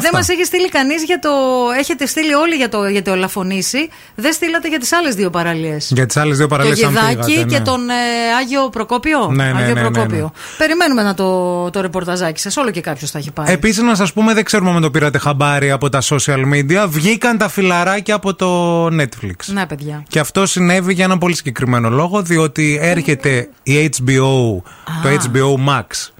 δεν 0.00 0.10
μας 0.12 0.28
έχει 0.28 0.44
στείλει 0.44 0.68
κανείς 0.68 1.02
για 1.04 1.18
το. 1.18 1.30
Έχετε 1.78 2.06
στείλει 2.06 2.23
όλοι 2.32 2.54
για 2.54 2.68
το, 2.68 2.86
για 2.88 3.02
το 3.02 3.12
Ελαφωνήσι. 3.12 3.88
Δεν 4.14 4.32
στείλατε 4.32 4.68
για 4.68 4.78
τις 4.78 4.92
άλλες 4.92 5.14
δύο 5.14 5.30
παραλίες. 5.30 5.90
Για 5.94 6.06
τις 6.06 6.16
άλλες 6.16 6.36
δύο 6.36 6.46
Το 6.48 6.56
παραλίε 6.56 6.84
αν 6.86 6.92
Γεδάκι 6.92 7.24
πήγατε, 7.24 7.48
και 7.48 7.58
ναι. 7.58 7.64
τον 7.64 7.88
ε, 7.90 7.94
Άγιο 8.40 8.68
Προκόπιο; 8.68 9.28
Ναι, 9.30 9.44
ναι, 9.44 9.48
Άγιο 9.48 9.74
ναι, 9.74 9.80
ναι, 9.82 9.90
Προκόπιο. 9.90 10.22
ναι. 10.22 10.56
Περιμένουμε 10.58 11.02
να 11.02 11.14
το, 11.14 11.70
το 11.70 11.80
ρεπορταζάκι 11.80 12.40
σας. 12.40 12.56
Όλο 12.56 12.70
και 12.70 12.80
κάποιος 12.80 13.10
θα 13.10 13.18
έχει 13.18 13.30
πάρει. 13.30 13.52
Επίσης, 13.52 13.82
να 13.82 13.94
σας 13.94 14.12
πούμε, 14.12 14.34
δεν 14.34 14.44
ξέρουμε 14.44 14.70
αν 14.70 14.82
το 14.82 14.90
πήρατε 14.90 15.18
χαμπάρι 15.18 15.70
από 15.70 15.88
τα 15.88 16.02
social 16.02 16.42
media. 16.54 16.86
Βγήκαν 16.88 17.38
τα 17.38 17.48
φιλαράκια 17.48 18.14
από 18.14 18.34
το 18.34 18.86
Netflix. 18.86 19.36
Ναι, 19.46 19.66
παιδιά. 19.66 20.02
Και 20.08 20.18
αυτό 20.18 20.46
συνέβη 20.46 20.92
για 20.92 21.04
ένα 21.04 21.18
πολύ 21.18 21.34
συγκεκριμένο 21.36 21.90
λόγο, 21.90 22.22
διότι 22.22 22.78
έρχεται 22.82 23.48
η 23.62 23.90
HBO, 23.96 24.62
το 25.02 25.08
HBO 25.08 25.70
Max, 25.70 26.10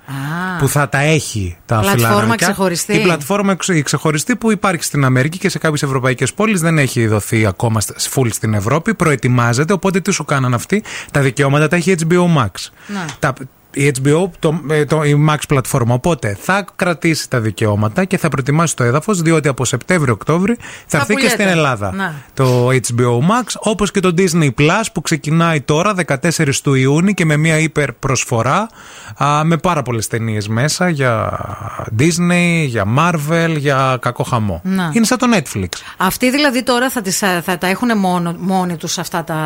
που 0.58 0.68
θα 0.68 0.88
τα 0.88 0.98
έχει 0.98 1.56
τα 1.66 1.78
Πλατφόρμα 1.80 2.08
φιλαράκια. 2.18 2.46
ξεχωριστή. 2.46 2.94
Η 2.96 3.00
πλατφόρμα 3.02 3.52
εξ- 3.52 3.68
η 3.68 3.82
ξεχωριστή 3.82 4.36
που 4.36 4.50
υπάρχει 4.52 4.82
στην 4.84 5.04
Αμερική 5.04 5.38
και 5.38 5.48
σε 5.48 5.58
κάποιες 5.58 5.82
ευρωπαϊκές 5.82 6.34
πόλεις 6.34 6.60
δεν 6.60 6.78
έχει 6.78 7.06
δοθεί 7.06 7.46
ακόμα 7.46 7.80
στα- 7.80 7.94
full 8.14 8.28
στην 8.32 8.54
Ευρώπη. 8.54 8.94
Προετοιμάζεται, 8.94 9.72
οπότε 9.72 10.00
τι 10.00 10.10
σου 10.12 10.24
κάναν 10.24 10.54
αυτοί; 10.54 10.82
Τα 11.12 11.20
δικαιώματα 11.20 11.68
τα 11.68 11.76
έχει 11.76 11.94
HBO 12.08 12.24
Max. 12.36 12.48
Ναι. 12.86 13.04
Τα, 13.18 13.32
η 13.74 13.92
HBO, 14.02 14.28
το, 14.38 14.60
ε, 14.70 14.84
το, 14.84 15.02
η 15.02 15.26
Max 15.30 15.36
πλατφόρμα. 15.48 15.94
Οπότε 15.94 16.36
θα 16.40 16.64
κρατήσει 16.76 17.30
τα 17.30 17.40
δικαιώματα 17.40 18.04
και 18.04 18.18
θα 18.18 18.28
προετοιμάσει 18.28 18.76
το 18.76 18.84
έδαφος, 18.84 19.22
διότι 19.22 19.48
από 19.48 19.64
Σεπτέμβριο-Οκτώβριο 19.64 20.54
θα, 20.58 20.64
Θα 20.86 20.96
έρθει 20.96 21.06
και 21.08 21.12
πουλιέται. 21.14 21.34
στην 21.34 21.46
Ελλάδα 21.46 21.92
Ναι. 21.94 22.12
το 22.34 22.68
HBO 22.68 23.18
Max, 23.18 23.44
όπως 23.58 23.90
και 23.90 24.00
το 24.00 24.14
Disney 24.18 24.48
Plus 24.58 24.84
που 24.92 25.00
ξεκινάει 25.00 25.60
τώρα 25.60 25.94
14 26.06 26.60
του 26.62 26.74
Ιούνιου 26.74 27.12
και 27.14 27.24
με 27.24 27.36
μια 27.36 27.58
υπερπροσφορά 27.58 28.68
α, 29.24 29.44
με 29.44 29.56
πάρα 29.56 29.82
πολλές 29.82 30.06
ταινίες 30.06 30.48
μέσα 30.48 30.88
για 30.88 31.38
Disney, 31.98 32.64
για 32.66 32.84
Marvel, 32.98 33.54
για 33.58 33.98
κακό 34.00 34.22
χαμό. 34.24 34.60
Ναι. 34.64 34.88
Είναι 34.92 35.04
σαν 35.04 35.18
το 35.18 35.26
Netflix. 35.34 35.68
Αυτοί 35.96 36.30
δηλαδή 36.30 36.62
τώρα 36.62 36.90
θα, 36.90 37.00
τις, 37.00 37.18
θα 37.18 37.58
τα 37.58 37.66
έχουν 37.66 37.98
μόνο, 37.98 38.34
μόνοι 38.38 38.76
τους 38.76 38.98
αυτά 38.98 39.24
τα, 39.24 39.36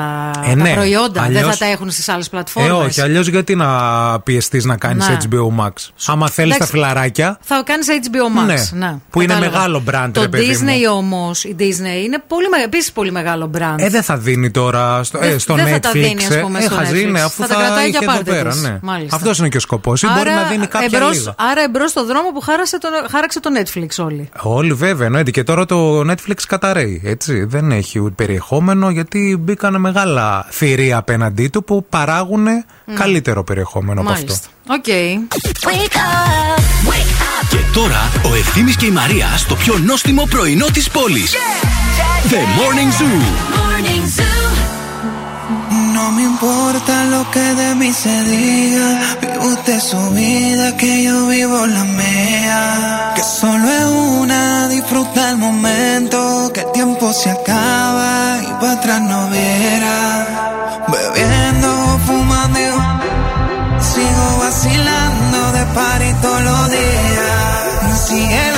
Ε, 0.44 0.48
τα 0.48 0.54
ναι. 0.54 0.74
προϊόντα. 0.74 1.12
Δεν 1.22 1.22
Αλλιώς- 1.36 1.56
θα 1.56 1.64
τα 1.64 1.70
έχουν 1.70 1.90
στις 1.90 2.08
άλλες 2.08 2.26
Ε, 2.26 2.30
πλατφόρμες 2.30 2.70
όχι, 2.86 3.00
αλλιώς 3.00 3.28
γιατί 3.28 3.54
να 3.54 4.17
θα 4.18 4.24
πιεστείς 4.24 4.64
να 4.64 4.76
κάνεις 4.76 5.08
Ναι. 5.08 5.16
HBO 5.30 5.64
Max. 5.64 5.72
Άμα 6.06 6.28
θέλεις 6.28 6.50
τα 6.50 6.56
Εντάξει. 6.56 6.72
φιλαράκια. 6.72 7.38
Θα 7.42 7.62
κάνεις 7.64 7.86
HBO 7.90 8.40
Max. 8.42 8.46
Ναι, 8.46 8.86
Ναι, 8.86 8.96
που 9.10 9.20
είναι 9.20 9.32
κατάλαβα. 9.32 9.56
μεγάλο 9.58 9.82
brand, 9.90 10.10
Το 10.12 10.20
ρε 10.20 10.28
παιδί 10.28 10.44
μου. 10.46 10.52
Disney 10.68 10.92
όμως, 10.96 11.44
η 11.44 11.56
Disney 11.58 12.04
είναι 12.04 12.22
πολύ, 12.28 12.48
μεγα- 12.48 12.62
επίσης 12.64 12.92
πολύ 12.92 13.12
μεγάλο 13.12 13.50
brand. 13.58 13.74
Ε, 13.76 13.88
δεν 13.88 14.02
θα 14.02 14.16
δίνει 14.16 14.50
τώρα 14.50 15.02
στο, 15.02 15.18
ε, 15.18 15.28
Δεν- 15.28 15.38
στο 15.38 15.54
δεν 15.54 15.64
Netflix. 15.66 15.70
θα 15.70 15.80
τα 15.80 15.90
δίνει, 15.90 16.24
ας 16.26 16.38
πούμε, 16.40 16.58
ε, 16.58 16.62
στο 16.62 16.74
χαζή 16.74 17.00
είναι, 17.02 17.18
Netflix. 17.20 17.24
αφού 17.24 17.42
Θα 17.42 17.48
θα, 17.48 17.54
τα 17.54 17.60
κρατάει 17.60 17.80
είχε 17.88 17.88
για 17.90 17.98
εδώ 18.02 18.12
πάρτι 18.12 18.30
πέρα. 18.30 18.50
της. 18.50 18.62
Ναι. 18.62 18.78
Μάλιστα. 18.82 19.16
Αυτός 19.16 19.38
είναι 19.38 19.48
και 19.48 19.56
ο 19.56 19.60
σκοπός. 19.60 20.02
Ή 20.02 20.06
μπορεί 20.16 20.30
να 20.30 20.42
δίνει 20.42 20.66
κάποια 20.66 20.98
εμπρός, 20.98 21.16
λίγα. 21.16 21.34
άρα 21.38 21.62
εμπρός 21.62 21.90
στο 21.90 22.04
δρόμο 22.06 22.30
που 22.34 22.40
χάρασε 22.40 22.78
το, 22.78 22.88
χάραξε 23.10 23.40
το 23.40 23.50
Netflix 23.60 24.04
όλοι. 24.04 24.28
Όλοι 24.42 24.72
βέβαια 24.72 25.06
εννοείται. 25.06 25.30
Και 25.30 25.42
τώρα 25.42 25.64
το 25.66 26.00
Netflix 26.00 26.36
καταραίει. 26.48 27.00
Έτσι. 27.04 27.44
Δεν 27.44 27.70
έχει 27.72 27.98
ούτε 27.98 28.24
περιεχόμενο 28.24 28.90
γιατί 28.90 29.36
μπήκαν 29.40 29.80
μεγάλα 29.80 30.46
θηρία 30.50 30.96
απέναντί 30.96 31.48
του 31.48 31.64
που 31.64 31.86
παράγουν 31.88 32.46
καλύτερο 32.93 33.43
περιεχόμενο 33.43 34.01
από 34.01 34.11
αυτό. 34.11 34.25
Μάλιστα. 34.25 34.47
Οκ. 34.67 34.83
Και 37.49 37.57
τώρα 37.73 38.11
ο 38.31 38.35
Ευθύμης 38.35 38.75
και 38.75 38.85
η 38.85 38.91
Μαρία 38.91 39.27
στο 39.37 39.55
πιο 39.55 39.77
νόστιμο 39.77 40.25
πρωινό 40.29 40.65
της 40.65 40.89
πόλης. 40.89 41.33
The 42.29 42.41
Morning 42.59 42.91
Zoo. 42.97 43.21
No 45.95 46.11
me 46.17 46.23
importa 46.33 46.93
lo 47.13 47.21
que 47.33 47.45
de 47.61 47.69
mí 47.79 47.91
se 48.03 48.15
diga, 48.33 48.87
vive 49.21 49.39
usted 49.53 49.79
su 49.91 50.01
vida, 50.21 50.65
que 50.79 50.91
yo 51.05 51.15
vivo 51.27 51.59
la 51.77 51.83
mía. 52.01 52.61
Que 53.15 53.23
solo 53.39 53.65
es 53.81 53.89
una, 54.21 54.67
disfruta 54.75 55.21
el 55.31 55.37
momento, 55.47 56.19
que 56.53 56.61
el 56.65 56.71
tiempo 56.79 57.05
se 57.21 57.29
acaba 57.37 58.11
y 58.49 58.51
para 58.59 58.73
atrás 58.77 59.01
no 59.11 59.19
viera. 59.35 59.95
Bebiendo, 60.91 61.36
party 65.78 66.12
todos 66.20 66.42
los 66.42 66.70
días. 66.70 68.08
Cielo. 68.08 68.28
Cielo. 68.28 68.57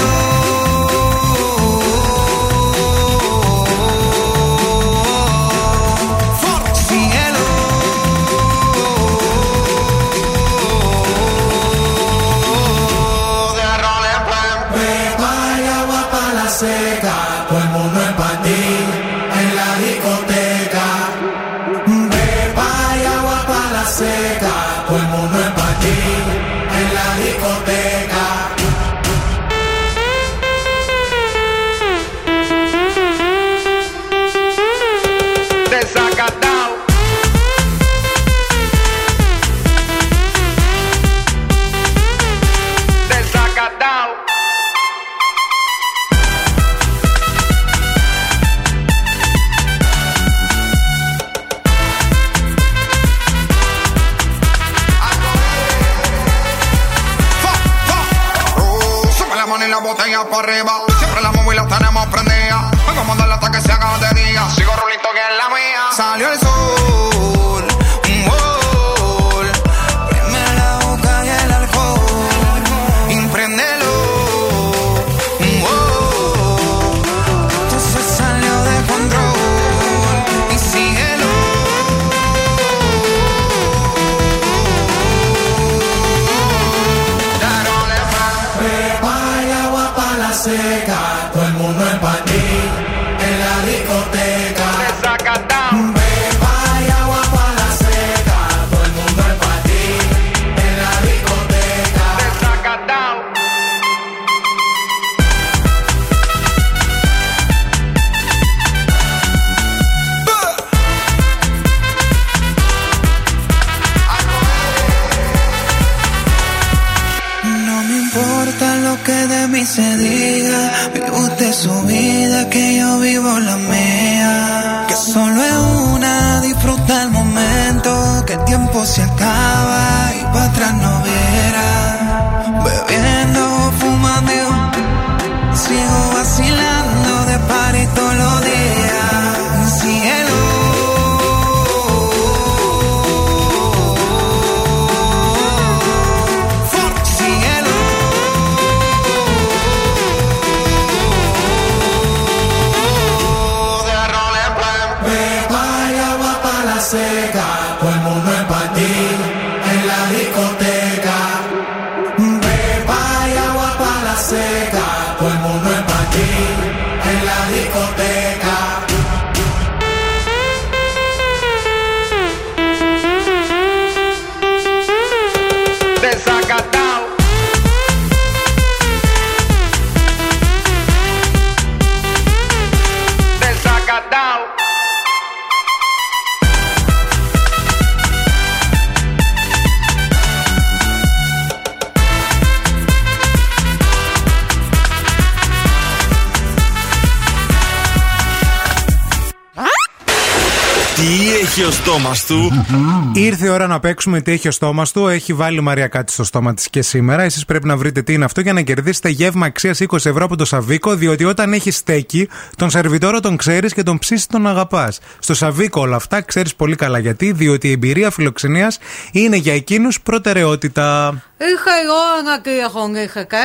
Στόμα 202.14 202.66
του. 202.70 203.10
Ήρθε 203.14 203.46
η 203.46 203.48
ώρα 203.48 203.66
να 203.66 203.80
παίξουμε 203.80 204.20
τι 204.20 204.32
έχει 204.32 204.48
ο 204.48 204.50
στόμα 204.50 204.84
του. 204.92 205.08
Έχει 205.08 205.32
βάλει 205.32 205.58
η 205.58 205.60
Μαρία 205.60 205.86
κάτι 205.86 206.12
στο 206.12 206.24
στόμα 206.24 206.54
της 206.54 206.70
και 206.70 206.82
σήμερα. 206.82 207.22
Εσείς 207.22 207.44
πρέπει 207.44 207.66
να 207.66 207.76
βρείτε 207.76 208.02
τι 208.02 208.12
είναι 208.12 208.24
αυτό 208.24 208.40
για 208.40 208.52
να 208.52 208.60
κερδίσετε 208.60 209.08
γεύμα 209.08 209.46
αξίας 209.46 209.80
20 209.80 209.92
ευρώ 209.92 210.24
από 210.24 210.36
το 210.36 210.44
Σαβίκο. 210.44 210.94
Διότι 210.94 211.24
όταν 211.24 211.52
έχεις 211.52 211.76
στέκει, 211.76 212.28
τον 212.56 212.70
σερβιτόρο 212.70 213.20
τον 213.20 213.36
ξέρεις 213.36 213.74
και 213.74 213.82
τον 213.82 213.98
ψήσεις 213.98 214.26
τον 214.26 214.46
αγαπάς. 214.46 214.98
Στο 215.18 215.34
Σαβίκο 215.34 215.80
όλα 215.80 215.96
αυτά 215.96 216.20
ξέρεις 216.20 216.54
πολύ 216.54 216.76
καλά 216.76 216.98
γιατί. 216.98 217.32
Διότι 217.32 217.68
η 217.68 217.70
εμπειρία 217.70 218.10
φιλοξενίας 218.10 218.78
είναι 219.12 219.36
για 219.36 219.54
εκείνους 219.54 220.00
προτεραιότητα. 220.00 221.08
Είχα 221.36 221.72
εγώ 221.82 222.00
ένα 222.20 222.40
κρύο 222.40 222.70
είχα 223.02 223.24
κα. 223.24 223.38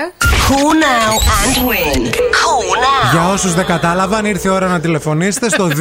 Call 0.48 0.74
now 0.86 1.14
and 1.40 1.56
win. 1.68 2.00
Call 2.40 2.70
now; 2.84 3.12
Για 3.12 3.24
όσους 3.30 3.54
δεν 3.54 3.66
κατάλαβαν, 3.66 4.26
ήρθε 4.26 4.48
η 4.48 4.52
ώρα 4.52 4.68
να 4.68 4.80
τηλεφωνήσετε 4.80 5.50
στο 5.50 5.68
232-908. 5.68 5.72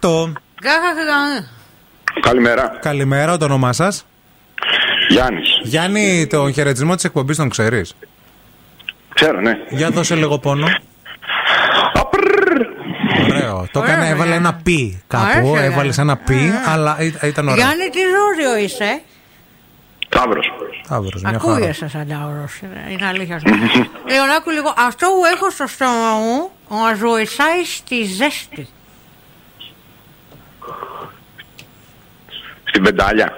Γάχα 0.00 0.43
Καλημέρα. 2.20 2.78
Καλημέρα, 2.80 3.36
το 3.36 3.44
όνομά 3.44 3.72
σας; 3.72 4.06
Γιάννης. 5.08 5.60
Γιάννη, 5.62 6.26
τον 6.26 6.52
χαιρετισμό 6.52 6.94
της 6.94 7.04
εκπομπής 7.04 7.36
τον 7.36 7.48
ξέρεις; 7.48 7.96
Ξέρω, 9.14 9.40
ναι. 9.40 9.52
Για 9.68 9.90
δώσε 9.90 10.14
λίγο 10.14 10.38
πόνο. 10.38 10.66
Ωραίο. 13.30 13.66
Το 13.72 13.80
έκανε, 13.82 14.08
έβαλε 14.08 14.34
ένα 14.34 14.54
πι 14.54 15.02
κάπου. 15.06 15.48
Ωραία. 15.48 15.62
Έβαλες 15.64 15.98
ένα 15.98 16.16
πι, 16.16 16.50
αλλά 16.66 16.96
ή- 17.00 17.14
ήταν 17.22 17.48
ωραίο. 17.48 17.64
Γιάννη, 17.64 17.88
τι 17.88 17.98
ζώδιο 17.98 18.56
είσαι; 18.64 19.02
Ταύρο. 20.08 20.40
Ταύρος, 20.88 21.22
μια 21.22 21.38
χαρά. 21.38 21.54
Ακούγεσαι 21.54 21.88
σαν 21.88 22.08
ταύρος, 22.08 22.58
είναι- 22.62 22.86
Είναι 22.92 23.06
αλήθεια. 23.06 23.40
Ιωνάκου 24.16 24.50
λίγο, 24.50 24.74
αυτό 24.76 25.06
που 25.06 25.24
έχω 25.34 25.50
στο 25.50 25.66
στόμα 25.66 26.12
μου 26.18 26.50
μας 26.68 26.98
βοηθάει 26.98 27.64
στη 27.64 28.04
ζέστη. 28.04 28.68
Στην 32.74 32.86
πεντάλια. 32.86 33.28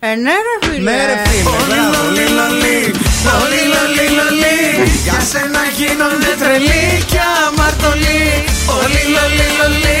Ε, 0.00 0.14
ναι 0.24 0.36
ρε 0.46 0.54
φίλε. 0.66 0.90
Ναι, 0.90 0.98
ρε 1.08 1.16
φίλε, 1.24 1.42
μπράβο. 1.68 1.98
Λολί, 3.26 3.60
λολί, 3.72 4.06
λολί 4.18 4.58
Για 5.06 5.20
σένα 5.30 5.62
γίνονται 5.78 6.32
τρελή 6.40 6.84
και 7.10 7.20
αμαρτωλή 7.46 8.22
Όλοι 8.78 9.02
λολί, 9.14 9.48
λολί 9.58 10.00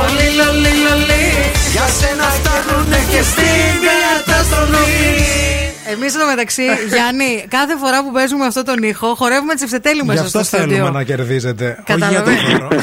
Όλοι 0.00 0.26
λολί, 0.38 0.72
λολί 0.86 1.26
Για 1.72 1.86
σένα 1.98 2.26
φτάνουνε 2.36 3.00
και 3.10 3.22
στην 3.30 3.74
καταστροφή 3.86 5.63
Εμείς 5.92 6.14
εδώ 6.14 6.26
μεταξύ, 6.26 6.62
Γιάννη, 6.88 7.44
κάθε 7.48 7.76
φορά 7.78 8.04
που 8.04 8.12
παίζουμε 8.12 8.46
αυτό 8.46 8.62
τον 8.62 8.82
ήχο, 8.82 9.14
χορεύουμε 9.14 9.54
τσιφτετέλη 9.54 10.00
Γι' 10.00 10.06
μέσα 10.06 10.28
στο 10.28 10.38
αυτό 10.38 10.56
θέλουμε 10.56 10.74
στούντιο. 10.74 10.92
να 10.92 11.02
κερδίζετε. 11.04 11.64
Όχι 11.88 11.98
για 11.98 12.22
το 12.22 12.30
Καταλαβαίνω. 12.30 12.58
χώρο. 12.68 12.68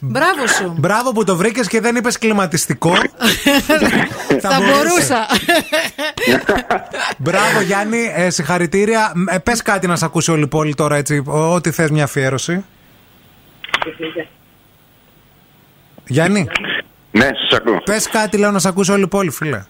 Μπράβο 0.00 0.46
σου. 0.46 0.74
Μπράβο 0.78 1.12
που 1.12 1.24
το 1.24 1.36
βρήκες 1.36 1.68
και 1.68 1.80
δεν 1.80 1.96
είπες 1.96 2.18
κλιματιστικό. 2.18 2.92
Θα 4.40 4.58
μπορούσα. 4.60 5.26
Μπράβο 7.18 7.60
Γιάννη, 7.60 8.12
ε, 8.14 8.30
συγχαρητήρια. 8.30 9.12
Ε, 9.28 9.38
Πες 9.38 9.62
κάτι 9.62 9.86
να 9.86 9.96
σε 9.96 10.04
ακούσει 10.04 10.30
όλη 10.30 10.42
η 10.42 10.46
πόλη 10.46 10.74
τώρα 10.74 10.96
έτσι, 10.96 11.22
ό- 11.26 11.52
ό,τι 11.54 11.70
θες 11.70 11.90
μια 11.90 12.04
αφιέρωση. 12.04 12.64
Γιάννη, 16.06 16.48
Ναι, 17.10 17.24
σας 17.24 17.58
ακούω. 17.58 17.80
πες 17.84 18.08
κάτι 18.08 18.36
λέω 18.36 18.50
να 18.50 18.58
σε 18.58 18.68
ακούσει 18.68 18.90
όλη 18.92 19.02
η 19.02 19.06
πόλη, 19.06 19.30
φίλε. 19.30 19.62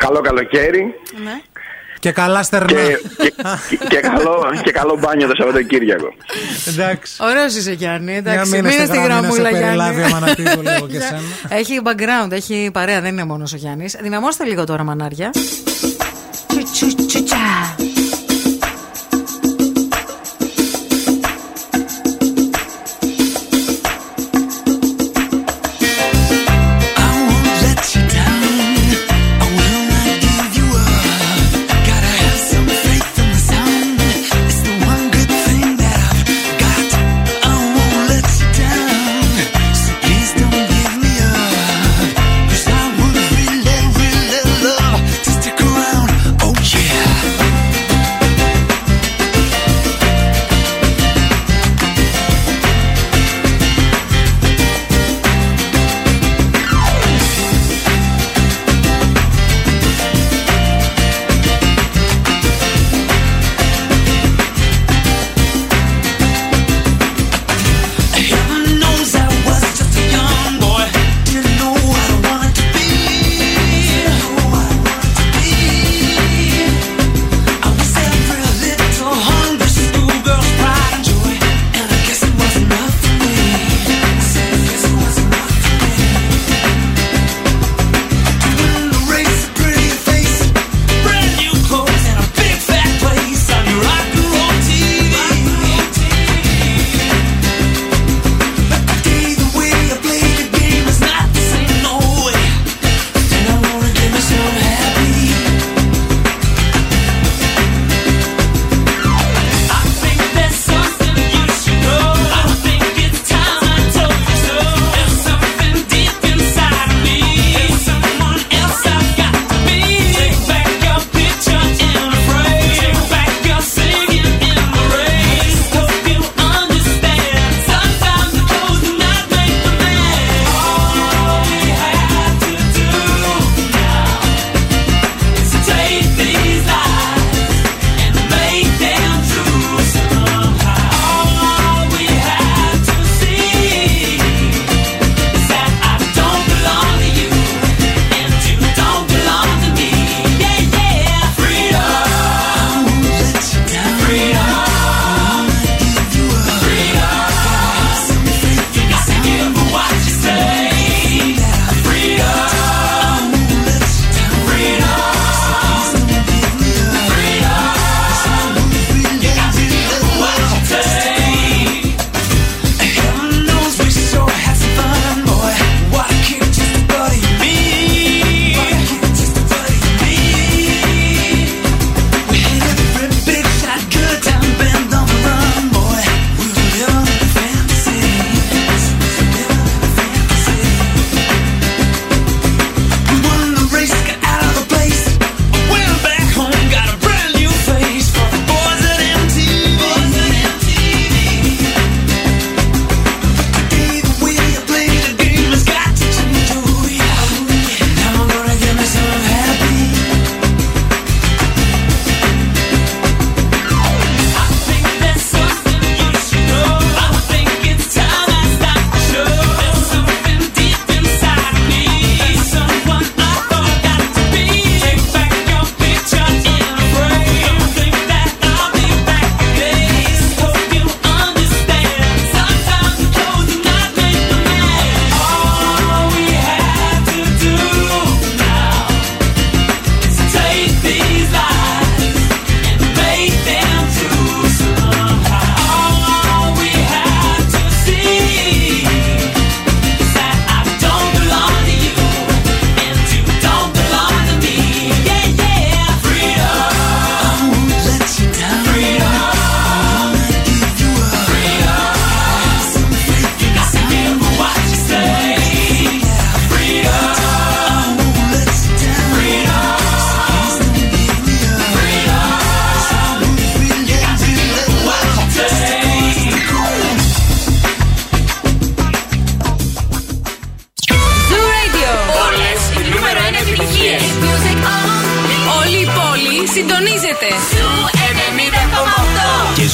Ε, 0.00 0.04
καλό 0.04 0.20
καλοκαίρι 0.20 0.94
Ναι. 1.24 1.40
Και 2.00 2.12
καλά 2.12 2.42
στερνά. 2.42 2.66
και, 2.72 2.98
και, 3.68 3.76
και, 3.88 3.96
καλό, 4.00 4.44
και 4.62 4.70
καλό 4.70 4.96
μπάνιο 5.00 5.26
το 5.28 5.34
Σαββατοκύριακο. 5.38 6.14
Εντάξει. 6.68 7.16
Ωραίος 7.20 7.54
είσαι, 7.56 7.72
Γιάννη. 7.72 8.16
Εντάξει, 8.16 8.50
μείνε 8.50 8.68
μείνε 8.68 8.84
στη 8.84 8.86
στη 8.86 8.96
γραμμή, 8.96 9.08
να 9.08 9.14
γραμμούλα, 9.18 9.48
σε 9.48 9.56
Γιάννη. 9.56 9.64
περιλάβει 9.66 10.02
ο 10.02 10.08
Μανατίδου 10.08 10.62
λίγο 10.62 10.86
και 10.86 10.96
εσένα. 11.02 11.20
Έχει 11.48 11.80
background, 11.84 12.30
έχει 12.32 12.70
παρέα, 12.72 13.00
δεν 13.00 13.12
είναι 13.12 13.24
μόνος 13.24 13.52
ο 13.52 13.56
Γιάννης. 13.56 13.96
Δυναμώστε 14.02 14.44
λίγο 14.44 14.64
τώρα, 14.64 14.82
μανάρια. 14.84 15.30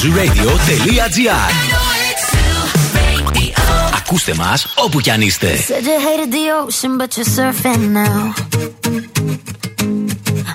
zooradio.gr 0.00 1.50
Ακούστε 3.96 4.34
μας 4.34 4.66
όπου 4.74 5.00
κι 5.00 5.10
αν 5.10 5.20
είστε. 5.20 5.56
Said 5.68 5.82
you 5.84 5.98
hated 6.08 6.30
the 6.32 6.46
ocean, 6.62 6.92
but 6.98 7.16
you're 7.16 7.32
surfing 7.36 7.82
now. 8.02 8.34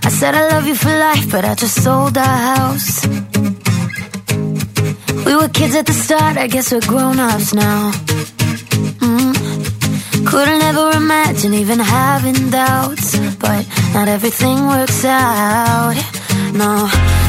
I 0.07 0.09
said 0.19 0.33
I 0.41 0.43
love 0.53 0.65
you 0.71 0.75
for 0.83 0.93
life, 1.07 1.25
but 1.33 1.43
I 1.51 1.53
just 1.63 1.77
sold 1.85 2.15
our 2.27 2.39
house. 2.51 2.91
We 5.25 5.33
were 5.39 5.51
kids 5.59 5.75
at 5.81 5.85
the 5.91 5.97
start, 6.05 6.35
I 6.45 6.47
guess 6.53 6.67
we're 6.73 6.87
grown 6.93 7.17
ups 7.29 7.49
now. 7.65 7.79
Mm. 9.05 9.33
Couldn't 10.29 10.63
ever 10.71 10.87
imagine 11.03 11.51
even 11.63 11.79
having 11.79 12.39
doubts, 12.61 13.07
but 13.45 13.63
not 13.95 14.07
everything 14.15 14.57
works 14.75 15.01
out. 15.05 15.95
No, 16.61 16.71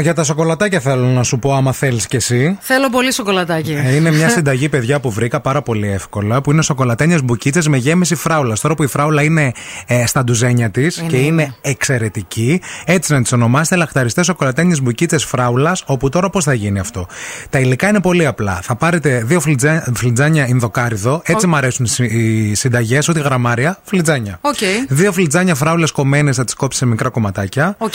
για 0.00 0.14
τα 0.14 0.24
σοκολατάκια 0.24 0.80
θέλω 0.80 1.06
να 1.06 1.22
σου 1.22 1.38
πω, 1.38 1.54
άμα 1.54 1.72
θέλεις 1.72 2.06
κι 2.06 2.16
εσύ. 2.16 2.58
θέλω 2.60 2.90
πολύ 2.90 3.12
σοκολατάκι. 3.12 3.72
Ε, 3.72 3.94
Είναι 3.94 4.10
μια 4.10 4.28
συνταγή, 4.38 4.68
παιδιά, 4.68 5.00
που 5.00 5.10
βρήκα 5.10 5.40
πάρα 5.40 5.62
πολύ 5.62 5.88
εύκολα. 5.92 6.40
Που 6.40 6.52
είναι 6.52 6.62
σοκολατένιες 6.62 7.22
μπουκίτσες 7.24 7.68
με 7.68 7.76
γέμιση 7.76 8.14
φράουλα. 8.14 8.54
Τώρα 8.60 8.74
που 8.74 8.82
η 8.82 8.86
φράουλα 8.86 9.22
είναι 9.22 9.52
ε, 9.86 10.06
στα 10.06 10.24
ντουζένια 10.24 10.70
της 10.70 11.04
και 11.08 11.16
είναι. 11.16 11.26
είναι 11.26 11.54
εξαιρετική, 11.60 12.60
έτσι 12.84 13.12
να 13.12 13.22
τις 13.22 13.32
ονομάσετε 13.32 13.76
λαχταριστές 13.76 14.26
σοκολατένιες 14.26 14.82
μπουκίτσες 14.82 15.24
φράουλας. 15.24 15.82
Όπου 15.86 16.08
τώρα 16.08 16.30
πώς 16.30 16.44
θα 16.44 16.52
γίνει 16.54 16.78
αυτό. 16.78 17.06
Τα 17.50 17.58
υλικά 17.58 17.88
είναι 17.88 18.00
πολύ 18.00 18.26
απλά. 18.26 18.58
Θα 18.62 18.76
πάρετε 18.76 19.22
δύο 19.26 19.40
φλιτζά- 19.40 19.96
φλιτζάνια 19.96 20.46
ινδοκάρυδο. 20.48 21.22
Έτσι 21.24 21.44
Οκ. 21.44 21.50
μου 21.50 21.56
αρέσουν 21.56 21.84
οι 21.84 21.88
συ- 21.88 22.12
οι 22.12 22.54
συνταγές, 22.54 23.08
ότι 23.08 23.20
γραμμάρια, 23.20 23.78
φλιτζάνια. 23.82 24.38
Οκ. 24.40 24.56
Δύο 24.88 25.12
φλιτζάνια 25.12 25.54
φράουλες 25.54 25.90
κομμένες 25.90 26.36
θα 26.36 26.44
τις 26.44 26.54
κόψεις 26.54 26.80
σε 26.80 26.86
μικρά 26.86 27.08
κομματάκια. 27.08 27.74
Οκ. 27.78 27.92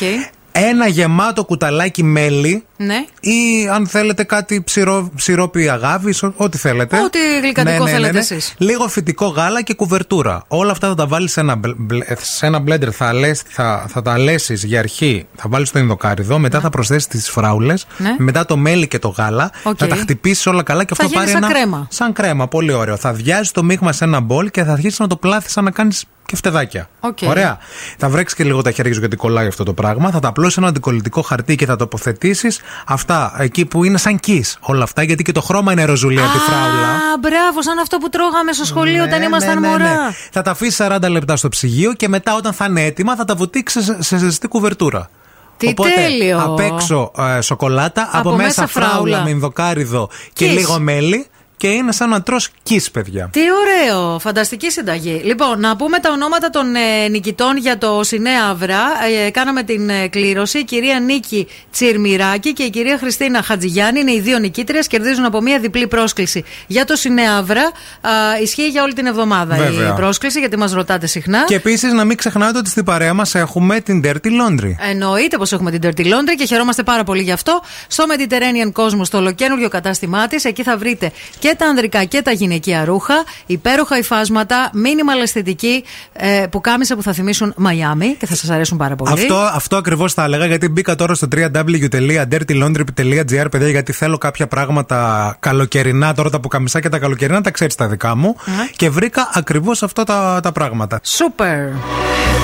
Ένα 0.55 0.87
γεμάτο 0.87 1.45
κουταλάκι 1.45 2.03
μέλι. 2.03 2.63
Ναι. 2.77 3.05
Ή 3.19 3.67
αν 3.73 3.87
θέλετε 3.87 4.23
κάτι 4.23 4.61
σιρό, 4.61 5.09
σιρόπι 5.15 5.69
αγαύη, 5.69 6.13
ό,τι 6.35 6.57
θέλετε. 6.57 6.95
Ναι, 6.97 7.03
Ό,τι 7.03 7.17
γλυκαντικό 7.41 7.87
θέλετε 7.87 8.17
εσείς. 8.17 8.53
Λίγο 8.57 8.87
φυτικό 8.87 9.25
γάλα 9.27 9.61
και 9.61 9.73
κουβερτούρα. 9.73 10.43
Όλα 10.47 10.71
αυτά 10.71 10.87
θα 10.87 10.95
τα 10.95 11.07
βάλεις 11.07 11.31
σε 11.31 11.39
ένα, 11.39 11.55
μπλ- 11.55 11.75
μπλ- 11.77 12.03
σε 12.21 12.45
ένα 12.45 12.63
blender, 12.67 12.91
θα, 12.91 13.07
αλές- 13.07 13.41
θα, 13.47 13.85
θα 13.89 14.01
τα 14.01 14.13
αλέσει 14.13 14.53
για 14.53 14.79
αρχή. 14.79 15.25
Θα 15.35 15.45
βάλεις 15.49 15.71
το 15.71 15.79
ινδοκάρυδο, 15.79 16.39
μετά 16.39 16.59
θα 16.59 16.69
προσθέσεις 16.69 17.07
τις 17.07 17.29
φράουλες, 17.29 17.85
Ναι. 17.97 18.15
μετά 18.17 18.45
το 18.45 18.57
μέλι 18.57 18.87
και 18.87 18.99
το 18.99 19.07
γάλα. 19.07 19.51
Οκ. 19.63 19.75
Θα 19.77 19.87
τα 19.87 19.95
χτυπήσεις 19.95 20.45
όλα 20.45 20.63
καλά 20.63 20.83
και 20.83 20.95
Θα 20.95 21.03
αυτό 21.03 21.05
γίνει 21.19 21.19
πάρει 21.31 21.31
σαν 21.31 21.43
ένα. 21.51 21.53
κρέμα. 21.59 21.87
Σαν 21.89 22.13
κρέμα, 22.13 22.47
πολύ 22.47 22.71
ωραίο. 22.73 22.97
Θα 22.97 23.13
βιάζει 23.13 23.51
το 23.51 23.63
μείγμα 23.63 23.91
σε 23.91 24.03
ένα 24.03 24.19
μπολ 24.19 24.49
και 24.49 24.63
θα 24.63 24.71
αρχίσεις 24.71 24.99
να 24.99 25.07
το 25.07 25.15
πλάθεις 25.15 25.51
σαν 25.51 25.63
να 25.63 25.71
κάνεις 25.71 26.05
κεφτεδάκια. 26.25 26.89
Οκ. 26.99 27.17
Ωραία. 27.27 27.57
Θα 27.97 28.09
βρέξεις 28.09 28.37
και 28.37 28.43
λίγο 28.43 28.61
τα 28.61 28.71
χέρια 28.71 28.93
σου 28.93 28.99
γιατί 28.99 29.15
κολλάει 29.15 29.47
αυτό 29.47 29.63
το 29.63 29.73
πράγμα. 29.73 30.11
Θα 30.11 30.19
τα 30.19 30.27
απλώσεις 30.27 30.57
ένα 30.57 30.67
αντικολλητικό 30.67 31.21
χαρτί 31.21 31.55
και 31.55 31.65
θα 31.65 31.75
τοποθετήσεις 31.75 32.59
αυτά 32.87 33.35
εκεί 33.37 33.65
που 33.65 33.83
είναι 33.83 33.97
σαν 33.97 34.19
κι 34.19 34.43
όλα 34.59 34.83
αυτά 34.83 35.03
γιατί 35.03 35.23
και 35.23 35.31
το 35.31 35.41
χρώμα 35.41 35.71
είναι 35.71 35.83
ροζουλία 35.85 36.21
τη 36.23 36.37
φράουλα. 36.37 36.87
Α, 36.87 37.17
μπράβο, 37.19 37.61
σαν 37.63 37.77
αυτό 37.79 37.97
που 37.97 38.09
τρώγαμε 38.09 38.53
στο 38.53 38.65
σχολείο 38.65 39.03
όταν 39.03 39.19
Ναι, 39.19 39.25
ήμασταν 39.25 39.59
ναι, 39.61 39.67
ναι, 39.69 39.77
ναι. 39.77 39.83
μωρά. 39.83 40.13
Θα 40.31 40.41
τα 40.41 40.51
αφήσεις 40.51 40.81
40 40.81 41.09
λεπτά 41.09 41.35
στο 41.35 41.49
ψυγείο 41.49 41.93
και 41.93 42.07
μετά 42.07 42.35
όταν 42.35 42.53
θα 42.53 42.65
είναι 42.65 42.83
έτοιμα 42.85 43.15
θα 43.15 43.25
τα 43.25 43.35
βουτήξεις 43.35 43.83
σε, 43.85 44.03
σε 44.03 44.17
ζεστή 44.17 44.47
κουβερτούρα. 44.47 45.09
Τι 45.57 45.67
Οπότε, 45.67 45.89
τέλειο. 45.95 46.39
Απ' 46.43 46.59
έξω 46.59 47.11
ε, 47.37 47.41
σοκολάτα, 47.41 48.09
από, 48.11 48.29
Από 48.29 48.37
μέσα, 48.37 48.43
μέσα 48.61 48.67
φράουλα 48.67 48.93
φράουλα. 48.93 49.23
με 49.23 49.29
ενδοκάριδο 49.29 50.09
και 50.33 50.45
Kiss. 50.51 50.53
λίγο 50.53 50.79
μέλι 50.79 51.27
και 51.57 51.67
είναι 51.67 51.91
σαν 51.91 52.09
να 52.09 52.21
τρως 52.21 52.49
κις, 52.63 52.91
παιδιά. 52.91 53.29
Τι 53.31 53.39
ωραίο, 53.39 54.19
φανταστική 54.19 54.71
συνταγή. 54.71 55.21
Λοιπόν, 55.23 55.59
να 55.59 55.75
πούμε 55.75 55.99
τα 55.99 56.09
ονόματα 56.11 56.49
των 56.49 56.75
ε, 56.75 57.07
νικητών 57.07 57.57
για 57.57 57.77
το 57.77 58.03
Σινέα 58.03 58.45
Αυρά. 58.49 58.81
Ε, 59.25 59.29
κάναμε 59.29 59.63
την 59.63 59.89
ε, 59.89 60.07
κλήρωση. 60.07 60.59
Η 60.59 60.63
κυρία 60.63 60.99
Νίκη 60.99 61.47
Τσιρμυράκη 61.71 62.53
και 62.53 62.63
η 62.63 62.69
κυρία 62.69 62.97
Χριστίνα 62.97 63.41
Χατζηγιάννη 63.41 63.99
είναι 63.99 64.11
οι 64.11 64.19
δύο 64.19 64.39
νικήτριες. 64.39 64.87
Κερδίζουν 64.87 65.25
από 65.25 65.41
μία 65.41 65.59
διπλή 65.59 65.87
πρόσκληση 65.87 66.43
για 66.67 66.85
το 66.85 66.95
Σινέα 66.95 67.37
Αυρά. 67.37 67.61
Α, 68.01 68.11
ισχύει 68.41 68.67
για 68.67 68.83
όλη 68.83 68.93
την 68.93 69.05
εβδομάδα 69.05 69.55
Βέβαια. 69.55 69.89
η 69.89 69.93
πρόσκληση, 69.93 70.39
γιατί 70.39 70.57
μας 70.57 70.71
ρωτάτε 70.71 71.07
συχνά. 71.07 71.43
Και 71.43 71.55
επίσης 71.55 71.93
να 71.93 72.03
μην 72.03 72.17
ξεχνάτε 72.17 72.57
ότι 72.57 72.69
στην 72.69 72.83
παρέα 72.83 73.13
μας 73.13 73.35
έχουμε 73.35 73.79
την 73.79 74.01
Dirty 74.05 74.27
Laundry. 74.27 74.75
Εννοείται 74.89 75.37
πως 75.37 75.51
έχουμε 75.51 75.71
την 75.71 75.81
Dirty 75.83 76.01
Laundry 76.01 76.35
και 76.37 76.45
χαιρόμαστε 76.45 76.83
πάρα 76.83 77.03
πολύ 77.03 77.21
γι' 77.21 77.31
αυτό. 77.31 77.61
Στο 77.87 78.05
Mediterranean 78.07 78.81
Cosmos, 78.81 79.05
στο 79.05 79.17
ολοκένουργιο 79.17 79.69
κατάστημά 79.69 80.27
της, 80.27 80.45
εκεί 80.45 80.63
θα 80.63 80.77
βρείτε 80.77 81.11
και 81.43 81.55
τα 81.57 81.65
ανδρικά 81.65 82.03
και 82.03 82.21
τα 82.21 82.31
γυναικεία 82.31 82.85
ρούχα, 82.85 83.23
υπέροχα 83.45 83.97
υφάσματα, 83.97 84.71
minimal 84.73 85.21
αισθητική, 85.21 85.83
ε, 86.13 86.45
που 86.51 86.61
κάμισα 86.61 86.95
που 86.95 87.03
θα 87.03 87.13
θυμίσουν 87.13 87.53
Μαϊάμι 87.57 88.15
και 88.19 88.25
θα 88.25 88.35
σας 88.35 88.49
αρέσουν 88.49 88.77
πάρα 88.77 88.95
πολύ. 88.95 89.11
Αυτό, 89.11 89.35
αυτό 89.35 89.75
ακριβώς 89.75 90.13
θα 90.13 90.23
έλεγα 90.23 90.45
γιατί 90.45 90.69
μπήκα 90.69 90.95
τώρα 90.95 91.13
στο 91.13 91.27
www.dirtylaundry.gr, 91.31 93.45
παιδιά, 93.51 93.69
γιατί 93.69 93.91
θέλω 93.91 94.17
κάποια 94.17 94.47
πράγματα 94.47 95.35
καλοκαιρινά. 95.39 96.13
Τώρα 96.13 96.29
τα 96.29 96.39
πουκαμισά 96.39 96.79
και 96.79 96.89
τα 96.89 96.99
καλοκαιρινά 96.99 97.41
τα 97.41 97.51
ξέρεις 97.51 97.75
τα 97.75 97.87
δικά 97.87 98.15
μου. 98.15 98.35
Και 98.75 98.89
βρήκα 98.89 99.29
ακριβώς 99.33 99.83
αυτά 99.83 100.03
τα, 100.03 100.39
τα 100.43 100.51
πράγματα. 100.51 100.99
Σούπερ. 101.03 101.69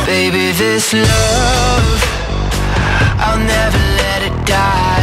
Baby, 0.07 0.45
this 0.61 0.87
love, 1.09 1.99
I'll 3.25 3.43
never 3.55 3.81
let 4.01 4.19
it 4.29 4.37
die. 4.45 4.98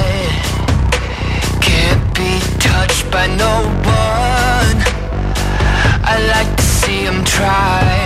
By 3.17 3.27
no 3.29 3.55
one. 4.03 4.79
I 6.13 6.15
like 6.35 6.55
to 6.55 6.63
see 6.63 7.01
him 7.09 7.25
try. 7.25 8.06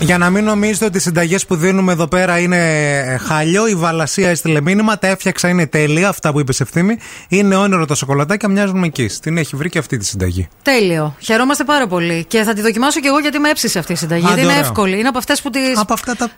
Για 0.00 0.18
να, 0.18 0.18
μ- 0.18 0.18
για 0.18 0.18
να 0.18 0.30
μην 0.30 0.44
νομίζετε 0.44 0.84
ότι 0.84 0.96
οι 0.96 1.00
συνταγές 1.00 1.46
που 1.46 1.56
δίνουμε 1.56 1.92
εδώ 1.92 2.06
πέρα 2.06 2.38
είναι 2.38 2.56
ε, 2.96 3.16
χάλιο, 3.16 3.66
η 3.66 3.74
Βαλασία 3.74 4.28
έστειλε 4.30 4.60
μήνυμα, 4.60 4.98
τα 4.98 5.06
έφτιαξα, 5.06 5.48
είναι 5.48 5.66
τέλεια. 5.66 6.08
Αυτά 6.08 6.32
που 6.32 6.40
είπες 6.40 6.60
ευθύμη. 6.60 6.98
Είναι 7.28 7.54
όνειρο 7.56 7.84
τα 7.84 7.94
σοκολατάκια, 7.94 8.48
μοιάζουν 8.48 8.78
με 8.78 8.86
εκεί. 8.86 9.10
Την 9.22 9.36
έχει 9.38 9.56
βρει 9.56 9.68
και 9.68 9.78
αυτή 9.78 9.96
τη 9.96 10.04
συνταγή. 10.06 10.48
Τέλειο. 10.62 11.14
Χαιρόμαστε 11.18 11.64
πάρα 11.64 11.86
πολύ. 11.86 12.24
Και 12.28 12.42
θα 12.42 12.52
τη 12.52 12.60
δοκιμάσω 12.60 13.00
κι 13.00 13.06
εγώ 13.06 13.18
γιατί 13.18 13.38
με 13.38 13.48
έψησε 13.50 13.78
αυτή 13.78 13.92
η 13.92 13.96
συνταγή. 13.96 14.24
Άντε, 14.24 14.34
Γιατί 14.34 14.46
είναι 14.46 14.52
ωραίο. 14.58 14.66
εύκολη. 14.66 14.98
Είναι 14.98 15.08
από 15.08 15.18
αυτές 15.18 15.42
που 15.42 15.50
τι 15.50 15.58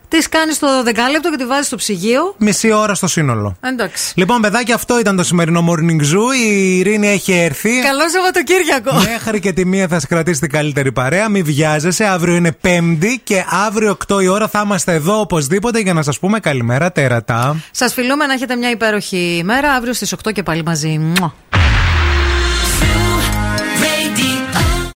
τις 0.07 0.29
κάνεις 0.29 0.55
στο 0.55 0.83
δεκάλεπτο 0.83 1.29
και 1.29 1.37
τη 1.37 1.45
βάζεις 1.45 1.65
στο 1.65 1.75
ψυγείο. 1.75 2.35
Μισή 2.37 2.71
ώρα 2.71 2.93
στο 2.93 3.07
σύνολο. 3.07 3.55
Εντάξει. 3.61 4.13
Λοιπόν, 4.15 4.41
παιδάκι, 4.41 4.71
αυτό 4.71 4.99
ήταν 4.99 5.15
το 5.15 5.23
σημερινό 5.23 5.65
Morning 5.69 6.01
Zoo. 6.01 6.35
Η 6.47 6.77
Ειρήνη 6.77 7.07
έχει 7.07 7.33
έρθει. 7.33 7.69
Καλό 7.81 8.09
Σαββατοκύριακο. 8.09 9.11
Μέχρι 9.13 9.39
και 9.39 9.53
τη 9.53 9.65
μία 9.65 9.87
θα 9.87 9.99
σε 9.99 10.07
κρατήσει 10.07 10.39
την 10.39 10.49
καλύτερη 10.49 10.91
παρέα. 10.91 11.29
Μην 11.29 11.43
βιάζεσαι. 11.45 12.05
Αύριο 12.05 12.35
είναι 12.35 12.51
Πέμπτη 12.51 13.21
και 13.23 13.45
αύριο 13.55 13.97
8 14.07 14.21
η 14.23 14.27
ώρα 14.27 14.47
θα 14.47 14.61
είμαστε 14.65 14.93
εδώ 14.93 15.19
οπωσδήποτε 15.19 15.79
για 15.79 15.93
να 15.93 16.01
σας 16.01 16.19
πούμε 16.19 16.39
καλημέρα 16.39 16.91
τέρατα. 16.91 17.55
Σας 17.71 17.93
φιλούμε 17.93 18.25
να 18.25 18.33
έχετε 18.33 18.55
μια 18.55 18.69
υπέροχη 18.69 19.37
ημέρα. 19.37 19.73
Αύριο 19.73 19.93
στις 19.93 20.13
8 20.23 20.31
και 20.31 20.43
πάλι 20.43 20.63
μαζί. 20.63 20.97
Μουα. 20.97 21.33